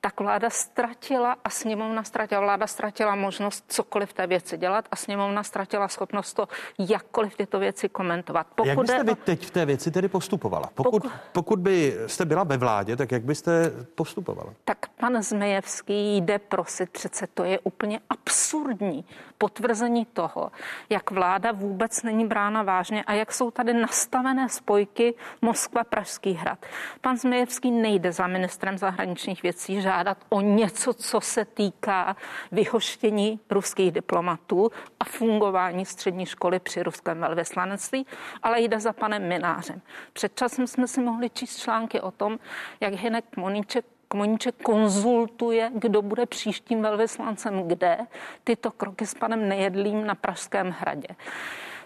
tak 0.00 0.20
vláda 0.20 0.50
ztratila 0.50 1.36
a 1.44 1.50
sněmovna 1.50 2.02
ztratila, 2.02 2.40
vláda 2.40 2.66
ztratila 2.66 3.14
možnost 3.14 3.64
cokoliv 3.68 4.10
v 4.10 4.12
té 4.12 4.26
věci 4.26 4.58
dělat 4.58 4.88
a 4.90 4.96
sněmovna 4.96 5.42
ztratila 5.42 5.88
schopnost 5.88 6.34
to 6.34 6.48
jakkoliv 6.78 7.36
tyto 7.36 7.58
věci 7.58 7.88
komentovat. 7.88 8.46
Pokud 8.54 8.68
jak 8.68 8.78
byste 8.78 9.04
vy 9.04 9.14
teď 9.14 9.46
v 9.46 9.50
té 9.50 9.66
věci 9.66 9.90
tedy 9.90 10.08
postupovala? 10.08 10.70
Pokud, 10.74 10.90
pokud, 10.90 11.12
pokud 11.32 11.58
by 11.58 11.96
jste 12.06 12.24
byla 12.24 12.44
ve 12.44 12.56
vládě, 12.56 12.96
tak 12.96 13.12
jak 13.12 13.22
byste 13.22 13.72
postupovala? 13.94 14.52
Tak 14.64 14.88
pan 14.88 15.22
Zmejevský 15.22 16.16
jde 16.16 16.38
prosit, 16.38 16.90
přece 16.90 17.26
to 17.26 17.44
je 17.44 17.58
úplně 17.58 18.00
absurdní 18.10 19.04
potvrzení 19.42 20.04
toho, 20.04 20.52
jak 20.90 21.10
vláda 21.10 21.52
vůbec 21.52 22.02
není 22.02 22.26
brána 22.26 22.62
vážně 22.62 23.04
a 23.04 23.12
jak 23.12 23.32
jsou 23.32 23.50
tady 23.50 23.74
nastavené 23.74 24.48
spojky 24.48 25.14
Moskva-Pražský 25.42 26.34
hrad. 26.34 26.66
Pan 27.00 27.16
Zmejevský 27.16 27.70
nejde 27.70 28.12
za 28.12 28.26
ministrem 28.26 28.78
zahraničních 28.78 29.42
věcí 29.42 29.82
žádat 29.82 30.18
o 30.28 30.40
něco, 30.40 30.94
co 30.94 31.20
se 31.20 31.44
týká 31.44 32.16
vyhoštění 32.52 33.40
ruských 33.50 33.92
diplomatů 33.92 34.70
a 35.00 35.04
fungování 35.04 35.84
střední 35.86 36.26
školy 36.26 36.60
při 36.60 36.82
ruském 36.82 37.20
velvyslanectví, 37.20 38.06
ale 38.42 38.60
jde 38.60 38.80
za 38.80 38.92
panem 38.92 39.28
Minářem. 39.28 39.80
Před 40.12 40.36
časem 40.38 40.66
jsme 40.66 40.88
si 40.88 41.00
mohli 41.00 41.30
číst 41.30 41.58
články 41.58 42.00
o 42.00 42.10
tom, 42.10 42.38
jak 42.80 42.94
Hinek 42.94 43.36
Moníček 43.36 43.84
Komoníček 44.12 44.54
konzultuje, 44.62 45.70
kdo 45.74 46.02
bude 46.02 46.26
příštím 46.26 46.82
velvyslancem 46.82 47.68
kde, 47.68 47.98
tyto 48.44 48.70
kroky 48.70 49.06
s 49.06 49.14
panem 49.14 49.48
Nejedlým 49.48 50.06
na 50.06 50.14
Pražském 50.14 50.70
hradě. 50.70 51.08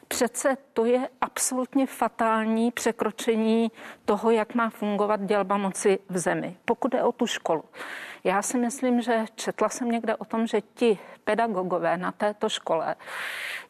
Přece 0.08 0.56
to 0.72 0.84
je 0.84 1.08
absolutně 1.20 1.86
fatální 1.86 2.70
překročení 2.70 3.70
toho, 4.04 4.30
jak 4.30 4.54
má 4.54 4.70
fungovat 4.70 5.20
dělba 5.20 5.56
moci 5.56 5.98
v 6.08 6.18
zemi. 6.18 6.56
Pokud 6.64 6.94
je 6.94 7.02
o 7.02 7.12
tu 7.12 7.26
školu. 7.26 7.64
Já 8.24 8.42
si 8.42 8.58
myslím, 8.58 9.00
že 9.00 9.24
četla 9.34 9.68
jsem 9.68 9.90
někde 9.90 10.16
o 10.16 10.24
tom, 10.24 10.46
že 10.46 10.60
ti 10.60 10.98
pedagogové 11.24 11.96
na 11.96 12.12
této 12.12 12.48
škole 12.48 12.96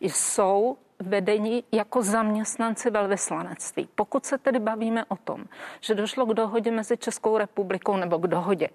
jsou 0.00 0.76
vedení 0.98 1.64
jako 1.72 2.02
zaměstnanci 2.02 2.90
velvyslanectví. 2.90 3.88
Pokud 3.94 4.26
se 4.26 4.38
tedy 4.38 4.58
bavíme 4.58 5.04
o 5.04 5.16
tom, 5.16 5.44
že 5.80 5.94
došlo 5.94 6.26
k 6.26 6.34
dohodě 6.34 6.70
mezi 6.70 6.96
Českou 6.96 7.38
republikou 7.38 7.96
nebo 7.96 8.18
k 8.18 8.26
dohodě 8.26 8.68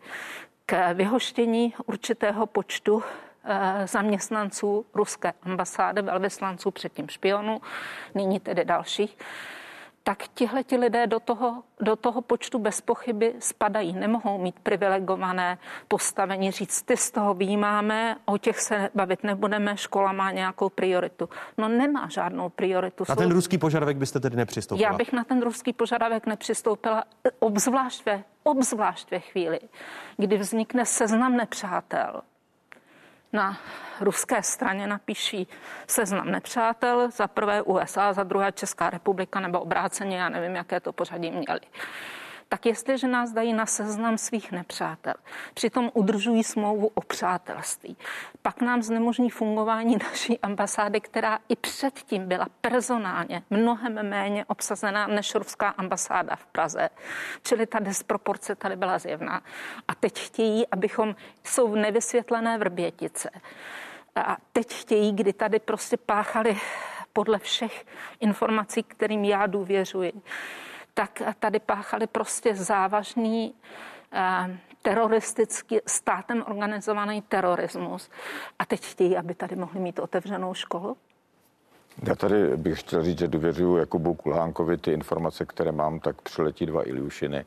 k 0.65 0.93
vyhoštění 0.93 1.73
určitého 1.85 2.45
počtu 2.45 3.03
eh, 3.43 3.87
zaměstnanců 3.87 4.85
ruské 4.93 5.33
ambasády, 5.43 6.01
velvyslanců, 6.01 6.71
předtím 6.71 7.09
špionů, 7.09 7.61
nyní 8.15 8.39
tedy 8.39 8.65
dalších, 8.65 9.17
tak 10.11 10.27
tihle 10.33 10.63
ti 10.63 10.77
lidé 10.77 11.07
do 11.07 11.19
toho, 11.19 11.63
do 11.79 11.95
toho 11.95 12.21
počtu 12.21 12.59
bez 12.59 12.81
pochyby 12.81 13.33
spadají. 13.39 13.93
Nemohou 13.93 14.37
mít 14.37 14.59
privilegované 14.59 15.57
postavení, 15.87 16.51
říct, 16.51 16.81
ty 16.81 16.97
z 16.97 17.11
toho 17.11 17.33
výjímáme, 17.33 18.17
o 18.25 18.37
těch 18.37 18.59
se 18.59 18.89
bavit 18.95 19.23
nebudeme, 19.23 19.77
škola 19.77 20.11
má 20.11 20.31
nějakou 20.31 20.69
prioritu. 20.69 21.29
No 21.57 21.67
nemá 21.67 22.07
žádnou 22.09 22.49
prioritu. 22.49 23.03
Na 23.09 23.15
ten 23.15 23.31
ruský 23.31 23.57
požadavek 23.57 23.97
byste 23.97 24.19
tedy 24.19 24.35
nepřistoupila? 24.35 24.89
Já 24.89 24.97
bych 24.97 25.13
na 25.13 25.23
ten 25.23 25.41
ruský 25.41 25.73
požadavek 25.73 26.25
nepřistoupila, 26.25 27.03
obzvlášť 27.39 28.05
ve, 28.05 28.23
obzvlášť 28.43 29.11
ve 29.11 29.19
chvíli, 29.19 29.59
kdy 30.17 30.37
vznikne 30.37 30.85
seznam 30.85 31.37
nepřátel, 31.37 32.21
na 33.33 33.57
ruské 33.99 34.43
straně 34.43 34.87
napíší 34.87 35.47
seznam 35.87 36.31
nepřátel, 36.31 37.11
za 37.11 37.27
prvé 37.27 37.61
USA, 37.61 38.13
za 38.13 38.23
druhé 38.23 38.51
Česká 38.51 38.89
republika 38.89 39.39
nebo 39.39 39.59
obráceně, 39.59 40.17
já 40.17 40.29
nevím, 40.29 40.55
jaké 40.55 40.79
to 40.79 40.93
pořadí 40.93 41.31
měli 41.31 41.59
tak 42.51 42.65
jestliže 42.65 43.07
nás 43.07 43.31
dají 43.31 43.53
na 43.53 43.65
seznam 43.65 44.17
svých 44.17 44.51
nepřátel, 44.51 45.13
přitom 45.53 45.91
udržují 45.93 46.43
smlouvu 46.43 46.91
o 46.93 47.01
přátelství, 47.01 47.97
pak 48.41 48.61
nám 48.61 48.81
znemožní 48.81 49.29
fungování 49.29 49.97
naší 50.03 50.39
ambasády, 50.39 51.01
která 51.01 51.39
i 51.49 51.55
předtím 51.55 52.27
byla 52.27 52.47
personálně 52.61 53.43
mnohem 53.49 54.09
méně 54.09 54.45
obsazená 54.45 55.07
než 55.07 55.35
ruská 55.35 55.69
ambasáda 55.69 56.35
v 56.35 56.45
Praze. 56.45 56.89
Čili 57.43 57.65
ta 57.65 57.79
disproporce 57.79 58.55
tady 58.55 58.75
byla 58.75 58.99
zjevná. 58.99 59.41
A 59.87 59.95
teď 59.95 60.19
chtějí, 60.19 60.67
abychom, 60.67 61.15
jsou 61.43 61.75
nevysvětlené 61.75 62.57
vrbětice. 62.57 63.29
A 64.15 64.37
teď 64.53 64.73
chtějí, 64.73 65.15
kdy 65.15 65.33
tady 65.33 65.59
prostě 65.59 65.97
páchali 65.97 66.57
podle 67.13 67.39
všech 67.39 67.85
informací, 68.19 68.83
kterým 68.83 69.25
já 69.25 69.45
důvěřuji, 69.45 70.11
tak 70.93 71.21
tady 71.39 71.59
páchali 71.59 72.07
prostě 72.07 72.55
závažný 72.55 73.53
eh, 74.13 74.57
teroristický, 74.81 75.79
státem 75.87 76.43
organizovaný 76.47 77.21
terorismus. 77.21 78.09
A 78.59 78.65
teď 78.65 78.85
chtějí, 78.85 79.17
aby 79.17 79.35
tady 79.35 79.55
mohli 79.55 79.79
mít 79.79 79.99
otevřenou 79.99 80.53
školu? 80.53 80.97
Já 82.07 82.15
tady 82.15 82.57
bych 82.57 82.79
chtěl 82.79 83.03
říct, 83.03 83.19
že 83.19 83.27
důvěřuji 83.27 83.77
Jakubu 83.77 84.13
Kulhánkovi. 84.13 84.77
Ty 84.77 84.91
informace, 84.91 85.45
které 85.45 85.71
mám, 85.71 85.99
tak 85.99 86.21
přiletí 86.21 86.65
dva 86.65 86.87
Iliušiny 86.87 87.45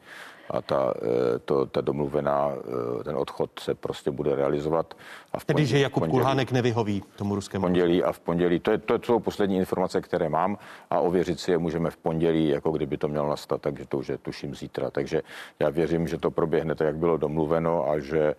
a 0.51 0.63
ta, 0.63 0.95
eh, 0.97 1.39
to, 1.39 1.67
ta 1.67 1.81
domluvená, 1.81 2.53
eh, 3.01 3.05
ten 3.05 3.17
odchod 3.17 3.51
se 3.59 3.75
prostě 3.75 4.11
bude 4.11 4.37
realizovat. 4.37 4.95
A 5.33 5.39
v 5.39 5.45
pondělí, 5.45 5.67
Tedy, 5.67 5.79
že 5.79 5.83
Jakub 5.83 6.01
pondělí, 6.01 6.21
Kulhánek 6.21 6.53
nevyhoví 6.53 7.03
tomu 7.17 7.35
ruskému. 7.35 7.63
Pondělí 7.63 8.03
a 8.03 8.13
v 8.13 8.21
pondělí, 8.21 8.61
to, 8.61 8.71
je, 8.71 8.79
to 8.79 8.99
jsou 9.03 9.21
poslední 9.21 9.57
informace, 9.57 10.01
které 10.01 10.29
mám 10.29 10.59
a 10.91 11.01
ověřit 11.01 11.41
si 11.41 11.51
je 11.51 11.59
můžeme 11.59 11.91
v 11.91 11.97
pondělí, 11.97 12.49
jako 12.49 12.71
kdyby 12.71 12.97
to 12.97 13.09
mělo 13.09 13.29
nastat, 13.29 13.61
takže 13.61 13.87
to 13.87 13.99
už 13.99 14.09
je 14.09 14.19
tuším 14.19 14.55
zítra. 14.55 14.91
Takže 14.91 15.23
já 15.59 15.71
věřím, 15.71 16.09
že 16.09 16.19
to 16.19 16.31
proběhne 16.31 16.75
tak, 16.75 16.87
jak 16.87 16.97
bylo 16.97 17.17
domluveno 17.17 17.91
a 17.91 17.99
že 17.99 18.35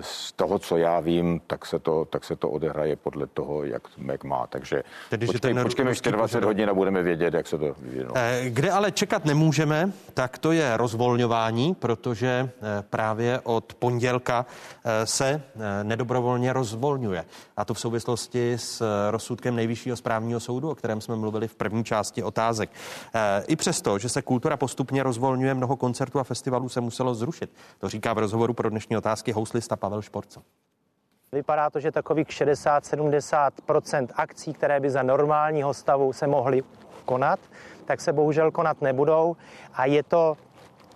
z 0.00 0.32
toho, 0.32 0.58
co 0.58 0.76
já 0.76 1.00
vím, 1.00 1.40
tak 1.46 1.66
se 1.66 1.78
to, 1.78 2.04
tak 2.04 2.24
se 2.24 2.36
to 2.36 2.50
odehraje 2.50 2.96
podle 2.96 3.26
toho, 3.26 3.64
jak, 3.64 3.82
jak 4.06 4.24
má. 4.24 4.46
Takže 4.46 4.82
Tedy, 5.10 5.26
počkej, 5.26 5.54
že 5.54 5.62
počkejme 5.62 5.90
ještě 5.90 6.12
20 6.12 6.44
hodin 6.44 6.70
a 6.70 6.74
budeme 6.74 7.02
vědět, 7.02 7.34
jak 7.34 7.46
se 7.46 7.58
to 7.58 7.74
vyvinulo. 7.78 8.12
Eh, 8.16 8.44
kde 8.48 8.70
ale 8.70 8.92
čekat 8.92 9.24
nemůžeme, 9.24 9.92
tak 10.14 10.38
to 10.38 10.52
je 10.52 10.76
rozvolňování, 10.76 11.74
protože 11.74 12.28
eh, 12.28 12.82
právě 12.90 13.40
od 13.40 13.74
pondělka 13.74 14.46
se 15.04 15.42
nedobrovolně 15.82 16.52
rozvolňuje. 16.52 17.24
A 17.56 17.64
to 17.64 17.74
v 17.74 17.80
souvislosti 17.80 18.52
s 18.52 18.82
rozsudkem 19.10 19.56
Nejvyššího 19.56 19.96
správního 19.96 20.40
soudu, 20.40 20.70
o 20.70 20.74
kterém 20.74 21.00
jsme 21.00 21.16
mluvili 21.16 21.48
v 21.48 21.54
první 21.54 21.84
části 21.84 22.22
otázek. 22.22 22.70
I 23.46 23.56
přesto, 23.56 23.98
že 23.98 24.08
se 24.08 24.22
kultura 24.22 24.56
postupně 24.56 25.02
rozvolňuje, 25.02 25.54
mnoho 25.54 25.76
koncertů 25.76 26.18
a 26.18 26.24
festivalů 26.24 26.68
se 26.68 26.80
muselo 26.80 27.14
zrušit. 27.14 27.50
To 27.78 27.88
říká 27.88 28.12
v 28.12 28.18
rozhovoru 28.18 28.54
pro 28.54 28.70
dnešní 28.70 28.96
otázky 28.96 29.32
housl 29.32 29.45
cyklista 29.46 29.76
Pavel 29.76 30.02
Šporco. 30.02 30.42
Vypadá 31.32 31.70
to, 31.70 31.80
že 31.80 31.92
takových 31.92 32.28
60-70% 32.28 34.08
akcí, 34.14 34.52
které 34.52 34.80
by 34.80 34.90
za 34.90 35.02
normálního 35.02 35.74
stavu 35.74 36.12
se 36.12 36.26
mohly 36.26 36.62
konat, 37.04 37.40
tak 37.84 38.00
se 38.00 38.12
bohužel 38.12 38.50
konat 38.50 38.82
nebudou. 38.82 39.36
A 39.74 39.86
je 39.86 40.02
to 40.02 40.36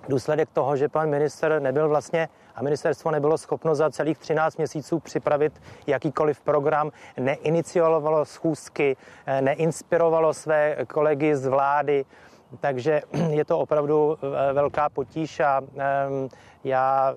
důsledek 0.09 0.49
toho, 0.53 0.77
že 0.77 0.89
pan 0.89 1.11
minister 1.11 1.63
nebyl 1.63 1.89
vlastně 1.89 2.29
a 2.55 2.63
ministerstvo 2.63 3.11
nebylo 3.11 3.39
schopno 3.39 3.75
za 3.75 3.91
celých 3.91 4.19
13 4.19 4.57
měsíců 4.57 4.99
připravit 4.99 5.63
jakýkoliv 5.87 6.41
program, 6.41 6.91
neiniciovalo 7.19 8.25
schůzky, 8.25 8.97
neinspirovalo 9.41 10.35
své 10.35 10.77
kolegy 10.87 11.37
z 11.37 11.47
vlády, 11.47 12.05
takže 12.61 13.03
je 13.31 13.45
to 13.45 13.59
opravdu 13.59 14.19
eh, 14.23 14.53
velká 14.53 14.89
potíž 14.89 15.41
a 15.41 15.61
já 16.65 17.15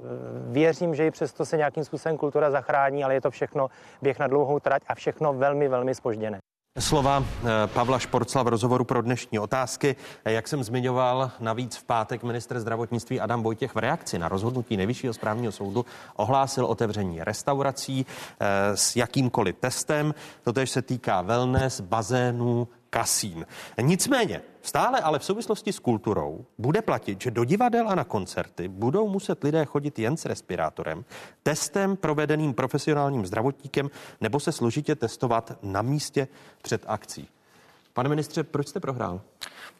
věřím, 0.47 0.95
že 0.95 1.07
i 1.07 1.11
přesto 1.11 1.45
se 1.45 1.57
nějakým 1.57 1.83
způsobem 1.83 2.17
kultura 2.17 2.51
zachrání, 2.51 3.03
ale 3.03 3.13
je 3.13 3.21
to 3.21 3.31
všechno 3.31 3.67
běh 4.01 4.19
na 4.19 4.27
dlouhou 4.27 4.59
trať 4.59 4.81
a 4.87 4.95
všechno 4.95 5.33
velmi, 5.33 5.67
velmi 5.67 5.95
spožděné. 5.95 6.39
Slova 6.79 7.25
eh, 7.25 7.67
Pavla 7.67 7.99
Šporcla 7.99 8.43
v 8.43 8.47
rozhovoru 8.47 8.83
pro 8.83 9.01
dnešní 9.01 9.39
otázky. 9.39 9.95
Jak 10.25 10.47
jsem 10.47 10.63
zmiňoval, 10.63 11.31
navíc 11.39 11.75
v 11.75 11.83
pátek 11.83 12.23
minister 12.23 12.59
zdravotnictví 12.59 13.19
Adam 13.19 13.43
Vojtěch 13.43 13.75
v 13.75 13.77
reakci 13.77 14.19
na 14.19 14.27
rozhodnutí 14.27 14.77
Nejvyššího 14.77 15.13
správního 15.13 15.51
soudu 15.51 15.85
ohlásil 16.15 16.65
otevření 16.65 17.23
restaurací 17.23 18.05
eh, 18.05 18.77
s 18.77 18.95
jakýmkoliv 18.95 19.55
testem. 19.59 20.13
Totež 20.43 20.69
se 20.69 20.81
týká 20.81 21.21
wellness, 21.21 21.81
bazénů, 21.81 22.67
kasín. 22.89 23.45
Nicméně, 23.81 24.41
stále 24.63 24.99
ale 24.99 25.19
v 25.19 25.25
souvislosti 25.25 25.73
s 25.73 25.79
kulturou 25.79 26.45
bude 26.57 26.81
platit, 26.81 27.21
že 27.21 27.31
do 27.31 27.43
divadel 27.43 27.89
a 27.89 27.95
na 27.95 28.03
koncerty 28.03 28.67
budou 28.67 29.07
muset 29.07 29.43
lidé 29.43 29.65
chodit 29.65 29.99
jen 29.99 30.17
s 30.17 30.25
respirátorem, 30.25 31.05
testem 31.43 31.95
provedeným 31.95 32.53
profesionálním 32.53 33.25
zdravotníkem 33.25 33.89
nebo 34.21 34.39
se 34.39 34.51
složitě 34.51 34.95
testovat 34.95 35.57
na 35.63 35.81
místě 35.81 36.27
před 36.61 36.83
akcí. 36.87 37.27
Pane 37.93 38.09
ministře, 38.09 38.43
proč 38.43 38.67
jste 38.67 38.79
prohrál? 38.79 39.21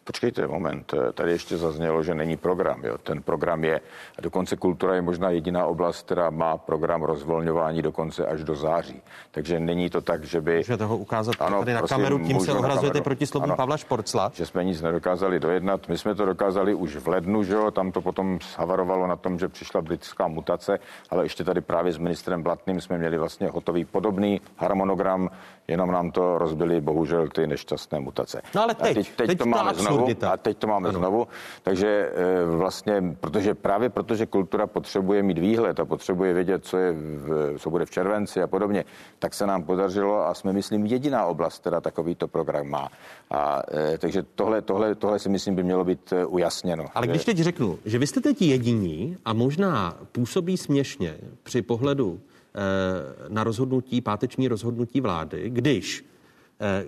Počkejte 0.04 0.46
moment, 0.46 0.94
tady 1.14 1.32
ještě 1.32 1.56
zaznělo, 1.56 2.02
že 2.02 2.14
není 2.14 2.36
program. 2.36 2.84
Jo. 2.84 2.98
Ten 2.98 3.22
program 3.22 3.64
je, 3.64 3.80
dokonce 4.22 4.56
kultura 4.56 4.94
je 4.94 5.02
možná 5.02 5.30
jediná 5.30 5.66
oblast, 5.66 6.02
která 6.06 6.30
má 6.30 6.56
program 6.56 7.02
rozvolňování 7.02 7.82
dokonce 7.82 8.26
až 8.26 8.44
do 8.44 8.54
září. 8.54 9.02
Takže 9.30 9.60
není 9.60 9.90
to 9.90 10.00
tak, 10.00 10.24
že 10.24 10.40
by... 10.40 10.56
Můžete 10.56 10.84
ho 10.84 10.96
ukázat 10.96 11.34
ano, 11.38 11.58
tady 11.58 11.72
na 11.72 11.78
prosím, 11.78 11.96
kameru, 11.96 12.18
tím 12.18 12.40
se 12.40 12.52
ohrazujete 12.52 13.00
proti 13.00 13.26
slovům 13.26 13.44
ano, 13.44 13.56
Pavla 13.56 13.76
Šporcla. 13.76 14.32
Že 14.34 14.46
jsme 14.46 14.64
nic 14.64 14.82
nedokázali 14.82 15.40
dojednat. 15.40 15.88
My 15.88 15.98
jsme 15.98 16.14
to 16.14 16.26
dokázali 16.26 16.74
už 16.74 16.96
v 16.96 17.08
lednu, 17.08 17.42
že 17.42 17.54
jo, 17.54 17.70
tam 17.70 17.92
to 17.92 18.00
potom 18.00 18.38
havarovalo 18.56 19.06
na 19.06 19.16
tom, 19.16 19.38
že 19.38 19.48
přišla 19.48 19.82
britská 19.82 20.28
mutace, 20.28 20.78
ale 21.10 21.24
ještě 21.24 21.44
tady 21.44 21.60
právě 21.60 21.92
s 21.92 21.98
ministrem 21.98 22.42
Blatným 22.42 22.80
jsme 22.80 22.98
měli 22.98 23.18
vlastně 23.18 23.48
hotový 23.48 23.84
podobný 23.84 24.40
harmonogram, 24.56 25.30
jenom 25.68 25.90
nám 25.90 26.10
to 26.10 26.38
rozbili 26.38 26.80
bohužel 26.80 27.28
ty 27.28 27.46
nešťastné 27.46 28.00
mutace. 28.00 28.42
No 28.54 28.62
ale 28.62 28.74
teď, 28.74 28.94
teď, 28.94 29.16
teď, 29.16 29.26
teď 29.26 29.38
to 29.38 29.46
máme 29.46 29.73
absurdita. 29.74 30.26
znovu. 30.26 30.34
A 30.34 30.36
teď 30.36 30.58
to 30.58 30.66
máme 30.66 30.88
ano. 30.88 30.98
znovu. 30.98 31.28
Takže 31.62 32.12
eh, 32.14 32.56
vlastně, 32.56 33.16
protože 33.20 33.54
právě 33.54 33.88
protože 33.88 34.26
kultura 34.26 34.66
potřebuje 34.66 35.22
mít 35.22 35.38
výhled 35.38 35.80
a 35.80 35.84
potřebuje 35.84 36.34
vědět, 36.34 36.64
co, 36.64 36.76
je 36.76 36.92
v, 36.92 37.58
co 37.58 37.70
bude 37.70 37.86
v 37.86 37.90
červenci 37.90 38.42
a 38.42 38.46
podobně, 38.46 38.84
tak 39.18 39.34
se 39.34 39.46
nám 39.46 39.62
podařilo 39.62 40.26
a 40.26 40.34
jsme, 40.34 40.52
myslím, 40.52 40.86
jediná 40.86 41.26
oblast, 41.26 41.58
která 41.58 41.80
takovýto 41.80 42.28
program 42.28 42.66
má. 42.66 42.88
A, 43.30 43.62
eh, 43.70 43.98
takže 43.98 44.22
tohle, 44.34 44.62
tohle, 44.62 44.94
tohle 44.94 45.18
si 45.18 45.28
myslím 45.28 45.54
by 45.54 45.62
mělo 45.62 45.84
být 45.84 46.12
eh, 46.12 46.26
ujasněno. 46.26 46.86
Ale 46.94 47.06
když 47.06 47.24
teď 47.24 47.38
řeknu, 47.38 47.78
že 47.84 47.98
vy 47.98 48.06
jste 48.06 48.20
teď 48.20 48.42
jediní 48.42 49.16
a 49.24 49.32
možná 49.32 49.96
působí 50.12 50.56
směšně 50.56 51.16
při 51.42 51.62
pohledu 51.62 52.20
na 53.28 53.44
rozhodnutí, 53.44 54.00
páteční 54.00 54.48
rozhodnutí 54.48 55.00
vlády, 55.00 55.50
když 55.50 56.04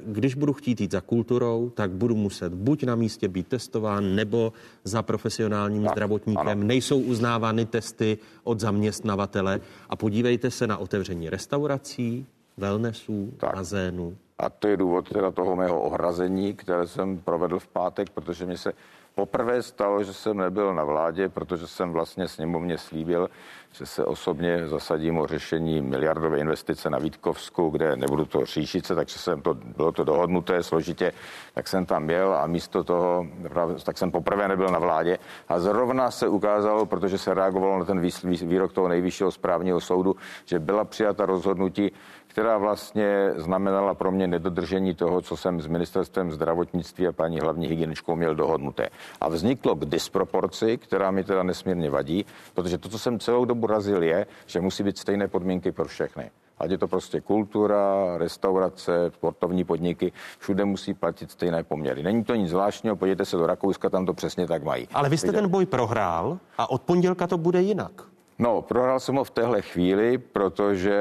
když 0.06 0.34
budu 0.34 0.52
chtít 0.52 0.80
jít 0.80 0.92
za 0.92 1.00
kulturou, 1.00 1.70
tak 1.74 1.90
budu 1.90 2.14
muset 2.16 2.54
buď 2.54 2.84
na 2.84 2.94
místě 2.94 3.28
být 3.28 3.48
testován, 3.48 4.14
nebo 4.14 4.52
za 4.84 5.02
profesionálním 5.02 5.84
tak, 5.84 5.92
zdravotníkem. 5.92 6.48
Ano. 6.48 6.64
Nejsou 6.64 7.00
uznávány 7.00 7.66
testy 7.66 8.18
od 8.44 8.60
zaměstnavatele. 8.60 9.60
A 9.88 9.96
podívejte 9.96 10.50
se 10.50 10.66
na 10.66 10.76
otevření 10.76 11.30
restaurací, 11.30 12.26
wellnessů, 12.56 13.32
tak. 13.36 13.54
bazénů. 13.54 14.16
A 14.38 14.50
to 14.50 14.68
je 14.68 14.76
důvod 14.76 15.08
teda 15.08 15.30
toho 15.30 15.56
mého 15.56 15.82
ohrazení, 15.82 16.54
které 16.54 16.86
jsem 16.86 17.18
provedl 17.18 17.58
v 17.58 17.66
pátek, 17.68 18.10
protože 18.10 18.46
mi 18.46 18.58
se 18.58 18.72
poprvé 19.16 19.62
stalo, 19.62 20.04
že 20.04 20.12
jsem 20.12 20.36
nebyl 20.36 20.74
na 20.74 20.84
vládě, 20.84 21.28
protože 21.28 21.66
jsem 21.66 21.92
vlastně 21.92 22.28
sněmovně 22.28 22.78
slíbil, 22.78 23.30
že 23.72 23.86
se 23.86 24.04
osobně 24.04 24.68
zasadím 24.68 25.18
o 25.18 25.26
řešení 25.26 25.80
miliardové 25.80 26.38
investice 26.38 26.90
na 26.90 26.98
Vítkovsku, 26.98 27.70
kde 27.70 27.96
nebudu 27.96 28.24
to 28.24 28.44
říšit 28.44 28.86
se, 28.86 28.94
takže 28.94 29.18
jsem 29.18 29.40
to, 29.42 29.54
bylo 29.54 29.92
to 29.92 30.04
dohodnuté 30.04 30.62
složitě, 30.62 31.12
tak 31.54 31.68
jsem 31.68 31.86
tam 31.86 32.02
měl 32.02 32.34
a 32.34 32.46
místo 32.46 32.84
toho, 32.84 33.26
tak 33.84 33.98
jsem 33.98 34.10
poprvé 34.10 34.48
nebyl 34.48 34.68
na 34.68 34.78
vládě. 34.78 35.18
A 35.48 35.60
zrovna 35.60 36.10
se 36.10 36.28
ukázalo, 36.28 36.86
protože 36.86 37.18
se 37.18 37.34
reagovalo 37.34 37.78
na 37.78 37.84
ten 37.84 38.00
výrok 38.42 38.72
toho 38.72 38.88
nejvyššího 38.88 39.30
správního 39.30 39.80
soudu, 39.80 40.16
že 40.44 40.58
byla 40.58 40.84
přijata 40.84 41.26
rozhodnutí, 41.26 41.92
která 42.36 42.58
vlastně 42.58 43.32
znamenala 43.36 43.94
pro 43.94 44.12
mě 44.12 44.26
nedodržení 44.26 44.94
toho, 44.94 45.22
co 45.22 45.36
jsem 45.36 45.60
s 45.60 45.66
ministerstvem 45.66 46.32
zdravotnictví 46.32 47.06
a 47.06 47.12
paní 47.12 47.40
hlavní 47.40 47.66
hygieničkou 47.66 48.16
měl 48.16 48.34
dohodnuté. 48.34 48.88
A 49.20 49.28
vzniklo 49.28 49.74
k 49.74 49.84
disproporci, 49.84 50.78
která 50.78 51.10
mi 51.10 51.24
teda 51.24 51.42
nesmírně 51.42 51.90
vadí, 51.90 52.26
protože 52.54 52.78
to, 52.78 52.88
co 52.88 52.98
jsem 52.98 53.18
celou 53.18 53.44
dobu 53.44 53.66
razil, 53.66 54.02
je, 54.02 54.26
že 54.46 54.60
musí 54.60 54.82
být 54.82 54.98
stejné 54.98 55.28
podmínky 55.28 55.72
pro 55.72 55.84
všechny. 55.84 56.30
Ať 56.58 56.70
je 56.70 56.78
to 56.78 56.88
prostě 56.88 57.20
kultura, 57.20 58.18
restaurace, 58.18 59.10
sportovní 59.14 59.64
podniky, 59.64 60.12
všude 60.38 60.64
musí 60.64 60.94
platit 60.94 61.30
stejné 61.30 61.64
poměry. 61.64 62.02
Není 62.02 62.24
to 62.24 62.34
nic 62.34 62.50
zvláštního, 62.50 62.96
podívejte 62.96 63.24
se 63.24 63.36
do 63.36 63.46
Rakouska, 63.46 63.90
tam 63.90 64.06
to 64.06 64.14
přesně 64.14 64.46
tak 64.46 64.64
mají. 64.64 64.88
Ale 64.92 65.08
vy 65.08 65.18
jste 65.18 65.32
ten 65.32 65.48
boj 65.48 65.66
prohrál 65.66 66.38
a 66.58 66.70
od 66.70 66.82
pondělka 66.82 67.26
to 67.26 67.38
bude 67.38 67.62
jinak. 67.62 68.15
No, 68.38 68.62
prohrál 68.62 69.00
jsem 69.00 69.14
ho 69.14 69.24
v 69.24 69.30
téhle 69.30 69.62
chvíli, 69.62 70.18
protože 70.18 70.96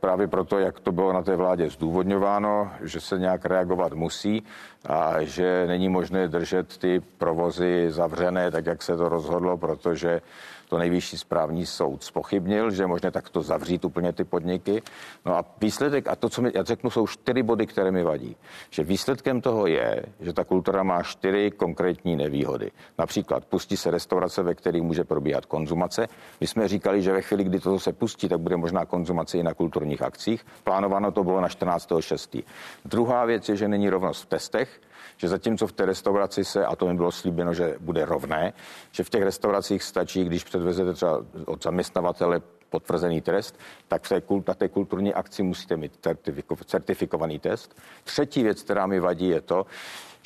právě 0.00 0.28
proto, 0.28 0.58
jak 0.58 0.80
to 0.80 0.92
bylo 0.92 1.12
na 1.12 1.22
té 1.22 1.36
vládě 1.36 1.70
zdůvodňováno, 1.70 2.70
že 2.82 3.00
se 3.00 3.18
nějak 3.18 3.44
reagovat 3.44 3.92
musí 3.92 4.42
a 4.86 5.22
že 5.22 5.66
není 5.66 5.88
možné 5.88 6.28
držet 6.28 6.78
ty 6.78 7.00
provozy 7.18 7.86
zavřené, 7.90 8.50
tak 8.50 8.66
jak 8.66 8.82
se 8.82 8.96
to 8.96 9.08
rozhodlo, 9.08 9.56
protože 9.56 10.20
to 10.68 10.78
nejvyšší 10.78 11.18
správní 11.18 11.66
soud 11.66 12.04
spochybnil, 12.04 12.70
že 12.70 12.82
je 12.82 12.86
možné 12.86 13.10
takto 13.10 13.42
zavřít 13.42 13.84
úplně 13.84 14.12
ty 14.12 14.24
podniky. 14.24 14.82
No 15.26 15.36
a 15.36 15.44
výsledek, 15.60 16.08
a 16.08 16.16
to, 16.16 16.28
co 16.28 16.42
mi, 16.42 16.50
já 16.54 16.62
řeknu, 16.62 16.90
jsou 16.90 17.06
čtyři 17.06 17.42
body, 17.42 17.66
které 17.66 17.90
mi 17.90 18.02
vadí. 18.02 18.36
Že 18.70 18.84
výsledkem 18.84 19.40
toho 19.40 19.66
je, 19.66 20.02
že 20.20 20.32
ta 20.32 20.44
kultura 20.44 20.82
má 20.82 21.02
čtyři 21.02 21.50
konkrétní 21.50 22.16
nevýhody. 22.16 22.70
Například 22.98 23.44
pustí 23.44 23.76
se 23.76 23.90
restaurace, 23.90 24.42
ve 24.42 24.54
kterých 24.54 24.82
může 24.82 25.04
probíhat 25.04 25.46
konzumace. 25.46 26.06
My 26.40 26.46
jsme 26.46 26.68
říkali, 26.68 27.02
že 27.02 27.12
ve 27.12 27.22
chvíli, 27.22 27.44
kdy 27.44 27.60
toto 27.60 27.78
se 27.78 27.92
pustí, 27.92 28.28
tak 28.28 28.40
bude 28.40 28.56
možná 28.56 28.84
konzumace 28.84 29.38
i 29.38 29.42
na 29.42 29.54
kulturních 29.54 30.02
akcích. 30.02 30.46
Plánováno 30.64 31.12
to 31.12 31.24
bylo 31.24 31.40
na 31.40 31.48
14.6. 31.48 32.44
Druhá 32.84 33.24
věc 33.24 33.48
je, 33.48 33.56
že 33.56 33.68
není 33.68 33.90
rovnost 33.90 34.22
v 34.22 34.26
testech 34.26 34.80
že 35.16 35.28
zatímco 35.28 35.66
v 35.66 35.72
té 35.72 35.86
restauraci 35.86 36.44
se, 36.44 36.66
a 36.66 36.76
to 36.76 36.86
mi 36.86 36.94
bylo 36.94 37.12
slíbeno, 37.12 37.54
že 37.54 37.76
bude 37.80 38.04
rovné, 38.04 38.52
že 38.90 39.04
v 39.04 39.10
těch 39.10 39.22
restauracích 39.22 39.82
stačí, 39.82 40.24
když 40.24 40.44
předvezete 40.44 40.92
třeba 40.92 41.24
od 41.46 41.62
zaměstnavatele 41.62 42.40
potvrzený 42.70 43.20
trest, 43.20 43.58
tak 43.88 44.02
v 44.02 44.08
té, 44.08 44.22
na 44.48 44.54
té 44.54 44.68
kulturní 44.68 45.14
akci 45.14 45.42
musíte 45.42 45.76
mít 45.76 46.06
certifikovaný 46.64 47.38
test. 47.38 47.78
Třetí 48.04 48.42
věc, 48.42 48.62
která 48.62 48.86
mi 48.86 49.00
vadí, 49.00 49.28
je 49.28 49.40
to, 49.40 49.66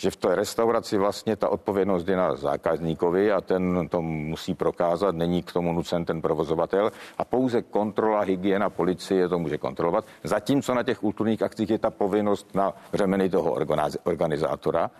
že 0.03 0.11
v 0.11 0.17
té 0.17 0.35
restauraci 0.35 0.99
vlastně 0.99 1.37
ta 1.37 1.49
odpovědnost 1.49 2.09
je 2.09 2.17
na 2.17 2.35
zákazníkovi 2.35 3.33
a 3.33 3.41
ten 3.41 3.89
to 3.89 4.03
musí 4.03 4.55
prokázat, 4.55 5.15
není 5.15 5.43
k 5.43 5.53
tomu 5.53 5.73
nucen 5.73 6.05
ten 6.05 6.23
provozovatel 6.23 6.91
a 7.19 7.25
pouze 7.25 7.63
kontrola, 7.63 8.21
hygiena, 8.21 8.71
policie 8.71 9.29
to 9.29 9.39
může 9.39 9.59
kontrolovat. 9.59 10.05
Zatímco 10.25 10.75
na 10.75 10.83
těch 10.83 10.99
kulturních 10.99 11.43
akcích 11.43 11.71
je 11.71 11.79
ta 11.79 11.91
povinnost 11.91 12.55
na 12.55 12.73
řemeny 12.93 13.31
toho 13.31 13.57
organizátora. 14.05 14.91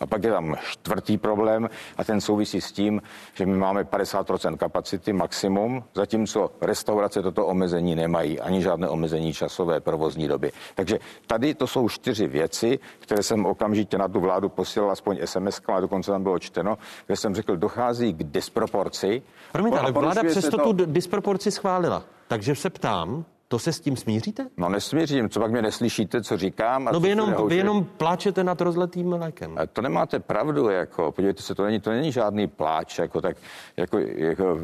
A 0.00 0.06
pak 0.06 0.24
je 0.24 0.30
tam 0.30 0.56
čtvrtý 0.62 1.18
problém 1.18 1.68
a 1.96 2.04
ten 2.04 2.20
souvisí 2.20 2.60
s 2.60 2.72
tím, 2.72 3.02
že 3.34 3.46
my 3.46 3.56
máme 3.56 3.84
50% 3.84 4.56
kapacity 4.56 5.12
maximum, 5.12 5.84
zatímco 5.94 6.50
restaurace 6.60 7.22
toto 7.22 7.46
omezení 7.46 7.94
nemají, 7.94 8.40
ani 8.40 8.62
žádné 8.62 8.88
omezení 8.88 9.32
časové 9.32 9.80
provozní 9.80 10.28
doby. 10.28 10.52
Takže 10.74 10.98
tady 11.26 11.54
to 11.54 11.66
jsou 11.66 11.88
čtyři 11.88 12.26
věci, 12.26 12.78
které 12.98 13.22
jsem 13.22 13.46
okamžitě 13.46 13.98
na 13.98 14.08
tu 14.08 14.20
vládu 14.20 14.48
posílal 14.48 14.90
aspoň 14.90 15.18
SMS, 15.24 15.60
a 15.66 15.80
dokonce 15.80 16.10
tam 16.10 16.22
bylo 16.22 16.38
čteno, 16.38 16.78
kde 17.06 17.16
jsem 17.16 17.34
řekl, 17.34 17.56
dochází 17.56 18.12
k 18.12 18.22
disproporci. 18.24 19.22
Promiňte, 19.52 19.78
ale 19.78 19.92
vláda 19.92 20.22
přesto 20.24 20.56
to... 20.56 20.72
tu 20.72 20.84
disproporci 20.86 21.50
schválila. 21.50 22.02
Takže 22.28 22.54
se 22.54 22.70
ptám, 22.70 23.24
to 23.50 23.58
se 23.58 23.72
s 23.72 23.80
tím 23.80 23.96
smíříte? 23.96 24.46
No 24.56 24.68
nesmířím, 24.68 25.28
co 25.28 25.40
pak 25.40 25.50
mě 25.50 25.62
neslyšíte, 25.62 26.22
co 26.22 26.36
říkám. 26.36 26.88
A 26.88 26.92
no 26.92 27.00
vy 27.00 27.08
jenom, 27.08 27.48
vy 27.48 27.56
jenom 27.56 27.84
pláčete 27.84 28.44
nad 28.44 28.60
rozletým 28.60 29.08
mlékem. 29.08 29.58
A 29.58 29.66
to 29.66 29.82
nemáte 29.82 30.20
pravdu, 30.20 30.68
jako, 30.68 31.12
podívejte 31.12 31.42
se, 31.42 31.54
to 31.54 31.64
není, 31.64 31.80
to 31.80 31.90
není 31.90 32.12
žádný 32.12 32.46
pláč, 32.46 32.98
jako 32.98 33.20
tak, 33.20 33.36
jako, 33.76 33.98
jako 33.98 34.58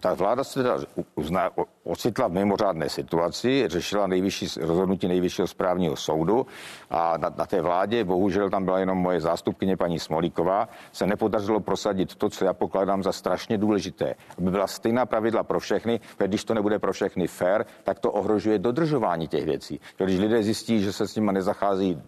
ta 0.00 0.14
vláda 0.14 0.44
se 0.44 0.62
teda 0.62 0.78
uzná, 1.14 1.50
ocitla 1.84 2.28
v 2.28 2.32
mimořádné 2.32 2.88
situaci, 2.88 3.64
řešila 3.66 4.06
nejvyšší 4.06 4.46
rozhodnutí 4.60 5.08
nejvyššího 5.08 5.46
správního 5.46 5.96
soudu 5.96 6.46
a 6.90 7.16
na, 7.16 7.30
na 7.38 7.46
té 7.46 7.60
vládě, 7.60 8.04
bohužel 8.04 8.50
tam 8.50 8.64
byla 8.64 8.78
jenom 8.78 8.98
moje 8.98 9.20
zástupkyně 9.20 9.76
paní 9.76 9.98
Smolíková, 9.98 10.68
se 10.92 11.06
nepodařilo 11.06 11.60
prosadit 11.60 12.14
to, 12.14 12.30
co 12.30 12.44
já 12.44 12.52
pokládám 12.52 13.02
za 13.02 13.12
strašně 13.12 13.58
důležité, 13.58 14.14
aby 14.38 14.50
byla 14.50 14.66
stejná 14.66 15.06
pravidla 15.06 15.42
pro 15.42 15.60
všechny, 15.60 16.00
když 16.26 16.44
to 16.44 16.54
nebude 16.54 16.78
pro 16.78 16.92
všechny 16.92 17.28
fair, 17.44 17.64
tak 17.84 17.98
to 17.98 18.12
ohrožuje 18.12 18.58
dodržování 18.58 19.28
těch 19.28 19.44
věcí. 19.44 19.80
Když 19.96 20.18
lidé 20.20 20.42
zjistí, 20.42 20.80
že 20.80 20.92
se 20.92 21.08
s 21.08 21.14
nimi 21.14 21.32
nezachází 21.32 22.02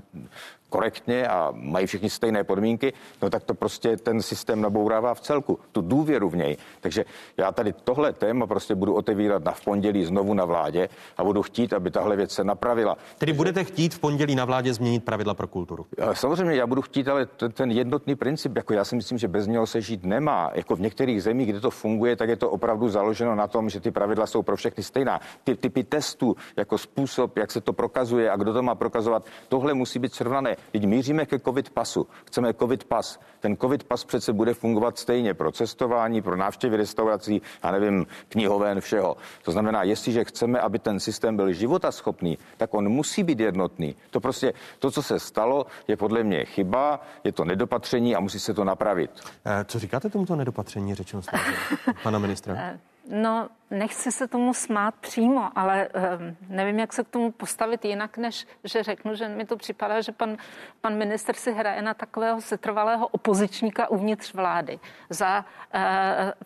korektně 0.69 1.29
a 1.29 1.53
mají 1.55 1.87
všichni 1.87 2.11
stejné 2.11 2.45
podmínky, 2.45 2.93
no 3.23 3.31
tak 3.31 3.45
to 3.45 3.55
prostě 3.55 3.97
ten 3.97 4.23
systém 4.23 4.61
nabourává 4.61 5.15
v 5.15 5.21
celku, 5.21 5.59
tu 5.73 5.81
důvěru 5.81 6.29
v 6.29 6.37
něj. 6.37 6.57
Takže 6.81 7.05
já 7.37 7.53
tady 7.53 7.73
tohle 7.73 8.13
téma 8.13 8.47
prostě 8.47 8.75
budu 8.75 8.95
otevírat 8.95 9.45
na 9.45 9.53
v 9.53 9.65
pondělí 9.65 10.05
znovu 10.05 10.35
na 10.35 10.45
vládě 10.45 10.89
a 11.17 11.25
budu 11.25 11.43
chtít, 11.43 11.73
aby 11.73 11.91
tahle 11.91 12.17
věc 12.17 12.31
se 12.31 12.45
napravila. 12.45 12.97
Tedy 13.19 13.33
budete 13.33 13.65
chtít 13.65 13.95
v 13.95 13.99
pondělí 13.99 14.35
na 14.35 14.45
vládě 14.45 14.75
změnit 14.75 15.05
pravidla 15.05 15.35
pro 15.35 15.49
kulturu? 15.49 15.87
Samozřejmě, 16.13 16.55
já 16.55 16.67
budu 16.67 16.83
chtít, 16.83 17.09
ale 17.09 17.27
ten 17.53 17.71
jednotný 17.71 18.15
princip, 18.17 18.57
jako 18.57 18.75
já 18.75 18.85
si 18.85 18.97
myslím, 18.97 19.19
že 19.19 19.29
bez 19.29 19.47
něho 19.47 19.67
se 19.67 19.81
žít 19.81 20.05
nemá. 20.05 20.51
Jako 20.55 20.77
v 20.77 20.81
některých 20.81 21.23
zemích, 21.23 21.49
kde 21.49 21.61
to 21.61 21.71
funguje, 21.71 22.17
tak 22.17 22.29
je 22.29 22.37
to 22.37 22.51
opravdu 22.51 22.89
založeno 22.89 23.35
na 23.35 23.47
tom, 23.47 23.69
že 23.71 23.81
ty 23.81 23.91
pravidla 23.91 24.27
jsou 24.27 24.43
pro 24.43 24.57
všechny 24.57 24.83
stejná. 24.83 25.21
Ty 25.45 25.55
typy 25.55 25.85
testů, 25.85 26.37
jako 26.57 26.79
způsob, 26.79 27.37
jak 27.37 27.53
se 27.53 27.61
to 27.61 27.73
prokazuje 27.73 28.31
a 28.31 28.37
kdo 28.37 28.53
to 28.53 28.63
má 28.63 28.75
prokazovat, 28.75 29.27
tohle 29.49 29.75
musí 29.75 29.99
být 29.99 30.15
srovnané. 30.15 30.56
Teď 30.73 30.85
míříme 30.85 31.27
ke 31.27 31.39
covid 31.39 31.71
pasu. 31.71 32.07
Chceme 32.25 32.55
covid 32.55 32.85
pas. 32.85 33.21
Ten 33.41 33.57
covid 33.57 33.85
pas 33.85 34.05
přece 34.05 34.33
bude 34.33 34.55
fungovat 34.55 34.99
stejně 34.99 35.35
pro 35.35 35.53
cestování, 35.53 36.23
pro 36.23 36.37
návštěvy 36.37 36.77
restaurací 36.77 37.43
a 37.63 37.71
nevím, 37.71 38.07
knihoven, 38.29 38.81
všeho. 38.81 39.17
To 39.43 39.53
znamená, 39.53 39.83
jestliže 39.83 40.25
chceme, 40.25 40.61
aby 40.61 40.79
ten 40.79 41.01
systém 41.01 41.37
byl 41.37 41.53
životaschopný, 41.53 42.39
tak 42.57 42.75
on 42.75 42.89
musí 42.89 43.23
být 43.23 43.41
jednotný. 43.41 43.97
To 44.11 44.21
prostě, 44.21 44.53
to, 44.79 44.91
co 44.91 45.03
se 45.03 45.21
stalo, 45.21 45.67
je 45.89 45.97
podle 45.97 46.23
mě 46.23 46.45
chyba, 46.45 47.01
je 47.25 47.33
to 47.33 47.45
nedopatření 47.45 48.17
a 48.17 48.21
musí 48.21 48.41
se 48.41 48.55
to 48.55 48.65
napravit. 48.65 49.11
Eh, 49.45 49.65
co 49.65 49.79
říkáte 49.79 50.11
tomuto 50.11 50.37
nedopatření, 50.37 50.95
řečeno 50.95 51.23
pana 52.03 52.19
ministra? 52.19 52.55
Eh, 52.59 52.79
no, 53.11 53.49
nechci 53.71 54.13
se 54.13 54.29
tomu 54.29 54.55
smát 54.55 54.95
přímo, 54.95 55.51
ale 55.55 55.89
um, 55.89 56.37
nevím, 56.49 56.79
jak 56.79 56.93
se 56.93 57.05
k 57.05 57.09
tomu 57.09 57.33
postavit 57.33 57.85
jinak, 57.85 58.19
než 58.19 58.47
že 58.65 58.83
řeknu, 58.83 59.15
že 59.15 59.29
mi 59.29 59.45
to 59.45 59.57
připadá, 59.57 60.01
že 60.01 60.13
pan, 60.13 60.37
pan 60.81 60.97
minister 60.97 61.35
si 61.35 61.53
hraje 61.53 61.83
na 61.83 61.95
takového 61.95 62.41
setrvalého 62.41 63.09
opozičníka 63.09 63.91
uvnitř 63.91 64.35
vlády. 64.35 64.79
Za 65.11 65.45
uh, 65.75 65.81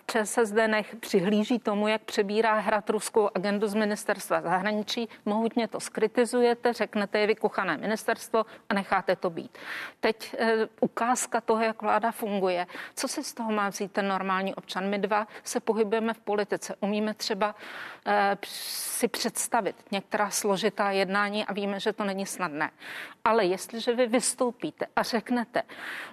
ČSSD 0.06 0.54
nech 0.54 0.96
přihlíží 0.96 1.58
tomu, 1.58 1.88
jak 1.88 2.02
přebírá 2.02 2.54
hrad 2.54 2.90
ruskou 2.90 3.28
agendu 3.34 3.68
z 3.68 3.74
ministerstva 3.74 4.40
zahraničí. 4.40 5.08
Mohutně 5.24 5.68
to 5.68 5.80
skritizujete, 5.80 6.72
řeknete 6.72 7.18
je 7.18 7.26
vykuchané 7.26 7.76
ministerstvo 7.76 8.44
a 8.68 8.74
necháte 8.74 9.16
to 9.16 9.30
být. 9.30 9.58
Teď 10.00 10.34
uh, 10.40 10.46
ukázka 10.80 11.40
toho, 11.40 11.62
jak 11.62 11.82
vláda 11.82 12.10
funguje. 12.10 12.66
Co 12.94 13.08
si 13.08 13.24
z 13.24 13.34
toho 13.34 13.52
má 13.52 13.68
vzít 13.68 13.92
ten 13.92 14.08
normální 14.08 14.54
občan? 14.54 14.88
My 14.88 14.98
dva 14.98 15.26
se 15.44 15.60
pohybujeme 15.60 16.14
v 16.14 16.18
politice, 16.18 16.76
umíme 16.80 17.09
třeba 17.14 17.54
eh, 18.06 18.36
si 18.44 19.08
představit 19.08 19.76
některá 19.90 20.30
složitá 20.30 20.90
jednání 20.90 21.44
a 21.44 21.52
víme, 21.52 21.80
že 21.80 21.92
to 21.92 22.04
není 22.04 22.26
snadné. 22.26 22.70
Ale 23.24 23.44
jestliže 23.44 23.94
vy 23.94 24.06
vystoupíte 24.06 24.86
a 24.96 25.02
řeknete, 25.02 25.62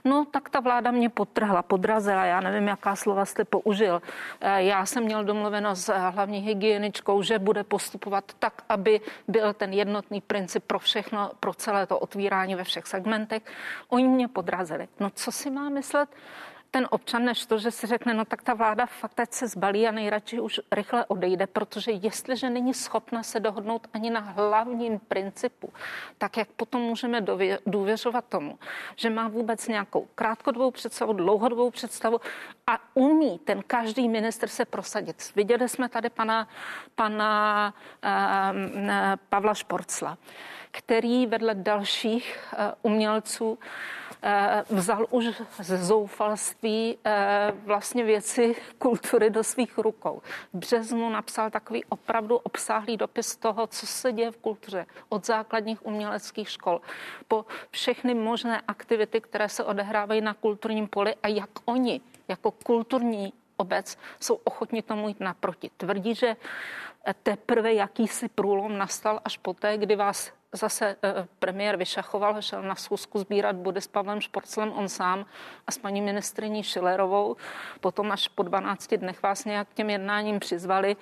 no 0.06 0.26
tak 0.26 0.50
ta 0.50 0.60
vláda 0.60 0.92
mě 0.92 1.10
potrhla, 1.10 1.62
podrazila, 1.64 2.26
já 2.26 2.42
nevím, 2.42 2.68
jaká 2.68 2.96
slova 2.96 3.26
jste 3.26 3.46
použil. 3.46 4.02
Eh, 4.42 4.64
já 4.64 4.86
jsem 4.86 5.04
měl 5.04 5.24
domluveno 5.24 5.76
s 5.76 5.94
hlavní 5.94 6.40
hygieničkou, 6.40 7.22
že 7.22 7.40
bude 7.40 7.64
postupovat 7.64 8.32
tak, 8.40 8.62
aby 8.70 9.02
byl 9.28 9.54
ten 9.54 9.74
jednotný 9.74 10.22
princip 10.22 10.64
pro 10.64 10.80
všechno, 10.80 11.32
pro 11.40 11.54
celé 11.54 11.88
to 11.88 12.00
otvírání 12.00 12.56
ve 12.56 12.64
všech 12.64 12.88
segmentech. 12.88 13.44
Oni 13.90 14.08
mě 14.08 14.28
podrazili. 14.28 14.88
No 15.00 15.10
co 15.10 15.32
si 15.32 15.50
má 15.50 15.70
myslet 15.70 16.10
ten 16.72 16.88
občan, 16.90 17.26
než 17.26 17.46
to, 17.46 17.58
že 17.58 17.72
si 17.72 17.88
řekne, 17.88 18.14
no 18.14 18.26
tak 18.26 18.42
ta 18.42 18.54
vláda 18.54 18.86
fakt 18.86 19.34
se 19.34 19.48
zbalí 19.48 19.88
a 19.88 19.92
nejradši 19.92 20.40
už 20.40 20.60
rychle 20.72 21.06
odejde, 21.06 21.48
protože 21.48 21.92
jestliže 21.92 22.50
není 22.50 22.74
schopna 22.74 23.24
se 23.24 23.40
dohodnout 23.40 23.88
ani 23.94 24.10
na 24.10 24.20
hlavním 24.20 25.00
principu, 25.00 25.74
tak 26.18 26.38
jak 26.38 26.48
potom 26.48 26.82
můžeme 26.82 27.26
důvěřovat 27.66 28.26
tomu, 28.30 28.60
že 28.96 29.10
má 29.10 29.28
vůbec 29.28 29.68
nějakou 29.68 30.08
krátkodobou 30.16 30.72
představu, 30.72 31.14
dlouhodobou 31.14 31.72
představu 31.72 32.22
a 32.68 32.80
umí 32.94 33.40
ten 33.40 33.64
každý 33.68 34.10
minister 34.10 34.50
se 34.50 34.66
prosadit. 34.66 35.32
Viděli 35.36 35.70
jsme 35.70 35.90
tady 35.90 36.10
pana, 36.10 36.48
pana 36.96 37.74
uh, 38.04 38.90
Pavla 39.30 39.54
Šporcla, 39.54 40.18
který 40.72 41.28
vedle 41.28 41.56
dalších 41.56 42.54
uh, 42.54 42.92
umělců 42.92 43.60
Eh, 44.22 44.64
vzal 44.70 45.08
už 45.10 45.26
ze 45.60 45.78
zoufalství 45.78 46.98
eh, 47.06 47.54
vlastně 47.66 48.04
věci 48.04 48.56
kultury 48.78 49.30
do 49.30 49.44
svých 49.44 49.78
rukou. 49.78 50.22
V 50.54 50.58
březnu 50.58 51.10
napsal 51.10 51.50
takový 51.50 51.86
opravdu 51.86 52.38
obsáhlý 52.38 52.98
dopis 52.98 53.36
toho, 53.36 53.68
co 53.68 53.88
se 53.88 54.12
děje 54.12 54.32
v 54.32 54.38
kultuře 54.38 54.86
od 55.10 55.26
základních 55.26 55.86
uměleckých 55.86 56.50
škol 56.50 56.82
po 57.28 57.46
všechny 57.72 58.14
možné 58.14 58.62
aktivity, 58.68 59.22
které 59.22 59.50
se 59.50 59.64
odehrávají 59.64 60.22
na 60.22 60.34
kulturním 60.34 60.88
poli 60.88 61.16
a 61.24 61.28
jak 61.28 61.50
oni 61.66 62.02
jako 62.28 62.52
kulturní 62.52 63.34
obec 63.58 63.98
jsou 64.20 64.36
ochotni 64.36 64.82
tomu 64.82 65.08
jít 65.08 65.20
naproti. 65.20 65.70
Tvrdí, 65.78 66.16
že 66.16 66.36
teprve 67.24 67.74
jakýsi 67.74 68.30
průlom 68.30 68.78
nastal 68.78 69.22
až 69.26 69.38
poté, 69.38 69.78
kdy 69.78 69.96
vás 69.96 70.32
zase 70.54 70.96
eh, 71.04 71.28
premiér 71.40 71.78
vyšachoval, 71.78 72.42
šel 72.42 72.62
na 72.62 72.76
schůzku 72.76 73.20
sbírat 73.20 73.56
body 73.56 73.82
s 73.82 73.88
Pavlem 73.88 74.22
Šporclem 74.22 74.72
on 74.72 74.90
sám 74.90 75.26
a 75.68 75.72
s 75.72 75.78
paní 75.78 76.02
ministriní 76.02 76.64
Šilerovou. 76.64 77.36
Potom 77.80 78.12
až 78.12 78.28
po 78.28 78.44
12 78.44 78.94
dnech 78.94 79.24
vás 79.24 79.46
nějak 79.46 79.68
těm 79.74 79.90
jednáním 79.90 80.40
přizvali 80.40 80.96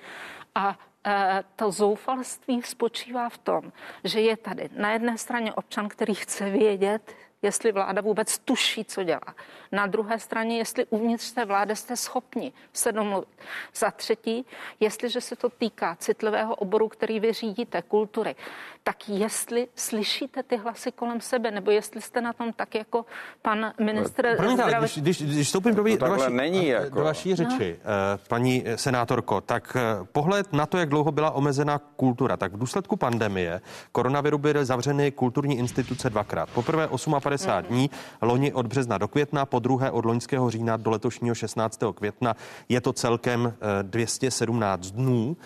a 0.54 0.78
eh, 1.06 1.44
to 1.56 1.70
zoufalství 1.70 2.62
spočívá 2.62 3.28
v 3.28 3.38
tom, 3.38 3.72
že 4.04 4.20
je 4.20 4.36
tady 4.36 4.68
na 4.76 4.92
jedné 4.92 5.18
straně 5.18 5.52
občan, 5.52 5.88
který 5.88 6.14
chce 6.14 6.50
vědět, 6.50 7.14
jestli 7.46 7.72
vláda 7.72 8.02
vůbec 8.02 8.38
tuší, 8.38 8.84
co 8.84 9.02
dělá. 9.02 9.34
Na 9.72 9.86
druhé 9.86 10.18
straně, 10.18 10.58
jestli 10.58 10.86
uvnitř 10.90 11.32
té 11.32 11.44
vlády 11.44 11.76
jste 11.76 11.96
schopni 11.96 12.52
se 12.72 12.92
domluvit. 12.92 13.28
Za 13.74 13.90
třetí, 13.90 14.46
jestliže 14.80 15.20
se 15.20 15.36
to 15.36 15.48
týká 15.48 15.96
citlivého 15.98 16.54
oboru, 16.54 16.88
který 16.88 17.20
vy 17.20 17.32
řídíte, 17.32 17.82
kultury, 17.82 18.36
tak 18.82 19.08
jestli 19.08 19.68
slyšíte 19.74 20.42
ty 20.42 20.56
hlasy 20.56 20.92
kolem 20.92 21.20
sebe, 21.20 21.50
nebo 21.50 21.70
jestli 21.70 22.00
jste 22.00 22.20
na 22.20 22.32
tom 22.32 22.52
tak 22.52 22.74
jako 22.74 23.04
pan 23.42 23.72
ministr 23.80 24.36
Promiňte, 24.36 24.62
zdraví... 24.62 24.86
když, 24.86 24.98
když, 24.98 25.22
když 25.22 25.46
vstoupím 25.46 25.74
do, 25.74 25.82
no, 25.82 25.96
do, 25.96 26.06
vaší, 26.06 26.32
není 26.32 26.66
jako... 26.68 26.98
do 26.98 27.04
vaší 27.04 27.34
řeči, 27.34 27.78
no. 27.84 27.90
paní 28.28 28.64
senátorko, 28.76 29.40
tak 29.40 29.76
eh, 29.76 30.06
pohled 30.12 30.52
na 30.52 30.66
to, 30.66 30.78
jak 30.78 30.88
dlouho 30.88 31.12
byla 31.12 31.30
omezena 31.30 31.78
kultura, 31.78 32.36
tak 32.36 32.52
v 32.52 32.58
důsledku 32.58 32.96
pandemie 32.96 33.60
koronaviru 33.92 34.38
byly 34.38 34.64
zavřeny 34.64 35.10
kulturní 35.10 35.58
instituce 35.58 36.10
dvakrát. 36.10 36.50
Poprvé 36.50 36.86
58 36.86 37.14
mm. 37.38 37.68
dní, 37.68 37.90
loni 38.22 38.52
od 38.52 38.66
března 38.66 38.98
do 38.98 39.08
května, 39.08 39.46
po 39.46 39.58
druhé 39.58 39.90
od 39.90 40.04
loňského 40.04 40.50
října 40.50 40.76
do 40.76 40.90
letošního 40.90 41.34
16. 41.34 41.80
května. 41.94 42.36
Je 42.68 42.80
to 42.80 42.92
celkem 42.92 43.54
217 43.82 44.90
dnů. 44.90 45.36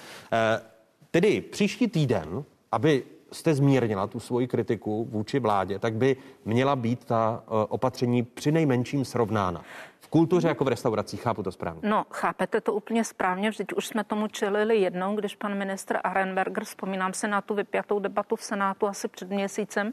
Tedy 1.11 1.41
příští 1.41 1.89
týden, 1.89 2.45
aby 2.73 3.03
jste 3.33 3.55
zmírnila 3.55 4.07
tu 4.07 4.21
svoji 4.21 4.47
kritiku 4.47 5.09
vůči 5.11 5.39
vládě, 5.39 5.79
tak 5.79 5.95
by 5.95 6.17
měla 6.45 6.77
být 6.77 7.05
ta 7.05 7.43
eh, 7.43 7.49
opatření 7.69 8.23
při 8.23 8.53
nejmenším 8.53 9.05
srovnána 9.05 9.65
kultuře 10.11 10.49
jako 10.49 10.65
v 10.65 10.69
restauracích. 10.69 11.23
Chápu 11.23 11.43
to 11.43 11.53
správně. 11.53 11.81
No, 11.85 12.05
chápete 12.11 12.61
to 12.61 12.73
úplně 12.73 13.05
správně. 13.05 13.51
Vždyť 13.51 13.73
už 13.73 13.87
jsme 13.87 14.05
tomu 14.05 14.29
čelili 14.29 14.77
jednou, 14.77 15.17
když 15.17 15.37
pan 15.37 15.59
ministr 15.59 15.99
Arenberger, 16.05 16.65
vzpomínám 16.65 17.13
se 17.13 17.29
na 17.29 17.41
tu 17.41 17.55
vypjatou 17.55 17.99
debatu 17.99 18.37
v 18.37 18.43
Senátu 18.43 18.87
asi 18.87 19.09
před 19.09 19.31
měsícem, 19.31 19.93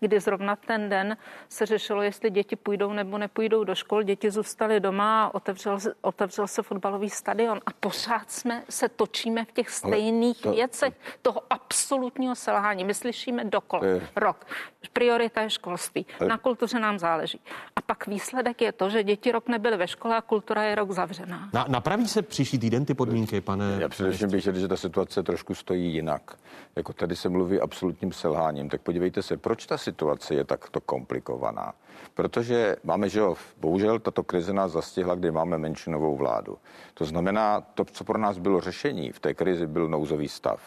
kdy 0.00 0.20
zrovna 0.20 0.56
ten 0.56 0.88
den 0.88 1.16
se 1.48 1.66
řešilo, 1.66 2.02
jestli 2.02 2.30
děti 2.30 2.56
půjdou 2.56 2.92
nebo 2.92 3.18
nepůjdou 3.18 3.64
do 3.64 3.74
škol. 3.74 4.02
Děti 4.02 4.30
zůstaly 4.30 4.80
doma 4.80 5.24
a 5.24 5.34
otevřel, 5.34 5.78
otevřel 6.00 6.46
se 6.46 6.62
fotbalový 6.62 7.10
stadion 7.10 7.60
a 7.66 7.70
pořád 7.80 8.30
jsme 8.30 8.62
se 8.70 8.88
točíme 8.88 9.44
v 9.44 9.52
těch 9.52 9.70
stejných 9.70 10.42
to... 10.42 10.52
věcech 10.52 10.94
toho 11.22 11.42
absolutního 11.50 12.34
selhání. 12.34 12.84
My 12.84 12.94
slyšíme 12.94 13.44
dokola. 13.44 13.86
Je... 13.86 14.08
Rok. 14.16 14.46
Priorita 14.92 15.42
je 15.42 15.50
školství. 15.50 16.06
Je... 16.20 16.28
Na 16.28 16.38
kultuře 16.38 16.80
nám 16.80 16.98
záleží. 16.98 17.40
A 17.76 17.80
pak 17.80 18.06
výsledek 18.06 18.62
je 18.62 18.72
to, 18.72 18.90
že 18.90 19.02
děti 19.04 19.32
rok 19.32 19.48
nebyly 19.48 19.76
ve 19.76 19.88
škole 19.88 20.16
a 20.16 20.20
kultura 20.20 20.62
je 20.62 20.74
rok 20.74 20.90
zavřená. 20.90 21.50
Na, 21.52 21.64
napraví 21.68 22.08
se 22.08 22.22
příští 22.22 22.58
týden 22.58 22.84
ty 22.84 22.94
podmínky, 22.94 23.40
pane? 23.40 23.78
Já 23.80 23.88
především 23.88 24.30
bych 24.30 24.40
řekl, 24.40 24.58
že 24.58 24.68
ta 24.68 24.76
situace 24.76 25.22
trošku 25.22 25.54
stojí 25.54 25.94
jinak. 25.94 26.36
Jako 26.76 26.92
tady 26.92 27.16
se 27.16 27.28
mluví 27.28 27.60
absolutním 27.60 28.12
selháním. 28.12 28.68
Tak 28.68 28.80
podívejte 28.80 29.22
se, 29.22 29.36
proč 29.36 29.66
ta 29.66 29.78
situace 29.86 30.34
je 30.34 30.44
takto 30.44 30.80
komplikovaná? 30.80 31.74
Protože 32.14 32.76
máme, 32.84 33.08
že 33.08 33.20
jo, 33.20 33.36
bohužel 33.60 33.98
tato 33.98 34.22
krize 34.22 34.52
nás 34.52 34.72
zastihla, 34.72 35.14
kdy 35.14 35.30
máme 35.30 35.58
menšinovou 35.58 36.16
vládu. 36.16 36.58
To 36.94 37.04
znamená, 37.04 37.60
to, 37.60 37.84
co 37.84 38.04
pro 38.04 38.18
nás 38.18 38.38
bylo 38.38 38.60
řešení 38.60 39.12
v 39.12 39.20
té 39.20 39.34
krizi, 39.34 39.66
byl 39.66 39.88
nouzový 39.88 40.28
stav. 40.28 40.60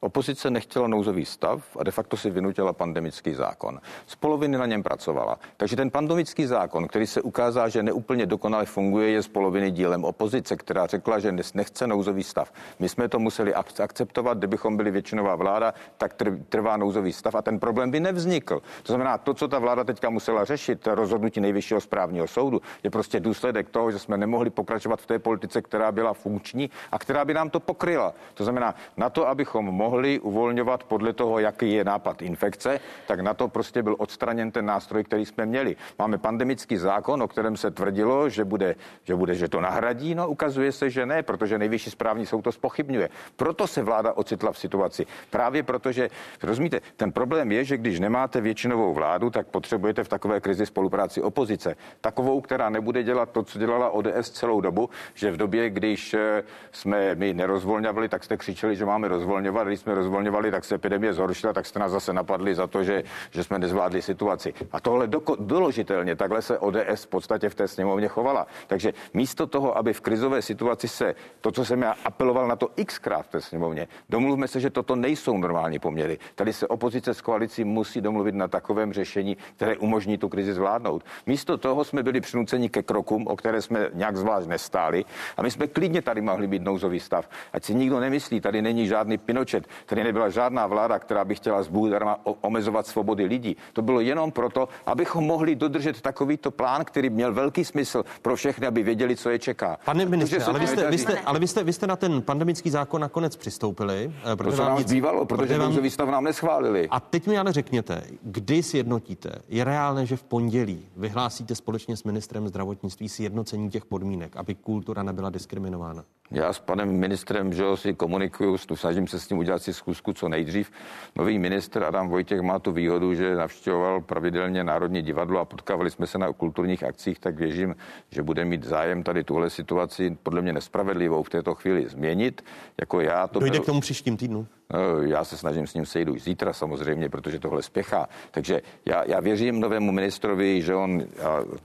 Opozice 0.00 0.50
nechtěla 0.50 0.88
nouzový 0.88 1.24
stav 1.24 1.76
a 1.76 1.84
de 1.84 1.90
facto 1.90 2.16
si 2.16 2.30
vynutila 2.30 2.72
pandemický 2.72 3.34
zákon. 3.34 3.80
Z 4.06 4.16
poloviny 4.16 4.58
na 4.58 4.66
něm 4.66 4.82
pracovala. 4.82 5.38
Takže 5.56 5.76
ten 5.76 5.90
pandemický 5.90 6.46
zákon, 6.46 6.88
který 6.88 7.06
se 7.06 7.22
ukázal, 7.22 7.68
že 7.68 7.82
neúplně 7.82 8.26
dokonale 8.26 8.66
funguje, 8.66 9.10
je 9.10 9.22
z 9.22 9.28
poloviny 9.28 9.70
dílem 9.70 10.04
opozice, 10.04 10.56
která 10.56 10.86
řekla, 10.86 11.18
že 11.18 11.34
nechce 11.54 11.86
nouzový 11.86 12.22
stav. 12.22 12.52
My 12.78 12.88
jsme 12.88 13.08
to 13.08 13.18
museli 13.18 13.54
akceptovat, 13.54 14.38
kdybychom 14.38 14.76
byli 14.76 14.90
většinová 14.90 15.34
vláda, 15.34 15.74
tak 15.96 16.14
trvá 16.48 16.76
nouzový 16.76 17.12
stav 17.12 17.34
a 17.34 17.42
ten 17.42 17.58
problém 17.58 17.90
by 17.90 18.00
nevznikl. 18.00 18.62
To 18.82 18.92
znamená, 18.92 19.18
to, 19.18 19.34
co 19.34 19.48
ta 19.48 19.58
vláda 19.58 19.84
teďka 19.84 20.10
musela 20.10 20.44
řešit, 20.44 20.86
rozhodnutí 20.86 21.40
nejvyššího 21.40 21.80
správního 21.80 22.26
soudu, 22.26 22.62
je 22.82 22.90
prostě 22.90 23.20
důsledek 23.20 23.68
toho, 23.68 23.90
že 23.90 23.98
jsme 23.98 24.16
nemohli 24.16 24.50
pokračovat 24.50 25.00
v 25.00 25.06
té 25.06 25.18
politice, 25.18 25.62
která 25.62 25.92
byla 25.92 26.12
funkční 26.12 26.70
a 26.92 26.98
která 26.98 27.24
by 27.24 27.34
nám 27.34 27.50
to 27.50 27.60
pokryla. 27.60 28.14
To 28.34 28.44
znamená, 28.44 28.74
na 28.96 29.10
to, 29.10 29.28
abychom 29.28 29.64
mohli 29.64 29.85
mohli 29.86 30.18
uvolňovat 30.18 30.84
podle 30.84 31.12
toho, 31.12 31.38
jaký 31.38 31.72
je 31.72 31.84
nápad 31.84 32.22
infekce, 32.22 32.80
tak 33.06 33.20
na 33.20 33.34
to 33.34 33.48
prostě 33.48 33.82
byl 33.82 33.94
odstraněn 33.98 34.50
ten 34.50 34.66
nástroj, 34.66 35.04
který 35.04 35.26
jsme 35.26 35.46
měli. 35.46 35.76
Máme 35.98 36.18
pandemický 36.18 36.76
zákon, 36.76 37.22
o 37.22 37.28
kterém 37.28 37.56
se 37.56 37.70
tvrdilo, 37.70 38.28
že 38.28 38.44
bude, 38.44 38.74
že 39.04 39.14
bude, 39.14 39.34
že 39.34 39.48
to 39.48 39.60
nahradí, 39.60 40.14
no 40.14 40.28
ukazuje 40.28 40.72
se, 40.72 40.90
že 40.90 41.06
ne, 41.06 41.22
protože 41.22 41.58
nejvyšší 41.58 41.90
správní 41.90 42.26
soud 42.26 42.42
to 42.42 42.52
spochybňuje. 42.52 43.08
Proto 43.36 43.66
se 43.66 43.82
vláda 43.82 44.12
ocitla 44.12 44.52
v 44.52 44.58
situaci. 44.58 45.06
Právě 45.30 45.62
protože, 45.62 46.10
rozumíte, 46.42 46.80
ten 46.96 47.12
problém 47.12 47.52
je, 47.52 47.64
že 47.64 47.76
když 47.78 48.00
nemáte 48.00 48.40
většinovou 48.40 48.90
vládu, 48.92 49.30
tak 49.30 49.46
potřebujete 49.46 50.04
v 50.04 50.08
takové 50.08 50.40
krizi 50.40 50.66
spolupráci 50.66 51.22
opozice. 51.22 51.76
Takovou, 52.00 52.40
která 52.40 52.70
nebude 52.70 53.02
dělat 53.02 53.30
to, 53.30 53.42
co 53.42 53.58
dělala 53.58 53.90
ODS 53.90 54.30
celou 54.34 54.60
dobu, 54.60 54.90
že 55.14 55.30
v 55.30 55.36
době, 55.36 55.70
když 55.70 56.14
eh, 56.14 56.42
jsme 56.72 57.14
my 57.14 57.34
nerozvolňovali, 57.34 58.08
tak 58.08 58.24
jste 58.24 58.36
křičeli, 58.36 58.76
že 58.76 58.84
máme 58.84 59.08
rozvolňovat, 59.08 59.75
když 59.76 59.82
jsme 59.82 59.94
rozvolňovali, 59.94 60.50
tak 60.50 60.64
se 60.64 60.74
epidemie 60.74 61.12
zhoršila, 61.12 61.52
tak 61.52 61.66
jste 61.66 61.78
nás 61.78 61.92
zase 61.92 62.12
napadli 62.12 62.54
za 62.54 62.66
to, 62.66 62.84
že, 62.84 63.04
že 63.30 63.44
jsme 63.44 63.58
nezvládli 63.58 64.02
situaci. 64.02 64.54
A 64.72 64.80
tohle 64.80 65.06
doko, 65.06 65.36
doložitelně, 65.40 66.16
takhle 66.16 66.42
se 66.42 66.58
ODS 66.58 67.04
v 67.04 67.06
podstatě 67.06 67.48
v 67.48 67.54
té 67.54 67.68
sněmovně 67.68 68.08
chovala. 68.08 68.46
Takže 68.66 68.92
místo 69.14 69.46
toho, 69.46 69.76
aby 69.78 69.92
v 69.92 70.00
krizové 70.00 70.42
situaci 70.42 70.88
se 70.88 71.14
to, 71.40 71.52
co 71.52 71.64
jsem 71.64 71.82
já 71.82 71.94
apeloval 72.04 72.48
na 72.48 72.56
to 72.56 72.68
xkrát 72.86 73.26
v 73.26 73.28
té 73.28 73.40
sněmovně, 73.40 73.88
domluvme 74.08 74.48
se, 74.48 74.60
že 74.60 74.70
toto 74.70 74.96
nejsou 74.96 75.36
normální 75.36 75.78
poměry. 75.78 76.18
Tady 76.34 76.52
se 76.52 76.66
opozice 76.66 77.14
s 77.14 77.20
koalicí 77.20 77.64
musí 77.64 78.00
domluvit 78.00 78.34
na 78.34 78.48
takovém 78.48 78.92
řešení, 78.92 79.36
které 79.56 79.76
umožní 79.76 80.18
tu 80.18 80.28
krizi 80.28 80.52
zvládnout. 80.52 81.04
Místo 81.26 81.58
toho 81.58 81.84
jsme 81.84 82.02
byli 82.02 82.20
přinuceni 82.20 82.68
ke 82.68 82.82
krokům, 82.82 83.26
o 83.26 83.36
které 83.36 83.62
jsme 83.62 83.90
nějak 83.94 84.16
zvlášť 84.16 84.48
nestáli. 84.48 85.04
A 85.36 85.42
my 85.42 85.50
jsme 85.50 85.66
klidně 85.66 86.02
tady 86.02 86.20
mohli 86.20 86.46
být 86.46 86.62
nouzový 86.62 87.00
stav. 87.00 87.28
Ať 87.52 87.64
si 87.64 87.74
nikdo 87.74 88.00
nemyslí, 88.00 88.40
tady 88.40 88.62
není 88.62 88.86
žádný 88.86 89.18
Pinočet, 89.18 89.65
tady 89.86 90.04
nebyla 90.04 90.28
žádná 90.28 90.66
vláda, 90.66 90.98
která 90.98 91.24
by 91.24 91.34
chtěla 91.34 91.62
zbůdarma 91.62 92.18
omezovat 92.40 92.86
svobody 92.86 93.24
lidí. 93.24 93.56
To 93.72 93.82
bylo 93.82 94.00
jenom 94.00 94.32
proto, 94.32 94.68
abychom 94.86 95.24
mohli 95.24 95.56
dodržet 95.56 96.00
takovýto 96.00 96.50
plán, 96.50 96.84
který 96.84 97.10
měl 97.10 97.34
velký 97.34 97.64
smysl 97.64 98.04
pro 98.22 98.36
všechny, 98.36 98.66
aby 98.66 98.82
věděli, 98.82 99.16
co 99.16 99.30
je 99.30 99.38
čeká. 99.38 99.78
Pane 99.84 100.04
ministře, 100.04 100.44
ale 100.44 100.58
vy 100.58 100.66
jste, 100.66 100.90
vy 100.90 100.98
jste, 100.98 101.20
ale 101.20 101.38
vy 101.38 101.48
jste, 101.48 101.64
vy 101.64 101.72
jste 101.72 101.86
na 101.86 101.96
ten 101.96 102.22
pandemický 102.22 102.70
zákon 102.70 103.00
nakonec 103.00 103.36
přistoupili. 103.36 104.12
Eh, 104.32 104.36
protože 104.36 104.56
to 104.56 104.64
nám 104.64 104.78
nic, 104.78 104.92
bývalo, 104.92 105.26
protože 105.26 105.58
vám, 105.58 105.90
stav 105.90 106.08
nám 106.08 106.24
neschválili. 106.24 106.88
A 106.90 107.00
teď 107.00 107.26
mi 107.26 107.38
ale 107.38 107.52
řekněte, 107.52 108.02
kdy 108.22 108.62
sjednotíte? 108.62 109.30
Je 109.48 109.64
reálné, 109.64 110.06
že 110.06 110.16
v 110.16 110.22
pondělí 110.22 110.88
vyhlásíte 110.96 111.54
společně 111.54 111.96
s 111.96 112.04
ministrem 112.04 112.48
zdravotnictví 112.48 113.08
sjednocení 113.08 113.70
těch 113.70 113.84
podmínek, 113.84 114.36
aby 114.36 114.54
kultura 114.54 115.02
nebyla 115.02 115.30
diskriminována? 115.30 116.04
Já 116.30 116.52
s 116.52 116.58
panem 116.58 116.92
ministrem, 116.92 117.52
že 117.52 117.64
si 117.74 117.94
komunikuju, 117.94 118.58
snažím 118.74 119.06
se 119.06 119.20
s 119.20 119.28
ním 119.28 119.38
udělat 119.38 119.55
si 119.58 119.72
zkusku 119.72 120.12
co 120.12 120.28
nejdřív. 120.28 120.70
Nový 121.16 121.38
ministr 121.38 121.84
Adam 121.84 122.08
Vojtěch 122.08 122.40
má 122.40 122.58
tu 122.58 122.72
výhodu, 122.72 123.14
že 123.14 123.36
navštěvoval 123.36 124.00
pravidelně 124.00 124.64
Národní 124.64 125.02
divadlo 125.02 125.40
a 125.40 125.44
potkávali 125.44 125.90
jsme 125.90 126.06
se 126.06 126.18
na 126.18 126.32
kulturních 126.32 126.84
akcích, 126.84 127.18
tak 127.18 127.38
věřím, 127.38 127.76
že 128.10 128.22
bude 128.22 128.44
mít 128.44 128.64
zájem 128.64 129.02
tady 129.02 129.24
tuhle 129.24 129.50
situaci 129.50 130.18
podle 130.22 130.42
mě 130.42 130.52
nespravedlivou 130.52 131.22
v 131.22 131.30
této 131.30 131.54
chvíli 131.54 131.88
změnit. 131.88 132.44
Jako 132.80 133.00
já 133.00 133.26
to 133.26 133.40
Dojde 133.40 133.58
byl... 133.58 133.62
k 133.62 133.66
tomu 133.66 133.80
příštím 133.80 134.16
týdnu? 134.16 134.46
No, 134.70 135.02
já 135.02 135.24
se 135.24 135.36
snažím 135.36 135.66
s 135.66 135.74
ním 135.74 135.86
sejdu 135.86 136.14
už 136.14 136.22
zítra 136.22 136.52
samozřejmě, 136.52 137.08
protože 137.08 137.38
tohle 137.38 137.62
spěchá. 137.62 138.08
Takže 138.30 138.60
já, 138.86 139.04
já 139.06 139.20
věřím 139.20 139.60
novému 139.60 139.92
ministrovi, 139.92 140.62
že 140.62 140.74
on, 140.74 141.02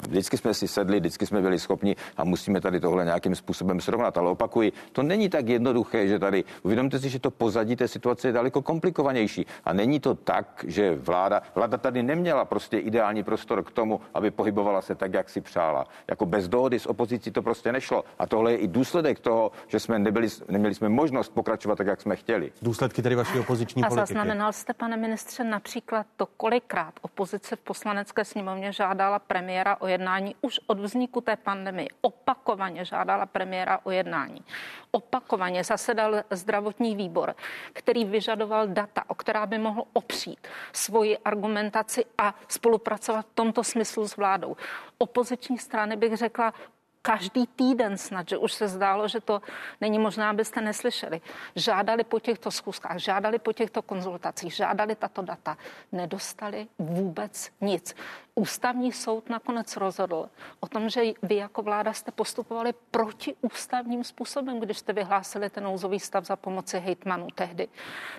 vždycky 0.09 0.37
jsme 0.37 0.53
si 0.53 0.67
sedli, 0.67 0.99
vždycky 0.99 1.25
jsme 1.25 1.41
byli 1.41 1.59
schopni 1.59 1.95
a 2.17 2.23
musíme 2.23 2.61
tady 2.61 2.79
tohle 2.79 3.05
nějakým 3.05 3.35
způsobem 3.35 3.81
srovnat. 3.81 4.17
Ale 4.17 4.29
opakuji, 4.29 4.71
to 4.91 5.03
není 5.03 5.29
tak 5.29 5.47
jednoduché, 5.47 6.07
že 6.07 6.19
tady, 6.19 6.43
uvědomte 6.63 6.99
si, 6.99 7.09
že 7.09 7.19
to 7.19 7.31
pozadí 7.31 7.75
té 7.75 7.87
situace 7.87 8.27
je 8.27 8.31
daleko 8.31 8.61
komplikovanější. 8.61 9.45
A 9.65 9.73
není 9.73 9.99
to 9.99 10.15
tak, 10.15 10.65
že 10.67 10.95
vláda, 10.95 11.41
vláda 11.55 11.77
tady 11.77 12.03
neměla 12.03 12.45
prostě 12.45 12.77
ideální 12.77 13.23
prostor 13.23 13.63
k 13.63 13.71
tomu, 13.71 14.01
aby 14.13 14.31
pohybovala 14.31 14.81
se 14.81 14.95
tak, 14.95 15.13
jak 15.13 15.29
si 15.29 15.41
přála. 15.41 15.87
Jako 16.07 16.25
bez 16.25 16.47
dohody 16.47 16.79
s 16.79 16.85
opozicí 16.85 17.31
to 17.31 17.41
prostě 17.41 17.71
nešlo. 17.71 18.03
A 18.19 18.27
tohle 18.27 18.51
je 18.51 18.57
i 18.57 18.67
důsledek 18.67 19.19
toho, 19.19 19.51
že 19.67 19.79
jsme 19.79 19.99
nebyli, 19.99 20.27
neměli 20.49 20.75
jsme 20.75 20.89
možnost 20.89 21.29
pokračovat 21.29 21.75
tak, 21.75 21.87
jak 21.87 22.01
jsme 22.01 22.15
chtěli. 22.15 22.51
Důsledek 22.61 22.90
důsledky 22.91 23.01
tedy 23.01 23.15
vaší 23.15 23.39
opoziční 23.39 23.83
a 23.83 23.87
politiky. 23.87 24.03
A 24.03 24.05
zaznamenal 24.05 24.53
jste, 24.53 24.73
pane 24.73 24.97
ministře, 24.97 25.43
například 25.43 26.07
to, 26.15 26.25
kolikrát 26.25 26.93
opozice 27.01 27.55
v 27.55 27.59
poslanecké 27.59 28.25
sněmovně 28.25 28.71
žádala 28.73 29.19
premiéra 29.19 29.77
o 29.81 29.87
jednání 29.87 30.35
už 30.41 30.59
od 30.67 30.79
vzniku 30.79 31.21
té 31.21 31.35
pandemie. 31.35 31.87
Opakovaně 32.01 32.85
žádala 32.85 33.25
premiéra 33.25 33.79
o 33.83 33.91
jednání. 33.91 34.41
Opakovaně 34.91 35.63
zasedal 35.63 36.23
zdravotní 36.29 36.95
výbor, 36.95 37.35
který 37.73 38.05
vyžadoval 38.05 38.67
data, 38.67 39.03
o 39.07 39.15
která 39.15 39.45
by 39.45 39.57
mohl 39.57 39.83
opřít 39.93 40.47
svoji 40.73 41.17
argumentaci 41.17 42.05
a 42.17 42.35
spolupracovat 42.47 43.25
v 43.25 43.35
tomto 43.35 43.63
smyslu 43.63 44.07
s 44.07 44.17
vládou. 44.17 44.55
Opoziční 44.97 45.57
strany 45.57 45.95
bych 45.95 46.17
řekla, 46.17 46.53
každý 47.01 47.47
týden 47.47 47.97
snad, 47.97 48.29
že 48.29 48.37
už 48.37 48.53
se 48.53 48.67
zdálo, 48.67 49.07
že 49.07 49.21
to 49.21 49.41
není 49.81 49.99
možná, 49.99 50.29
abyste 50.29 50.61
neslyšeli. 50.61 51.21
Žádali 51.55 52.03
po 52.03 52.19
těchto 52.19 52.51
schůzkách, 52.51 52.97
žádali 52.97 53.39
po 53.39 53.53
těchto 53.53 53.81
konzultacích, 53.81 54.53
žádali 54.53 54.95
tato 54.95 55.21
data. 55.21 55.57
Nedostali 55.91 56.67
vůbec 56.79 57.49
nic. 57.61 57.95
Ústavní 58.35 58.91
soud 58.91 59.29
nakonec 59.29 59.77
rozhodl 59.77 60.29
o 60.59 60.67
tom, 60.67 60.89
že 60.89 61.01
vy 61.21 61.35
jako 61.35 61.61
vláda 61.61 61.93
jste 61.93 62.11
postupovali 62.11 62.73
protiústavním 62.91 64.03
způsobem, 64.03 64.59
když 64.59 64.77
jste 64.77 64.93
vyhlásili 64.93 65.49
ten 65.49 65.63
nouzový 65.63 65.99
stav 65.99 66.25
za 66.25 66.35
pomoci 66.35 66.79
hejtmanů 66.79 67.27
tehdy. 67.35 67.67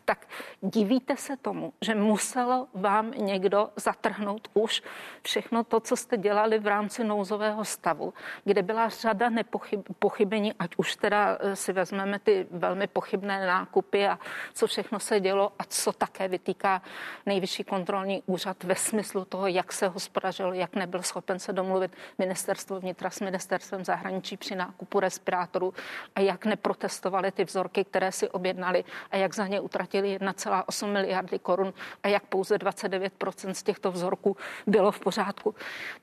Tak 0.05 0.29
divíte 0.63 1.17
se 1.17 1.37
tomu, 1.37 1.73
že 1.81 1.95
muselo 1.95 2.69
vám 2.75 3.11
někdo 3.11 3.71
zatrhnout 3.77 4.49
už 4.55 4.83
všechno 5.23 5.65
to, 5.65 5.81
co 5.81 5.97
jste 5.97 6.17
dělali 6.17 6.59
v 6.59 6.67
rámci 6.67 7.05
nouzového 7.05 7.65
stavu, 7.65 8.15
kde 8.45 8.63
byla 8.63 8.89
řada 8.89 9.29
nepochyb, 9.31 9.81
pochybení, 9.99 10.53
ať 10.59 10.71
už 10.77 10.97
teda 10.97 11.39
eh, 11.41 11.57
si 11.57 11.73
vezmeme 11.73 12.19
ty 12.19 12.47
velmi 12.51 12.87
pochybné 12.87 13.47
nákupy 13.47 14.07
a 14.07 14.19
co 14.55 14.67
všechno 14.67 15.01
se 15.01 15.21
dělo 15.21 15.53
a 15.59 15.65
co 15.65 15.93
také 15.93 16.29
vytýká 16.29 16.83
nejvyšší 17.27 17.65
kontrolní 17.65 18.23
úřad 18.27 18.65
ve 18.65 18.75
smyslu 18.75 19.25
toho, 19.25 19.47
jak 19.47 19.73
se 19.73 19.89
hospodařil, 20.03 20.53
jak 20.53 20.77
nebyl 20.77 21.03
schopen 21.03 21.39
se 21.39 21.53
domluvit 21.53 21.93
ministerstvo 22.19 22.81
vnitra 22.81 23.11
s 23.11 23.21
ministerstvem 23.21 23.85
zahraničí 23.85 24.37
při 24.37 24.57
nákupu 24.57 25.01
respirátorů 25.01 25.75
a 26.15 26.21
jak 26.21 26.45
neprotestovali 26.45 27.33
ty 27.33 27.45
vzorky, 27.45 27.85
které 27.85 28.13
si 28.13 28.29
objednali 28.29 28.85
a 29.11 29.17
jak 29.17 29.35
za 29.35 29.47
ně 29.47 29.61
utratili 29.61 30.19
1,8 30.19 30.93
miliardy 30.93 31.39
korun 31.39 31.73
a 32.03 32.09
jak 32.09 32.23
pouze 32.27 32.57
29% 32.57 33.51
z 33.51 33.63
těchto 33.63 33.93
vzorků 33.93 34.37
bylo 34.67 34.93
v 34.93 35.01
pořádku. 35.01 35.55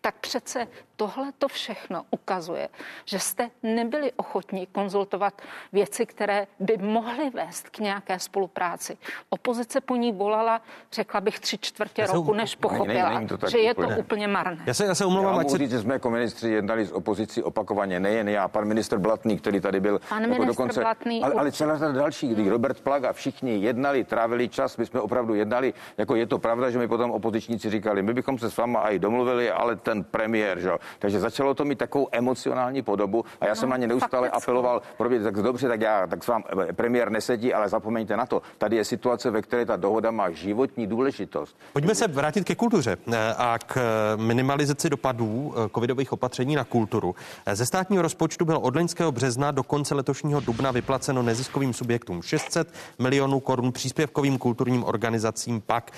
Tak 0.02 0.16
přece 0.16 0.68
tohle 0.96 1.32
to 1.38 1.48
všechno 1.48 2.06
ukazuje, 2.12 2.70
že 3.06 3.20
jste 3.20 3.50
nebyli 3.64 4.12
ochotní 4.16 4.68
konzultovat 4.68 5.42
věci, 5.72 6.06
které 6.06 6.48
by 6.60 6.78
mohly 6.78 7.30
vést 7.30 7.70
k 7.70 7.80
nějaké 7.80 8.20
spolupráci. 8.20 8.98
Opozice 9.30 9.82
po 9.82 9.96
ní 9.96 10.12
volala, 10.12 10.62
řekla 10.92 11.22
bych, 11.22 11.40
tři 11.40 11.58
čtvrtě 11.58 12.06
roku, 12.06 12.34
než 12.34 12.56
pochopila, 12.56 13.10
ne, 13.10 13.22
ne, 13.22 13.38
to 13.38 13.50
že 13.50 13.58
je 13.58 13.76
to 13.76 13.89
úplně 13.98 14.28
marné. 14.28 14.58
Já 14.66 14.74
se, 14.74 14.86
já 14.86 14.96
se 14.96 15.06
omlouvám, 15.06 15.34
já 15.34 15.40
ať 15.42 15.50
se... 15.50 15.58
říct, 15.58 15.72
že 15.72 15.80
jsme 15.80 15.94
jako 15.94 16.10
ministři 16.10 16.50
jednali 16.50 16.86
s 16.86 16.92
opozicí 16.92 17.44
opakovaně, 17.44 18.00
nejen 18.00 18.30
já, 18.30 18.48
pan 18.48 18.66
minister 18.66 19.00
Blatný, 19.00 19.38
který 19.38 19.60
tady 19.60 19.80
byl. 19.80 20.02
Pan 20.10 20.24
jako 20.24 20.46
dokonce, 20.46 20.82
Blatný, 20.82 21.24
ale, 21.24 21.34
ale 21.34 21.52
celá 21.52 21.78
řada 21.78 21.92
dalších, 21.92 22.34
kdy 22.34 22.50
Robert 22.50 22.80
Plaga, 22.82 23.14
všichni 23.14 23.58
jednali, 23.58 24.04
trávili 24.04 24.50
čas, 24.50 24.78
my 24.78 24.86
jsme 24.86 25.00
opravdu 25.00 25.36
jednali. 25.36 25.74
Jako 25.98 26.16
je 26.16 26.28
to 26.28 26.40
pravda, 26.40 26.70
že 26.70 26.80
mi 26.80 26.88
potom 26.88 27.12
opozičníci 27.12 27.70
říkali, 27.70 28.04
my 28.04 28.14
bychom 28.14 28.38
se 28.38 28.52
s 28.52 28.58
váma 28.58 28.80
i 28.90 29.00
domluvili, 29.00 29.52
ale 29.52 29.76
ten 29.76 30.04
premiér, 30.04 30.60
že? 30.60 30.72
Takže 31.00 31.20
začalo 31.20 31.54
to 31.54 31.66
mít 31.66 31.78
takovou 31.78 32.08
emocionální 32.12 32.82
podobu 32.82 33.26
a 33.42 33.46
já 33.46 33.52
no, 33.52 33.56
jsem 33.56 33.70
na 33.70 33.78
ně 33.78 33.88
neustále 33.88 34.30
faktickou. 34.30 34.52
apeloval, 34.52 34.82
probět, 34.98 35.24
tak 35.24 35.36
dobře, 35.36 35.68
tak 35.68 35.82
já, 35.82 36.08
tak 36.08 36.24
s 36.24 36.28
vám 36.28 36.44
eh, 36.70 36.74
premiér 36.74 37.12
nesedí, 37.12 37.54
ale 37.54 37.70
zapomeňte 37.70 38.18
na 38.18 38.26
to. 38.26 38.42
Tady 38.58 38.76
je 38.76 38.86
situace, 38.86 39.32
ve 39.32 39.42
které 39.42 39.66
ta 39.66 39.76
dohoda 39.76 40.12
má 40.12 40.32
životní 40.32 40.88
důležitost. 40.88 41.58
Pojďme 41.74 41.96
se 41.96 42.08
vrátit 42.08 42.44
ke 42.44 42.56
kultuře 42.56 42.98
eh, 43.14 43.34
a 43.38 43.58
k 43.66 43.79
eh, 43.80 44.18
minimalizaci 44.18 44.90
dopadů 44.90 45.54
covidových 45.76 46.14
opatření 46.14 46.56
na 46.56 46.64
kulturu. 46.64 47.16
Ze 47.54 47.66
státního 47.66 48.02
rozpočtu 48.02 48.46
bylo 48.46 48.60
od 48.60 48.76
loňského 48.76 49.12
března 49.12 49.52
do 49.52 49.64
konce 49.64 49.96
letošního 49.96 50.40
dubna 50.40 50.72
vyplaceno 50.72 51.24
neziskovým 51.24 51.74
subjektům 51.74 52.22
600 52.22 52.74
milionů 53.00 53.40
korun, 53.40 53.72
příspěvkovým 53.72 54.38
kulturním 54.38 54.84
organizacím 54.84 55.62
pak 55.62 55.92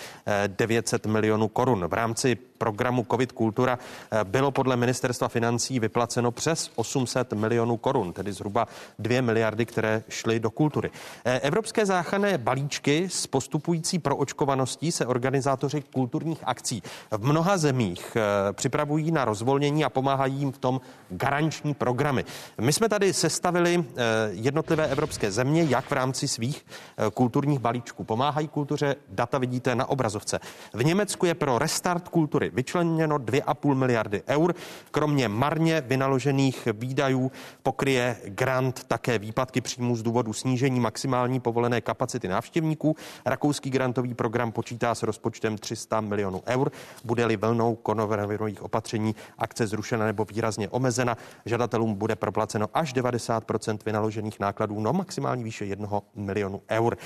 900 0.47 1.05
milionů 1.05 1.47
korun. 1.47 1.87
V 1.87 1.93
rámci 1.93 2.37
programu 2.61 3.05
COVID 3.11 3.31
Kultura 3.31 3.79
bylo 4.23 4.51
podle 4.51 4.75
ministerstva 4.77 5.27
financí 5.27 5.79
vyplaceno 5.79 6.31
přes 6.31 6.71
800 6.75 7.33
milionů 7.33 7.77
korun, 7.77 8.13
tedy 8.13 8.33
zhruba 8.33 8.67
2 8.99 9.21
miliardy, 9.21 9.65
které 9.65 10.03
šly 10.09 10.39
do 10.39 10.51
kultury. 10.51 10.89
Eh, 11.25 11.39
evropské 11.39 11.85
záchranné 11.85 12.37
balíčky 12.37 13.09
s 13.09 13.27
postupující 13.27 13.99
proočkovaností 13.99 14.91
se 14.91 15.05
organizátoři 15.05 15.83
kulturních 15.93 16.39
akcí 16.43 16.83
v 17.11 17.25
mnoha 17.25 17.57
zemích 17.57 18.17
eh, 18.17 18.53
připravují 18.53 19.11
na 19.11 19.25
rozvolnění 19.25 19.85
a 19.85 19.89
pomáhají 19.89 20.35
jim 20.35 20.51
v 20.51 20.57
tom 20.57 20.81
garanční 21.09 21.73
programy. 21.73 22.25
My 22.61 22.73
jsme 22.73 22.89
tady 22.89 23.13
sestavili 23.13 23.83
eh, 23.83 24.03
jednotlivé 24.31 24.87
evropské 24.87 25.31
země, 25.31 25.63
jak 25.63 25.85
v 25.85 25.91
rámci 25.91 26.27
svých 26.27 26.65
kulturních 27.13 27.59
balíčků 27.59 28.03
pomáhají 28.03 28.47
kultuře. 28.47 28.95
Data 29.09 29.37
vidíte 29.37 29.75
na 29.75 29.89
obrazovce. 29.89 30.39
V 30.73 30.83
Německu 30.83 31.25
je 31.25 31.33
pro 31.33 31.59
restart 31.59 32.09
kultury 32.09 32.50
vyčleněno 32.53 33.17
2,5 33.17 33.75
miliardy 33.75 34.23
eur. 34.27 34.55
Kromě 34.91 35.27
marně 35.27 35.81
vynaložených 35.81 36.67
výdajů 36.73 37.31
pokryje 37.63 38.17
grant 38.25 38.83
také 38.83 39.19
výpadky 39.19 39.61
příjmů 39.61 39.95
z 39.95 40.03
důvodu 40.03 40.33
snížení 40.33 40.79
maximální 40.79 41.39
povolené 41.39 41.81
kapacity 41.81 42.27
návštěvníků. 42.27 42.95
Rakouský 43.25 43.69
grantový 43.69 44.13
program 44.13 44.51
počítá 44.51 44.95
s 44.95 45.03
rozpočtem 45.03 45.57
300 45.57 46.01
milionů 46.01 46.43
eur. 46.47 46.71
Bude-li 47.03 47.37
vlnou 47.37 47.75
koronavirových 47.75 48.63
opatření 48.63 49.15
akce 49.37 49.67
zrušena 49.67 50.05
nebo 50.05 50.25
výrazně 50.25 50.69
omezena, 50.69 51.17
žadatelům 51.45 51.95
bude 51.95 52.15
proplaceno 52.15 52.67
až 52.73 52.93
90 52.93 53.43
vynaložených 53.85 54.39
nákladů, 54.39 54.79
no 54.79 54.93
maximální 54.93 55.43
výše 55.43 55.65
1 55.65 56.01
milionu 56.15 56.61
eur. 56.69 56.97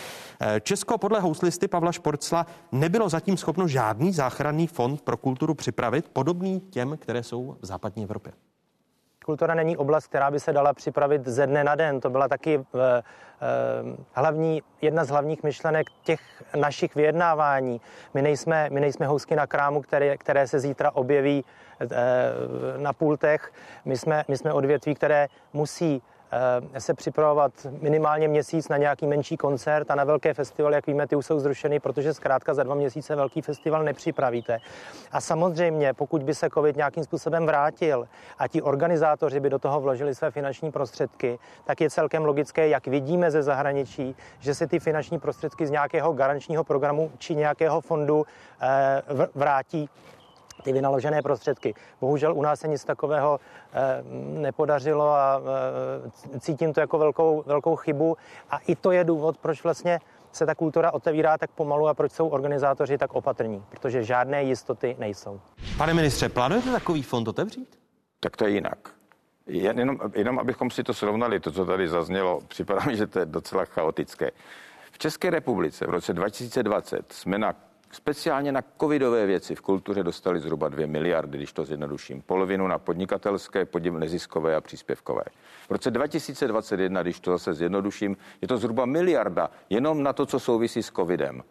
Česko 0.62 0.98
podle 0.98 1.20
houslisty 1.20 1.68
Pavla 1.68 1.92
Šporcla 1.92 2.46
nebylo 2.72 3.10
zatím 3.10 3.38
schopno 3.38 3.68
žádný 3.68 4.14
záchranný 4.14 4.68
fond 4.68 5.02
pro 5.02 5.18
kulturu 5.18 5.35
připravit, 5.56 6.10
podobný 6.10 6.60
těm, 6.60 6.98
které 6.98 7.24
jsou 7.24 7.58
v 7.62 7.66
západní 7.66 8.04
Evropě. 8.04 8.34
Kultura 9.26 9.54
není 9.54 9.78
oblast, 9.78 10.08
která 10.08 10.32
by 10.32 10.40
se 10.40 10.54
dala 10.54 10.74
připravit 10.74 11.28
ze 11.28 11.48
dne 11.48 11.64
na 11.64 11.76
den. 11.76 12.00
To 12.00 12.10
byla 12.10 12.28
taky 12.28 12.56
eh, 12.56 12.78
eh, 12.78 13.04
hlavní, 14.14 14.62
jedna 14.82 15.04
z 15.04 15.10
hlavních 15.10 15.44
myšlenek 15.44 15.88
těch 16.04 16.44
našich 16.56 16.96
vyjednávání. 16.96 17.82
My 18.14 18.22
nejsme, 18.22 18.70
my 18.72 18.80
nejsme 18.80 19.08
housky 19.08 19.36
na 19.36 19.48
krámu, 19.48 19.82
které, 19.82 20.18
které 20.18 20.48
se 20.48 20.60
zítra 20.60 20.92
objeví 20.92 21.46
eh, 21.80 21.88
na 22.78 22.94
pultech. 22.94 23.54
My 23.86 23.98
jsme, 23.98 24.24
my 24.28 24.38
jsme 24.38 24.54
odvětví, 24.54 24.96
které 24.96 25.28
musí 25.54 26.02
se 26.78 26.94
připravovat 26.94 27.54
minimálně 27.82 28.28
měsíc 28.28 28.70
na 28.70 28.78
nějaký 28.78 29.08
menší 29.08 29.38
koncert 29.38 29.92
a 29.92 29.96
na 29.96 30.04
velké 30.04 30.34
festival, 30.34 30.74
jak 30.74 30.88
víme, 30.88 31.08
ty 31.08 31.16
už 31.16 31.26
jsou 31.26 31.40
zrušeny, 31.40 31.80
protože 31.80 32.14
zkrátka 32.14 32.54
za 32.54 32.64
dva 32.64 32.76
měsíce 32.76 33.16
velký 33.16 33.42
festival 33.42 33.84
nepřipravíte. 33.84 34.60
A 35.12 35.22
samozřejmě, 35.22 35.94
pokud 35.94 36.24
by 36.24 36.36
se 36.36 36.50
COVID 36.50 36.76
nějakým 36.76 37.04
způsobem 37.04 37.46
vrátil 37.46 38.08
a 38.38 38.48
ti 38.48 38.62
organizátoři 38.62 39.40
by 39.40 39.50
do 39.50 39.60
toho 39.60 39.82
vložili 39.82 40.16
své 40.16 40.32
finanční 40.32 40.72
prostředky, 40.72 41.40
tak 41.64 41.82
je 41.82 41.90
celkem 41.90 42.26
logické, 42.26 42.68
jak 42.68 42.88
vidíme 42.88 43.32
ze 43.32 43.44
zahraničí, 43.44 44.16
že 44.40 44.56
se 44.56 44.68
ty 44.68 44.80
finanční 44.80 45.20
prostředky 45.20 45.68
z 45.68 45.72
nějakého 45.72 46.14
garančního 46.14 46.64
programu 46.64 47.12
či 47.18 47.36
nějakého 47.36 47.82
fondu 47.82 48.26
eh, 48.62 49.02
vrátí 49.36 49.90
ty 50.66 50.74
vynaložené 50.74 51.22
prostředky. 51.22 51.74
Bohužel 52.02 52.36
u 52.36 52.42
nás 52.42 52.60
se 52.60 52.68
nic 52.68 52.86
takového 52.86 53.40
eh, 53.74 54.04
nepodařilo 54.40 55.10
a 55.10 55.42
eh, 56.36 56.40
cítím 56.40 56.74
to 56.74 56.80
jako 56.80 56.98
velkou, 56.98 57.44
velkou 57.46 57.76
chybu. 57.76 58.18
A 58.50 58.58
i 58.58 58.76
to 58.76 58.92
je 58.92 59.04
důvod, 59.04 59.38
proč 59.38 59.64
vlastně 59.64 60.00
se 60.32 60.46
ta 60.46 60.56
kultura 60.56 60.92
otevírá 60.92 61.38
tak 61.38 61.52
pomalu 61.52 61.88
a 61.88 61.94
proč 61.94 62.12
jsou 62.12 62.28
organizátoři 62.28 62.98
tak 62.98 63.14
opatrní, 63.14 63.64
protože 63.70 64.04
žádné 64.04 64.44
jistoty 64.44 64.96
nejsou. 65.00 65.40
Pane 65.78 65.94
ministře, 65.94 66.30
plánujete 66.30 66.72
takový 66.72 67.04
fond 67.04 67.28
otevřít? 67.28 67.80
Tak 68.20 68.38
to 68.38 68.46
je 68.46 68.52
jinak. 68.52 68.78
Jenom, 69.48 70.00
jenom 70.14 70.40
abychom 70.40 70.72
si 70.72 70.84
to 70.84 70.94
srovnali, 70.94 71.40
to, 71.40 71.52
co 71.52 71.66
tady 71.66 71.88
zaznělo, 71.88 72.42
připadá 72.48 72.86
mi, 72.86 72.98
že 72.98 73.08
to 73.08 73.20
je 73.20 73.26
docela 73.26 73.66
chaotické. 73.66 74.32
V 74.92 74.98
České 74.98 75.30
republice 75.30 75.86
v 75.88 75.90
roce 75.90 76.14
2020 76.14 77.14
jsme 77.14 77.38
na 77.38 77.54
Speciálně 77.96 78.52
na 78.52 78.64
covidové 78.80 79.26
věci 79.26 79.56
v 79.56 79.62
kultuře 79.62 80.04
dostali 80.04 80.40
zhruba 80.40 80.70
2 80.70 80.88
miliardy, 80.88 81.38
když 81.38 81.54
to 81.54 81.66
zjednoduším. 81.66 82.22
Polovinu 82.22 82.68
na 82.68 82.78
podnikatelské, 82.78 83.66
podíl 83.66 83.94
neziskové 83.94 84.56
a 84.56 84.62
příspěvkové. 84.62 85.24
V 85.68 85.72
roce 85.72 85.92
2021, 85.92 87.02
když 87.02 87.20
to 87.20 87.32
zase 87.32 87.54
zjednoduším, 87.54 88.18
je 88.42 88.48
to 88.48 88.58
zhruba 88.58 88.86
miliarda 88.86 89.50
jenom 89.70 90.04
na 90.04 90.14
to, 90.14 90.26
co 90.26 90.40
souvisí 90.40 90.84
s 90.84 90.92
covidem. 90.92 91.44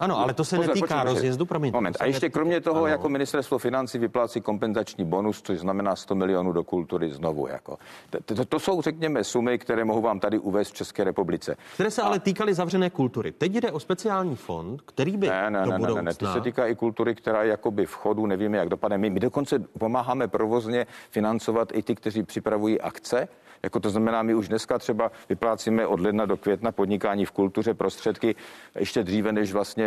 Ano, 0.00 0.18
ale 0.18 0.34
to 0.34 0.44
se 0.44 0.56
Pozor, 0.56 0.68
netýká 0.68 0.86
počkej, 0.86 1.14
rozjezdu, 1.14 1.46
promiňte. 1.46 1.76
Moment. 1.76 1.96
A 2.00 2.04
ještě 2.04 2.30
kromě 2.30 2.60
toho, 2.60 2.76
ano. 2.76 2.86
jako 2.86 3.08
ministerstvo 3.08 3.58
financí 3.58 3.98
vyplácí 3.98 4.40
kompenzační 4.40 5.04
bonus, 5.04 5.42
což 5.42 5.58
znamená 5.58 5.96
100 5.96 6.14
milionů 6.14 6.52
do 6.52 6.64
kultury 6.64 7.10
znovu. 7.10 7.46
Jako. 7.46 7.78
To, 8.10 8.34
to, 8.34 8.44
to 8.44 8.60
jsou, 8.60 8.82
řekněme, 8.82 9.24
sumy, 9.24 9.58
které 9.58 9.84
mohu 9.84 10.00
vám 10.00 10.20
tady 10.20 10.38
uvést 10.38 10.70
v 10.70 10.74
České 10.74 11.04
republice. 11.04 11.56
Které 11.74 11.90
se 11.90 12.02
a... 12.02 12.04
ale 12.04 12.20
týkaly 12.20 12.54
zavřené 12.54 12.90
kultury. 12.90 13.32
Teď 13.32 13.52
jde 13.52 13.72
o 13.72 13.80
speciální 13.80 14.36
fond, 14.36 14.82
který 14.82 15.16
by 15.16 15.28
ne, 15.28 15.50
ne, 15.50 15.64
do 15.64 15.70
ne, 15.70 15.78
budoucna... 15.78 16.02
ne, 16.02 16.10
ne, 16.10 16.14
to 16.14 16.32
se 16.32 16.40
týká 16.40 16.66
i 16.66 16.74
kultury, 16.74 17.14
která 17.14 17.42
je 17.42 17.50
jakoby 17.50 17.86
v 17.86 17.94
chodu, 17.94 18.26
nevíme, 18.26 18.58
jak 18.58 18.68
dopadne. 18.68 18.98
My, 18.98 19.10
my 19.10 19.20
dokonce 19.20 19.58
pomáháme 19.58 20.28
provozně 20.28 20.86
financovat 21.10 21.68
i 21.72 21.82
ty, 21.82 21.94
kteří 21.94 22.22
připravují 22.22 22.80
akce, 22.80 23.28
jako 23.64 23.80
to 23.80 23.90
znamená, 23.90 24.22
my 24.22 24.34
už 24.34 24.48
dneska 24.48 24.78
třeba 24.78 25.10
vyplácíme 25.28 25.86
od 25.86 26.00
ledna 26.00 26.26
do 26.26 26.36
května 26.36 26.72
podnikání 26.72 27.24
v 27.24 27.30
kultuře 27.30 27.74
prostředky 27.74 28.34
ještě 28.78 29.02
dříve, 29.02 29.32
než 29.32 29.52
vlastně 29.52 29.83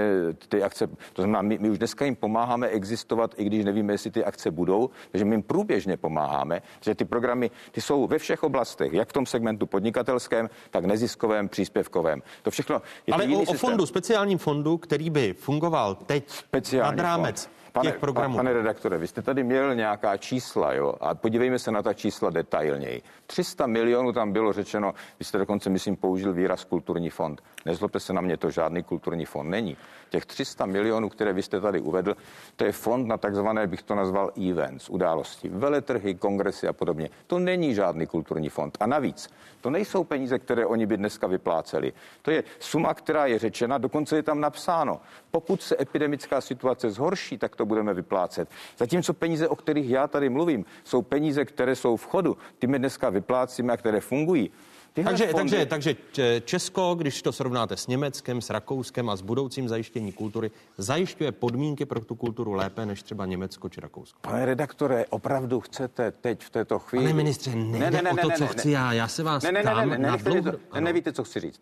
ty 0.49 0.64
akce, 0.64 0.88
to 0.88 1.22
znamená, 1.22 1.41
my, 1.41 1.57
my 1.57 1.69
už 1.69 1.78
dneska 1.78 2.06
jim 2.06 2.15
pomáháme 2.15 2.68
existovat, 2.68 3.36
i 3.38 3.44
když 3.44 3.65
nevíme, 3.65 3.94
jestli 3.94 4.11
ty 4.11 4.26
akce 4.26 4.52
budou, 4.52 4.90
takže 5.11 5.26
my 5.26 5.36
jim 5.36 5.44
průběžně 5.44 5.98
pomáháme, 5.98 6.61
že 6.82 6.95
ty 6.95 7.06
programy, 7.06 7.52
ty 7.72 7.82
jsou 7.82 8.07
ve 8.07 8.18
všech 8.18 8.44
oblastech, 8.44 8.94
jak 8.94 9.10
v 9.10 9.14
tom 9.14 9.26
segmentu 9.26 9.65
podnikatelském, 9.65 10.49
tak 10.72 10.86
neziskovém, 10.86 11.49
příspěvkovém. 11.49 12.22
To 12.44 12.52
všechno 12.52 12.82
je 13.07 13.14
Ale 13.14 13.28
o, 13.28 13.41
o 13.41 13.53
fondu, 13.53 13.86
speciálním 13.86 14.38
fondu, 14.38 14.78
který 14.78 15.10
by 15.10 15.34
fungoval 15.34 15.95
teď 15.95 16.30
Speciální 16.30 16.98
nad 16.98 17.03
rámec. 17.03 17.44
Fond 17.44 17.57
pane, 17.78 17.91
těch 17.91 17.99
programů. 17.99 18.38
Pane 18.38 18.54
redaktore, 18.54 18.98
vy 18.98 19.08
jste 19.08 19.22
tady 19.22 19.44
měl 19.44 19.76
nějaká 19.76 20.18
čísla, 20.18 20.74
jo? 20.74 20.94
A 21.02 21.16
podívejme 21.16 21.60
se 21.60 21.72
na 21.72 21.82
ta 21.82 21.94
čísla 21.94 22.30
detailněji. 22.30 23.02
300 23.28 23.68
milionů 23.68 24.14
tam 24.14 24.32
bylo 24.32 24.54
řečeno, 24.54 24.94
vy 25.20 25.26
jste 25.26 25.38
dokonce, 25.38 25.70
myslím, 25.70 25.95
použil 25.95 26.34
výraz 26.34 26.64
kulturní 26.64 27.10
fond. 27.10 27.44
Nezlobte 27.66 27.99
se 27.99 28.14
na 28.14 28.22
mě, 28.22 28.38
to 28.38 28.49
žádný 28.49 28.84
kulturní 28.84 29.26
fond 29.26 29.49
není. 29.49 29.78
Těch 30.10 30.26
300 30.26 30.66
milionů, 30.66 31.10
které 31.10 31.34
vy 31.34 31.44
jste 31.44 31.62
tady 31.62 31.80
uvedl, 31.82 32.16
to 32.56 32.66
je 32.66 32.72
fond 32.72 33.08
na 33.08 33.18
takzvané, 33.18 33.68
bych 33.68 33.84
to 33.84 33.95
nazval 33.95 34.32
events, 34.49 34.90
události, 34.90 35.49
veletrhy, 35.49 36.16
kongresy 36.16 36.68
a 36.68 36.74
podobně. 36.74 37.10
To 37.28 37.40
není 37.40 37.76
žádný 37.76 38.08
kulturní 38.08 38.49
fond. 38.49 38.78
A 38.80 38.88
navíc, 38.88 39.30
to 39.62 39.70
nejsou 39.70 40.04
peníze, 40.04 40.40
které 40.40 40.66
oni 40.66 40.86
by 40.86 40.98
dneska 40.98 41.28
vypláceli. 41.28 41.94
To 42.22 42.32
je 42.32 42.44
suma, 42.60 42.94
která 42.94 43.26
je 43.26 43.40
řečena, 43.40 43.78
dokonce 43.78 44.16
je 44.16 44.24
tam 44.24 44.41
napsáno. 44.41 45.02
Pokud 45.32 45.62
se 45.62 45.76
epidemická 45.80 46.41
situace 46.41 46.90
zhorší, 46.90 47.38
tak 47.38 47.56
to 47.56 47.66
budeme 47.68 47.94
vyplácet. 47.94 48.49
Zatímco 48.77 49.14
peníze, 49.14 49.48
o 49.48 49.56
kterých 49.56 49.89
já 49.89 50.07
tady 50.07 50.30
mluvím, 50.30 50.65
jsou 50.84 51.02
peníze, 51.02 51.45
které 51.45 51.76
jsou 51.76 51.95
v 51.95 52.06
chodu, 52.06 52.38
ty 52.60 52.68
my 52.68 52.80
dneska 52.80 53.10
vyplácíme 53.10 53.73
a 53.73 53.77
které 53.77 53.99
fungují. 53.99 54.52
Tyhle 54.94 55.11
takže, 55.11 55.27
fondy... 55.27 55.65
takže, 55.65 55.95
takže 55.95 56.41
Česko, 56.45 56.95
když 56.95 57.22
to 57.22 57.31
srovnáte 57.31 57.77
s 57.77 57.88
Německem, 57.88 58.41
s 58.41 58.49
Rakouskem 58.49 59.10
a 59.10 59.15
s 59.15 59.22
budoucím 59.22 59.69
zajištění 59.69 60.11
kultury, 60.11 60.52
zajišťuje 60.77 61.31
podmínky 61.31 61.85
pro 61.85 61.99
tu 61.99 62.15
kulturu 62.15 62.53
lépe 62.53 62.85
než 62.85 63.03
třeba 63.03 63.26
Německo 63.26 63.69
či 63.69 63.81
Rakousko. 63.81 64.19
Pane 64.22 64.45
redaktore, 64.45 65.06
opravdu 65.10 65.60
chcete 65.60 66.11
teď 66.11 66.44
v 66.44 66.49
této 66.49 66.80
chvíli... 66.80 67.06
Pane 67.06 67.14
ministře, 67.14 67.56
nejde 67.56 67.91
ne, 67.91 67.91
ne, 67.91 68.02
ne, 68.02 68.11
o 68.11 68.15
to, 68.15 68.27
ne, 68.27 68.34
ne, 68.34 68.38
co 68.38 68.44
ne, 68.44 68.49
chci 68.49 68.68
ne, 68.68 68.73
já. 68.73 68.94
Já 68.94 69.07
se 69.07 69.23
vás 69.23 69.44
ne, 69.44 69.52
ne, 69.52 69.61
ptám 69.61 69.89
ne, 69.89 69.98
ne, 69.98 69.98
ne, 69.98 70.07
na 70.07 70.15
dlouho... 70.15 70.52
to, 70.52 70.57
ne, 70.73 70.81
nevíte, 70.81 71.14
co 71.14 71.23
chci 71.23 71.39
říct. 71.39 71.61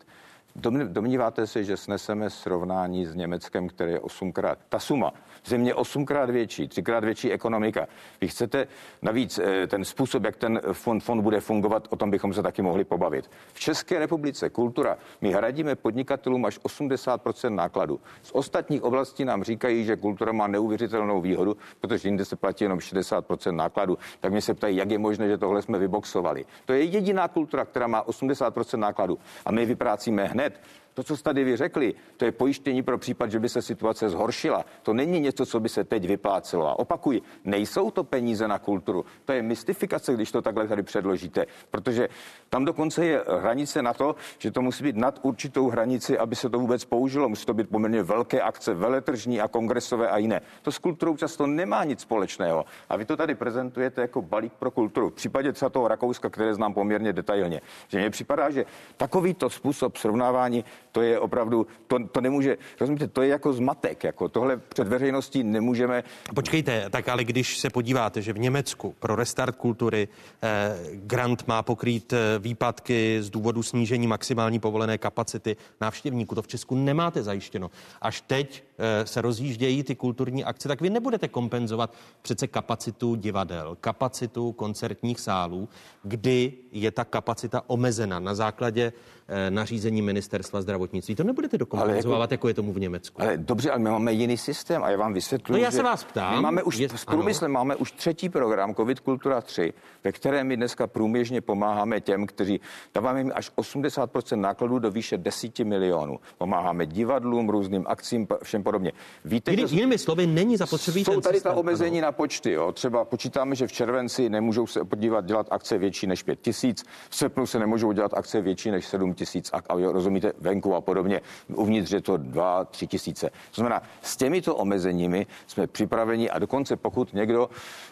Domníváte 0.84 1.46
se, 1.46 1.64
že 1.64 1.76
sneseme 1.76 2.30
srovnání 2.30 3.06
s 3.06 3.14
Německem, 3.14 3.68
které 3.68 3.90
je 3.90 4.00
osmkrát. 4.00 4.58
Ta 4.68 4.78
suma, 4.78 5.12
země 5.44 5.74
osmkrát 5.74 6.30
větší, 6.30 6.68
třikrát 6.68 7.04
větší 7.04 7.32
ekonomika. 7.32 7.86
Vy 8.20 8.28
chcete 8.28 8.66
navíc 9.02 9.38
eh, 9.38 9.66
ten 9.66 9.84
způsob, 9.84 10.24
jak 10.24 10.36
ten 10.36 10.60
fond, 10.72 11.00
fond 11.00 11.22
bude 11.22 11.40
fungovat, 11.40 11.88
o 11.90 11.96
tom 11.96 12.10
bychom 12.10 12.34
se 12.34 12.42
taky 12.42 12.62
mohli 12.62 12.84
pobavit. 12.84 13.30
V 13.52 13.60
České 13.60 13.98
republice 13.98 14.50
kultura, 14.50 14.96
my 15.20 15.32
hradíme 15.32 15.74
podnikatelům 15.74 16.44
až 16.44 16.58
80% 16.60 17.54
nákladu. 17.54 18.00
Z 18.22 18.30
ostatních 18.32 18.82
oblastí 18.82 19.24
nám 19.24 19.42
říkají, 19.42 19.84
že 19.84 19.96
kultura 19.96 20.32
má 20.32 20.46
neuvěřitelnou 20.46 21.20
výhodu, 21.20 21.56
protože 21.80 22.08
jinde 22.08 22.24
se 22.24 22.36
platí 22.36 22.64
jenom 22.64 22.78
60% 22.78 23.54
nákladu. 23.54 23.98
Tak 24.20 24.32
mě 24.32 24.42
se 24.42 24.54
ptají, 24.54 24.76
jak 24.76 24.90
je 24.90 24.98
možné, 24.98 25.28
že 25.28 25.38
tohle 25.38 25.62
jsme 25.62 25.78
vyboxovali. 25.78 26.44
To 26.64 26.72
je 26.72 26.82
jediná 26.82 27.28
kultura, 27.28 27.64
která 27.64 27.86
má 27.86 28.04
80% 28.04 28.78
nákladu 28.78 29.18
a 29.44 29.52
my 29.52 29.66
vyprácíme 29.66 30.24
hned 30.24 30.45
had 30.46 30.58
To, 30.96 31.02
co 31.02 31.16
jste 31.16 31.24
tady 31.24 31.44
vy 31.44 31.56
řekli, 31.56 31.94
to 32.16 32.24
je 32.24 32.32
pojištění 32.32 32.82
pro 32.82 32.98
případ, 32.98 33.30
že 33.30 33.40
by 33.40 33.48
se 33.48 33.62
situace 33.62 34.08
zhoršila. 34.08 34.64
To 34.82 34.94
není 34.94 35.20
něco, 35.20 35.46
co 35.46 35.60
by 35.60 35.68
se 35.68 35.84
teď 35.84 36.06
vyplácelo. 36.06 36.68
A 36.68 36.78
opakuji, 36.78 37.22
nejsou 37.44 37.90
to 37.90 38.04
peníze 38.04 38.48
na 38.48 38.58
kulturu. 38.58 39.04
To 39.24 39.32
je 39.32 39.42
mystifikace, 39.42 40.14
když 40.14 40.32
to 40.32 40.42
takhle 40.42 40.68
tady 40.68 40.82
předložíte, 40.82 41.46
protože 41.70 42.08
tam 42.48 42.64
dokonce 42.64 43.04
je 43.04 43.24
hranice 43.40 43.82
na 43.82 43.92
to, 43.92 44.16
že 44.38 44.50
to 44.50 44.62
musí 44.62 44.84
být 44.84 44.96
nad 44.96 45.20
určitou 45.22 45.68
hranici, 45.68 46.18
aby 46.18 46.36
se 46.36 46.48
to 46.48 46.58
vůbec 46.58 46.84
použilo. 46.84 47.28
Musí 47.28 47.46
to 47.46 47.54
být 47.54 47.68
poměrně 47.68 48.02
velké 48.02 48.40
akce, 48.40 48.74
veletržní 48.74 49.40
a 49.40 49.48
kongresové 49.48 50.08
a 50.08 50.18
jiné. 50.18 50.40
To 50.62 50.72
s 50.72 50.78
kulturou 50.78 51.16
často 51.16 51.46
nemá 51.46 51.84
nic 51.84 52.00
společného. 52.00 52.64
A 52.88 52.96
vy 52.96 53.04
to 53.04 53.16
tady 53.16 53.34
prezentujete 53.34 54.00
jako 54.00 54.22
balík 54.22 54.52
pro 54.52 54.70
kulturu. 54.70 55.10
V 55.10 55.14
případě 55.14 55.52
třeba 55.52 55.68
toho 55.68 55.88
Rakouska, 55.88 56.30
které 56.30 56.54
znám 56.54 56.74
poměrně 56.74 57.12
detailně. 57.12 57.60
Že 57.88 57.98
mně 57.98 58.10
připadá, 58.10 58.50
že 58.50 58.64
takovýto 58.96 59.50
způsob 59.50 59.96
srovnávání 59.96 60.64
To 60.96 61.02
je 61.02 61.20
opravdu, 61.20 61.66
to, 61.86 61.98
to 62.08 62.20
nemůže, 62.20 62.56
rozumíte, 62.80 63.08
to 63.08 63.22
je 63.22 63.28
jako 63.28 63.52
zmatek, 63.52 64.04
jako 64.04 64.28
tohle 64.28 64.56
před 64.56 64.88
veřejností 64.88 65.44
nemůžeme. 65.44 66.04
Počkejte, 66.34 66.90
tak 66.90 67.08
ale 67.08 67.24
když 67.24 67.58
se 67.58 67.70
podíváte, 67.70 68.22
že 68.22 68.32
v 68.32 68.38
Německu 68.38 68.94
pro 69.00 69.16
restart 69.16 69.56
kultury 69.56 70.08
eh, 70.42 70.76
grant 70.92 71.48
má 71.48 71.62
pokrýt 71.62 72.12
eh, 72.12 72.38
výpadky 72.38 73.18
z 73.20 73.30
důvodu 73.30 73.62
snížení 73.62 74.06
maximální 74.06 74.58
povolené 74.58 74.98
kapacity 74.98 75.56
návštěvníků, 75.80 76.34
to 76.34 76.42
v 76.42 76.46
Česku 76.46 76.74
nemáte 76.74 77.22
zajištěno. 77.22 77.70
Až 78.00 78.20
teď 78.20 78.64
eh, 78.78 79.06
se 79.06 79.20
rozjíždějí 79.20 79.82
ty 79.82 79.94
kulturní 79.94 80.44
akce, 80.44 80.68
tak 80.68 80.80
vy 80.80 80.90
nebudete 80.90 81.28
kompenzovat 81.28 81.94
přece 82.22 82.46
kapacitu 82.46 83.14
divadel, 83.14 83.76
kapacitu 83.80 84.52
koncertních 84.52 85.20
sálů, 85.20 85.68
kdy 86.02 86.52
je 86.72 86.90
ta 86.90 87.04
kapacita 87.04 87.62
omezena 87.66 88.18
na 88.18 88.34
základě 88.34 88.92
eh, 89.28 89.50
nařízení 89.50 90.02
ministerstva 90.02 90.62
zdravotnictví. 90.62 90.85
To 91.16 91.24
nebudete 91.24 91.58
dokompenzovat, 91.58 92.20
jako, 92.30 92.34
jako 92.34 92.48
je 92.48 92.54
tomu 92.54 92.72
v 92.72 92.80
Německu. 92.80 93.22
Ale 93.22 93.36
dobře, 93.36 93.70
ale 93.70 93.78
my 93.78 93.90
máme 93.90 94.12
jiný 94.12 94.36
systém 94.36 94.84
a 94.84 94.90
já 94.90 94.98
vám 94.98 95.12
vysvětluji. 95.12 95.58
No 95.60 95.64
já 95.64 95.70
se 95.70 95.82
vás 95.82 96.04
ptám. 96.04 96.34
My 96.36 96.40
máme 96.40 96.62
už 96.62 96.76
je- 96.78 96.88
v 96.88 97.06
průmysle 97.06 97.48
máme 97.48 97.76
už 97.76 97.92
třetí 97.92 98.28
program 98.28 98.74
COVID 98.74 99.00
Kultura 99.00 99.40
3, 99.40 99.72
ve 100.04 100.12
kterém 100.12 100.46
my 100.46 100.56
dneska 100.56 100.86
průběžně 100.86 101.40
pomáháme 101.40 102.00
těm, 102.00 102.26
kteří 102.26 102.60
dáváme 102.94 103.20
jim 103.20 103.32
až 103.34 103.50
80% 103.56 104.40
nákladů 104.40 104.78
do 104.78 104.90
výše 104.90 105.18
10 105.18 105.64
milionů. 105.64 106.18
Pomáháme 106.38 106.86
divadlům, 106.86 107.48
různým 107.48 107.84
akcím, 107.88 108.26
všem 108.42 108.62
podobně. 108.62 108.92
Víte, 109.24 109.50
Jiný, 109.50 109.68
že 109.68 109.74
jinými 109.76 109.98
slovy, 109.98 110.26
není 110.26 110.56
zapotřebí 110.56 111.04
jsou 111.04 111.20
tady 111.20 111.34
systém, 111.36 111.52
ta 111.52 111.58
omezení 111.58 112.00
na 112.00 112.12
počty. 112.12 112.52
Jo. 112.52 112.72
Třeba 112.72 113.04
počítáme, 113.04 113.54
že 113.54 113.66
v 113.66 113.72
červenci 113.72 114.28
nemůžou 114.28 114.66
se 114.66 114.84
podívat 114.84 115.24
dělat 115.24 115.46
akce 115.50 115.78
větší 115.78 116.06
než 116.06 116.22
5 116.22 116.40
tisíc, 116.40 116.84
v 117.10 117.16
srpnu 117.16 117.46
se 117.46 117.58
nemůžou 117.58 117.92
dělat 117.92 118.14
akce 118.14 118.40
větší 118.40 118.70
než 118.70 118.86
7 118.86 119.14
tisíc 119.14 119.50
a, 119.52 119.60
a 119.68 119.78
jo, 119.78 119.92
rozumíte, 119.92 120.32
venku 120.40 120.74
a 120.76 120.80
podobně. 120.80 121.20
Uvnitř 121.54 121.92
je 121.92 122.00
to 122.00 122.16
2, 122.16 122.64
3 122.64 122.86
tisíce. 122.86 123.30
To 123.30 123.54
znamená, 123.54 123.82
s 124.02 124.16
těmito 124.16 124.56
omezeními 124.56 125.26
jsme 125.46 125.66
připraveni 125.66 126.30
a 126.30 126.38
dokonce 126.38 126.76
pokud 126.76 127.14
někdo 127.14 127.48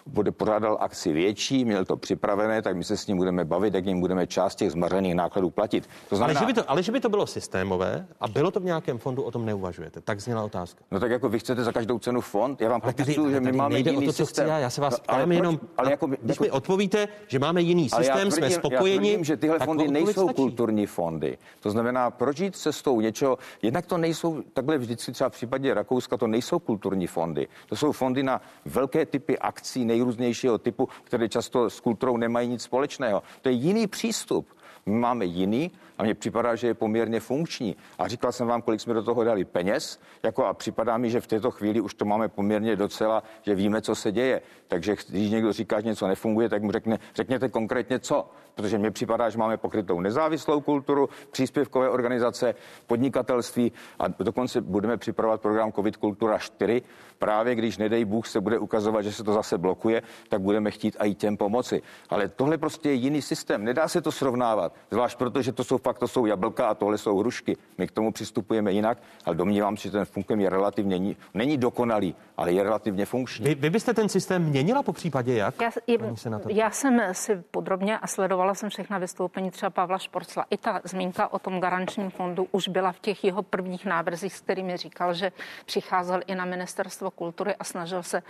bude 0.07 0.31
pořádal 0.33 0.77
akci 0.81 1.13
větší, 1.13 1.65
měl 1.65 1.85
to 1.85 1.97
připravené, 1.97 2.63
tak 2.63 2.77
my 2.77 2.85
se 2.85 2.97
s 2.97 3.07
ním 3.07 3.17
budeme 3.17 3.45
bavit, 3.45 3.75
jak 3.75 3.87
jim 3.87 4.01
budeme 4.01 4.27
část 4.27 4.55
těch 4.55 4.71
zmařených 4.71 5.15
nákladů 5.15 5.51
platit. 5.51 5.85
To 5.87 5.91
Ale 6.11 6.17
znamená, 6.19 6.41
že, 6.41 6.47
by 6.47 6.53
to, 6.55 6.71
ale 6.71 6.83
že 6.83 6.93
by 6.93 7.01
to 7.01 7.09
bylo 7.09 7.27
systémové 7.27 8.07
a 8.21 8.29
bylo 8.29 8.51
to 8.51 8.61
v 8.61 8.65
nějakém 8.65 8.99
fondu, 8.99 9.23
o 9.23 9.31
tom 9.31 9.47
neuvažujete. 9.47 10.01
Tak 10.01 10.21
zněla 10.21 10.45
otázka. 10.45 10.85
No 10.91 11.01
tak 11.01 11.11
jako 11.11 11.29
vy 11.29 11.39
chcete 11.39 11.65
za 11.65 11.73
každou 11.73 11.99
cenu 11.99 12.21
fond? 12.21 12.61
Já 12.61 12.69
vám 12.69 12.81
Ale 12.85 12.93
popisuju, 12.93 13.31
že 13.31 13.41
my 13.41 13.53
máme 13.53 13.79
jiný 13.79 13.97
o 13.97 14.01
to, 14.01 14.07
co 14.07 14.13
systém. 14.13 14.45
chci 14.45 14.51
já. 14.51 14.59
Já 14.59 14.71
se 14.71 14.81
vás 14.81 14.93
No, 14.95 14.99
ptám 14.99 15.17
ale 15.17 15.25
proč? 15.27 15.37
jenom, 15.37 15.61
ale 15.77 15.91
jako, 15.91 16.07
když 16.07 16.19
jako, 16.29 16.45
mi 16.45 16.51
odpovíte, 16.51 17.09
že 17.27 17.39
máme 17.39 17.63
jiný 17.63 17.89
ale 17.93 18.05
systém, 18.05 18.31
jsme 18.31 18.41
tvrdím, 18.41 18.57
spokojeni. 18.57 18.95
Já 18.95 18.99
tvrdím, 19.15 19.25
že 19.25 19.37
tyhle 19.37 19.59
fondy 19.59 19.89
nejsou 19.89 20.23
stačí. 20.25 20.35
kulturní 20.37 20.87
fondy. 20.87 21.39
To 21.61 21.71
znamená, 21.71 22.11
proč 22.11 22.39
jít 22.41 22.57
cestou 22.75 23.01
něčeho, 23.01 23.39
jednak 23.63 23.87
to 23.87 23.99
nejsou, 23.99 24.43
takhle 24.53 24.79
vždycky 24.79 25.13
třeba 25.13 25.31
v 25.31 25.33
případě 25.33 25.75
Rakouska, 25.75 26.17
to 26.17 26.27
nejsou 26.27 26.59
kulturní 26.59 27.07
fondy. 27.07 27.49
To 27.67 27.77
jsou 27.77 27.93
fondy 27.93 28.23
na 28.23 28.41
velké 28.65 29.07
typy 29.07 29.39
akcí 29.39 29.85
nejrůznějšího 29.85 30.59
typu, 30.59 30.89
které 31.05 31.29
často 31.29 31.71
s 31.71 31.81
kulturou 31.81 32.17
nemají 32.17 32.49
nic 32.49 32.63
společného. 32.63 33.23
To 33.43 33.49
je 33.49 33.55
jiný 33.55 33.87
přístup. 33.87 34.47
My 34.87 34.99
máme 34.99 35.25
jiný 35.25 35.71
a 35.99 36.03
mně 36.03 36.15
připadá, 36.15 36.55
že 36.55 36.67
je 36.67 36.75
poměrně 36.75 37.21
funkční. 37.21 37.77
A 37.99 38.09
říkal 38.09 38.33
jsem 38.33 38.47
vám, 38.47 38.63
kolik 38.63 38.81
jsme 38.81 38.95
do 38.95 39.03
toho 39.03 39.25
dali 39.25 39.45
peněz, 39.45 40.01
jako 40.23 40.47
a 40.47 40.55
připadá 40.55 40.99
mi, 40.99 41.11
že 41.11 41.21
v 41.21 41.27
této 41.27 41.51
chvíli 41.51 41.81
už 41.81 41.95
to 41.95 42.05
máme 42.05 42.29
poměrně 42.29 42.77
docela, 42.77 43.23
že 43.43 43.55
víme, 43.55 43.83
co 43.83 43.95
se 43.95 44.13
děje. 44.13 44.43
Takže 44.69 44.97
když 45.09 45.31
někdo 45.31 45.53
říká, 45.53 45.81
že 45.81 45.87
něco 45.87 46.07
nefunguje, 46.07 46.49
tak 46.49 46.63
mu 46.63 46.73
řekne, 46.73 46.99
řekněte 47.15 47.49
konkrétně 47.49 47.99
co. 47.99 48.31
Protože 48.55 48.79
mně 48.79 48.91
připadá, 48.91 49.31
že 49.31 49.39
máme 49.39 49.57
pokrytou 49.57 50.01
nezávislou 50.01 50.61
kulturu, 50.61 51.09
příspěvkové 51.31 51.91
organizace, 51.91 52.55
podnikatelství 52.87 53.73
a 53.99 54.09
dokonce 54.09 54.61
budeme 54.61 54.97
připravovat 54.97 55.41
program 55.41 55.73
COVID 55.73 55.97
Kultura 55.97 56.39
4. 56.39 56.83
Právě 57.19 57.55
když, 57.55 57.79
nedej 57.79 58.05
Bůh, 58.05 58.27
se 58.27 58.41
bude 58.41 58.59
ukazovat, 58.59 59.03
že 59.03 59.13
se 59.13 59.25
to 59.25 59.33
zase 59.33 59.59
blokuje, 59.59 60.03
tak 60.29 60.41
budeme 60.41 60.71
chtít 60.71 60.97
i 60.99 61.15
těm 61.15 61.37
pomoci. 61.37 61.83
Ale 62.11 62.29
tohle 62.29 62.59
prostě 62.59 62.89
je 62.89 62.95
jiný 62.95 63.23
systém. 63.23 63.65
Nedá 63.65 63.89
se 63.89 64.01
to 64.01 64.13
srovnávat. 64.13 64.75
Zvlášť 64.91 65.19
proto, 65.19 65.43
že 65.43 65.53
to 65.53 65.65
jsou 65.65 65.79
fakt, 65.85 65.99
to 65.99 66.09
jsou 66.09 66.27
jablka 66.27 66.67
a 66.69 66.75
tohle 66.75 66.99
jsou 66.99 67.19
hrušky. 67.19 67.57
My 67.79 67.87
k 67.87 67.91
tomu 67.91 68.13
přistupujeme 68.13 68.73
jinak, 68.73 68.99
ale 69.25 69.35
domnívám 69.37 69.77
se, 69.77 69.83
že 69.83 69.93
ten 69.93 70.05
funkem 70.05 70.41
je 70.41 70.51
relativně, 70.51 70.99
ní- 70.99 71.17
není 71.35 71.59
dokonalý, 71.59 72.15
ale 72.37 72.53
je 72.53 72.63
relativně 72.63 73.07
funkční. 73.07 73.45
Vy, 73.45 73.55
vy 73.55 73.71
byste 73.71 73.95
ten 73.95 74.09
systém 74.09 74.43
měnila 74.43 74.83
po 74.83 74.93
případě 74.93 75.35
jak? 75.35 75.55
Já, 75.61 75.71
senátorko? 76.15 76.59
já 76.59 76.71
jsem 76.71 77.03
si 77.13 77.37
podrobně 77.51 77.99
a 77.99 78.07
sledovala 78.07 78.55
jsem 78.55 78.71
všechna 78.71 78.99
vystoupení 78.99 79.51
třeba 79.51 79.71
Pavla 79.71 79.99
Šporcla. 79.99 80.45
I 80.51 80.57
ta 80.57 80.81
zmínka 80.85 81.33
o 81.33 81.39
tom 81.39 81.61
garančním 81.61 82.11
fondu 82.11 82.49
už 82.53 82.69
byla 82.69 82.93
v 82.93 83.01
těch 83.01 83.25
jeho 83.25 83.43
prvních 83.43 83.87
návrzích, 83.87 84.35
s 84.35 84.41
kterými 84.41 84.77
říkal, 84.77 85.15
že 85.15 85.33
přicházel 85.67 86.21
i 86.27 86.35
na 86.35 86.45
ministerstvo 86.45 87.11
kultury 87.11 87.55
a 87.55 87.65
snažil 87.65 88.03
se 88.03 88.23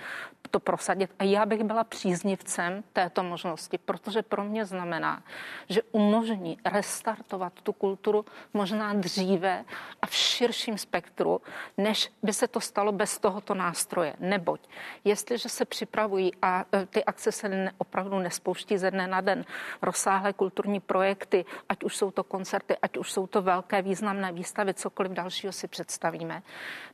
to 0.51 0.61
prosadit. 0.61 1.11
A 1.19 1.25
já 1.25 1.47
bych 1.47 1.65
byla 1.65 1.85
příznivcem 1.85 2.85
této 2.93 3.23
možnosti, 3.23 3.79
protože 3.79 4.23
pro 4.23 4.45
mě 4.45 4.65
znamená, 4.65 5.23
že 5.69 5.83
umožní 5.93 6.59
restartovat 6.65 7.44
tu 7.51 7.73
kulturu 7.73 8.25
možná 8.55 8.93
dříve 8.95 9.65
a 10.03 10.07
v 10.07 10.15
širším 10.15 10.79
spektru, 10.79 11.41
než 11.79 12.13
by 12.23 12.33
se 12.33 12.49
to 12.49 12.61
stalo 12.61 12.93
bez 12.93 13.19
tohoto 13.19 13.55
nástroje. 13.55 14.15
Neboť, 14.21 14.61
jestliže 15.05 15.49
se 15.49 15.65
připravují 15.65 16.33
a 16.43 16.65
e, 16.75 16.87
ty 16.87 17.05
akce 17.05 17.33
se 17.33 17.71
opravdu 17.79 18.19
nespouští 18.19 18.79
ze 18.79 18.91
dne 18.91 19.07
na 19.07 19.21
den, 19.21 19.45
rozsáhlé 19.83 20.33
kulturní 20.33 20.81
projekty, 20.81 21.45
ať 21.69 21.85
už 21.85 21.97
jsou 21.97 22.11
to 22.11 22.25
koncerty, 22.25 22.77
ať 22.83 22.97
už 22.97 23.13
jsou 23.13 23.27
to 23.27 23.43
velké 23.43 23.83
významné 23.83 24.33
výstavy, 24.33 24.75
cokoliv 24.75 25.13
dalšího 25.13 25.53
si 25.53 25.69
představíme, 25.69 26.43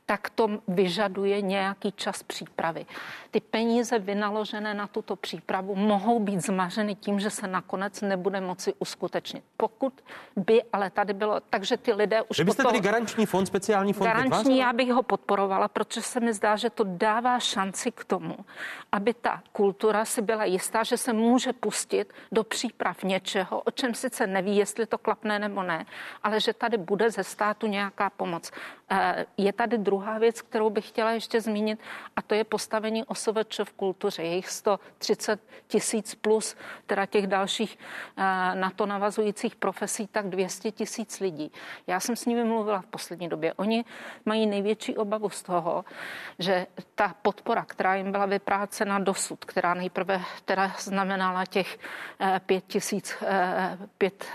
tak 0.05 0.29
to 0.29 0.49
vyžaduje 0.67 1.41
nějaký 1.41 1.91
čas 1.91 2.23
přípravy. 2.23 2.85
Ty 3.31 3.39
peníze 3.39 3.99
vynaložené 3.99 4.73
na 4.73 4.87
tuto 4.87 5.15
přípravu 5.15 5.75
mohou 5.75 6.19
být 6.19 6.39
zmařeny 6.41 6.95
tím, 6.95 7.19
že 7.19 7.29
se 7.29 7.47
nakonec 7.47 8.01
nebude 8.01 8.41
moci 8.41 8.73
uskutečnit. 8.79 9.43
Pokud 9.57 9.93
by, 10.41 10.63
ale 10.73 10.89
tady 10.89 11.13
bylo, 11.13 11.39
takže 11.49 11.77
ty 11.77 11.93
lidé 11.93 12.21
už 12.21 12.37
Vy 12.37 12.43
byste 12.43 12.63
potom- 12.63 12.71
tedy 12.75 12.83
garanční 12.85 13.25
fond, 13.25 13.45
speciální 13.45 13.93
fond 13.93 14.07
Garanční 14.07 14.57
já 14.57 14.73
bych 14.73 14.91
ho 14.91 15.03
podporovala, 15.03 15.67
protože 15.67 16.01
se 16.01 16.19
mi 16.19 16.33
zdá, 16.33 16.55
že 16.55 16.69
to 16.69 16.83
dává 16.87 17.39
šanci 17.39 17.91
k 17.91 18.03
tomu, 18.03 18.35
aby 18.91 19.13
ta 19.13 19.41
kultura 19.51 20.05
si 20.05 20.21
byla 20.21 20.45
jistá, 20.45 20.83
že 20.83 20.97
se 20.97 21.13
může 21.13 21.53
pustit 21.53 22.13
do 22.31 22.43
příprav 22.43 23.03
něčeho, 23.03 23.61
o 23.61 23.71
čem 23.71 23.93
sice 23.93 24.27
neví, 24.27 24.57
jestli 24.57 24.85
to 24.85 24.97
klapne 24.97 25.39
nebo 25.39 25.63
ne, 25.63 25.85
ale 26.23 26.39
že 26.39 26.53
tady 26.53 26.77
bude 26.77 27.11
ze 27.11 27.23
státu 27.23 27.67
nějaká 27.67 28.09
pomoc. 28.09 28.51
Eh, 28.91 29.25
Je 29.37 29.53
tady 29.53 29.77
druhá 29.77 30.19
věc, 30.19 30.41
kterou 30.41 30.69
bych 30.69 30.87
chtěla 30.87 31.11
ještě 31.11 31.41
zmínit, 31.41 31.79
a 32.15 32.21
to 32.21 32.35
je 32.35 32.43
postavení 32.43 33.05
OSVČ 33.05 33.59
v 33.63 33.73
kultuře. 33.73 34.23
Je 34.23 34.35
jich 34.35 34.49
130 34.49 35.41
tisíc 35.67 36.15
plus, 36.15 36.55
teda 36.85 37.05
těch 37.05 37.27
dalších 37.27 37.79
eh, 38.17 38.21
na 38.55 38.69
to 38.75 38.85
navazujících 38.85 39.55
profesí, 39.55 40.07
tak 40.07 40.29
200 40.29 40.71
tisíc 40.71 41.19
lidí. 41.19 41.51
Já 41.87 41.99
jsem 41.99 42.15
s 42.15 42.25
nimi 42.25 42.43
mluvila 42.43 42.81
v 42.81 42.85
poslední 42.85 43.29
době. 43.29 43.53
Oni 43.53 43.85
mají 44.25 44.47
největší 44.47 44.97
obavu 44.97 45.29
z 45.29 45.43
toho, 45.43 45.85
že 46.39 46.67
ta 46.95 47.15
podpora, 47.21 47.65
která 47.65 47.95
jim 47.95 48.11
byla 48.11 48.25
vyprácena 48.25 48.99
dosud, 48.99 49.45
která 49.45 49.73
nejprve 49.73 50.21
teda 50.45 50.71
znamenala 50.79 51.45
těch 51.45 51.79
eh, 52.19 52.41
pět 52.45 52.63
tisíc, 52.67 53.15
eh, 53.21 53.77
pět 53.97 54.25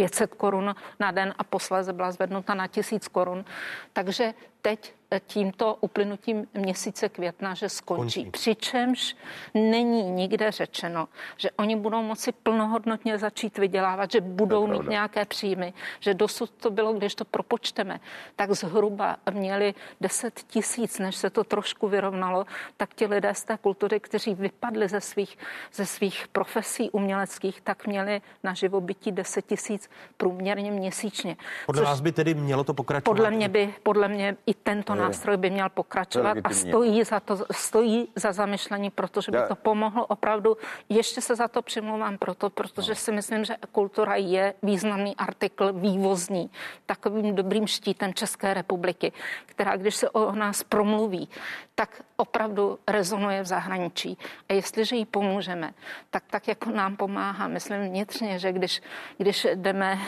500 0.00 0.34
korun 0.34 0.74
na 1.00 1.10
den 1.10 1.34
a 1.38 1.44
posléze 1.44 1.92
byla 1.92 2.12
zvednuta 2.12 2.54
na 2.54 2.66
1000 2.66 3.08
korun. 3.08 3.44
Takže 3.92 4.34
teď 4.62 4.94
eh, 5.10 5.20
tímto 5.26 5.76
uplynutím 5.80 6.46
měsíce 6.54 7.08
května, 7.08 7.54
že 7.54 7.68
skončí. 7.68 8.22
Končí. 8.24 8.30
Přičemž 8.30 9.16
není 9.54 10.02
nikde 10.02 10.50
řečeno, 10.50 11.08
že 11.36 11.50
oni 11.50 11.76
budou 11.76 12.02
moci 12.02 12.32
plnohodnotně 12.32 13.18
začít 13.18 13.58
vydělávat, 13.58 14.10
že 14.10 14.20
budou 14.20 14.66
mít 14.66 14.88
nějaké 14.88 15.24
příjmy, 15.24 15.72
že 16.00 16.14
dosud 16.14 16.50
to 16.50 16.70
bylo, 16.70 16.92
když 16.92 17.14
to 17.14 17.24
propočteme, 17.24 18.00
tak 18.36 18.52
zhruba 18.52 19.16
měli 19.30 19.74
10 20.00 20.40
tisíc, 20.46 20.98
než 20.98 21.16
se 21.16 21.30
to 21.30 21.44
trošku 21.44 21.88
vyrovnalo, 21.88 22.44
tak 22.76 22.94
ti 22.94 23.06
lidé 23.06 23.34
z 23.34 23.44
té 23.44 23.58
kultury, 23.58 24.00
kteří 24.00 24.34
vypadli 24.34 24.88
ze 24.88 25.00
svých, 25.00 25.38
ze 25.72 25.86
svých 25.86 26.28
profesí 26.28 26.90
uměleckých, 26.90 27.60
tak 27.60 27.86
měli 27.86 28.22
na 28.42 28.54
živobytí 28.54 29.12
10 29.12 29.46
tisíc 29.46 29.90
průměrně 30.16 30.70
měsíčně. 30.70 31.36
Podle 31.66 31.82
vás 31.82 32.00
by 32.00 32.12
tedy 32.12 32.34
mělo 32.34 32.64
to 32.64 32.74
pokračovat? 32.74 33.14
Podle 33.16 33.30
mě 33.30 33.48
by, 33.48 33.74
podle 33.82 34.08
mě 34.08 34.36
i 34.50 34.54
tento 34.54 34.92
je- 34.94 34.98
nástroj 35.00 35.36
by 35.36 35.50
měl 35.50 35.68
pokračovat 35.68 36.36
a 36.44 36.50
stojí 36.50 37.04
za 37.04 37.20
to, 37.20 37.46
stojí 37.52 38.08
za 38.16 38.32
zamyšlení, 38.32 38.90
protože 38.90 39.30
by 39.32 39.38
Já- 39.38 39.46
to 39.48 39.54
pomohlo 39.54 40.06
opravdu. 40.06 40.56
Ještě 40.88 41.20
se 41.20 41.36
za 41.36 41.48
to 41.48 41.62
přimlouvám 41.62 42.18
proto, 42.18 42.50
protože 42.50 42.94
si 42.94 43.12
myslím, 43.12 43.44
že 43.44 43.54
kultura 43.72 44.16
je 44.16 44.54
významný 44.62 45.16
artikl 45.16 45.72
vývozní, 45.72 46.50
takovým 46.86 47.34
dobrým 47.34 47.66
štítem 47.66 48.14
České 48.14 48.54
republiky, 48.54 49.12
která 49.46 49.76
když 49.76 49.96
se 49.96 50.10
o 50.10 50.32
nás 50.32 50.62
promluví, 50.62 51.28
tak 51.74 52.02
opravdu 52.20 52.78
rezonuje 52.88 53.42
v 53.42 53.46
zahraničí. 53.46 54.18
A 54.48 54.52
jestliže 54.52 54.96
jí 54.96 55.04
pomůžeme, 55.04 55.72
tak 56.10 56.24
tak 56.30 56.48
jako 56.48 56.70
nám 56.70 56.96
pomáhá, 56.96 57.48
myslím 57.48 57.82
vnitřně, 57.88 58.38
že 58.38 58.52
když, 58.52 58.82
když 59.18 59.46
jdeme 59.54 59.98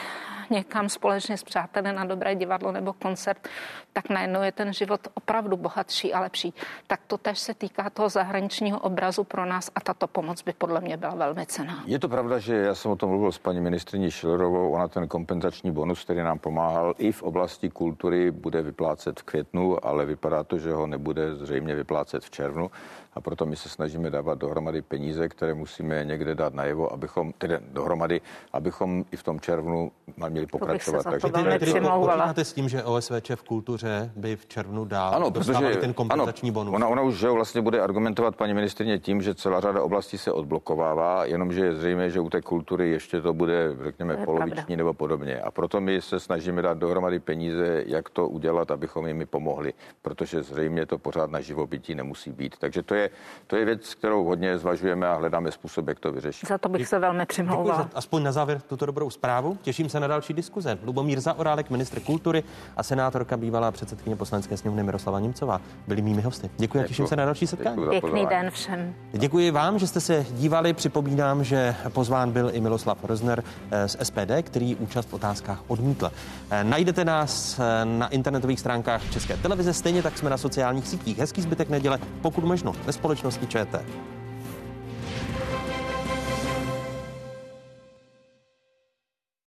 někam 0.50 0.88
společně 0.88 1.36
s 1.36 1.44
přáteli 1.44 1.92
na 1.92 2.04
dobré 2.04 2.34
divadlo 2.34 2.72
nebo 2.72 2.92
koncert, 2.92 3.48
tak 3.92 4.08
najednou 4.08 4.42
je 4.42 4.52
ten 4.52 4.72
život 4.72 5.00
opravdu 5.14 5.56
bohatší 5.56 6.14
a 6.14 6.20
lepší. 6.20 6.54
Tak 6.86 7.00
to 7.06 7.18
tež 7.18 7.38
se 7.38 7.54
týká 7.54 7.90
toho 7.90 8.08
zahraničního 8.08 8.78
obrazu 8.80 9.24
pro 9.24 9.46
nás 9.46 9.70
a 9.74 9.80
tato 9.80 10.06
pomoc 10.06 10.42
by 10.42 10.52
podle 10.52 10.80
mě 10.80 10.96
byla 10.96 11.14
velmi 11.14 11.46
cená. 11.46 11.82
Je 11.86 11.98
to 11.98 12.08
pravda, 12.08 12.38
že 12.38 12.56
já 12.56 12.74
jsem 12.74 12.90
o 12.90 12.96
tom 12.96 13.10
mluvil 13.10 13.32
s 13.32 13.38
paní 13.38 13.60
ministriní 13.60 14.10
Šilerovou, 14.10 14.72
ona 14.72 14.88
ten 14.88 15.08
kompenzační 15.08 15.70
bonus, 15.70 16.04
který 16.04 16.20
nám 16.20 16.38
pomáhal 16.38 16.94
i 16.98 17.12
v 17.12 17.22
oblasti 17.22 17.70
kultury, 17.70 18.30
bude 18.30 18.62
vyplácet 18.62 19.20
v 19.20 19.22
květnu, 19.22 19.86
ale 19.86 20.06
vypadá 20.06 20.44
to, 20.44 20.58
že 20.58 20.72
ho 20.72 20.86
nebude 20.86 21.34
zřejmě 21.34 21.74
vyplácet 21.74 22.01
v 22.24 22.30
červnu 22.30 22.70
a 23.14 23.20
proto 23.20 23.46
my 23.46 23.56
se 23.56 23.68
snažíme 23.68 24.10
dávat 24.10 24.38
dohromady 24.38 24.82
peníze, 24.82 25.28
které 25.28 25.54
musíme 25.54 26.04
někde 26.04 26.34
dát 26.34 26.54
najevo, 26.54 26.92
abychom, 26.92 27.32
tedy 27.38 27.58
dohromady, 27.72 28.20
abychom 28.52 29.04
i 29.12 29.16
v 29.16 29.22
tom 29.22 29.40
červnu 29.40 29.92
měli 30.28 30.46
pokračovat. 30.46 31.02
Takže 31.02 31.26
ty 31.58 31.80
počítáte 31.80 32.44
s 32.44 32.52
tím, 32.52 32.68
že 32.68 32.84
OSVČ 32.84 33.30
v 33.34 33.42
kultuře 33.42 34.12
by 34.16 34.36
v 34.36 34.46
červnu 34.46 34.84
dál 34.84 35.14
ano, 35.14 35.30
protože, 35.30 35.76
ten 35.80 35.94
kompenzační 35.94 36.48
ano, 36.48 36.54
bonus. 36.54 36.74
Ona, 36.74 36.88
ona 36.88 37.02
už 37.02 37.14
že 37.14 37.30
vlastně 37.30 37.62
bude 37.62 37.80
argumentovat 37.80 38.36
paní 38.36 38.54
ministrině 38.54 38.98
tím, 38.98 39.22
že 39.22 39.34
celá 39.34 39.60
řada 39.60 39.82
oblastí 39.82 40.18
se 40.18 40.32
odblokovává, 40.32 41.24
jenomže 41.24 41.64
je 41.64 41.74
zřejmé, 41.74 42.10
že 42.10 42.20
u 42.20 42.30
té 42.30 42.42
kultury 42.42 42.90
ještě 42.90 43.20
to 43.20 43.32
bude, 43.32 43.76
řekněme, 43.84 44.16
to 44.16 44.24
poloviční 44.24 44.54
pravda. 44.54 44.76
nebo 44.76 44.94
podobně. 44.94 45.40
A 45.40 45.50
proto 45.50 45.80
my 45.80 46.02
se 46.02 46.20
snažíme 46.20 46.62
dát 46.62 46.78
dohromady 46.78 47.18
peníze, 47.18 47.84
jak 47.86 48.10
to 48.10 48.28
udělat, 48.28 48.70
abychom 48.70 49.06
jim 49.06 49.26
pomohli, 49.30 49.72
protože 50.02 50.42
zřejmě 50.42 50.86
to 50.86 50.98
pořád 50.98 51.30
na 51.30 51.40
živobytí 51.40 51.94
nemusí 51.94 52.32
být. 52.32 52.56
Takže 52.58 52.82
to 52.82 52.94
je 52.94 53.01
je, 53.02 53.10
to 53.46 53.56
je 53.56 53.64
věc, 53.64 53.94
kterou 53.94 54.24
hodně 54.24 54.58
zvažujeme 54.58 55.08
a 55.08 55.14
hledáme 55.14 55.52
způsob, 55.52 55.88
jak 55.88 56.00
to 56.00 56.12
vyřešit. 56.12 56.48
Za 56.48 56.58
to 56.58 56.68
bych 56.68 56.88
se 56.88 56.98
velmi 56.98 57.26
přimlouval. 57.26 57.88
aspoň 57.94 58.22
na 58.22 58.32
závěr 58.32 58.60
tuto 58.60 58.86
dobrou 58.86 59.10
zprávu. 59.10 59.58
Těším 59.62 59.88
se 59.88 60.00
na 60.00 60.06
další 60.06 60.34
diskuze. 60.34 60.78
Lubomír 60.84 61.20
Zaorálek, 61.20 61.70
ministr 61.70 62.00
kultury 62.00 62.42
a 62.76 62.82
senátorka 62.82 63.36
bývalá 63.36 63.70
předsedkyně 63.70 64.16
poslanecké 64.16 64.56
sněmovny 64.56 64.82
Miroslava 64.82 65.20
Němcová 65.20 65.60
byli 65.86 66.02
mými 66.02 66.22
hosty. 66.22 66.50
Děkuji 66.56 66.84
a 66.84 66.86
těším 66.86 67.06
se 67.06 67.16
na 67.16 67.24
další 67.24 67.46
setkání. 67.46 67.86
Pěkný 67.88 68.26
den 68.26 68.50
všem. 68.50 68.94
Děkuji 69.12 69.50
vám, 69.50 69.78
že 69.78 69.86
jste 69.86 70.00
se 70.00 70.26
dívali. 70.30 70.72
Připomínám, 70.72 71.44
že 71.44 71.74
pozván 71.88 72.32
byl 72.32 72.50
i 72.52 72.60
Miloslav 72.60 73.04
Rozner 73.04 73.44
eh, 73.70 73.88
z 73.88 73.96
SPD, 74.02 74.42
který 74.42 74.76
účast 74.76 75.08
v 75.08 75.14
otázkách 75.14 75.62
odmítl. 75.68 76.12
Eh, 76.50 76.64
najdete 76.64 77.04
nás 77.04 77.58
eh, 77.58 77.84
na 77.84 78.08
internetových 78.08 78.60
stránkách 78.60 79.10
České 79.10 79.36
televize, 79.36 79.72
stejně 79.72 80.02
tak 80.02 80.18
jsme 80.18 80.30
na 80.30 80.36
sociálních 80.36 80.88
sítích. 80.88 81.18
Hezký 81.18 81.42
zbytek 81.42 81.68
neděle, 81.68 81.98
pokud 82.22 82.44
možno 82.44 82.72
ve 82.92 82.98
společnosti 82.98 83.46
ČT. 83.46 83.84